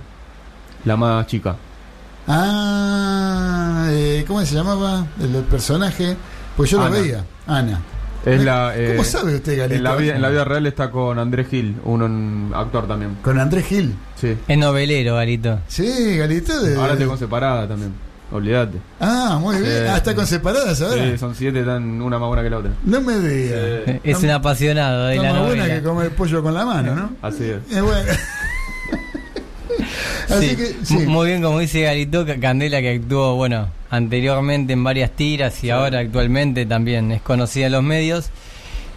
la 0.86 0.96
más 0.96 1.28
chica. 1.28 1.58
Ah, 2.28 3.88
eh, 3.90 4.24
¿cómo 4.28 4.46
se 4.46 4.56
llamaba 4.56 5.06
el, 5.20 5.36
el 5.36 5.44
personaje? 5.44 6.16
Pues 6.56 6.70
yo 6.70 6.80
Ana. 6.80 6.96
lo 6.96 7.02
veía. 7.02 7.26
Ana. 7.48 7.82
Es 8.26 8.40
¿Eh? 8.40 8.44
la, 8.44 8.74
eh, 8.76 8.94
¿Cómo 8.96 9.04
sabe 9.04 9.36
usted, 9.36 9.58
Galito? 9.58 9.76
En 9.76 9.84
la, 9.84 9.96
vida, 9.96 10.16
en 10.16 10.22
la 10.22 10.30
vida 10.30 10.46
real 10.46 10.66
está 10.66 10.90
con 10.92 11.20
Andrés 11.20 11.48
Gil, 11.50 11.76
un, 11.84 12.02
un 12.02 12.52
actor 12.56 12.88
también. 12.88 13.18
Con 13.22 13.40
Andrés 13.40 13.66
Gil. 13.66 13.94
Sí. 14.16 14.38
Es 14.48 14.58
novelero, 14.58 15.16
Garito. 15.16 15.60
Sí, 15.68 16.18
Galito. 16.18 16.62
De... 16.62 16.76
Ahora 16.76 16.94
estoy 16.94 17.08
con 17.08 17.18
separada 17.18 17.68
también. 17.68 17.94
Olvídate. 18.32 18.80
Ah, 19.00 19.38
muy 19.40 19.58
bien. 19.58 19.72
Sí. 19.72 19.88
Ah, 19.90 19.98
está 19.98 20.16
con 20.16 20.26
separadas 20.26 20.82
ahora. 20.82 21.04
Sí, 21.04 21.18
son 21.18 21.36
siete, 21.36 21.60
están 21.60 22.02
una 22.02 22.18
más 22.18 22.28
buena 22.30 22.42
que 22.44 22.50
la 22.50 22.58
otra. 22.58 22.72
No 22.84 23.02
me 23.02 23.20
diga. 23.20 23.58
Sí. 23.86 24.00
Es 24.04 24.24
un 24.24 24.30
apasionado 24.32 25.06
de 25.08 25.18
la 25.18 25.34
más 25.34 25.46
buena 25.46 25.66
que 25.68 25.84
comer 25.84 26.10
pollo 26.16 26.42
con 26.42 26.54
la 26.54 26.66
mano, 26.66 26.96
¿no? 26.96 27.12
Así 27.22 27.44
es. 27.44 27.58
Es 27.72 27.82
bueno. 27.82 28.10
Así 30.30 30.50
Sí, 30.50 30.56
que, 30.56 30.76
sí. 30.84 30.94
m- 30.96 31.06
Muy 31.08 31.28
bien, 31.28 31.42
como 31.42 31.60
dice 31.60 31.82
Garito, 31.82 32.26
Ca- 32.26 32.40
Candela 32.40 32.82
que 32.82 32.92
actuó, 32.96 33.36
bueno, 33.36 33.70
anteriormente 33.90 34.74
en 34.74 34.84
varias 34.84 35.12
tiras 35.12 35.64
y 35.64 35.70
ahora 35.70 36.00
actualmente 36.00 36.66
también 36.66 37.12
es 37.12 37.22
conocida 37.22 37.68
en 37.68 37.72
los 37.74 37.84
medios. 37.84 38.30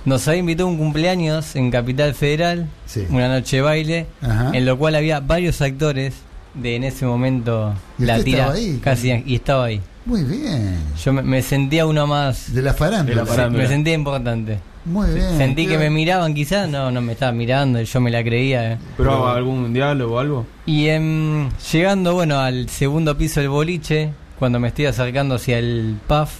Nos 0.04 0.26
había 0.28 0.40
invitado 0.40 0.68
a 0.68 0.72
un 0.72 0.78
cumpleaños 0.78 1.56
en 1.56 1.70
Capital 1.70 2.14
Federal, 2.14 2.68
una 3.10 3.28
noche 3.28 3.56
de 3.56 3.62
baile, 3.62 4.06
Ajá. 4.22 4.50
en 4.54 4.64
lo 4.64 4.78
cual 4.78 4.94
había 4.94 5.20
varios 5.20 5.60
actores 5.60 6.14
de 6.54 6.76
en 6.76 6.84
ese 6.84 7.04
momento 7.06 7.74
¿Y 7.98 8.04
la 8.04 8.22
tira 8.22 8.52
ahí? 8.52 8.80
casi 8.82 9.10
y 9.26 9.34
estaba 9.34 9.64
ahí. 9.66 9.80
Muy 10.04 10.22
bien. 10.22 10.78
Yo 11.04 11.12
me, 11.12 11.22
me 11.22 11.42
sentía 11.42 11.84
uno 11.86 12.06
más, 12.06 12.54
De 12.54 12.62
la 12.62 12.72
farándula. 12.72 13.22
De 13.22 13.22
la 13.22 13.26
farándula. 13.26 13.64
me 13.64 13.68
sentía 13.68 13.94
importante. 13.94 14.58
Muy 14.86 15.10
bien. 15.12 15.36
Sentí 15.36 15.66
que 15.66 15.76
me 15.78 15.90
miraban 15.90 16.32
quizás, 16.32 16.68
no, 16.68 16.90
no 16.92 17.00
me 17.02 17.12
estaba 17.14 17.32
mirando, 17.32 17.80
yo 17.82 18.00
me 18.00 18.10
la 18.10 18.22
creía. 18.22 18.72
eh. 18.72 18.78
¿Pero 18.96 19.28
algún 19.28 19.72
diálogo 19.74 20.14
o 20.14 20.18
algo? 20.18 20.46
Y 20.64 20.86
em, 20.88 21.50
llegando, 21.72 22.14
bueno, 22.14 22.38
al 22.38 22.68
segundo 22.68 23.18
piso 23.18 23.40
del 23.40 23.48
boliche, 23.48 24.12
cuando 24.38 24.60
me 24.60 24.68
estoy 24.68 24.86
acercando 24.86 25.34
hacia 25.34 25.58
el 25.58 25.96
PAF, 26.06 26.30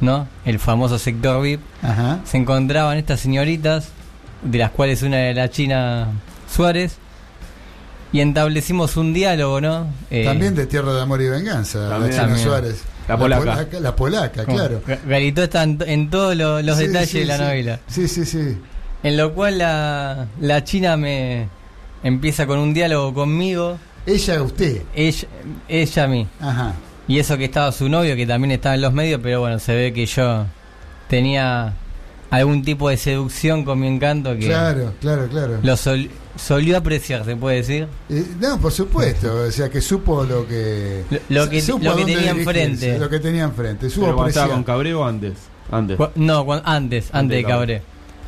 ¿no? 0.00 0.26
El 0.46 0.58
famoso 0.58 0.98
sector 0.98 1.42
VIP, 1.42 1.60
Ajá. 1.82 2.20
se 2.24 2.38
encontraban 2.38 2.96
estas 2.96 3.20
señoritas, 3.20 3.90
de 4.42 4.58
las 4.58 4.70
cuales 4.70 5.02
una 5.02 5.18
era 5.20 5.42
la 5.42 5.50
China 5.50 6.08
Suárez, 6.50 6.96
y 8.12 8.20
establecimos 8.20 8.96
un 8.96 9.12
diálogo, 9.12 9.60
¿no? 9.60 9.88
Eh, 10.10 10.24
También 10.24 10.54
de 10.54 10.66
Tierra 10.66 10.94
de 10.94 11.02
Amor 11.02 11.20
y 11.20 11.28
Venganza, 11.28 11.80
la. 11.98 12.08
China 12.08 12.22
También. 12.22 12.38
Suárez. 12.46 12.82
La 13.08 13.16
polaca. 13.18 13.66
La 13.80 13.96
polaca, 13.96 14.44
claro. 14.44 14.82
Ga- 14.86 14.98
Garito 15.06 15.42
está 15.42 15.62
en, 15.62 15.78
en 15.86 16.10
todos 16.10 16.36
lo- 16.36 16.60
los 16.62 16.76
Sí, 16.78 16.86
detalles 16.88 17.10
sí, 17.10 17.18
de 17.20 17.24
la 17.26 17.36
sí. 17.38 17.42
novela. 17.42 17.80
Sí, 17.86 18.06
sí, 18.08 18.24
sí. 18.26 18.58
En 19.02 19.16
lo 19.16 19.32
cual 19.34 19.58
la, 19.58 20.26
la 20.40 20.62
China 20.64 20.96
me 20.96 21.48
empieza 22.02 22.46
con 22.46 22.58
un 22.58 22.74
diálogo 22.74 23.14
conmigo, 23.14 23.78
Ella, 24.06 24.42
usted. 24.42 24.82
ella, 24.94 25.28
ella 25.68 26.04
a 26.04 26.06
mí. 26.08 26.26
Ajá. 26.40 26.72
Y 27.06 27.18
eso 27.18 27.38
que 27.38 27.44
estaba 27.46 27.72
su 27.72 27.88
novio, 27.88 28.14
que 28.16 28.26
también 28.26 28.50
estaba 28.52 28.74
en 28.74 28.82
los 28.82 28.92
medios, 28.92 29.20
pero 29.22 29.40
bueno, 29.40 29.58
se 29.58 29.74
ve 29.74 29.92
que 29.94 30.04
yo 30.04 30.44
tenía 31.08 31.72
algún 32.30 32.62
tipo 32.62 32.88
de 32.90 32.96
seducción 32.98 33.64
con 33.64 33.80
mi 33.80 33.86
encanto 33.88 34.34
que 34.36 34.46
Claro, 34.46 34.92
claro, 35.00 35.26
claro. 35.28 35.58
lo 35.62 35.76
sol- 35.76 36.10
solió 36.38 36.76
apreciar, 36.78 37.24
se 37.24 37.36
puede 37.36 37.56
decir. 37.56 37.86
Eh, 38.08 38.24
no, 38.40 38.58
por 38.58 38.72
supuesto. 38.72 39.34
O 39.46 39.50
sea, 39.50 39.68
que 39.68 39.80
supo 39.80 40.24
lo 40.24 40.46
que. 40.46 41.04
Lo- 41.10 41.44
lo 41.44 41.50
que- 41.50 41.60
supo 41.60 41.84
lo 41.84 41.96
que 41.96 42.04
tenía 42.04 42.30
enfrente. 42.30 42.98
Lo 42.98 43.08
que 43.10 43.18
tenía 43.20 43.44
enfrente. 43.44 43.90
Supo 43.90 44.06
¿Pero 44.06 44.26
estaba 44.28 44.54
con 44.54 44.64
Cabreo 44.64 45.00
o 45.00 45.04
antes? 45.04 45.34
Antes. 45.70 45.96
Cu- 45.96 46.08
No, 46.14 46.46
antes, 46.64 47.08
antes 47.12 47.30
de 47.30 47.36
de 47.36 47.42
Cabré. 47.44 47.74
Cabré. 47.78 47.82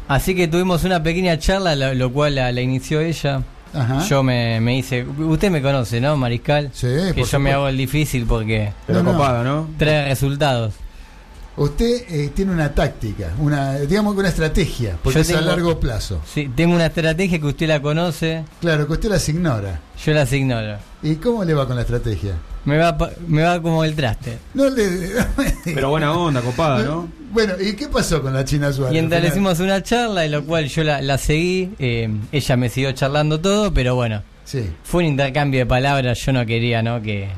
Así 0.08 0.34
que 0.34 0.48
tuvimos 0.48 0.82
una 0.84 1.02
pequeña 1.02 1.38
charla, 1.38 1.74
lo, 1.76 1.94
lo 1.94 2.12
cual 2.12 2.34
la, 2.34 2.50
la 2.52 2.60
inició 2.60 3.00
ella. 3.00 3.42
Ajá. 3.72 4.04
Yo 4.08 4.24
me, 4.24 4.60
me 4.60 4.76
hice, 4.76 5.04
usted 5.04 5.48
me 5.48 5.62
conoce, 5.62 6.00
¿no, 6.00 6.16
Mariscal? 6.16 6.70
Sí, 6.72 6.88
que 7.14 7.22
yo 7.22 7.38
me 7.38 7.52
hago 7.52 7.68
el 7.68 7.76
difícil 7.76 8.26
porque 8.26 8.72
Pero 8.84 9.04
No, 9.04 9.12
copada, 9.12 9.44
¿no? 9.44 9.68
trae 9.78 10.08
resultados. 10.08 10.74
Usted 11.60 12.04
eh, 12.08 12.30
tiene 12.34 12.52
una 12.52 12.72
táctica, 12.74 13.32
una, 13.38 13.74
digamos 13.80 14.14
que 14.14 14.20
una 14.20 14.30
estrategia, 14.30 14.96
porque 15.02 15.16
Yo 15.18 15.20
es 15.20 15.34
a 15.34 15.42
largo 15.42 15.78
plazo. 15.78 16.22
Sí, 16.24 16.50
tengo 16.56 16.74
una 16.74 16.86
estrategia 16.86 17.38
que 17.38 17.46
usted 17.46 17.68
la 17.68 17.82
conoce, 17.82 18.44
Claro, 18.62 18.86
que 18.86 18.94
usted 18.94 19.10
las 19.10 19.28
ignora. 19.28 19.78
yo 20.02 20.12
las 20.14 20.32
ignoro. 20.32 20.78
¿Y 21.02 21.16
cómo 21.16 21.44
le 21.44 21.52
va 21.52 21.66
con 21.66 21.76
la 21.76 21.82
estrategia? 21.82 22.32
Me 22.64 22.78
va, 22.78 22.96
pa- 22.96 23.10
me 23.28 23.42
va 23.42 23.60
como 23.60 23.84
el 23.84 23.94
traste. 23.94 24.38
No 24.54 24.70
le. 24.70 24.86
Pero 25.64 25.90
buena 25.90 26.12
onda, 26.14 26.40
copada, 26.40 26.82
¿no? 26.82 27.08
Bueno, 27.30 27.52
¿y 27.60 27.74
qué 27.74 27.88
pasó 27.88 28.22
con 28.22 28.32
la 28.32 28.42
China 28.44 28.72
Suárez? 28.72 28.94
Y 28.94 29.04
establecimos 29.04 29.60
una 29.60 29.82
charla, 29.82 30.24
en 30.24 30.32
lo 30.32 30.44
cual 30.44 30.66
yo 30.66 30.82
la, 30.82 31.02
la 31.02 31.18
seguí, 31.18 31.74
eh, 31.78 32.08
ella 32.32 32.56
me 32.56 32.70
siguió 32.70 32.92
charlando 32.92 33.38
todo, 33.38 33.72
pero 33.74 33.94
bueno, 33.94 34.22
Sí. 34.44 34.64
fue 34.82 35.02
un 35.04 35.10
intercambio 35.10 35.60
de 35.60 35.66
palabras, 35.66 36.18
yo 36.24 36.32
no 36.32 36.44
quería, 36.46 36.82
¿no? 36.82 37.02
Que, 37.02 37.28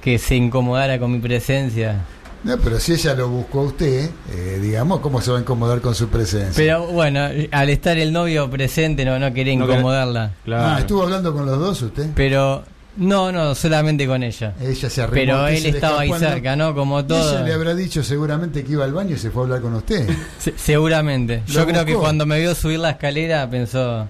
que 0.00 0.18
se 0.18 0.34
incomodara 0.34 0.98
con 0.98 1.12
mi 1.12 1.18
presencia. 1.18 2.00
No, 2.42 2.56
pero 2.58 2.80
si 2.80 2.92
ella 2.94 3.14
lo 3.14 3.28
buscó 3.28 3.60
a 3.60 3.64
usted, 3.64 4.10
eh, 4.32 4.58
digamos, 4.62 5.00
¿cómo 5.00 5.20
se 5.20 5.30
va 5.30 5.36
a 5.38 5.40
incomodar 5.40 5.80
con 5.82 5.94
su 5.94 6.08
presencia? 6.08 6.52
Pero 6.56 6.86
bueno, 6.86 7.20
al 7.50 7.68
estar 7.68 7.98
el 7.98 8.12
novio 8.12 8.48
presente 8.48 9.04
no, 9.04 9.18
no 9.18 9.32
quería 9.34 9.54
No 9.56 9.64
incomodarla. 9.66 10.32
Claro. 10.44 10.64
Ah, 10.64 10.78
¿estuvo 10.80 11.02
hablando 11.02 11.34
con 11.34 11.44
los 11.44 11.58
dos 11.58 11.82
usted? 11.82 12.08
Pero 12.14 12.64
no, 12.96 13.30
no, 13.30 13.54
solamente 13.54 14.06
con 14.06 14.22
ella. 14.22 14.54
Ella 14.60 14.88
se 14.88 15.02
arrimó. 15.02 15.14
Pero 15.20 15.46
él 15.48 15.66
estaba 15.66 16.00
ahí 16.00 16.10
¿no? 16.10 16.18
cerca, 16.18 16.56
¿no? 16.56 16.74
Como 16.74 17.04
todo. 17.04 17.30
Ella 17.38 17.44
le 17.46 17.52
habrá 17.52 17.74
dicho 17.74 18.02
seguramente 18.02 18.64
que 18.64 18.72
iba 18.72 18.84
al 18.84 18.92
baño 18.94 19.16
y 19.16 19.18
se 19.18 19.30
fue 19.30 19.42
a 19.42 19.44
hablar 19.44 19.60
con 19.60 19.74
usted. 19.74 20.08
Se- 20.38 20.54
seguramente. 20.56 21.42
Yo 21.46 21.66
creo 21.66 21.84
que 21.84 21.94
cuando 21.94 22.24
me 22.24 22.38
vio 22.40 22.54
subir 22.54 22.78
la 22.78 22.90
escalera 22.90 23.48
pensó, 23.50 24.08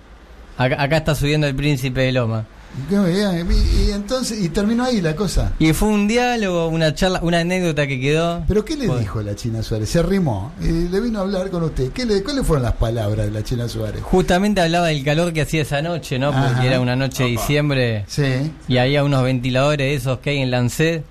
acá, 0.57 0.81
acá 0.83 0.97
está 0.99 1.15
subiendo 1.17 1.49
el 1.49 1.55
príncipe 1.57 2.01
de 2.03 2.13
Loma. 2.13 2.47
Y, 2.91 3.91
entonces, 3.91 4.41
y 4.41 4.49
terminó 4.49 4.85
ahí 4.85 5.01
la 5.01 5.15
cosa. 5.15 5.53
Y 5.59 5.73
fue 5.73 5.89
un 5.89 6.07
diálogo, 6.09 6.69
una 6.69 6.95
charla, 6.95 7.21
una 7.23 7.41
anécdota 7.41 7.87
que 7.87 8.01
quedó. 8.01 8.45
¿Pero 8.47 8.65
qué 8.65 8.77
le 8.77 8.89
dijo 8.99 9.23
la 9.23 9.35
China 9.35 9.63
Suárez? 9.63 9.89
Se 9.91 9.99
arrimó 9.99 10.53
y 10.61 10.89
le 10.89 11.01
vino 11.01 11.19
a 11.19 11.23
hablar 11.23 11.51
con 11.51 11.63
usted. 11.65 11.91
¿Qué 11.93 12.07
le, 12.07 12.23
¿Cuáles 12.23 12.47
fueron 12.47 12.63
las 12.65 12.75
palabras 12.75 13.27
de 13.27 13.33
la 13.33 13.43
China 13.43 13.69
Suárez? 13.69 14.03
Justamente 14.03 14.61
hablaba 14.61 14.89
del 14.89 15.05
calor 15.05 15.33
que 15.33 15.43
hacía 15.43 15.63
esa 15.63 15.83
noche, 15.83 16.19
¿no? 16.19 16.31
Porque 16.31 16.47
Ajá. 16.47 16.67
era 16.67 16.81
una 16.81 16.97
noche 16.97 17.25
de 17.25 17.31
diciembre 17.31 18.05
Sí, 18.09 18.53
y 18.69 18.79
había 18.79 19.05
unos 19.05 19.23
ventiladores 19.25 20.01
esos 20.01 20.19
que 20.21 20.31
hay 20.31 20.39
en 20.39 20.51
Lancet 20.51 21.05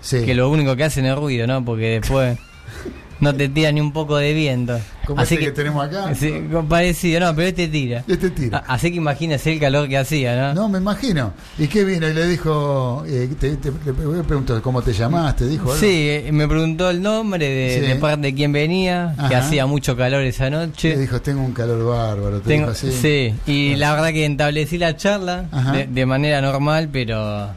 sí. 0.00 0.24
que 0.24 0.34
lo 0.34 0.50
único 0.50 0.76
que 0.76 0.84
hacen 0.84 1.06
es 1.06 1.16
ruido, 1.16 1.46
¿no? 1.46 1.64
Porque 1.64 2.00
después 2.00 2.38
no 3.20 3.34
te 3.34 3.48
tira 3.48 3.72
ni 3.72 3.80
un 3.80 3.92
poco 3.92 4.16
de 4.16 4.32
viento. 4.34 4.78
Como 5.06 5.20
Así 5.20 5.34
este 5.34 5.46
que, 5.46 5.52
tenemos 5.52 5.84
acá. 5.86 6.12
Sí, 6.16 6.32
parecido, 6.68 7.20
no, 7.20 7.34
pero 7.36 7.48
este 7.48 7.68
tira. 7.68 8.02
Este 8.08 8.28
tira. 8.30 8.64
Así 8.66 8.90
que 8.90 8.96
imagínese 8.96 9.52
el 9.52 9.60
calor 9.60 9.88
que 9.88 9.96
hacía, 9.98 10.36
¿no? 10.36 10.54
No, 10.54 10.68
me 10.68 10.78
imagino. 10.78 11.32
¿Y 11.58 11.68
qué 11.68 11.84
vino? 11.84 12.08
Y 12.08 12.12
le 12.12 12.26
dijo, 12.26 13.04
eh, 13.06 13.28
te, 13.38 13.56
te- 13.56 13.70
le 13.70 14.22
preguntó, 14.24 14.60
¿cómo 14.60 14.82
te 14.82 14.92
llamaste? 14.92 15.46
Dijo 15.46 15.64
algo? 15.70 15.76
Sí, 15.76 15.86
eh, 16.08 16.30
me 16.32 16.48
preguntó 16.48 16.90
el 16.90 17.00
nombre 17.00 17.48
de, 17.48 17.80
Sí. 17.80 17.86
de 17.86 17.94
parte 17.96 18.22
de 18.22 18.34
quién 18.34 18.50
venía, 18.52 19.14
que 19.28 19.36
hacía 19.36 19.66
mucho 19.66 19.96
calor 19.96 20.22
esa 20.24 20.44
Le 20.50 20.50
noche. 20.50 20.96
dijo, 20.96 21.20
tengo 21.22 21.42
un 21.42 21.52
calor 21.52 21.84
bárbaro. 21.86 22.40
Te 22.40 22.48
Tengo- 22.48 22.72
dijo 22.72 22.88
así. 22.88 22.90
sí, 22.92 23.34
y 23.46 23.76
la 23.76 23.92
verdad 23.94 24.08
que 24.08 24.26
establecí 24.26 24.76
la 24.76 24.96
charla 24.96 25.44
de, 25.72 25.86
de 25.86 26.04
manera 26.06 26.40
normal, 26.40 26.88
pero 26.92 27.50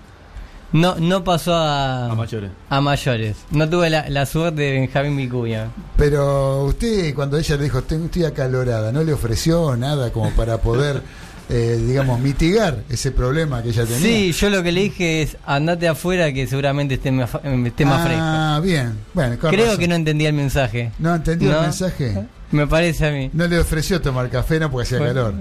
no 0.71 0.95
no 0.99 1.23
pasó 1.23 1.53
a, 1.55 2.11
A 2.11 2.15
mayores. 2.15 2.51
a 2.69 2.81
mayores. 2.81 3.37
No 3.51 3.69
tuve 3.69 3.89
la, 3.89 4.09
la 4.09 4.25
suerte 4.25 4.61
de 4.61 4.71
Benjamín 4.73 5.17
Vicuña. 5.17 5.69
Pero 5.97 6.63
usted, 6.65 7.13
cuando 7.13 7.37
ella 7.37 7.57
le 7.57 7.63
dijo, 7.63 7.81
tengo, 7.83 8.05
estoy 8.05 8.25
acalorada, 8.25 8.91
¿no 8.91 9.03
le 9.03 9.13
ofreció 9.13 9.75
nada 9.75 10.11
como 10.11 10.29
para 10.31 10.59
poder, 10.59 11.01
eh, 11.49 11.81
digamos, 11.85 12.19
mitigar 12.21 12.83
ese 12.89 13.11
problema 13.11 13.61
que 13.63 13.69
ella 13.69 13.85
tenía? 13.85 13.99
Sí, 13.99 14.31
yo 14.31 14.49
lo 14.49 14.61
que 14.63 14.71
le 14.71 14.81
dije 14.81 15.21
es 15.23 15.37
andate 15.45 15.87
afuera 15.87 16.31
que 16.31 16.47
seguramente 16.47 16.93
esté 16.95 17.11
más, 17.11 17.29
fa- 17.29 17.41
esté 17.65 17.85
más 17.85 18.03
fresco. 18.05 18.21
Ah, 18.23 18.61
bien. 18.63 18.93
Bueno, 19.13 19.37
con 19.39 19.49
Creo 19.51 19.65
razón. 19.65 19.79
que 19.79 19.87
no 19.87 19.95
entendía 19.95 20.29
el 20.29 20.35
mensaje. 20.35 20.91
¿No 20.99 21.15
entendió 21.15 21.49
¿No? 21.51 21.57
el 21.57 21.61
mensaje? 21.63 22.25
Me 22.51 22.65
parece 22.65 23.05
a 23.07 23.11
mí. 23.11 23.29
No 23.31 23.45
le 23.47 23.59
ofreció 23.59 24.01
tomar 24.01 24.27
café, 24.29 24.59
no, 24.59 24.71
porque 24.71 24.87
hacía 24.87 24.97
Bueno, 24.97 25.13
calor. 25.13 25.35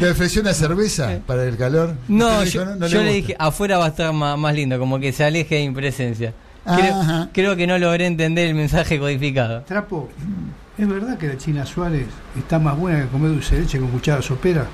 ¿Le 0.00 0.10
ofreció 0.10 0.42
una 0.42 0.52
cerveza 0.52 1.20
para 1.26 1.44
el 1.44 1.56
calor? 1.56 1.94
No, 2.06 2.44
yo, 2.44 2.60
dijo, 2.66 2.74
no 2.76 2.86
yo 2.86 3.02
le 3.02 3.14
dije, 3.14 3.34
afuera 3.38 3.78
va 3.78 3.86
a 3.86 3.88
estar 3.88 4.12
más, 4.12 4.36
más 4.36 4.54
lindo, 4.54 4.78
como 4.78 5.00
que 5.00 5.10
se 5.12 5.24
aleje 5.24 5.54
de 5.54 5.68
mi 5.70 5.74
presencia. 5.74 6.34
Creo 7.32 7.56
que 7.56 7.66
no 7.66 7.78
logré 7.78 8.04
entender 8.04 8.46
el 8.48 8.54
mensaje 8.54 8.98
codificado. 8.98 9.62
Trapo, 9.62 10.10
¿es 10.78 10.88
verdad 10.88 11.18
que 11.18 11.26
la 11.28 11.36
China 11.36 11.66
Suárez 11.66 12.06
está 12.38 12.58
más 12.58 12.76
buena 12.78 13.02
que 13.02 13.08
comer 13.08 13.30
dulce 13.30 13.56
de 13.56 13.62
leche 13.62 13.78
con 13.78 13.88
cuchara 13.88 14.22
sopera? 14.22 14.66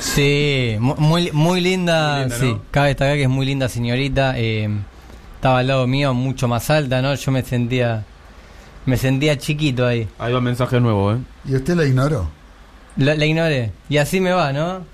Sí, 0.00 0.76
mu- 0.80 0.96
muy, 0.96 1.30
muy 1.32 1.60
linda, 1.60 2.12
Muy 2.14 2.20
linda, 2.22 2.36
sí. 2.38 2.46
¿no? 2.46 2.62
Cabe 2.70 2.88
destacar 2.88 3.16
que 3.16 3.22
es 3.24 3.28
muy 3.28 3.46
linda 3.46 3.68
señorita. 3.68 4.34
eh, 4.36 4.68
estaba 5.36 5.58
al 5.58 5.66
lado 5.66 5.86
mío, 5.86 6.14
mucho 6.14 6.46
más 6.48 6.70
alta, 6.70 7.02
¿no? 7.02 7.14
Yo 7.14 7.32
me 7.32 7.42
sentía, 7.42 8.04
me 8.86 8.96
sentía 8.96 9.36
chiquito 9.38 9.86
ahí. 9.86 10.08
Hay 10.18 10.32
dos 10.32 10.42
mensajes 10.42 10.80
nuevos, 10.80 11.18
¿eh? 11.18 11.22
¿Y 11.46 11.56
usted 11.56 11.74
la 11.74 11.84
ignoró? 11.84 12.28
La, 12.96 13.14
la 13.14 13.24
ignoré. 13.26 13.72
Y 13.88 13.96
así 13.96 14.20
me 14.20 14.32
va, 14.32 14.52
¿no? 14.52 14.84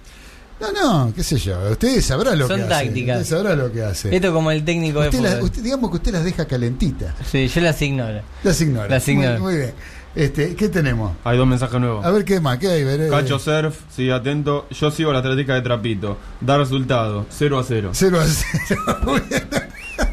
No, 0.60 0.72
no, 0.72 1.12
qué 1.14 1.22
sé 1.22 1.36
yo. 1.38 1.56
Usted 1.70 2.00
sabrá 2.00 2.34
lo 2.34 2.48
Son 2.48 2.60
que 2.60 2.66
tácticas. 2.66 3.16
hace. 3.20 3.22
Usted 3.24 3.36
sabrá 3.36 3.54
lo 3.56 3.70
que 3.70 3.82
hace. 3.82 4.14
Esto 4.16 4.32
como 4.32 4.50
el 4.50 4.64
técnico 4.64 5.00
de 5.02 5.08
Usted 5.08 5.20
la- 5.20 5.30
fútbol. 5.32 5.44
usted- 5.44 5.62
digamos 5.62 5.90
que 5.90 5.96
usted 5.98 6.12
las 6.12 6.24
deja 6.24 6.46
calentitas. 6.46 7.14
Sí, 7.30 7.46
yo 7.46 7.60
las 7.60 7.80
ignoro. 7.82 8.20
Las 8.42 8.60
ignora. 8.60 8.88
Las 8.88 9.06
ignora. 9.08 9.38
Muy, 9.38 9.52
muy 9.52 9.56
bien. 9.56 9.74
Este, 10.18 10.56
¿Qué 10.56 10.68
tenemos? 10.68 11.12
Hay 11.22 11.38
dos 11.38 11.46
mensajes 11.46 11.78
nuevos. 11.80 12.04
A 12.04 12.10
ver 12.10 12.24
qué 12.24 12.40
más, 12.40 12.58
qué 12.58 12.66
hay. 12.68 12.82
Veré. 12.82 13.08
Cacho 13.08 13.38
Surf, 13.38 13.78
sigue 13.88 14.12
atento. 14.12 14.66
Yo 14.70 14.90
sigo 14.90 15.12
la 15.12 15.20
atlética 15.20 15.54
de 15.54 15.62
Trapito. 15.62 16.18
Da 16.40 16.58
resultado, 16.58 17.24
0 17.30 17.58
a 17.60 17.62
0. 17.62 17.90
0 17.92 18.20
a 18.20 18.24
0. 18.26 18.98
Muy 19.06 19.20
bien. 19.30 19.42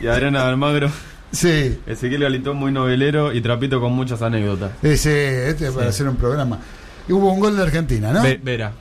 Y 0.02 0.06
Adriana 0.08 0.48
Almagro, 0.48 0.92
sí. 1.32 1.80
Ezequiel 1.88 2.22
Galitón 2.22 2.58
muy 2.58 2.72
novelero 2.72 3.34
y 3.34 3.42
Trapito 3.42 3.80
con 3.82 3.94
muchas 3.94 4.22
anécdotas. 4.22 4.72
Ese, 4.84 5.50
este 5.50 5.68
es 5.70 5.72
para 5.72 5.90
hacer 5.90 6.08
un 6.08 6.18
programa. 6.18 6.60
Y 7.08 7.12
hubo 7.14 7.32
un 7.34 7.40
gol 7.40 7.58
de 7.58 7.64
Argentina, 7.64 8.12
¿no? 8.14 8.22
Ve- 8.22 8.40
Vera, 8.44 8.74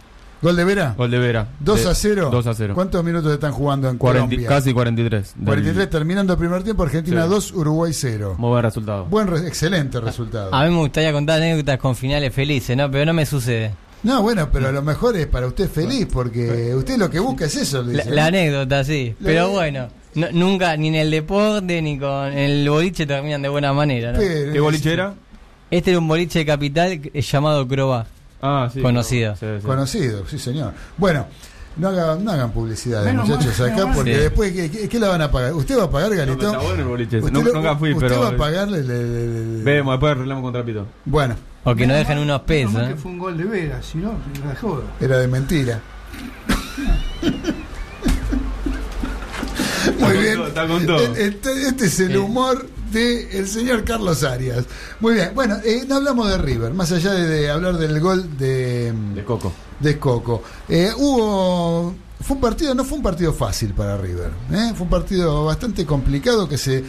¿Gol 0.44 0.56
de 0.56 0.64
Vera? 0.64 0.94
gol 0.96 1.10
de 1.10 1.18
Vera. 1.18 1.48
2 1.58 1.82
De- 1.84 1.90
a 1.90 1.94
0. 1.94 2.28
2 2.30 2.46
a 2.46 2.54
0. 2.54 2.74
¿Cuántos 2.74 3.02
minutos 3.02 3.32
están 3.32 3.50
jugando 3.52 3.88
en 3.88 3.96
40 3.98 4.26
Colombia? 4.28 4.48
casi 4.48 4.72
43. 4.74 5.32
del- 5.36 5.44
43, 5.46 5.90
terminando 5.90 6.34
el 6.34 6.38
primer 6.38 6.62
tiempo, 6.62 6.82
Argentina 6.82 7.24
Sí. 7.24 7.28
2, 7.30 7.52
Uruguay 7.52 7.92
0. 7.92 8.34
Muy 8.38 8.50
buen 8.50 8.62
resultado. 8.62 9.06
Buen, 9.06 9.26
re- 9.26 9.48
excelente 9.48 10.00
resultado. 10.00 10.54
A 10.54 10.64
mí 10.64 10.70
me 10.70 10.76
gustaría 10.80 11.12
contar 11.12 11.38
anécdotas 11.42 11.78
con 11.78 11.96
finales 11.96 12.32
felices, 12.32 12.76
¿no? 12.76 12.90
Pero 12.90 13.06
no 13.06 13.14
me 13.14 13.24
sucede. 13.26 13.72
No, 14.02 14.20
bueno, 14.20 14.50
pero 14.52 14.68
a 14.68 14.72
lo 14.72 14.82
mejor 14.82 15.16
es 15.16 15.26
para 15.26 15.46
usted 15.46 15.66
feliz, 15.70 16.06
porque 16.12 16.74
usted 16.74 16.98
lo 16.98 17.08
que 17.08 17.18
busca 17.20 17.46
es 17.46 17.56
eso. 17.56 17.82
La, 17.82 17.88
dice, 18.04 18.10
la 18.10 18.22
¿no? 18.22 18.28
anécdota, 18.28 18.84
sí. 18.84 19.14
La- 19.20 19.26
Pero 19.26 19.48
bueno, 19.48 19.88
no- 20.14 20.28
nunca, 20.30 20.76
ni 20.76 20.88
en 20.88 20.96
el 20.96 21.10
deporte, 21.10 21.80
ni 21.80 21.98
con 21.98 22.26
en 22.32 22.38
el 22.38 22.68
boliche 22.68 23.06
terminan 23.06 23.40
de 23.40 23.48
buena 23.48 23.72
manera, 23.72 24.12
¿no? 24.12 24.18
Pero- 24.18 24.52
¿Qué 24.52 24.60
boliche 24.60 24.92
era? 24.92 25.14
Este 25.70 25.90
era 25.92 25.98
un 26.00 26.06
boliche 26.06 26.40
de 26.40 26.44
capital 26.44 27.00
eh, 27.14 27.22
llamado 27.22 27.66
Croba. 27.66 28.06
Ah, 28.46 28.68
sí. 28.72 28.82
Conocido. 28.82 29.34
Sí, 29.36 29.46
sí. 29.60 29.66
Conocido, 29.66 30.26
sí, 30.28 30.38
señor. 30.38 30.74
Bueno, 30.98 31.26
no 31.78 31.88
hagan, 31.88 32.22
no 32.22 32.30
hagan 32.30 32.52
publicidad, 32.52 33.02
muchachos, 33.14 33.58
mal, 33.58 33.72
acá, 33.72 33.92
porque 33.94 34.14
Sí. 34.14 34.20
después, 34.20 34.52
¿qué, 34.52 34.70
qué, 34.70 34.86
qué 34.88 35.00
la 35.00 35.08
van 35.08 35.22
a 35.22 35.30
pagar? 35.30 35.54
¿Usted 35.54 35.78
va 35.78 35.84
a 35.84 35.90
pagar, 35.90 36.10
No, 36.10 36.16
Galito? 36.16 36.46
está 36.46 36.58
bueno 36.58 36.82
el 36.82 36.88
boliche. 36.88 37.18
¿Usted, 37.20 37.32
No- 37.32 37.42
lo- 37.42 37.52
nunca 37.54 37.76
fui, 37.76 37.92
usted 37.94 38.08
pero. 38.08 38.20
va 38.20 38.28
a 38.28 38.36
pagarle? 38.36 38.82
le- 38.82 39.02
le- 39.02 39.56
le- 39.58 39.64
Vemos, 39.64 39.94
después 39.94 40.12
arreglamos 40.12 40.42
con 40.44 40.52
Trapito. 40.52 40.86
Bueno, 41.06 41.36
O 41.64 41.74
que 41.74 41.86
no 41.86 41.94
mal- 41.94 42.02
unos 42.18 42.40
pesos, 42.42 42.74
¿eh? 42.82 42.88
que 42.90 42.96
fue 42.96 43.10
un 43.12 43.18
gol 43.18 43.38
de 43.38 43.44
si 43.82 43.96
no, 43.98 44.12
la 44.46 44.54
joda. 44.60 44.84
era 45.00 45.16
de 45.18 45.26
mentira. 45.28 45.80
Muy 49.98 50.16
bien. 50.18 50.36
todo, 50.36 50.46
está 50.48 50.66
con 50.66 50.86
todo. 50.86 51.14
Este, 51.16 51.68
este 51.68 51.86
es 51.86 52.00
el 52.00 52.16
humor 52.18 52.66
del 52.92 53.46
señor 53.48 53.84
Carlos 53.84 54.22
Arias. 54.24 54.64
Muy 55.00 55.14
bien. 55.14 55.30
Bueno, 55.34 55.56
eh, 55.64 55.84
no 55.88 55.96
hablamos 55.96 56.28
de 56.30 56.38
River, 56.38 56.72
más 56.74 56.92
allá 56.92 57.12
de, 57.12 57.26
de 57.26 57.50
hablar 57.50 57.76
del 57.78 57.98
gol 58.00 58.36
de, 58.38 58.92
De 59.14 59.24
Coco. 59.24 59.52
de 59.80 59.98
Coco. 59.98 60.42
Eh, 60.68 60.90
hubo. 60.96 61.94
Fue 62.20 62.36
un 62.36 62.40
partido, 62.40 62.74
no 62.74 62.84
fue 62.84 62.96
un 62.98 63.02
partido 63.02 63.32
fácil 63.32 63.74
para 63.74 63.96
River. 63.98 64.30
¿eh? 64.52 64.72
Fue 64.74 64.84
un 64.84 64.90
partido 64.90 65.44
bastante 65.44 65.84
complicado 65.84 66.48
que 66.48 66.56
se. 66.58 66.84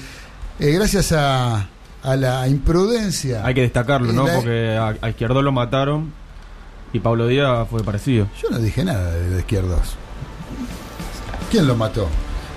gracias 0.59 1.11
a, 1.11 1.67
a 2.03 2.15
la 2.15 2.47
imprudencia. 2.47 3.45
Hay 3.45 3.53
que 3.53 3.61
destacarlo, 3.61 4.13
¿no? 4.13 4.26
la- 4.27 4.35
Porque 4.35 4.77
a, 4.77 4.95
a 5.05 5.09
Izquierdo 5.09 5.41
lo 5.41 5.51
mataron 5.51 6.13
y 6.93 6.99
Pablo 6.99 7.27
Díaz 7.27 7.67
fue 7.69 7.84
parecido. 7.84 8.27
Yo 8.41 8.49
no 8.49 8.59
dije 8.59 8.85
nada 8.85 9.11
de, 9.11 9.30
de 9.31 9.39
izquierdos. 9.39 9.95
¿Quién 11.51 11.67
lo 11.67 11.76
mató? 11.76 12.07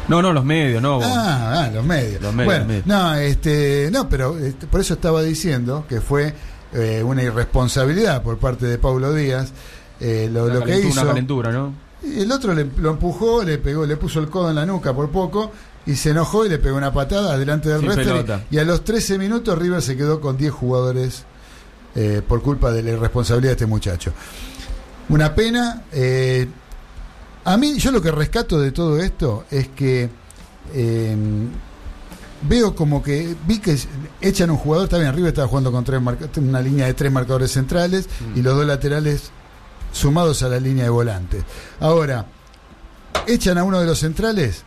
No, 0.08 0.22
no, 0.22 0.32
los 0.32 0.44
medios, 0.44 0.80
no. 0.82 1.00
Ah, 1.02 1.64
ah, 1.64 1.70
los 1.72 1.84
medios. 1.84 2.22
Los 2.22 2.34
medios, 2.34 2.46
bueno, 2.46 2.58
los 2.60 2.68
medios. 2.68 2.86
no, 2.86 3.14
este, 3.14 3.90
no, 3.92 4.08
pero 4.08 4.38
este, 4.38 4.66
por 4.66 4.80
eso 4.80 4.94
estaba 4.94 5.22
diciendo 5.22 5.84
que 5.88 6.00
fue 6.00 6.34
eh, 6.72 7.02
una 7.04 7.22
irresponsabilidad 7.22 8.22
por 8.22 8.38
parte 8.38 8.66
de 8.66 8.78
Paulo 8.78 9.12
Díaz 9.12 9.52
eh, 10.00 10.28
lo, 10.32 10.62
que 10.64 10.78
hizo. 10.78 11.00
Una 11.00 11.10
calentura, 11.10 11.52
¿no? 11.52 11.74
Y 12.02 12.20
el 12.20 12.32
otro 12.32 12.54
le, 12.54 12.66
lo 12.78 12.90
empujó, 12.90 13.42
le 13.42 13.58
pegó, 13.58 13.84
le 13.84 13.96
puso 13.96 14.20
el 14.20 14.28
codo 14.30 14.50
en 14.50 14.56
la 14.56 14.64
nuca 14.64 14.94
por 14.94 15.10
poco 15.10 15.52
y 15.84 15.96
se 15.96 16.10
enojó 16.10 16.46
y 16.46 16.48
le 16.48 16.58
pegó 16.58 16.76
una 16.76 16.92
patada 16.92 17.36
delante 17.36 17.68
del 17.68 17.82
referee. 17.82 18.04
pelota. 18.04 18.44
Y 18.50 18.58
a 18.58 18.64
los 18.64 18.84
13 18.84 19.18
minutos 19.18 19.58
River 19.58 19.82
se 19.82 19.96
quedó 19.96 20.20
con 20.20 20.36
10 20.36 20.52
jugadores 20.52 21.24
eh, 21.94 22.22
por 22.26 22.42
culpa 22.42 22.70
de 22.70 22.82
la 22.82 22.90
irresponsabilidad 22.92 23.50
de 23.50 23.54
este 23.54 23.66
muchacho. 23.66 24.12
Una 25.08 25.34
pena. 25.34 25.82
eh, 25.92 26.46
a 27.52 27.56
mí, 27.56 27.78
yo 27.78 27.90
lo 27.90 28.00
que 28.02 28.10
rescato 28.10 28.60
de 28.60 28.72
todo 28.72 28.98
esto 29.00 29.44
es 29.50 29.68
que 29.68 30.08
eh, 30.74 31.16
veo 32.42 32.74
como 32.74 33.02
que 33.02 33.34
vi 33.46 33.58
que 33.58 33.76
echan 34.20 34.50
un 34.50 34.56
jugador, 34.58 34.84
está 34.84 34.98
bien, 34.98 35.14
River 35.14 35.28
estaba 35.28 35.48
jugando 35.48 35.72
con 35.72 35.82
tres 35.84 36.00
una 36.36 36.60
línea 36.60 36.86
de 36.86 36.94
tres 36.94 37.10
marcadores 37.10 37.50
centrales 37.52 38.08
y 38.34 38.42
los 38.42 38.54
dos 38.56 38.66
laterales 38.66 39.30
sumados 39.92 40.42
a 40.42 40.48
la 40.48 40.60
línea 40.60 40.84
de 40.84 40.90
volantes. 40.90 41.42
Ahora, 41.80 42.26
echan 43.26 43.58
a 43.58 43.64
uno 43.64 43.80
de 43.80 43.86
los 43.86 43.98
centrales 43.98 44.62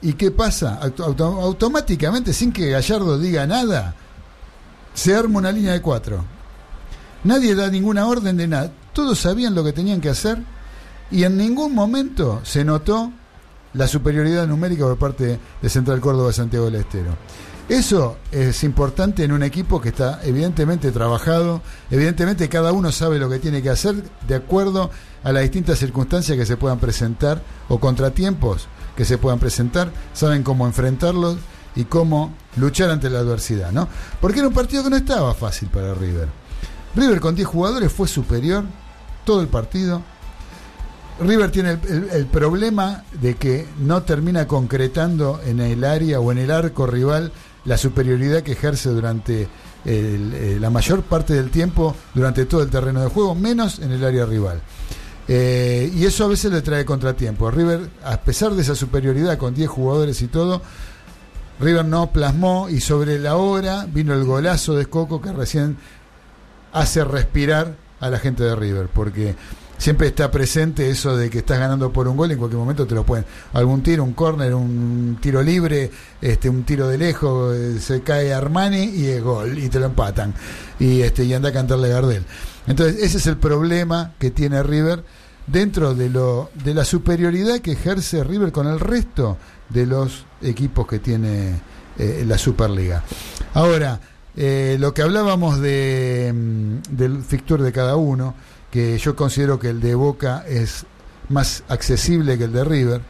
y 0.00 0.14
¿qué 0.14 0.30
pasa? 0.30 0.78
Auto- 0.80 1.04
auto- 1.04 1.40
automáticamente, 1.40 2.32
sin 2.32 2.52
que 2.52 2.70
Gallardo 2.70 3.18
diga 3.18 3.46
nada, 3.46 3.94
se 4.94 5.14
arma 5.14 5.38
una 5.38 5.52
línea 5.52 5.72
de 5.72 5.82
cuatro. 5.82 6.24
Nadie 7.24 7.54
da 7.54 7.68
ninguna 7.68 8.06
orden 8.06 8.36
de 8.36 8.46
nada. 8.48 8.72
Todos 8.92 9.18
sabían 9.18 9.54
lo 9.54 9.62
que 9.64 9.72
tenían 9.72 10.00
que 10.00 10.08
hacer 10.10 10.38
y 11.12 11.24
en 11.24 11.36
ningún 11.36 11.74
momento 11.74 12.40
se 12.42 12.64
notó 12.64 13.12
la 13.74 13.86
superioridad 13.86 14.46
numérica 14.46 14.84
por 14.84 14.98
parte 14.98 15.38
de 15.60 15.68
Central 15.68 16.00
Córdoba 16.00 16.28
de 16.28 16.34
Santiago 16.34 16.66
del 16.66 16.76
Estero. 16.76 17.16
Eso 17.68 18.16
es 18.32 18.64
importante 18.64 19.22
en 19.24 19.32
un 19.32 19.42
equipo 19.42 19.80
que 19.80 19.90
está 19.90 20.20
evidentemente 20.24 20.90
trabajado, 20.90 21.62
evidentemente 21.90 22.48
cada 22.48 22.72
uno 22.72 22.90
sabe 22.90 23.18
lo 23.18 23.30
que 23.30 23.38
tiene 23.38 23.62
que 23.62 23.70
hacer 23.70 23.94
de 24.26 24.34
acuerdo 24.34 24.90
a 25.22 25.32
las 25.32 25.42
distintas 25.42 25.78
circunstancias 25.78 26.36
que 26.36 26.44
se 26.44 26.56
puedan 26.56 26.78
presentar 26.78 27.40
o 27.68 27.78
contratiempos 27.78 28.66
que 28.96 29.04
se 29.04 29.16
puedan 29.16 29.38
presentar, 29.38 29.90
saben 30.12 30.42
cómo 30.42 30.66
enfrentarlos 30.66 31.38
y 31.74 31.84
cómo 31.84 32.34
luchar 32.56 32.90
ante 32.90 33.08
la 33.08 33.20
adversidad, 33.20 33.72
¿no? 33.72 33.88
Porque 34.20 34.40
era 34.40 34.48
un 34.48 34.54
partido 34.54 34.84
que 34.84 34.90
no 34.90 34.96
estaba 34.96 35.32
fácil 35.32 35.68
para 35.68 35.94
River. 35.94 36.28
River 36.94 37.20
con 37.20 37.34
10 37.34 37.48
jugadores 37.48 37.92
fue 37.92 38.06
superior 38.06 38.64
todo 39.24 39.40
el 39.40 39.48
partido. 39.48 40.02
River 41.20 41.50
tiene 41.50 41.78
el, 42.12 42.26
problema 42.26 43.04
de 43.20 43.34
que 43.34 43.66
no 43.78 44.02
termina 44.02 44.46
concretando 44.46 45.40
en 45.44 45.60
el 45.60 45.84
área 45.84 46.20
o 46.20 46.32
en 46.32 46.38
el 46.38 46.50
arco 46.50 46.86
rival 46.86 47.32
la 47.64 47.76
superioridad 47.76 48.42
que 48.42 48.52
ejerce 48.52 48.88
durante 48.88 49.46
eh, 49.84 50.58
la 50.60 50.70
mayor 50.70 51.02
parte 51.02 51.34
del 51.34 51.50
tiempo, 51.50 51.94
durante 52.14 52.46
todo 52.46 52.62
el 52.62 52.70
terreno 52.70 53.02
de 53.02 53.08
juego, 53.08 53.34
menos 53.34 53.78
en 53.78 53.92
el 53.92 54.04
área 54.04 54.26
rival. 54.26 54.60
Eh, 55.28 55.92
y 55.94 56.04
eso 56.04 56.24
a 56.24 56.28
veces 56.28 56.50
le 56.50 56.62
trae 56.62 56.84
contratiempo. 56.84 57.50
River, 57.50 57.88
a 58.04 58.20
pesar 58.20 58.54
de 58.54 58.62
esa 58.62 58.74
superioridad 58.74 59.38
con 59.38 59.54
10 59.54 59.68
jugadores 59.68 60.20
y 60.22 60.26
todo, 60.26 60.62
River 61.60 61.84
no 61.84 62.10
plasmó 62.10 62.68
y 62.68 62.80
sobre 62.80 63.18
la 63.18 63.36
hora 63.36 63.86
vino 63.86 64.14
el 64.14 64.24
golazo 64.24 64.74
de 64.74 64.86
Coco 64.86 65.20
que 65.20 65.32
recién 65.32 65.76
hace 66.72 67.04
respirar 67.04 67.76
a 68.00 68.10
la 68.10 68.18
gente 68.18 68.42
de 68.42 68.56
River, 68.56 68.88
porque 68.92 69.36
siempre 69.82 70.06
está 70.06 70.30
presente 70.30 70.88
eso 70.88 71.16
de 71.16 71.28
que 71.28 71.38
estás 71.38 71.58
ganando 71.58 71.92
por 71.92 72.06
un 72.06 72.16
gol, 72.16 72.30
en 72.30 72.38
cualquier 72.38 72.60
momento 72.60 72.86
te 72.86 72.94
lo 72.94 73.04
pueden. 73.04 73.24
Algún 73.52 73.82
tiro, 73.82 74.04
un 74.04 74.12
córner, 74.12 74.54
un 74.54 75.18
tiro 75.20 75.42
libre, 75.42 75.90
este, 76.20 76.48
un 76.48 76.62
tiro 76.62 76.86
de 76.86 76.98
lejos, 76.98 77.56
eh, 77.56 77.80
se 77.80 78.00
cae 78.02 78.32
Armani 78.32 78.84
y 78.84 79.06
es 79.06 79.20
gol, 79.20 79.58
y 79.58 79.68
te 79.68 79.80
lo 79.80 79.86
empatan. 79.86 80.34
Y 80.78 81.00
este, 81.00 81.24
y 81.24 81.34
anda 81.34 81.48
a 81.48 81.52
cantarle 81.52 81.88
Gardel. 81.88 82.22
Entonces, 82.68 83.02
ese 83.02 83.18
es 83.18 83.26
el 83.26 83.38
problema 83.38 84.12
que 84.20 84.30
tiene 84.30 84.62
River 84.62 85.02
dentro 85.48 85.96
de 85.96 86.10
lo 86.10 86.50
de 86.62 86.74
la 86.74 86.84
superioridad 86.84 87.58
que 87.58 87.72
ejerce 87.72 88.22
River 88.22 88.52
con 88.52 88.68
el 88.68 88.78
resto 88.78 89.36
de 89.68 89.86
los 89.86 90.26
equipos 90.42 90.86
que 90.86 91.00
tiene 91.00 91.60
eh, 91.98 92.24
la 92.24 92.38
Superliga. 92.38 93.02
Ahora, 93.54 93.98
eh, 94.36 94.76
lo 94.78 94.94
que 94.94 95.02
hablábamos 95.02 95.60
de, 95.60 96.32
mm, 96.32 96.96
del 96.96 97.24
fixture 97.24 97.64
de 97.64 97.72
cada 97.72 97.96
uno, 97.96 98.34
que 98.72 98.98
yo 98.98 99.14
considero 99.14 99.60
que 99.60 99.68
el 99.68 99.80
de 99.80 99.94
Boca 99.94 100.44
es 100.48 100.86
más 101.28 101.62
accesible 101.68 102.38
que 102.38 102.44
el 102.44 102.52
de 102.52 102.64
River, 102.64 103.02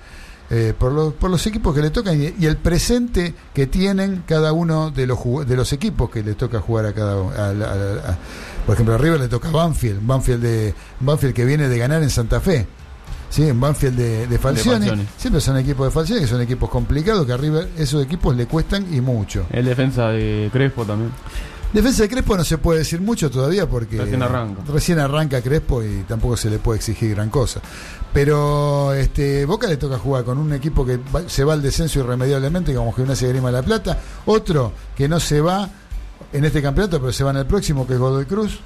eh, 0.51 0.74
por, 0.76 0.93
los, 0.93 1.14
por 1.14 1.30
los 1.30 1.47
equipos 1.47 1.74
que 1.74 1.80
le 1.80 1.90
tocan 1.90 2.20
y, 2.20 2.34
y 2.39 2.47
el 2.47 2.59
presente 2.59 3.32
que 3.55 3.66
tienen 3.66 4.24
cada 4.26 4.52
uno 4.52 4.90
de 4.90 5.06
los, 5.06 5.18
de 5.47 5.56
los 5.56 5.72
equipos 5.72 6.10
que 6.10 6.22
le 6.22 6.34
toca 6.34 6.60
jugar 6.60 6.86
a 6.86 6.93
cada 6.93 7.16
uno. 7.16 7.32
por 8.66 8.74
ejemplo, 8.74 8.94
a 8.94 8.98
River 8.98 9.20
le 9.20 9.28
toca 9.28 9.51
Banfield, 9.51 10.05
Banfield, 10.05 10.43
de, 10.43 10.74
Banfield 11.01 11.32
que 11.32 11.44
viene 11.44 11.68
de 11.68 11.78
ganar 11.78 12.02
en 12.02 12.10
Santa 12.10 12.40
Fe. 12.40 12.66
Sí, 13.30 13.48
en 13.48 13.59
Banfield 13.59 13.97
de, 13.97 14.26
de. 14.26 15.06
Siempre 15.16 15.40
son 15.40 15.56
equipos 15.56 15.86
de 15.86 15.90
Falcioni, 15.90 16.20
que 16.20 16.26
son 16.26 16.43
equipos 16.43 16.68
complicados, 16.68 17.24
que 17.24 17.32
a 17.32 17.39
River 17.39 17.70
esos 17.78 18.05
equipos 18.05 18.36
le 18.36 18.44
cuestan 18.47 18.93
y 18.93 19.01
mucho. 19.01 19.47
El 19.51 19.64
defensa 19.64 20.09
de 20.09 20.51
Crespo 20.52 20.84
también. 20.84 21.12
Defensa 21.72 22.02
de 22.02 22.08
Crespo 22.10 22.36
no 22.36 22.44
se 22.44 22.58
puede 22.58 22.80
decir 22.80 23.00
mucho 23.00 23.30
todavía 23.30 23.66
porque 23.68 23.96
Recién 23.98 24.22
arranca. 24.22 24.62
recién 24.70 24.98
arranca 24.98 25.40
Crespo 25.40 25.82
y 25.82 26.04
tampoco 26.06 26.36
se 26.36 26.50
le 26.50 26.58
puede 26.58 26.76
exigir 26.78 27.14
gran 27.14 27.30
cosa. 27.30 27.60
Pero 28.12 28.92
este 28.92 29.44
Boca 29.46 29.66
le 29.66 29.78
toca 29.78 29.98
jugar 29.98 30.24
con 30.24 30.36
un 30.38 30.52
equipo 30.52 30.84
que 30.84 30.98
va- 30.98 31.28
se 31.28 31.44
va 31.44 31.54
al 31.54 31.62
descenso 31.62 32.00
irremediablemente, 32.00 32.74
como 32.74 32.92
Gimnasia 32.92 33.28
Grima 33.28 33.48
de 33.48 33.52
la 33.54 33.62
Plata, 33.62 33.98
otro 34.26 34.72
que 34.96 35.08
no 35.08 35.18
se 35.18 35.40
va 35.40 35.68
en 36.32 36.44
este 36.44 36.60
campeonato, 36.60 37.00
pero 37.00 37.12
se 37.12 37.24
va 37.24 37.30
en 37.30 37.38
el 37.38 37.46
próximo, 37.46 37.86
que 37.86 37.94
es 37.94 37.98
Godoy 37.98 38.26
Cruz. 38.26 38.60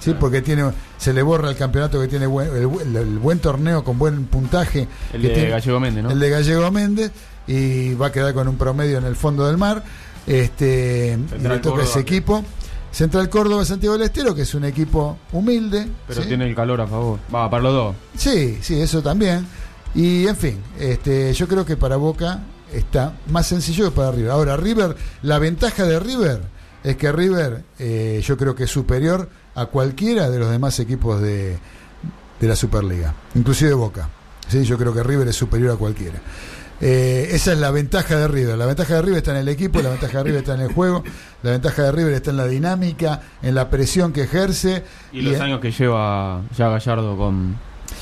Sí, 0.00 0.14
porque 0.18 0.40
tiene, 0.42 0.70
se 0.98 1.12
le 1.12 1.22
borra 1.22 1.50
el 1.50 1.56
campeonato 1.56 2.00
que 2.00 2.08
tiene 2.08 2.26
buen- 2.26 2.54
el, 2.54 2.66
bu- 2.68 2.80
el 2.80 3.18
buen 3.18 3.38
torneo 3.38 3.82
con 3.84 3.98
buen 3.98 4.26
puntaje. 4.26 4.86
El 5.12 5.20
que 5.22 5.28
de 5.28 5.34
tiene- 5.34 5.50
Gallego 5.50 5.80
Méndez, 5.80 6.04
¿no? 6.04 6.10
El 6.10 6.20
de 6.20 6.30
Gallego 6.30 6.70
Méndez 6.70 7.10
y 7.46 7.94
va 7.94 8.06
a 8.06 8.12
quedar 8.12 8.32
con 8.32 8.46
un 8.48 8.56
promedio 8.56 8.98
en 8.98 9.04
el 9.04 9.16
fondo 9.16 9.46
del 9.46 9.56
mar. 9.58 9.82
Este, 10.26 11.18
toca 11.30 11.60
Córdoba, 11.60 11.82
ese 11.84 12.00
equipo. 12.00 12.44
Central 12.90 13.28
Córdoba 13.28 13.64
Santiago 13.64 13.98
del 13.98 14.06
Estero, 14.06 14.34
que 14.34 14.42
es 14.42 14.54
un 14.54 14.64
equipo 14.64 15.18
humilde. 15.32 15.88
Pero 16.06 16.22
¿sí? 16.22 16.28
tiene 16.28 16.46
el 16.46 16.54
calor 16.54 16.80
a 16.80 16.86
favor. 16.86 17.18
Va, 17.34 17.50
para 17.50 17.62
los 17.64 17.72
dos. 17.72 17.96
Sí, 18.16 18.58
sí, 18.62 18.80
eso 18.80 19.02
también. 19.02 19.44
Y 19.94 20.26
en 20.26 20.36
fin, 20.36 20.60
este, 20.78 21.32
yo 21.32 21.48
creo 21.48 21.64
que 21.64 21.76
para 21.76 21.96
Boca 21.96 22.40
está 22.72 23.14
más 23.30 23.48
sencillo 23.48 23.86
que 23.86 23.96
para 23.96 24.12
River. 24.12 24.30
Ahora, 24.30 24.56
River, 24.56 24.96
la 25.22 25.38
ventaja 25.38 25.84
de 25.84 25.98
River 25.98 26.42
es 26.84 26.96
que 26.96 27.10
River 27.10 27.64
eh, 27.78 28.22
yo 28.24 28.36
creo 28.36 28.54
que 28.54 28.64
es 28.64 28.70
superior 28.70 29.28
a 29.54 29.66
cualquiera 29.66 30.30
de 30.30 30.38
los 30.38 30.50
demás 30.50 30.78
equipos 30.78 31.20
de, 31.20 31.58
de 32.40 32.48
la 32.48 32.56
Superliga, 32.56 33.14
inclusive 33.34 33.72
Boca. 33.74 34.08
¿sí? 34.48 34.64
Yo 34.64 34.78
creo 34.78 34.92
que 34.92 35.02
River 35.02 35.28
es 35.28 35.36
superior 35.36 35.72
a 35.72 35.76
cualquiera. 35.76 36.20
Eh, 36.86 37.28
esa 37.34 37.52
es 37.52 37.58
la 37.58 37.70
ventaja 37.70 38.14
de 38.18 38.28
River. 38.28 38.58
La 38.58 38.66
ventaja 38.66 38.96
de 38.96 39.00
River 39.02 39.16
está 39.18 39.30
en 39.30 39.38
el 39.38 39.48
equipo, 39.48 39.80
la 39.80 39.88
ventaja 39.88 40.18
de 40.18 40.24
River 40.24 40.40
está 40.40 40.54
en 40.54 40.60
el 40.60 40.72
juego, 40.72 41.02
la 41.42 41.52
ventaja 41.52 41.82
de 41.82 41.92
River 41.92 42.12
está 42.12 42.30
en 42.30 42.36
la 42.36 42.46
dinámica, 42.46 43.22
en 43.42 43.54
la 43.54 43.70
presión 43.70 44.12
que 44.12 44.24
ejerce 44.24 44.82
Y 45.10 45.22
los 45.22 45.36
en- 45.36 45.42
años 45.42 45.60
que 45.60 45.70
lleva 45.72 46.42
ya 46.58 46.68
Gallardo 46.68 47.16
con. 47.16 47.56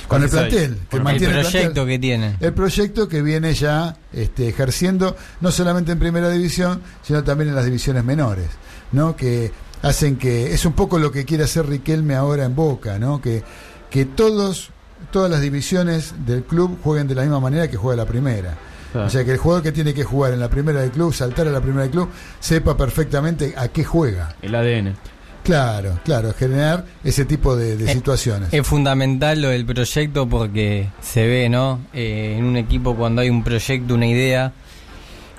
con 0.08 0.22
el 0.24 0.28
plantel, 0.28 0.78
que 0.90 0.96
el 0.96 1.02
mantiene 1.04 1.34
el 1.34 1.40
plantel. 1.42 1.60
proyecto 1.60 1.86
que 1.86 1.98
tiene. 2.00 2.36
El 2.40 2.52
proyecto 2.54 3.08
que 3.08 3.22
viene 3.22 3.54
ya 3.54 3.96
este, 4.12 4.48
ejerciendo 4.48 5.16
no 5.40 5.52
solamente 5.52 5.92
en 5.92 6.00
primera 6.00 6.28
división, 6.28 6.82
sino 7.04 7.22
también 7.22 7.50
en 7.50 7.54
las 7.54 7.64
divisiones 7.64 8.02
menores, 8.02 8.46
¿no? 8.90 9.14
Que 9.14 9.52
hacen 9.82 10.16
que 10.16 10.52
es 10.54 10.64
un 10.64 10.72
poco 10.72 10.98
lo 10.98 11.12
que 11.12 11.24
quiere 11.24 11.44
hacer 11.44 11.66
Riquelme 11.68 12.16
ahora 12.16 12.44
en 12.46 12.56
Boca, 12.56 12.98
¿no? 12.98 13.22
Que 13.22 13.44
que 13.90 14.06
todos 14.06 14.70
todas 15.12 15.30
las 15.30 15.40
divisiones 15.40 16.14
del 16.26 16.42
club 16.42 16.78
jueguen 16.82 17.06
de 17.06 17.14
la 17.14 17.22
misma 17.22 17.38
manera 17.38 17.68
que 17.68 17.76
juega 17.76 18.02
la 18.02 18.08
primera. 18.08 18.56
Claro. 18.92 19.06
O 19.06 19.10
sea, 19.10 19.24
que 19.24 19.32
el 19.32 19.38
jugador 19.38 19.62
que 19.62 19.72
tiene 19.72 19.94
que 19.94 20.04
jugar 20.04 20.32
en 20.32 20.40
la 20.40 20.50
primera 20.50 20.80
del 20.80 20.90
club, 20.90 21.14
saltar 21.14 21.48
a 21.48 21.50
la 21.50 21.60
primera 21.60 21.82
del 21.82 21.90
club, 21.90 22.10
sepa 22.40 22.76
perfectamente 22.76 23.54
a 23.56 23.68
qué 23.68 23.84
juega. 23.84 24.36
El 24.42 24.54
ADN. 24.54 24.94
Claro, 25.42 25.98
claro, 26.04 26.32
generar 26.34 26.84
ese 27.02 27.24
tipo 27.24 27.56
de, 27.56 27.76
de 27.76 27.92
situaciones. 27.92 28.52
Es 28.52 28.64
fundamental 28.66 29.42
lo 29.42 29.48
del 29.48 29.66
proyecto 29.66 30.28
porque 30.28 30.88
se 31.00 31.26
ve, 31.26 31.48
¿no? 31.48 31.80
Eh, 31.92 32.36
en 32.38 32.44
un 32.44 32.56
equipo 32.56 32.94
cuando 32.94 33.22
hay 33.22 33.30
un 33.30 33.42
proyecto, 33.42 33.94
una 33.94 34.06
idea, 34.06 34.52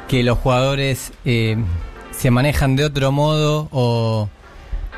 que 0.10 0.24
los 0.24 0.38
jugadores 0.40 1.14
eh, 1.24 1.56
se 2.12 2.32
manejan 2.32 2.76
de 2.76 2.84
otro 2.84 3.14
modo 3.14 3.70
o 3.72 4.30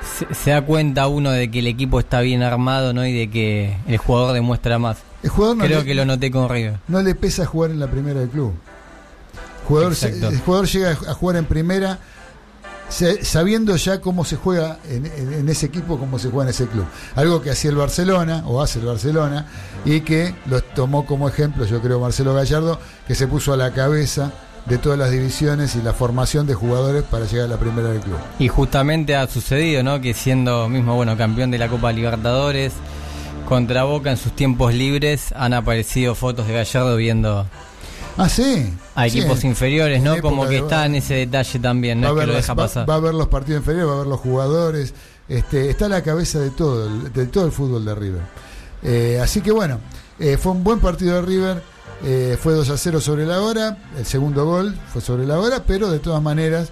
se, 0.01 0.33
se 0.33 0.51
da 0.51 0.63
cuenta 0.63 1.07
uno 1.07 1.29
de 1.29 1.51
que 1.51 1.59
el 1.59 1.67
equipo 1.67 1.99
está 1.99 2.21
bien 2.21 2.41
armado, 2.41 2.93
¿no? 2.93 3.05
Y 3.05 3.13
de 3.13 3.29
que 3.29 3.77
el 3.87 3.97
jugador 3.97 4.33
demuestra 4.33 4.79
más. 4.79 5.03
El 5.25 5.31
jugador 5.31 5.57
no 5.57 5.65
Creo 5.65 5.79
le- 5.79 5.85
que 5.85 5.95
lo 5.95 6.05
noté 6.05 6.29
con 6.31 6.47
River. 6.47 6.79
no 6.87 7.01
le 7.01 7.15
pesa 7.15 7.45
jugar 7.45 7.71
en 7.71 7.79
la 7.79 7.87
primera 7.87 8.19
del 8.19 8.29
club. 8.29 8.53
Jugador, 9.67 9.95
se- 9.95 10.07
Exacto. 10.09 10.29
el 10.29 10.39
jugador 10.39 10.67
llega 10.67 10.89
a 10.91 11.13
jugar 11.13 11.35
en 11.37 11.45
primera 11.45 11.99
se- 12.87 13.25
sabiendo 13.25 13.75
ya 13.75 13.99
cómo 13.99 14.23
se 14.23 14.35
juega 14.35 14.77
en, 14.87 15.07
en- 15.07 15.33
en 15.33 15.49
ese 15.49 15.65
equipo, 15.65 15.97
cómo 15.97 16.19
se 16.19 16.29
juega 16.29 16.43
en 16.43 16.49
ese 16.51 16.67
club. 16.67 16.85
Algo 17.15 17.41
que 17.41 17.49
hacía 17.49 17.71
el 17.71 17.75
Barcelona, 17.77 18.43
o 18.45 18.61
hace 18.61 18.77
el 18.79 18.85
Barcelona, 18.85 19.47
y 19.83 20.01
que 20.01 20.35
lo 20.45 20.61
tomó 20.61 21.07
como 21.07 21.27
ejemplo, 21.27 21.65
yo 21.65 21.81
creo, 21.81 21.99
Marcelo 21.99 22.35
Gallardo, 22.35 22.79
que 23.07 23.15
se 23.15 23.25
puso 23.27 23.51
a 23.53 23.57
la 23.57 23.71
cabeza 23.71 24.31
de 24.67 24.77
todas 24.77 24.99
las 24.99 25.09
divisiones 25.09 25.75
y 25.75 25.81
la 25.81 25.93
formación 25.93 26.45
de 26.45 26.53
jugadores 26.53 27.03
para 27.03 27.25
llegar 27.25 27.45
a 27.45 27.49
la 27.49 27.57
primera 27.57 27.89
del 27.89 28.01
club. 28.01 28.17
Y 28.37 28.47
justamente 28.49 29.15
ha 29.15 29.25
sucedido, 29.27 29.81
¿no? 29.81 29.99
Que 29.99 30.13
siendo 30.13 30.69
mismo, 30.69 30.95
bueno, 30.95 31.17
campeón 31.17 31.49
de 31.49 31.57
la 31.57 31.67
Copa 31.69 31.91
Libertadores, 31.91 32.73
contra 33.45 33.83
Boca 33.83 34.11
en 34.11 34.17
sus 34.17 34.31
tiempos 34.35 34.73
libres, 34.73 35.31
han 35.35 35.53
aparecido 35.53 36.15
fotos 36.15 36.47
de 36.47 36.53
Gallardo 36.53 36.95
viendo 36.95 37.45
Ah, 38.17 38.29
sí. 38.29 38.73
a 38.95 39.07
equipos 39.07 39.43
inferiores, 39.43 40.01
¿no? 40.01 40.21
Como 40.21 40.43
que 40.43 40.49
de- 40.55 40.57
está 40.59 40.85
en 40.85 40.95
ese 40.95 41.13
detalle 41.15 41.59
también, 41.59 42.01
no 42.01 42.07
va, 42.07 42.09
es 42.09 42.11
a 42.11 42.13
que 42.13 42.19
ver 42.19 42.27
lo 42.27 42.33
las- 42.33 42.43
deja 42.43 42.53
va- 42.53 42.63
pasar. 42.63 42.89
va 42.89 42.95
a 42.95 42.99
ver 42.99 43.13
los 43.13 43.27
partidos 43.27 43.59
inferiores, 43.61 43.89
va 43.89 43.93
a 43.95 43.97
ver 43.99 44.07
los 44.07 44.19
jugadores, 44.19 44.93
este, 45.27 45.69
está 45.69 45.85
a 45.85 45.89
la 45.89 46.01
cabeza 46.01 46.39
de 46.39 46.49
todo, 46.51 46.87
el- 46.87 47.11
de 47.13 47.25
todo 47.27 47.45
el 47.45 47.51
fútbol 47.51 47.83
de 47.85 47.95
River. 47.95 48.21
Eh, 48.83 49.19
así 49.21 49.41
que 49.41 49.51
bueno, 49.51 49.79
eh, 50.19 50.37
fue 50.37 50.51
un 50.53 50.63
buen 50.63 50.79
partido 50.79 51.15
de 51.15 51.21
River, 51.21 51.61
eh, 52.03 52.37
fue 52.41 52.53
2 52.53 52.69
a 52.69 52.77
0 52.77 52.99
sobre 53.01 53.25
la 53.25 53.41
hora, 53.41 53.77
el 53.97 54.05
segundo 54.05 54.45
gol 54.45 54.77
fue 54.91 55.01
sobre 55.01 55.25
la 55.25 55.39
hora, 55.39 55.63
pero 55.65 55.89
de 55.91 55.99
todas 55.99 56.21
maneras 56.21 56.69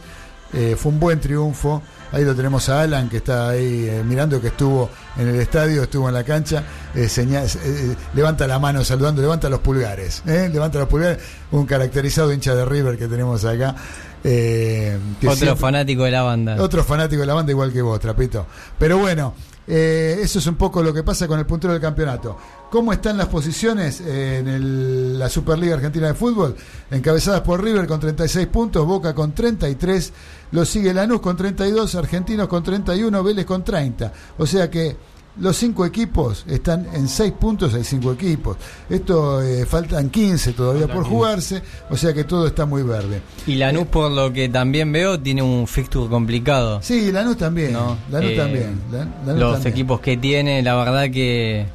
fue 0.77 0.91
un 0.91 0.99
buen 0.99 1.19
triunfo. 1.19 1.81
Ahí 2.13 2.23
lo 2.23 2.33
tenemos 2.35 2.69
a 2.69 2.81
Alan 2.83 3.09
que 3.09 3.17
está 3.17 3.49
ahí 3.49 3.87
eh, 3.89 4.03
mirando 4.05 4.39
que 4.39 4.47
estuvo 4.47 4.89
en 5.17 5.27
el 5.29 5.35
estadio, 5.41 5.83
estuvo 5.83 6.07
en 6.07 6.13
la 6.13 6.23
cancha, 6.23 6.63
eh, 6.95 7.09
señal- 7.09 7.47
eh, 7.65 7.95
levanta 8.13 8.47
la 8.47 8.59
mano 8.59 8.83
saludando, 8.85 9.21
levanta 9.21 9.49
los 9.49 9.59
pulgares, 9.59 10.21
levanta 10.25 10.77
los 10.79 10.87
pulgares, 10.87 11.17
un 11.51 11.65
caracterizado 11.65 12.31
hincha 12.31 12.53
de 12.55 12.63
River 12.65 12.97
que 12.97 13.07
tenemos 13.07 13.43
acá. 13.45 13.75
que 14.21 14.97
Otro 15.19 15.35
siempre- 15.35 15.55
fanático 15.57 16.03
de 16.05 16.11
la 16.11 16.21
banda. 16.21 16.55
otro 16.61 16.81
fanático 16.85 17.19
de 17.21 17.27
la 17.27 17.33
banda 17.33 17.51
igual 17.51 17.73
que 17.73 17.81
vos, 17.81 17.99
Trapito. 17.99 18.45
Pero 18.79 18.97
bueno, 18.97 19.33
eh, 19.67 20.19
eso 20.21 20.39
es 20.39 20.47
un 20.47 20.55
poco 20.55 20.81
lo 20.83 20.93
que 20.93 21.03
pasa 21.03 21.27
con 21.27 21.39
el 21.39 21.45
puntero 21.45 21.73
del 21.73 21.81
campeonato. 21.81 22.37
¿Cómo 22.69 22.91
están 22.91 23.17
las 23.17 23.27
posiciones 23.27 24.01
eh, 24.01 24.39
en 24.39 24.47
el- 24.47 25.19
la 25.19 25.29
Superliga 25.29 25.75
Argentina 25.75 26.07
de 26.07 26.13
Fútbol? 26.15 26.55
Encabezadas 26.91 27.41
por 27.41 27.63
River 27.63 27.87
con 27.87 27.99
36 27.99 28.47
puntos, 28.47 28.85
Boca 28.85 29.13
con 29.13 29.33
33, 29.33 30.11
lo 30.51 30.65
sigue 30.65 30.93
Lanús 30.93 31.21
con 31.21 31.37
32, 31.37 31.95
Argentinos 31.95 32.47
con 32.47 32.63
31, 32.63 33.23
Vélez 33.23 33.45
con 33.45 33.63
30. 33.63 34.11
O 34.37 34.45
sea 34.45 34.69
que 34.69 34.97
los 35.39 35.57
cinco 35.57 35.85
equipos 35.85 36.45
están 36.47 36.87
en 36.93 37.07
6 37.07 37.33
puntos, 37.39 37.73
hay 37.73 37.83
cinco 37.83 38.11
equipos. 38.13 38.57
Esto 38.89 39.41
eh, 39.41 39.65
faltan 39.65 40.09
15 40.09 40.53
todavía 40.53 40.85
por 40.87 41.03
15. 41.03 41.09
jugarse, 41.09 41.61
o 41.89 41.97
sea 41.97 42.13
que 42.13 42.23
todo 42.23 42.45
está 42.47 42.65
muy 42.65 42.83
verde. 42.83 43.21
Y 43.47 43.55
Lanús, 43.55 43.87
por 43.87 44.11
lo 44.11 44.31
que 44.31 44.49
también 44.49 44.91
veo, 44.91 45.19
tiene 45.19 45.41
un 45.41 45.65
fixture 45.67 46.07
complicado. 46.09 46.79
Sí, 46.83 47.11
Lanús 47.11 47.37
también. 47.37 47.73
¿no? 47.73 47.97
Lanús 48.11 48.31
Eh, 48.31 48.37
también. 48.37 48.79
Lanús 48.91 49.39
Los 49.39 49.53
también. 49.53 49.73
equipos 49.73 49.99
que 50.01 50.17
tiene, 50.17 50.61
la 50.61 50.75
verdad 50.75 51.09
que 51.11 51.65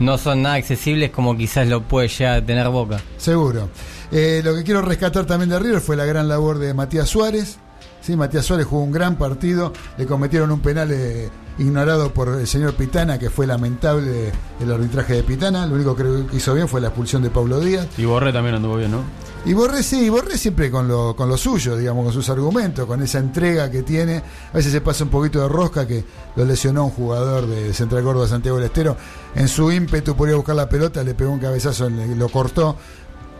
no 0.00 0.18
son 0.18 0.42
nada 0.42 0.56
accesibles 0.56 1.10
como 1.10 1.36
quizás 1.36 1.68
lo 1.68 1.82
puede 1.82 2.08
llegar 2.08 2.38
a 2.38 2.44
tener 2.44 2.68
Boca. 2.68 3.00
Seguro. 3.16 3.68
Eh, 4.12 4.40
lo 4.44 4.54
que 4.54 4.62
quiero 4.62 4.82
rescatar 4.82 5.24
también 5.26 5.48
de 5.50 5.58
River 5.58 5.80
fue 5.80 5.96
la 5.96 6.04
gran 6.04 6.28
labor 6.28 6.58
de 6.58 6.74
Matías 6.74 7.08
Suárez. 7.08 7.58
Sí, 8.06 8.14
Matías 8.14 8.46
Suárez 8.46 8.66
jugó 8.66 8.84
un 8.84 8.92
gran 8.92 9.16
partido, 9.16 9.72
le 9.98 10.06
cometieron 10.06 10.52
un 10.52 10.60
penal 10.60 10.92
eh, 10.92 11.28
ignorado 11.58 12.14
por 12.14 12.28
el 12.28 12.46
señor 12.46 12.74
Pitana, 12.74 13.18
que 13.18 13.30
fue 13.30 13.48
lamentable 13.48 14.30
el 14.60 14.72
arbitraje 14.72 15.14
de 15.14 15.22
Pitana. 15.24 15.66
Lo 15.66 15.74
único 15.74 15.96
que 15.96 16.36
hizo 16.36 16.54
bien 16.54 16.68
fue 16.68 16.80
la 16.80 16.86
expulsión 16.86 17.20
de 17.22 17.30
Pablo 17.30 17.58
Díaz. 17.58 17.88
Y 17.98 18.04
Borré 18.04 18.32
también 18.32 18.54
anduvo 18.54 18.76
bien, 18.76 18.92
¿no? 18.92 19.00
Y 19.44 19.54
Borré 19.54 19.82
sí, 19.82 20.08
Borré 20.08 20.38
siempre 20.38 20.70
con 20.70 20.86
lo, 20.86 21.16
con 21.16 21.28
lo 21.28 21.36
suyo, 21.36 21.76
digamos, 21.76 22.04
con 22.04 22.12
sus 22.12 22.28
argumentos, 22.28 22.86
con 22.86 23.02
esa 23.02 23.18
entrega 23.18 23.72
que 23.72 23.82
tiene. 23.82 24.22
A 24.52 24.56
veces 24.56 24.70
se 24.70 24.80
pasa 24.80 25.02
un 25.02 25.10
poquito 25.10 25.40
de 25.40 25.48
rosca 25.48 25.84
que 25.84 26.04
lo 26.36 26.44
lesionó 26.44 26.84
un 26.84 26.90
jugador 26.90 27.48
de 27.48 27.74
Central 27.74 28.04
Córdoba, 28.04 28.28
Santiago 28.28 28.58
del 28.58 28.66
Estero. 28.66 28.96
En 29.34 29.48
su 29.48 29.72
ímpetu 29.72 30.14
por 30.14 30.28
ir 30.28 30.34
a 30.34 30.36
buscar 30.36 30.54
la 30.54 30.68
pelota, 30.68 31.02
le 31.02 31.14
pegó 31.14 31.32
un 31.32 31.40
cabezazo, 31.40 31.90
lo 31.90 32.28
cortó 32.28 32.76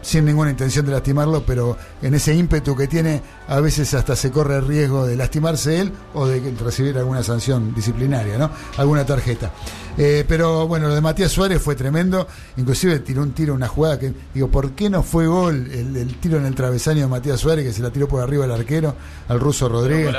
sin 0.02 0.24
ninguna 0.24 0.50
intención 0.50 0.86
de 0.86 0.92
lastimarlo, 0.92 1.44
pero 1.44 1.76
en 2.02 2.14
ese 2.14 2.34
ímpetu 2.34 2.76
que 2.76 2.86
tiene, 2.86 3.22
a 3.48 3.60
veces 3.60 3.92
hasta 3.94 4.14
se 4.14 4.30
corre 4.30 4.56
el 4.56 4.66
riesgo 4.66 5.06
de 5.06 5.16
lastimarse 5.16 5.80
él 5.80 5.92
o 6.14 6.26
de 6.26 6.54
recibir 6.62 6.96
alguna 6.96 7.22
sanción 7.22 7.74
disciplinaria, 7.74 8.38
¿no? 8.38 8.50
Alguna 8.76 9.04
tarjeta. 9.04 9.50
Eh, 9.98 10.24
pero 10.28 10.68
bueno, 10.68 10.88
lo 10.88 10.94
de 10.94 11.00
Matías 11.00 11.32
Suárez 11.32 11.60
fue 11.60 11.74
tremendo, 11.74 12.28
inclusive 12.56 12.98
tiró 13.00 13.22
un 13.22 13.32
tiro, 13.32 13.54
una 13.54 13.68
jugada 13.68 13.98
que, 13.98 14.12
digo, 14.34 14.48
¿por 14.48 14.72
qué 14.72 14.90
no 14.90 15.02
fue 15.02 15.26
gol 15.26 15.68
el, 15.72 15.96
el 15.96 16.14
tiro 16.20 16.38
en 16.38 16.46
el 16.46 16.54
travesaño 16.54 17.02
de 17.02 17.08
Matías 17.08 17.40
Suárez 17.40 17.64
que 17.64 17.72
se 17.72 17.82
la 17.82 17.90
tiró 17.90 18.06
por 18.06 18.22
arriba 18.22 18.44
al 18.44 18.52
arquero, 18.52 18.94
al 19.28 19.40
ruso 19.40 19.68
Rodríguez? 19.68 20.14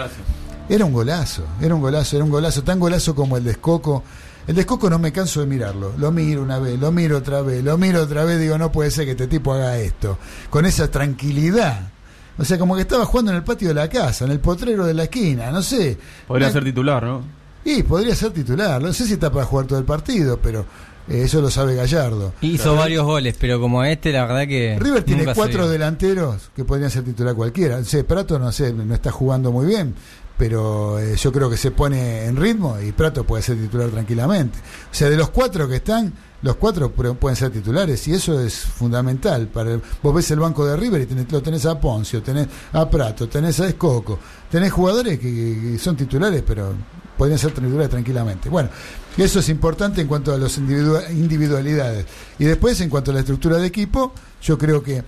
Era 0.70 0.84
un 0.84 0.91
golazo, 0.91 1.44
era 1.62 1.74
un 1.76 1.82
golazo, 1.82 2.18
era 2.18 2.26
un 2.26 2.32
golazo, 2.32 2.64
tan 2.64 2.80
golazo 2.80 3.16
como 3.16 3.38
el 3.38 3.44
de 3.44 3.52
Escoco. 3.52 4.04
El 4.48 4.56
de 4.56 4.61
Escoco 4.61 4.90
no 4.90 4.98
me 4.98 5.11
canso 5.11 5.41
de 5.41 5.45
mirarlo. 5.45 5.94
Lo 5.98 6.11
miro 6.11 6.41
una 6.41 6.57
vez, 6.60 6.80
lo 6.80 6.91
miro 6.91 7.18
otra 7.18 7.41
vez, 7.41 7.64
lo 7.64 7.78
miro 7.78 8.02
otra 8.03 8.24
vez, 8.24 8.40
digo, 8.40 8.57
no 8.57 8.72
puede 8.72 8.90
ser 8.91 9.06
que 9.06 9.11
este 9.11 9.28
tipo 9.28 9.53
haga 9.53 9.78
esto. 9.78 10.18
Con 10.49 10.65
esa 10.65 10.90
tranquilidad. 10.90 11.90
O 12.38 12.45
sea, 12.45 12.57
como 12.57 12.76
que 12.76 12.82
estaba 12.82 13.06
jugando 13.06 13.32
en 13.32 13.38
el 13.38 13.44
patio 13.44 13.68
de 13.69 13.74
la 13.74 13.90
casa, 13.90 14.26
en 14.26 14.32
el 14.32 14.40
potrero 14.40 14.86
de 14.86 14.94
la 14.94 15.03
esquina, 15.03 15.52
no 15.52 15.61
sé. 15.61 15.98
Podría 16.28 16.48
Una- 16.48 16.53
ser 16.53 16.64
titular, 16.64 17.03
¿no? 17.03 17.22
Y 17.65 17.84
podría 17.84 18.15
ser 18.15 18.32
titular. 18.32 18.82
No 18.82 18.94
sé 18.94 19.06
si 19.06 19.14
está 19.14 19.30
para 19.32 19.44
jugar 19.45 19.65
todo 19.68 19.80
el 19.80 19.84
partido, 19.86 20.40
pero 20.41 20.61
eh, 21.10 21.24
eso 21.24 21.41
lo 21.41 21.49
sabe 21.49 21.76
Gallardo. 21.76 22.34
Hizo 22.41 22.76
varios 22.76 23.03
goles, 23.03 23.36
pero 23.38 23.60
como 23.60 23.84
este, 23.84 24.14
la 24.14 24.26
verdad 24.26 24.48
que. 24.48 24.78
River 24.80 25.03
tiene 25.03 25.34
cuatro 25.34 25.68
delanteros 25.68 26.52
que 26.56 26.64
podrían 26.64 26.90
ser 26.91 27.03
titular 27.03 27.36
cualquiera. 27.36 27.84
sé, 27.84 28.06
Prato 28.06 28.40
no 28.40 28.52
sé, 28.53 28.72
no 28.72 28.94
está 28.94 29.11
jugando 29.11 29.52
muy 29.52 29.65
bien, 29.65 29.95
pero 30.38 30.99
eh, 30.99 31.15
yo 31.15 31.31
creo 31.31 31.49
que 31.49 31.57
se 31.57 31.72
pone 31.72 32.26
en 32.26 32.35
ritmo 32.38 32.77
y 32.80 32.91
Prato 32.91 33.23
puede 33.23 33.41
ser 33.43 33.57
titular 33.57 33.89
tranquilamente. 33.89 34.59
O 34.59 34.93
sea, 34.95 35.09
de 35.09 35.18
los 35.18 35.30
cuatro 35.31 35.68
que 35.68 35.77
están, 35.77 36.14
los 36.43 36.55
cuatro 36.57 36.95
pu- 36.95 37.15
pueden 37.18 37.35
ser 37.35 37.49
titulares 37.51 38.07
y 38.07 38.14
eso 38.14 38.39
es 38.39 38.55
fundamental. 38.59 39.47
Para 39.47 39.80
vos 40.03 40.14
ves 40.14 40.30
el 40.31 40.39
banco 40.39 40.65
de 40.65 40.77
River 40.77 41.01
y 41.01 41.05
tenés, 41.07 41.31
lo 41.31 41.41
tenés 41.41 41.65
a 41.65 41.80
Poncio, 41.80 42.22
tenés 42.22 42.47
a 42.73 42.89
Prato, 42.89 43.27
tenés 43.27 43.59
a 43.59 43.68
Escoco, 43.68 44.19
tenés 44.51 44.72
jugadores 44.72 45.19
que, 45.19 45.27
que 45.73 45.80
son 45.80 45.95
titulares, 45.97 46.43
pero 46.45 46.73
podrían 47.18 47.39
ser 47.39 47.51
titulares 47.51 47.89
tranquilamente. 47.89 48.47
Bueno, 48.49 48.69
eso 49.18 49.39
es 49.39 49.49
importante 49.49 50.01
en 50.01 50.07
cuanto 50.07 50.31
a 50.31 50.38
las 50.38 50.59
individualidades. 50.59 52.05
Y 52.38 52.45
después, 52.45 52.80
en 52.81 52.89
cuanto 52.89 53.09
a 53.09 53.15
la 53.15 53.22
estructura 53.22 53.57
de 53.57 53.65
equipo, 53.65 54.14
yo 54.41 54.57
creo 54.57 54.84
que 54.84 55.03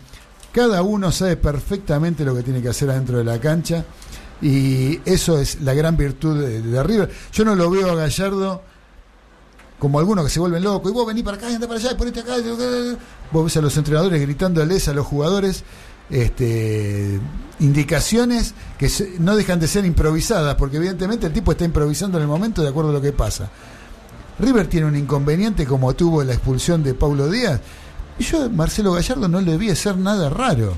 cada 0.52 0.82
uno 0.82 1.12
sabe 1.12 1.38
perfectamente 1.38 2.26
lo 2.26 2.36
que 2.36 2.42
tiene 2.42 2.62
que 2.64 2.70
hacer 2.70 2.90
adentro 2.90 3.20
de 3.20 3.24
la 3.24 3.40
cancha 3.40 3.86
y 4.42 5.00
eso 5.06 5.40
es 5.40 5.62
la 5.62 5.74
gran 5.74 5.98
virtud 5.98 6.40
de, 6.40 6.84
River. 6.84 7.10
Yo 7.34 7.46
no 7.46 7.56
lo 7.56 7.70
veo 7.70 7.92
a 7.92 7.96
Gallardo 7.96 8.62
como 9.78 10.00
algunos 10.00 10.26
que 10.26 10.32
se 10.32 10.40
vuelven 10.40 10.64
locos 10.64 10.92
y 10.92 10.94
vos 10.94 11.08
vení 11.08 11.24
para 11.24 11.38
acá 11.38 11.50
y 11.50 11.56
anda 11.56 11.68
para 11.68 11.80
allá 11.80 11.92
y 11.92 11.96
ponete 11.96 12.20
acá. 12.22 12.36
Vos 13.32 13.46
ves 13.46 13.58
a 13.58 13.62
los 13.62 13.76
entrenadores 13.78 14.22
gritándoles 14.22 14.88
a 14.88 14.94
los 14.94 15.06
jugadores 15.06 15.64
este, 16.10 17.20
indicaciones 17.60 18.54
que 18.78 18.90
no 19.20 19.36
dejan 19.36 19.60
de 19.60 19.68
ser 19.68 19.86
improvisadas, 19.86 20.56
porque 20.56 20.78
evidentemente 20.78 21.28
el 21.28 21.34
tipo 21.34 21.52
está 21.52 21.66
improvisando 21.66 22.18
en 22.18 22.24
el 22.24 22.28
momento 22.28 22.62
de 22.62 22.70
acuerdo 22.70 22.92
a 22.92 22.94
lo 22.94 23.02
que 23.02 23.12
pasa. 23.12 23.50
River 24.40 24.68
tiene 24.68 24.88
un 24.88 24.96
inconveniente 24.96 25.66
como 25.66 25.94
tuvo 25.94 26.24
la 26.24 26.34
expulsión 26.34 26.82
de 26.82 26.94
Paulo 26.94 27.30
Díaz. 27.30 27.60
Y 28.18 28.24
yo, 28.24 28.50
Marcelo 28.50 28.94
Gallardo, 28.94 29.28
no 29.28 29.42
le 29.42 29.58
vi 29.58 29.70
hacer 29.70 29.98
nada 29.98 30.30
raro. 30.30 30.74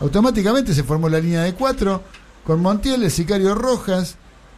Automáticamente 0.00 0.74
se 0.74 0.82
formó 0.82 1.08
la 1.08 1.18
línea 1.18 1.42
de 1.42 1.54
cuatro 1.54 2.02
con 2.44 2.60
Montiel, 2.60 3.02
el 3.02 3.10
Sicario 3.10 3.54
Rojas, 3.54 4.16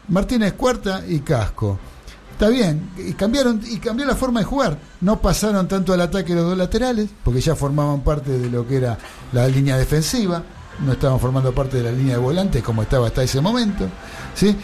Martínez 0.09 0.55
Cuarta 0.55 1.03
y 1.07 1.21
Casco. 1.21 1.79
Está 2.33 2.49
bien, 2.49 2.91
y 2.99 3.15
cambiaron 3.15 3.63
y 3.67 3.79
cambió 3.79 4.05
la 4.05 4.15
forma 4.15 4.41
de 4.41 4.47
jugar. 4.47 4.79
No 5.01 5.21
pasaron 5.21 5.67
tanto 5.69 5.95
al 5.95 6.03
ataque 6.03 6.35
los 6.35 6.45
dos 6.45 6.59
laterales, 6.59 7.09
porque 7.25 7.41
ya 7.41 7.57
formaban 7.57 8.01
parte 8.01 8.39
de 8.39 8.51
lo 8.51 8.67
que 8.67 8.77
era 8.77 8.99
la 9.33 9.49
línea 9.49 9.79
defensiva, 9.79 10.43
no 10.85 10.93
estaban 10.93 11.19
formando 11.19 11.55
parte 11.55 11.79
de 11.79 11.85
la 11.85 11.93
línea 11.93 12.17
de 12.17 12.21
volantes 12.21 12.63
como 12.63 12.83
estaba 12.83 13.07
hasta 13.07 13.23
ese 13.23 13.41
momento. 13.41 13.89
¿sí? 14.35 14.55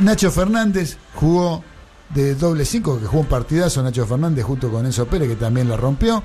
Nacho 0.00 0.30
Fernández 0.30 0.96
jugó 1.14 1.62
de 2.08 2.34
doble 2.34 2.64
cinco, 2.64 2.98
que 2.98 3.06
jugó 3.06 3.20
un 3.20 3.28
partidazo 3.28 3.82
Nacho 3.82 4.06
Fernández 4.06 4.44
junto 4.44 4.70
con 4.70 4.86
Enzo 4.86 5.06
Pérez, 5.06 5.28
que 5.28 5.36
también 5.36 5.68
la 5.68 5.76
rompió. 5.76 6.22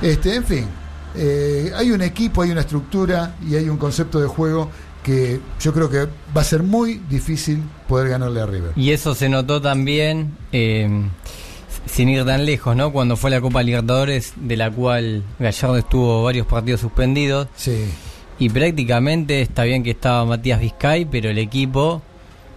Este, 0.00 0.36
en 0.36 0.44
fin, 0.44 0.66
eh, 1.16 1.72
hay 1.74 1.90
un 1.90 2.02
equipo, 2.02 2.42
hay 2.42 2.50
una 2.50 2.60
estructura 2.60 3.36
y 3.44 3.56
hay 3.56 3.68
un 3.68 3.76
concepto 3.76 4.20
de 4.20 4.28
juego 4.28 4.70
que 5.04 5.38
yo 5.60 5.72
creo 5.72 5.88
que 5.88 6.08
va 6.36 6.40
a 6.40 6.44
ser 6.44 6.64
muy 6.64 6.94
difícil 7.08 7.62
poder 7.86 8.08
ganarle 8.08 8.40
a 8.40 8.46
River. 8.46 8.72
Y 8.74 8.90
eso 8.90 9.14
se 9.14 9.28
notó 9.28 9.60
también, 9.62 10.36
eh, 10.50 10.88
sin 11.86 12.08
ir 12.08 12.24
tan 12.24 12.44
lejos, 12.46 12.74
¿no? 12.74 12.90
Cuando 12.92 13.16
fue 13.16 13.30
la 13.30 13.40
Copa 13.40 13.62
Libertadores, 13.62 14.32
de 14.36 14.56
la 14.56 14.70
cual 14.70 15.22
Gallardo 15.38 15.76
estuvo 15.76 16.24
varios 16.24 16.46
partidos 16.46 16.80
suspendidos. 16.80 17.46
Sí. 17.54 17.84
Y 18.38 18.48
prácticamente 18.48 19.42
está 19.42 19.62
bien 19.62 19.84
que 19.84 19.90
estaba 19.90 20.24
Matías 20.24 20.58
Vizcay, 20.58 21.04
pero 21.04 21.30
el 21.30 21.38
equipo, 21.38 22.02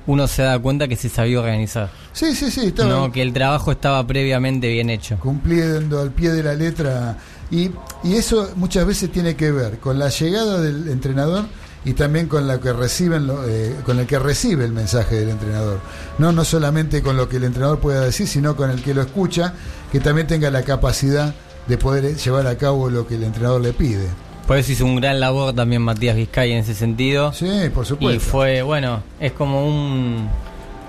uno 0.08 0.26
se 0.28 0.42
da 0.44 0.58
cuenta 0.58 0.88
que 0.88 0.96
se 0.96 1.10
sabía 1.10 1.40
organizar. 1.40 1.92
Sí, 2.14 2.34
sí, 2.34 2.50
sí, 2.50 2.68
estaba 2.68 2.90
No, 2.90 3.12
que 3.12 3.22
el 3.22 3.34
trabajo 3.34 3.72
estaba 3.74 4.08
previamente 4.08 4.70
bien 4.72 4.90
hecho. 4.90 5.18
cumpliendo 5.20 6.00
al 6.02 6.12
pie 6.12 6.32
de 6.32 6.42
la 6.44 6.54
letra. 6.56 7.18
Y, 7.52 7.70
y 8.04 8.16
eso 8.16 8.52
muchas 8.56 8.88
veces 8.88 9.12
tiene 9.12 9.36
que 9.36 9.52
ver 9.52 9.78
con 9.80 10.00
la 10.00 10.10
llegada 10.10 10.62
del 10.62 10.88
entrenador 10.90 11.46
y 11.88 11.94
también 11.94 12.28
con 12.28 12.48
la 12.48 12.60
que 12.60 12.74
reciben 12.74 13.28
lo- 13.28 13.48
eh, 13.48 13.76
con 13.86 13.98
el 14.00 14.06
que 14.06 14.20
recibe 14.20 14.66
el 14.66 14.74
mensaje 14.74 15.16
del 15.16 15.30
entrenador. 15.30 15.80
No, 16.18 16.32
no 16.34 16.44
solamente 16.44 17.02
con 17.02 17.16
lo 17.16 17.30
que 17.30 17.38
el 17.38 17.46
entrenador 17.46 17.80
pueda 17.80 18.02
decir, 18.02 18.28
sino 18.28 18.56
con 18.58 18.70
el 18.70 18.84
que 18.84 18.94
lo 18.94 19.02
escucha, 19.02 19.54
que 19.92 20.00
también 20.02 20.28
tenga 20.28 20.52
la 20.52 20.64
capacidad 20.64 21.34
de 21.68 21.78
poder 21.78 22.16
llevar 22.18 22.46
a 22.48 22.58
cabo 22.58 22.90
lo 22.90 23.08
que 23.08 23.16
el 23.16 23.24
entrenador 23.24 23.62
le 23.62 23.72
pide. 23.74 24.08
Por 24.46 24.58
eso 24.58 24.72
hizo 24.72 24.86
un 24.86 24.98
gran 24.98 25.20
labor 25.20 25.54
también 25.54 25.82
Matías 25.82 26.16
Vizcay 26.16 26.52
en 26.54 26.60
ese 26.60 26.74
sentido. 26.74 27.32
Sí, 27.34 27.48
por 27.74 27.86
supuesto. 27.86 28.16
Y 28.16 28.20
fue, 28.20 28.62
bueno, 28.62 29.04
es 29.20 29.32
como 29.34 29.66
un, 29.68 30.30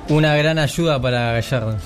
una 0.08 0.34
gran 0.36 0.58
ayuda 0.58 1.00
para 1.00 1.32
Gallardo. 1.32 1.76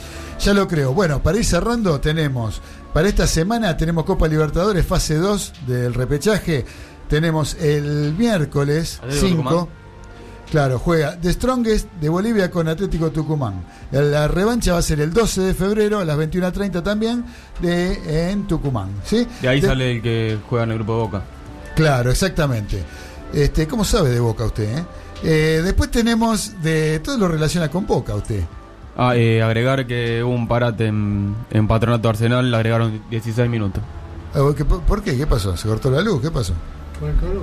Ya 0.41 0.53
lo 0.55 0.67
creo. 0.69 0.93
Bueno, 0.93 1.23
para 1.23 1.39
ir 1.39 1.45
cerrando, 1.45 2.01
tenemos, 2.01 2.61
para 2.93 3.09
esta 3.09 3.27
semana 3.27 3.77
tenemos 3.77 4.05
Copa 4.05 4.27
Libertadores, 4.29 4.85
fase 4.85 5.15
2 5.17 5.53
del 5.67 5.95
repechaje. 5.95 6.65
Tenemos 7.17 7.57
el 7.61 8.15
miércoles 8.17 8.99
Atlético 9.03 9.27
5. 9.27 9.43
Tucumán. 9.43 9.67
Claro, 10.51 10.79
juega 10.79 11.21
The 11.21 11.31
Strongest 11.35 11.93
de 12.01 12.09
Bolivia 12.09 12.51
con 12.51 12.69
Atlético 12.69 13.11
Tucumán. 13.11 13.63
La 13.91 14.29
revancha 14.29 14.73
va 14.73 14.79
a 14.79 14.83
ser 14.83 14.99
el 15.03 15.13
12 15.13 15.43
de 15.43 15.53
febrero 15.53 15.99
a 15.99 16.07
las 16.07 16.17
21.30 16.17 16.83
también 16.83 17.23
de, 17.61 18.31
en 18.31 18.47
Tucumán. 18.47 18.89
¿sí? 19.05 19.27
De 19.43 19.49
ahí 19.49 19.61
De- 19.61 19.69
sale 19.69 19.93
el 19.93 20.01
que 20.01 20.39
juega 20.49 20.65
en 20.65 20.71
el 20.71 20.77
grupo 20.79 20.95
de 20.95 20.99
Boca. 21.03 21.23
Claro, 21.77 22.11
exactamente. 22.11 22.83
Este, 23.35 23.67
¿Cómo 23.67 23.85
sabe 23.85 24.09
de 24.09 24.21
Boca 24.21 24.45
usted? 24.47 24.79
eh? 24.79 24.85
Eh, 25.23 25.61
después 25.63 25.91
tenemos 25.91 26.63
de 26.63 26.99
todo 27.01 27.19
lo 27.19 27.29
relaciona 27.29 27.71
con 27.71 27.87
Boca 27.87 28.15
usted. 28.15 28.43
Ah, 28.97 29.15
eh, 29.17 29.43
agregar 29.43 29.87
que 29.87 30.25
hubo 30.25 30.33
un 30.35 30.49
parate 30.49 30.87
en, 30.87 31.35
en 31.51 31.69
Patronato 31.69 32.09
Arsenal, 32.09 32.51
le 32.51 32.57
agregaron 32.57 33.03
16 33.11 33.51
minutos. 33.51 33.83
Ah, 34.35 34.41
¿qué- 34.57 34.65
¿Por 34.65 34.81
por 34.81 35.03
qué? 35.03 35.15
¿Qué 35.15 35.27
pasó? 35.27 35.55
¿Se 35.59 35.69
cortó 35.69 35.91
la 35.91 36.01
luz? 36.01 36.23
¿Qué 36.23 36.31
pasó? 36.31 36.55
Por 37.03 37.11
el 37.11 37.17
calor. 37.21 37.43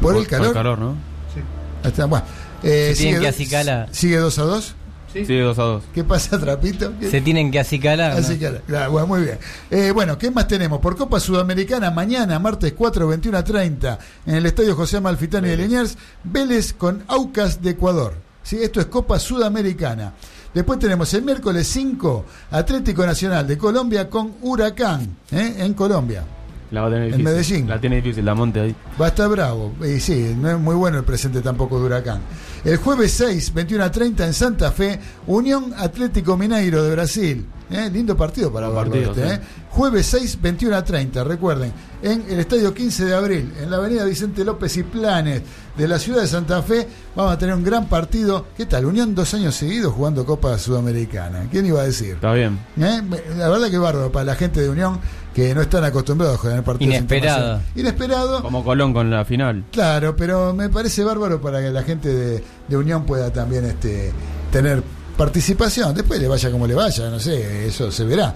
¿Por 0.00 0.16
el 0.16 0.26
calor? 0.26 0.46
Por 0.46 0.48
el 0.48 0.54
calor, 0.54 0.78
¿no? 0.78 0.92
Sí. 1.34 1.40
Ahí 1.82 1.90
está, 1.90 2.06
bueno. 2.06 2.24
Eh, 2.62 2.94
Se 2.94 2.94
tienen 2.94 2.96
sigue 2.96 3.12
que 3.12 3.18
do- 3.20 3.28
acicalar. 3.28 3.88
¿Sigue 3.92 4.16
2 4.16 4.38
a 4.38 4.42
2? 4.44 4.74
Sí. 5.12 5.24
Sí, 5.26 5.38
2 5.38 5.58
a 5.58 5.62
2. 5.62 5.82
¿Qué 5.94 6.04
pasa, 6.04 6.38
Trapito? 6.40 6.92
¿Qué- 6.98 7.10
Se 7.10 7.20
tienen 7.20 7.50
que 7.50 7.58
acicalar. 7.60 8.12
¿no? 8.14 8.18
Acicalar. 8.18 8.62
Claro, 8.66 8.90
bueno, 8.92 9.06
muy 9.06 9.20
bien. 9.22 9.38
Eh, 9.70 9.90
bueno, 9.92 10.16
¿qué 10.18 10.30
más 10.30 10.48
tenemos? 10.48 10.80
Por 10.80 10.96
Copa 10.96 11.20
Sudamericana, 11.20 11.90
mañana, 11.90 12.38
martes 12.38 12.72
4, 12.76 13.06
21 13.08 13.36
a 13.38 13.44
30, 13.44 13.98
en 14.26 14.34
el 14.34 14.46
Estadio 14.46 14.74
José 14.74 14.96
Amalfitani 14.96 15.48
de 15.48 15.56
Liniers, 15.58 15.96
Vélez 16.24 16.72
con 16.72 17.04
Aucas 17.08 17.62
de 17.62 17.70
Ecuador. 17.70 18.14
¿Sí? 18.42 18.58
Esto 18.62 18.80
es 18.80 18.86
Copa 18.86 19.18
Sudamericana. 19.18 20.12
Después 20.54 20.78
tenemos 20.78 21.12
el 21.14 21.22
miércoles 21.22 21.66
5, 21.68 22.24
Atlético 22.50 23.04
Nacional 23.04 23.46
de 23.46 23.58
Colombia 23.58 24.08
con 24.08 24.34
Huracán, 24.40 25.16
¿eh? 25.30 25.54
en 25.58 25.74
Colombia. 25.74 26.24
La 26.70 26.82
va 26.82 26.88
a 26.88 26.90
tener 26.90 27.04
En 27.04 27.18
difícil. 27.18 27.24
Medellín. 27.24 27.68
La 27.68 27.80
tiene 27.80 27.96
difícil, 27.96 28.24
la 28.24 28.34
monte 28.34 28.60
ahí. 28.60 28.76
Va 29.00 29.06
a 29.06 29.08
estar 29.08 29.28
bravo. 29.28 29.74
Y 29.84 30.00
sí, 30.00 30.34
no 30.36 30.50
es 30.50 30.58
muy 30.58 30.74
bueno 30.74 30.98
el 30.98 31.04
presente 31.04 31.40
tampoco 31.40 31.78
de 31.78 31.86
Huracán. 31.86 32.20
El 32.64 32.76
jueves 32.78 33.12
6, 33.12 33.54
21 33.54 33.84
a 33.84 33.90
30 33.90 34.26
en 34.26 34.32
Santa 34.32 34.72
Fe, 34.72 34.98
Unión 35.26 35.72
Atlético 35.76 36.36
Mineiro 36.36 36.82
de 36.82 36.90
Brasil. 36.90 37.46
¿eh? 37.70 37.90
lindo 37.92 38.16
partido 38.16 38.52
para 38.52 38.70
partido, 38.70 39.12
este, 39.12 39.28
sí. 39.28 39.34
¿eh? 39.34 39.40
Jueves 39.70 40.06
6, 40.06 40.38
21 40.40 40.76
a 40.76 40.84
30, 40.84 41.24
recuerden, 41.24 41.72
en 42.02 42.24
el 42.28 42.40
estadio 42.40 42.72
15 42.72 43.04
de 43.04 43.14
abril, 43.14 43.52
en 43.60 43.70
la 43.70 43.76
avenida 43.76 44.04
Vicente 44.04 44.44
López 44.44 44.76
y 44.76 44.82
Planes 44.82 45.42
de 45.76 45.88
la 45.88 45.98
ciudad 45.98 46.22
de 46.22 46.28
Santa 46.28 46.62
Fe, 46.62 46.86
vamos 47.14 47.32
a 47.32 47.38
tener 47.38 47.54
un 47.54 47.62
gran 47.62 47.86
partido. 47.86 48.46
¿Qué 48.56 48.64
tal? 48.64 48.86
Unión 48.86 49.14
dos 49.14 49.34
años 49.34 49.54
seguidos 49.54 49.92
jugando 49.92 50.24
Copa 50.24 50.56
Sudamericana. 50.58 51.46
¿Quién 51.50 51.66
iba 51.66 51.80
a 51.80 51.84
decir? 51.84 52.14
Está 52.14 52.32
bien. 52.32 52.58
¿Eh? 52.80 53.02
La 53.36 53.48
verdad 53.50 53.70
que 53.70 53.78
bárbaro 53.78 54.10
para 54.10 54.24
la 54.24 54.34
gente 54.34 54.62
de 54.62 54.70
Unión 54.70 54.98
que 55.36 55.54
no 55.54 55.60
están 55.60 55.84
acostumbrados 55.84 56.36
a 56.36 56.38
jugar 56.38 56.64
partidos 56.64 56.94
Inesperado. 56.94 57.60
Inesperado. 57.74 58.40
Como 58.42 58.64
Colón 58.64 58.94
con 58.94 59.10
la 59.10 59.22
final. 59.26 59.64
Claro, 59.70 60.16
pero 60.16 60.54
me 60.54 60.70
parece 60.70 61.04
bárbaro 61.04 61.42
para 61.42 61.60
que 61.60 61.68
la 61.70 61.82
gente 61.82 62.08
de, 62.08 62.42
de 62.66 62.76
Unión 62.78 63.04
pueda 63.04 63.30
también 63.30 63.66
este, 63.66 64.12
tener 64.50 64.82
participación. 65.18 65.94
Después 65.94 66.20
le 66.22 66.28
vaya 66.28 66.50
como 66.50 66.66
le 66.66 66.74
vaya, 66.74 67.10
no 67.10 67.20
sé, 67.20 67.66
eso 67.66 67.92
se 67.92 68.04
verá. 68.04 68.34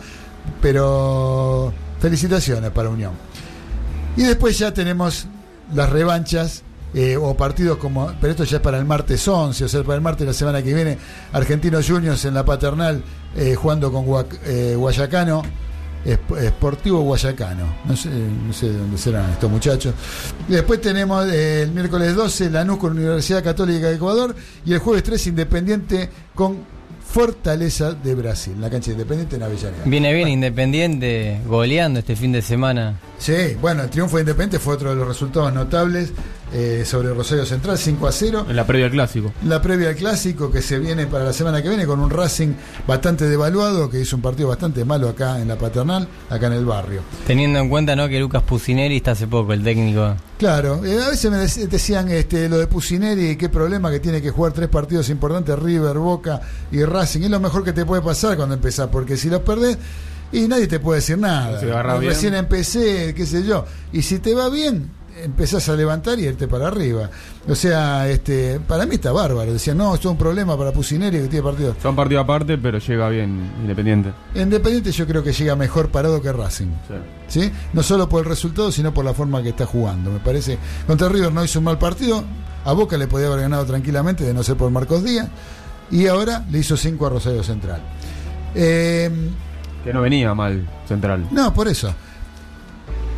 Pero 0.61 1.73
felicitaciones 2.01 2.71
para 2.71 2.89
Unión. 2.91 3.13
Y 4.17 4.23
después 4.25 4.59
ya 4.59 4.73
tenemos 4.75 5.27
las 5.75 5.89
revanchas 5.89 6.63
eh, 6.95 7.17
o 7.17 7.35
partidos 7.37 7.79
como, 7.79 8.13
pero 8.21 8.33
esto 8.33 8.45
ya 8.45 8.59
es 8.59 8.63
para 8.63 8.77
el 8.79 8.85
martes 8.85 9.27
11, 9.27 9.65
o 9.65 9.69
sea, 9.69 9.83
para 9.85 9.95
el 9.97 10.01
martes 10.03 10.21
de 10.21 10.27
la 10.27 10.33
semana 10.35 10.63
que 10.63 10.75
viene, 10.75 10.99
Argentinos 11.33 11.89
Juniors 11.89 12.25
en 12.27 12.35
la 12.35 12.45
paternal 12.45 13.03
eh, 13.37 13.55
jugando 13.55 13.93
con 13.93 14.05
Guac- 14.07 14.39
eh, 14.45 14.75
Guayacano, 14.77 15.43
Esp- 16.05 16.49
Sportivo 16.49 17.01
Guayacano, 17.03 17.65
no 17.85 17.97
sé, 17.97 18.09
no 18.09 18.53
sé 18.53 18.71
de 18.71 18.79
dónde 18.79 18.97
serán 18.99 19.31
estos 19.31 19.51
muchachos. 19.51 19.95
Después 20.49 20.81
tenemos 20.81 21.27
eh, 21.31 21.63
el 21.63 21.73
miércoles 21.73 22.15
12 22.15 22.51
Lanús 22.51 22.79
con 22.79 22.93
Universidad 22.93 23.43
Católica 23.45 23.89
de 23.89 23.97
Ecuador 23.97 24.35
y 24.65 24.73
el 24.73 24.79
jueves 24.79 25.03
3 25.03 25.27
Independiente 25.29 26.09
con 26.35 26.59
Fortaleza 27.13 27.93
de 27.93 28.15
Brasil, 28.15 28.55
la 28.61 28.71
cancha 28.71 28.87
de 28.87 28.93
Independiente 28.93 29.35
en 29.37 29.43
Avellaneda. 29.43 29.83
Viene 29.85 30.15
bien 30.15 30.29
Independiente 30.29 31.41
goleando 31.47 31.99
este 31.99 32.15
fin 32.15 32.31
de 32.33 32.41
semana. 32.41 33.01
Sí, 33.19 33.57
bueno, 33.61 33.83
el 33.83 33.91
triunfo 33.91 34.17
de 34.17 34.23
Independiente 34.23 34.59
fue 34.61 34.75
otro 34.75 34.91
de 34.91 34.97
los 34.97 35.09
resultados 35.09 35.53
notables 35.53 36.13
eh, 36.53 36.83
sobre 36.85 37.13
Rosario 37.15 37.47
Central, 37.47 37.79
5 37.79 38.07
a 38.07 38.13
0. 38.13 38.47
En 38.49 38.57
la 38.57 38.67
previa 38.67 38.87
al 38.87 38.93
clásico. 38.93 39.33
La 39.45 39.63
previa 39.63 39.91
al 39.91 39.95
clásico 39.97 40.51
que 40.51 40.63
se 40.63 40.79
viene 40.79 41.07
para 41.07 41.25
la 41.25 41.33
semana 41.33 41.63
que 41.63 41.69
viene 41.69 41.87
con 41.87 42.01
un 42.01 42.11
Racing 42.11 42.55
bastante 42.87 43.29
devaluado, 43.29 43.89
que 43.89 44.01
hizo 44.01 44.17
un 44.17 44.23
partido 44.23 44.49
bastante 44.49 44.85
malo 44.85 45.09
acá 45.09 45.41
en 45.41 45.49
la 45.49 45.57
paternal, 45.57 46.09
acá 46.29 46.49
en 46.49 46.55
el 46.55 46.65
barrio. 46.65 47.03
Teniendo 47.27 47.59
en 47.61 47.69
cuenta 47.69 47.95
¿no? 47.95 48.09
que 48.09 48.19
Lucas 48.19 48.43
Pusineri 48.43 48.97
está 48.97 49.13
hace 49.13 49.27
poco, 49.27 49.53
el 49.53 49.63
técnico. 49.63 50.15
Claro, 50.39 50.85
eh, 50.85 50.99
a 51.05 51.11
veces 51.11 51.31
me 51.31 51.37
dec- 51.37 51.69
decían 51.69 52.09
este, 52.11 52.49
lo 52.49 52.59
de 52.59 52.67
Pusineri, 52.67 53.37
qué 53.37 53.49
problema 53.49 53.91
que 53.91 54.01
tiene 54.01 54.23
que 54.23 54.31
jugar 54.31 54.53
tres 54.53 54.69
partidos 54.69 55.09
importantes, 55.11 55.59
River, 55.59 55.99
Boca 55.99 56.41
y 56.73 56.83
Racing. 56.83 57.23
Es 57.23 57.31
lo 57.31 57.41
mejor 57.41 57.63
que 57.63 57.73
te 57.73 57.85
puede 57.85 58.03
pasar 58.03 58.37
cuando 58.37 58.55
empezás, 58.55 58.89
porque 58.89 59.17
si 59.17 59.29
los 59.29 59.43
perdés, 59.43 59.77
y 60.33 60.49
nadie 60.49 60.67
te 60.67 60.79
puede 60.81 61.01
decir 61.01 61.19
nada. 61.19 61.61
Si. 61.61 61.67
Recién 62.07 62.35
empecé, 62.35 63.13
qué 63.15 63.27
sé 63.27 63.45
yo. 63.45 63.67
Y 63.93 64.03
si 64.03 64.19
te 64.21 64.33
va 64.35 64.49
bien, 64.49 64.91
empezás 65.25 65.69
a 65.69 65.77
levantar 65.77 66.19
y 66.19 66.25
irte 66.27 66.49
para 66.49 66.69
arriba. 66.69 67.11
O 67.49 67.55
sea, 67.55 68.09
este, 68.09 68.61
para 68.61 68.87
mí 68.87 68.97
está 68.97 69.13
bárbaro. 69.13 69.53
Decían, 69.53 69.77
no, 69.79 69.95
esto 69.95 70.09
es 70.09 70.13
un 70.13 70.19
problema 70.19 70.57
para 70.57 70.73
Pusineri 70.73 71.19
que 71.21 71.29
tiene 71.29 71.43
partidos. 71.45 71.77
Son 71.83 71.95
partido 71.97 72.21
aparte, 72.21 72.59
pero 72.59 72.79
llega 72.79 73.09
bien 73.09 73.53
Independiente. 73.61 74.13
Independiente 74.35 74.93
yo 74.93 75.07
creo 75.07 75.23
que 75.23 75.33
llega 75.33 75.57
mejor 75.57 75.91
parado 75.91 76.21
que 76.23 76.33
Racing. 76.33 76.69
Sí. 77.29 77.41
¿sí? 77.41 77.53
No 77.73 77.83
solo 77.83 78.09
por 78.09 78.21
el 78.25 78.29
resultado, 78.29 78.71
sino 78.73 78.93
por 78.95 79.05
la 79.05 79.15
forma 79.15 79.43
que 79.43 79.51
está 79.51 79.67
jugando. 79.67 80.11
Me 80.11 80.19
parece, 80.21 80.59
contra 80.87 81.09
River 81.09 81.33
no 81.33 81.45
hizo 81.45 81.59
un 81.59 81.65
mal 81.67 81.79
partido, 81.79 82.25
a 82.65 82.73
Boca 82.73 82.97
le 82.97 83.07
podía 83.07 83.29
haber 83.29 83.41
ganado 83.41 83.65
tranquilamente, 83.65 84.25
de 84.25 84.35
no 84.35 84.43
ser 84.43 84.57
por 84.57 84.71
Marcos 84.71 85.03
Díaz, 85.05 85.29
y 85.91 86.07
ahora 86.07 86.45
le 86.51 86.59
hizo 86.59 86.77
5 86.77 87.07
a 87.07 87.11
Rosario 87.11 87.43
Central. 87.43 87.81
Eh, 88.55 89.11
Que 89.85 89.93
no 89.93 90.01
venía 90.03 90.35
mal 90.35 90.69
Central. 90.87 91.27
no, 91.31 91.53
por 91.55 91.69
eso. 91.69 91.93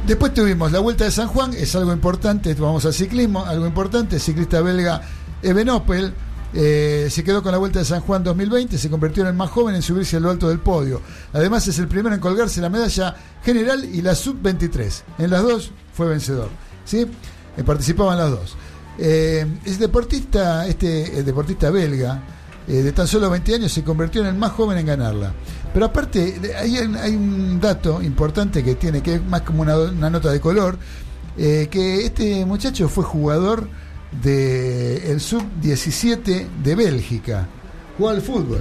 Después 0.07 0.35
tuvimos 0.35 0.73
la 0.73 0.81
Vuelta 0.81 1.05
de 1.05 1.12
San 1.12 1.29
Juan, 1.29 1.55
es 1.55 1.77
algo 1.77 1.93
importante, 1.93 2.55
vamos 2.55 2.85
al 2.85 2.93
ciclismo, 2.93 3.45
algo 3.45 3.66
importante, 3.66 4.16
el 4.16 4.20
ciclista 4.20 4.61
belga 4.61 5.01
Ebenopel 5.43 6.12
eh, 6.55 7.07
se 7.09 7.23
quedó 7.23 7.43
con 7.43 7.53
la 7.53 7.59
Vuelta 7.59 7.79
de 7.79 7.85
San 7.85 8.01
Juan 8.01 8.24
2020, 8.24 8.79
se 8.79 8.91
convirtió 8.91 9.23
en 9.23 9.29
el 9.29 9.35
más 9.35 9.51
joven 9.51 9.77
en 9.77 9.83
subirse 9.83 10.16
a 10.16 10.20
lo 10.20 10.31
alto 10.31 10.49
del 10.49 10.59
podio. 10.59 11.01
Además 11.33 11.69
es 11.69 11.79
el 11.79 11.87
primero 11.87 12.15
en 12.15 12.20
colgarse 12.20 12.61
la 12.61 12.69
medalla 12.69 13.15
general 13.45 13.85
y 13.85 14.03
la 14.03 14.15
sub-23. 14.15 15.03
En 15.19 15.31
las 15.31 15.43
dos 15.43 15.70
fue 15.95 16.09
vencedor. 16.09 16.51
¿sí? 16.85 17.07
Eh, 17.57 17.62
participaban 17.65 18.19
las 18.19 18.31
dos. 18.31 18.57
Eh, 18.99 19.47
deportista, 19.79 20.66
este, 20.66 21.19
el 21.19 21.24
deportista 21.24 21.70
belga, 21.70 22.23
eh, 22.69 22.74
de 22.74 22.93
tan 22.93 23.07
solo 23.07 23.31
20 23.31 23.55
años, 23.55 23.73
se 23.73 23.83
convirtió 23.83 24.20
en 24.20 24.29
el 24.29 24.35
más 24.35 24.53
joven 24.53 24.79
en 24.79 24.87
ganarla. 24.87 25.33
Pero 25.73 25.86
aparte, 25.86 26.39
hay, 26.59 26.77
hay 26.77 27.16
un 27.16 27.61
dato 27.61 28.03
importante 28.03 28.62
que 28.62 28.74
tiene, 28.74 29.03
que 29.03 29.15
es 29.16 29.24
más 29.24 29.43
como 29.43 29.62
una, 29.62 29.77
una 29.77 30.11
nota 30.11 30.31
de 30.31 30.40
color, 30.40 30.77
eh, 31.39 31.69
que 31.70 32.05
este 32.05 32.44
muchacho 32.44 32.89
fue 32.89 33.05
jugador 33.05 33.69
del 34.23 35.03
el 35.05 35.20
sub-17 35.20 36.47
de 36.62 36.74
Bélgica, 36.74 37.47
jugó 37.97 38.11
al 38.11 38.20
fútbol. 38.20 38.61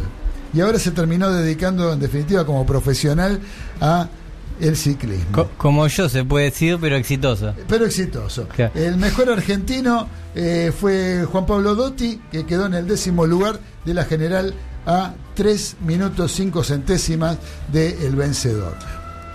Y 0.53 0.61
ahora 0.61 0.79
se 0.79 0.91
terminó 0.91 1.29
dedicando, 1.31 1.93
en 1.93 1.99
definitiva, 1.99 2.45
como 2.45 2.65
profesional 2.65 3.39
a 3.79 4.07
el 4.59 4.75
ciclismo. 4.77 5.31
Co- 5.31 5.49
como 5.57 5.87
yo 5.87 6.07
se 6.09 6.23
puede 6.23 6.45
decir, 6.45 6.77
pero 6.79 6.95
exitoso. 6.95 7.53
Pero 7.67 7.85
exitoso. 7.85 8.47
Claro. 8.49 8.71
El 8.75 8.97
mejor 8.97 9.29
argentino 9.29 10.07
eh, 10.35 10.71
fue 10.77 11.25
Juan 11.29 11.45
Pablo 11.45 11.73
Dotti, 11.75 12.21
que 12.31 12.45
quedó 12.45 12.65
en 12.67 12.73
el 12.75 12.87
décimo 12.87 13.25
lugar 13.25 13.59
de 13.85 13.93
la 13.93 14.03
general 14.05 14.53
a 14.85 15.13
3 15.35 15.77
minutos 15.85 16.31
5 16.33 16.63
centésimas 16.63 17.37
del 17.71 18.15
vencedor. 18.15 18.75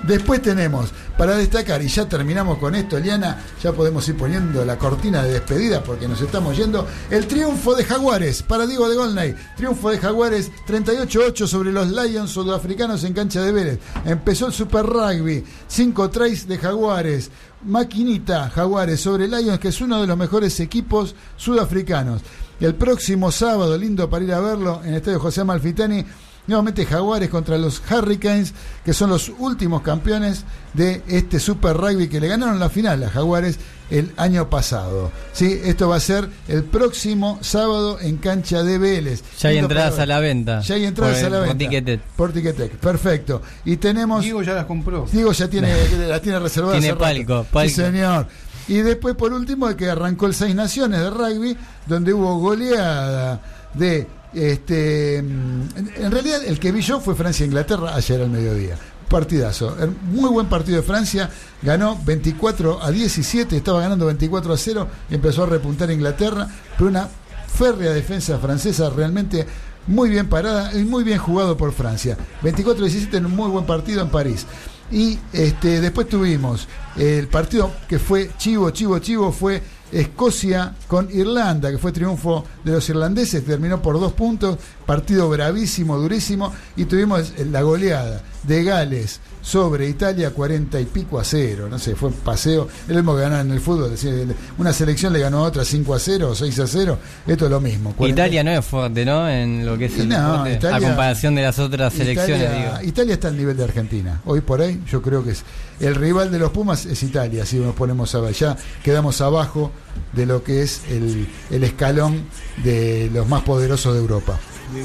Después 0.06 0.40
tenemos, 0.42 0.90
para 1.16 1.36
destacar, 1.36 1.82
y 1.82 1.88
ya 1.88 2.08
terminamos 2.08 2.58
con 2.58 2.74
esto, 2.74 2.96
Eliana, 2.96 3.42
ya 3.62 3.72
podemos 3.72 4.06
ir 4.08 4.16
poniendo 4.16 4.64
la 4.64 4.78
cortina 4.78 5.22
de 5.22 5.32
despedida 5.32 5.82
porque 5.82 6.06
nos 6.06 6.20
estamos 6.20 6.56
yendo. 6.56 6.86
El 7.10 7.26
triunfo 7.26 7.74
de 7.74 7.84
Jaguares 7.84 8.42
para 8.42 8.66
Diego 8.66 8.88
de 8.88 8.96
Golnay. 8.96 9.34
Triunfo 9.56 9.90
de 9.90 9.98
Jaguares 9.98 10.52
38-8 10.68 11.46
sobre 11.46 11.72
los 11.72 11.88
Lions 11.88 12.30
sudafricanos 12.30 13.02
en 13.04 13.14
cancha 13.14 13.42
de 13.42 13.52
Vélez. 13.52 13.80
Empezó 14.04 14.46
el 14.46 14.52
Super 14.52 14.86
Rugby, 14.86 15.42
5 15.66 16.10
tries 16.10 16.46
de 16.46 16.58
Jaguares. 16.58 17.30
Maquinita 17.64 18.50
Jaguares 18.50 19.00
sobre 19.00 19.26
Lions, 19.26 19.58
que 19.58 19.68
es 19.68 19.80
uno 19.80 20.00
de 20.00 20.06
los 20.06 20.16
mejores 20.16 20.60
equipos 20.60 21.16
sudafricanos. 21.36 22.22
El 22.60 22.74
próximo 22.74 23.30
sábado, 23.30 23.76
lindo 23.76 24.08
para 24.08 24.24
ir 24.24 24.32
a 24.32 24.40
verlo, 24.40 24.80
en 24.82 24.90
el 24.90 24.96
estadio 24.96 25.20
José 25.20 25.44
Malfitani, 25.44 26.04
nuevamente 26.46 26.86
Jaguares 26.86 27.28
contra 27.28 27.58
los 27.58 27.82
Hurricanes, 27.90 28.54
que 28.84 28.94
son 28.94 29.10
los 29.10 29.30
últimos 29.38 29.82
campeones 29.82 30.44
de 30.72 31.02
este 31.08 31.38
Super 31.40 31.76
Rugby 31.76 32.08
que 32.08 32.20
le 32.20 32.28
ganaron 32.28 32.58
la 32.58 32.70
final 32.70 33.02
a 33.04 33.10
Jaguares 33.10 33.58
el 33.90 34.12
año 34.16 34.48
pasado. 34.48 35.12
¿Sí? 35.32 35.60
Esto 35.64 35.88
va 35.88 35.96
a 35.96 36.00
ser 36.00 36.28
el 36.48 36.64
próximo 36.64 37.38
sábado 37.42 37.98
en 38.00 38.16
cancha 38.16 38.62
de 38.62 38.78
Vélez. 38.78 39.22
Ya 39.38 39.50
hay 39.50 39.58
entradas 39.58 39.98
a 39.98 40.06
la 40.06 40.18
venta. 40.18 40.60
Ya 40.60 40.74
hay 40.76 40.84
entradas 40.86 41.18
Por- 41.18 41.26
a 41.26 41.30
la 41.30 41.38
por 41.38 41.48
venta. 41.48 41.58
Ticketek. 41.58 42.00
Por 42.16 42.32
Ticketek, 42.32 42.72
perfecto. 42.78 43.42
Y 43.64 43.76
tenemos... 43.76 44.22
Diego 44.24 44.42
ya 44.42 44.54
las 44.54 44.64
compró. 44.64 45.06
Diego 45.12 45.32
ya 45.32 45.48
tiene, 45.48 45.74
las 46.08 46.22
tiene 46.22 46.38
reservadas. 46.38 46.80
Tiene 46.80 46.96
palco, 46.96 47.44
palco. 47.52 47.68
Sí, 47.68 47.74
señor. 47.74 48.26
Y 48.68 48.78
después, 48.78 49.14
por 49.14 49.32
último, 49.32 49.74
que 49.76 49.88
arrancó 49.90 50.26
el 50.26 50.34
Seis 50.34 50.54
Naciones 50.54 51.00
de 51.00 51.10
rugby, 51.10 51.56
donde 51.86 52.12
hubo 52.12 52.38
goleada 52.38 53.40
de. 53.74 54.06
este 54.34 55.22
mm, 55.22 56.02
En 56.02 56.10
realidad, 56.10 56.44
el 56.44 56.58
que 56.58 56.72
vi 56.72 56.82
fue 56.82 57.14
Francia-Inglaterra 57.14 57.94
ayer 57.94 58.20
al 58.22 58.30
mediodía. 58.30 58.76
Partidazo. 59.08 59.76
Er- 59.80 59.90
Muy 60.10 60.30
buen 60.30 60.46
partido 60.48 60.78
de 60.78 60.82
Francia. 60.82 61.30
Ganó 61.62 61.96
24 62.04 62.82
a 62.82 62.90
17. 62.90 63.56
Estaba 63.56 63.80
ganando 63.80 64.06
24 64.06 64.52
a 64.52 64.56
0. 64.56 64.88
Y 65.10 65.14
empezó 65.14 65.44
a 65.44 65.46
repuntar 65.46 65.90
Inglaterra. 65.90 66.48
Pero 66.76 66.90
una 66.90 67.08
férrea 67.46 67.92
defensa 67.92 68.36
francesa 68.38 68.90
realmente 68.90 69.46
muy 69.86 70.10
bien 70.10 70.28
parada 70.28 70.74
y 70.74 70.84
muy 70.84 71.04
bien 71.04 71.18
jugado 71.18 71.56
por 71.56 71.72
Francia. 71.72 72.16
24-17 72.42 73.14
en 73.14 73.26
un 73.26 73.36
muy 73.36 73.48
buen 73.48 73.64
partido 73.64 74.02
en 74.02 74.08
París. 74.08 74.44
Y 74.90 75.18
este, 75.32 75.80
después 75.80 76.08
tuvimos 76.08 76.68
el 76.96 77.28
partido 77.28 77.72
que 77.88 77.98
fue 77.98 78.30
chivo, 78.38 78.70
chivo, 78.70 78.98
chivo, 79.00 79.32
fue 79.32 79.62
Escocia 79.92 80.74
con 80.88 81.08
Irlanda, 81.12 81.70
que 81.70 81.78
fue 81.78 81.92
triunfo 81.92 82.44
de 82.64 82.72
los 82.72 82.88
irlandeses, 82.88 83.44
terminó 83.44 83.80
por 83.80 84.00
dos 84.00 84.12
puntos, 84.12 84.58
partido 84.84 85.28
bravísimo, 85.28 85.96
durísimo, 85.96 86.52
y 86.76 86.86
tuvimos 86.86 87.32
la 87.38 87.62
goleada 87.62 88.22
de 88.42 88.64
Gales 88.64 89.20
sobre 89.46 89.88
Italia 89.88 90.30
40 90.30 90.80
y 90.80 90.86
pico 90.86 91.20
a 91.20 91.24
cero, 91.24 91.68
no 91.70 91.78
sé, 91.78 91.94
fue 91.94 92.08
un 92.08 92.16
paseo, 92.16 92.66
es 92.66 92.88
lo 92.88 92.96
mismo 92.96 93.14
que 93.14 93.22
ganar 93.22 93.46
en 93.46 93.52
el 93.52 93.60
fútbol, 93.60 93.90
decir, 93.90 94.26
una 94.58 94.72
selección 94.72 95.12
le 95.12 95.20
ganó 95.20 95.38
a 95.38 95.42
otra 95.42 95.64
5 95.64 95.94
a 95.94 96.00
0 96.00 96.30
o 96.30 96.34
6 96.34 96.58
a 96.58 96.66
0, 96.66 96.98
esto 97.28 97.44
es 97.44 97.50
lo 97.52 97.60
mismo. 97.60 97.92
40 97.96 98.22
Italia 98.22 98.42
no 98.42 98.50
es 98.50 98.64
fuerte, 98.64 99.04
¿no? 99.04 99.28
En 99.30 99.64
lo 99.64 99.78
que 99.78 99.84
es 99.84 99.96
el 100.00 100.08
no, 100.08 100.16
deporte, 100.32 100.52
Italia- 100.54 100.76
a 100.76 100.80
comparación 100.80 101.34
de 101.36 101.42
las 101.42 101.58
otras 101.60 101.92
selecciones, 101.92 102.42
Italia, 102.42 102.78
digo. 102.78 102.88
Italia 102.88 103.14
está 103.14 103.28
al 103.28 103.36
nivel 103.36 103.56
de 103.56 103.62
Argentina. 103.62 104.20
Hoy 104.24 104.40
por 104.40 104.60
ahí 104.60 104.82
yo 104.90 105.00
creo 105.00 105.22
que 105.22 105.30
es 105.30 105.44
el 105.78 105.94
rival 105.94 106.32
de 106.32 106.40
los 106.40 106.50
Pumas 106.50 106.84
es 106.84 107.00
Italia, 107.04 107.46
si 107.46 107.58
nos 107.58 107.76
ponemos 107.76 108.16
a. 108.16 108.28
Ya 108.32 108.56
quedamos 108.82 109.20
abajo 109.20 109.70
de 110.12 110.26
lo 110.26 110.42
que 110.42 110.62
es 110.62 110.80
el, 110.90 111.28
el 111.50 111.62
escalón 111.62 112.24
de 112.64 113.10
los 113.14 113.28
más 113.28 113.42
poderosos 113.42 113.94
de 113.94 114.00
Europa. 114.00 114.40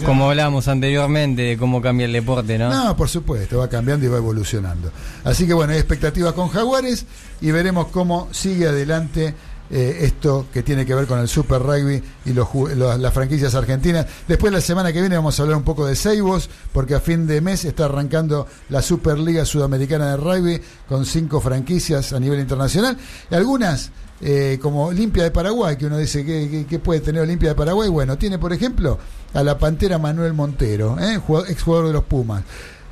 Como 0.05 0.29
hablábamos 0.29 0.67
anteriormente 0.67 1.41
de 1.41 1.57
cómo 1.57 1.81
cambia 1.81 2.05
el 2.05 2.13
deporte, 2.13 2.57
¿no? 2.57 2.69
No, 2.69 2.95
por 2.95 3.09
supuesto, 3.09 3.57
va 3.59 3.67
cambiando 3.67 4.05
y 4.05 4.09
va 4.09 4.17
evolucionando. 4.17 4.91
Así 5.23 5.47
que 5.47 5.53
bueno, 5.53 5.73
hay 5.73 5.79
expectativas 5.79 6.33
con 6.33 6.49
Jaguares 6.49 7.05
y 7.41 7.51
veremos 7.51 7.87
cómo 7.87 8.27
sigue 8.31 8.67
adelante 8.67 9.33
eh, 9.73 9.99
esto 10.01 10.47
que 10.53 10.63
tiene 10.63 10.85
que 10.85 10.93
ver 10.93 11.07
con 11.07 11.19
el 11.19 11.29
Super 11.29 11.61
Rugby 11.61 12.03
y 12.25 12.33
los, 12.33 12.45
ju- 12.47 12.73
los- 12.75 12.99
las 12.99 13.13
franquicias 13.13 13.55
argentinas. 13.55 14.05
Después 14.27 14.51
la 14.51 14.59
semana 14.59 14.91
que 14.91 14.99
viene 14.99 15.15
vamos 15.15 15.39
a 15.39 15.43
hablar 15.43 15.57
un 15.57 15.63
poco 15.63 15.85
de 15.87 15.95
Seibos, 15.95 16.49
porque 16.73 16.93
a 16.95 16.99
fin 16.99 17.25
de 17.25 17.39
mes 17.39 17.63
está 17.63 17.85
arrancando 17.85 18.47
la 18.69 18.81
Superliga 18.81 19.45
Sudamericana 19.45 20.11
de 20.11 20.17
Rugby 20.17 20.61
con 20.89 21.05
cinco 21.05 21.39
franquicias 21.39 22.11
a 22.11 22.19
nivel 22.19 22.41
internacional. 22.41 22.97
Y 23.31 23.35
algunas, 23.35 23.91
eh, 24.21 24.59
como 24.61 24.85
Olimpia 24.87 25.23
de 25.23 25.31
Paraguay, 25.31 25.75
que 25.77 25.85
uno 25.87 25.97
dice 25.97 26.23
que, 26.25 26.49
que- 26.49 26.65
que 26.65 26.79
puede 26.79 26.99
tener 26.99 27.21
Olimpia 27.21 27.49
de 27.49 27.55
Paraguay, 27.55 27.89
bueno, 27.89 28.17
tiene 28.17 28.37
por 28.37 28.53
ejemplo 28.53 28.97
a 29.33 29.43
la 29.43 29.57
Pantera 29.57 29.97
Manuel 29.97 30.33
Montero, 30.33 30.97
eh, 30.99 31.17
jugado- 31.17 31.47
exjugador 31.47 31.87
de 31.87 31.93
los 31.93 32.03
Pumas, 32.03 32.43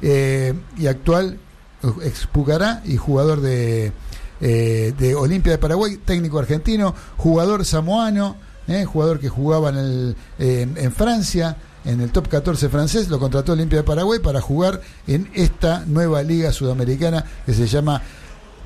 eh, 0.01 0.53
y 0.77 0.87
actual 0.87 1.37
ex 2.03 2.27
Pucará 2.27 2.81
y 2.85 2.97
jugador 2.97 3.41
de, 3.41 3.91
eh, 4.41 4.93
de 4.97 5.15
Olimpia 5.15 5.51
de 5.53 5.57
Paraguay, 5.57 5.97
técnico 6.03 6.39
argentino, 6.39 6.93
jugador 7.17 7.63
samoano, 7.65 8.35
eh, 8.67 8.85
jugador 8.85 9.19
que 9.19 9.29
jugaba 9.29 9.69
en, 9.69 10.15
en 10.37 10.91
Francia, 10.91 11.57
en 11.85 12.01
el 12.01 12.11
top 12.11 12.27
14 12.27 12.67
francés, 12.69 13.07
lo 13.09 13.19
contrató 13.19 13.53
Olimpia 13.53 13.77
de 13.79 13.83
Paraguay 13.83 14.19
para 14.19 14.41
jugar 14.41 14.81
en 15.07 15.29
esta 15.33 15.85
nueva 15.87 16.21
liga 16.23 16.51
sudamericana 16.51 17.23
que 17.45 17.53
se 17.53 17.67
llama, 17.67 18.01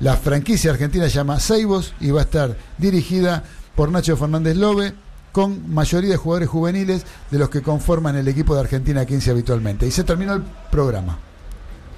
la 0.00 0.16
franquicia 0.16 0.70
argentina 0.70 1.08
se 1.08 1.16
llama 1.16 1.40
Seibos 1.40 1.94
y 2.00 2.10
va 2.10 2.20
a 2.20 2.24
estar 2.24 2.56
dirigida 2.78 3.44
por 3.74 3.90
Nacho 3.90 4.16
Fernández 4.16 4.56
Lobe 4.56 4.94
con 5.32 5.72
mayoría 5.72 6.10
de 6.10 6.16
jugadores 6.16 6.48
juveniles 6.48 7.04
de 7.30 7.38
los 7.38 7.50
que 7.50 7.62
conforman 7.62 8.16
el 8.16 8.28
equipo 8.28 8.54
de 8.54 8.60
Argentina 8.60 9.04
15 9.04 9.30
habitualmente. 9.32 9.86
Y 9.86 9.90
se 9.90 10.04
terminó 10.04 10.34
el 10.34 10.44
programa. 10.70 11.18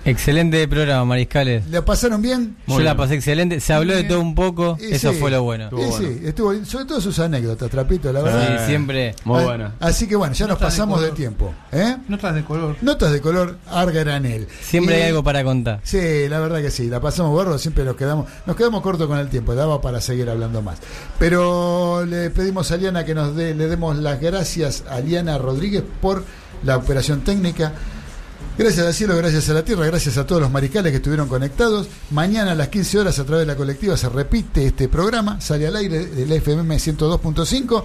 Excelente 0.07 0.67
programa, 0.69 1.05
Mariscales. 1.05 1.67
¿La 1.69 1.85
pasaron 1.85 2.23
bien? 2.23 2.57
Yo 2.69 2.79
la 2.81 2.97
pasé 2.97 3.15
excelente. 3.17 3.59
Se 3.59 3.73
habló 3.73 3.93
de 3.93 4.05
todo 4.05 4.21
un 4.21 4.37
poco. 4.37 4.79
Y 4.81 4.93
Eso 4.95 5.13
sí, 5.13 5.19
fue 5.19 5.33
lo 5.33 5.43
bueno. 5.43 5.69
y 5.77 5.93
sí, 5.93 6.21
estuvo, 6.25 6.55
sobre 6.65 6.85
todo 6.85 7.01
sus 7.01 7.19
anécdotas, 7.19 7.69
Trapito, 7.69 8.13
la 8.13 8.23
verdad. 8.23 8.59
Sí, 8.61 8.67
siempre. 8.69 9.17
Muy 9.25 9.41
Ah, 9.41 9.45
buena. 9.45 9.75
Así 9.81 10.07
que 10.07 10.15
bueno, 10.15 10.33
ya 10.33 10.47
nos 10.47 10.55
Notas 10.61 10.69
pasamos 10.75 11.03
de 11.03 11.11
tiempo. 11.11 11.53
¿eh? 11.73 11.97
Notas 12.07 12.37
de 12.37 12.45
color. 12.45 12.77
Notas 12.83 13.11
de 13.11 13.21
color 13.21 13.59
Arga 13.69 14.01
Granel. 14.05 14.47
Siempre 14.63 14.97
Y- 14.97 15.03
hay 15.03 15.09
algo 15.09 15.25
para 15.25 15.43
contar. 15.43 15.81
Sí, 15.83 15.99
la 16.29 16.39
verdad 16.39 16.63
que 16.63 16.71
sí, 16.71 16.89
la 16.89 17.01
pasamos 17.01 17.33
borro, 17.33 17.59
siempre 17.59 17.83
nos 17.85 17.97
quedamos, 17.97 18.27
nos 18.47 18.55
quedamos 18.55 18.83
cortos 18.83 19.09
con 19.09 19.19
el 19.19 19.29
tiempo, 19.29 19.57
daba 19.57 19.81
para 19.81 20.01
seguir 20.01 20.31
hablando 20.31 20.63
más. 20.63 20.79
Pero 21.19 22.05
le 22.07 22.31
pedimos 22.31 22.71
a 22.71 22.77
Liana 22.77 23.05
que 23.05 23.13
nos 23.15 23.35
dé, 23.35 23.57
le 23.57 23.67
demos 23.67 23.97
las 23.99 24.21
gracias 24.21 24.85
a 24.89 25.01
Liana 25.01 25.37
Rodríguez 25.37 25.83
por 26.01 26.25
la 26.63 26.77
operación 26.77 27.23
técnica. 27.23 27.73
Gracias 28.59 28.87
al 28.87 28.95
cielo, 28.95 29.15
gracias 29.19 29.51
a 29.51 29.53
la 29.53 29.63
tierra, 29.63 29.85
gracias 29.85 30.17
a 30.17 30.27
todos 30.27 30.41
los 30.41 30.51
mariscales 30.51 30.91
que 30.91 30.97
estuvieron 30.97 31.29
conectados. 31.29 31.89
Mañana 32.11 32.53
a 32.53 32.55
las 32.55 32.69
15 32.69 33.01
horas 33.01 33.19
a 33.19 33.25
través 33.25 33.47
de 33.47 33.53
la 33.53 33.57
colectiva 33.57 33.99
se 33.99 34.09
repite 34.09 34.65
este 34.65 34.89
programa, 34.89 35.39
sale 35.43 35.67
al 35.67 35.77
aire 35.77 36.07
del 36.07 36.33
FMM 36.33 36.71
102.5 36.71 37.85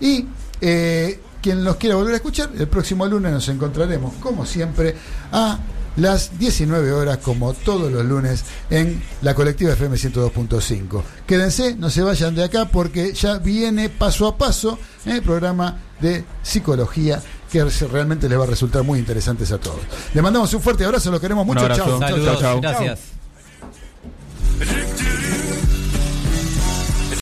y 0.00 0.24
eh, 0.60 1.20
quien 1.42 1.64
los 1.64 1.74
quiera 1.74 1.96
volver 1.96 2.12
a 2.12 2.16
escuchar, 2.18 2.50
el 2.56 2.68
próximo 2.68 3.04
lunes 3.06 3.32
nos 3.32 3.48
encontraremos, 3.48 4.14
como 4.20 4.46
siempre, 4.46 4.94
a 5.32 5.58
las 5.96 6.38
19 6.38 6.92
horas, 6.92 7.18
como 7.18 7.52
todos 7.52 7.90
los 7.90 8.04
lunes, 8.04 8.44
en 8.70 9.02
la 9.22 9.34
colectiva 9.34 9.72
FM 9.72 9.96
102.5. 9.96 11.02
Quédense, 11.26 11.74
no 11.74 11.90
se 11.90 12.00
vayan 12.02 12.36
de 12.36 12.44
acá 12.44 12.66
porque 12.66 13.12
ya 13.12 13.38
viene 13.38 13.88
paso 13.88 14.28
a 14.28 14.38
paso 14.38 14.78
el 15.04 15.20
programa 15.20 15.78
de 16.00 16.24
psicología 16.44 17.20
que 17.52 17.62
realmente 17.86 18.28
les 18.28 18.38
va 18.38 18.44
a 18.44 18.46
resultar 18.46 18.82
muy 18.82 18.98
interesantes 18.98 19.52
a 19.52 19.58
todos. 19.58 19.80
Les 20.14 20.22
mandamos 20.22 20.52
un 20.54 20.62
fuerte 20.62 20.86
abrazo, 20.86 21.10
los 21.10 21.20
queremos 21.20 21.44
mucho. 21.44 21.68
Chao, 21.68 22.00
chao, 22.00 22.36
chao. 22.40 22.60
Gracias. 22.60 23.00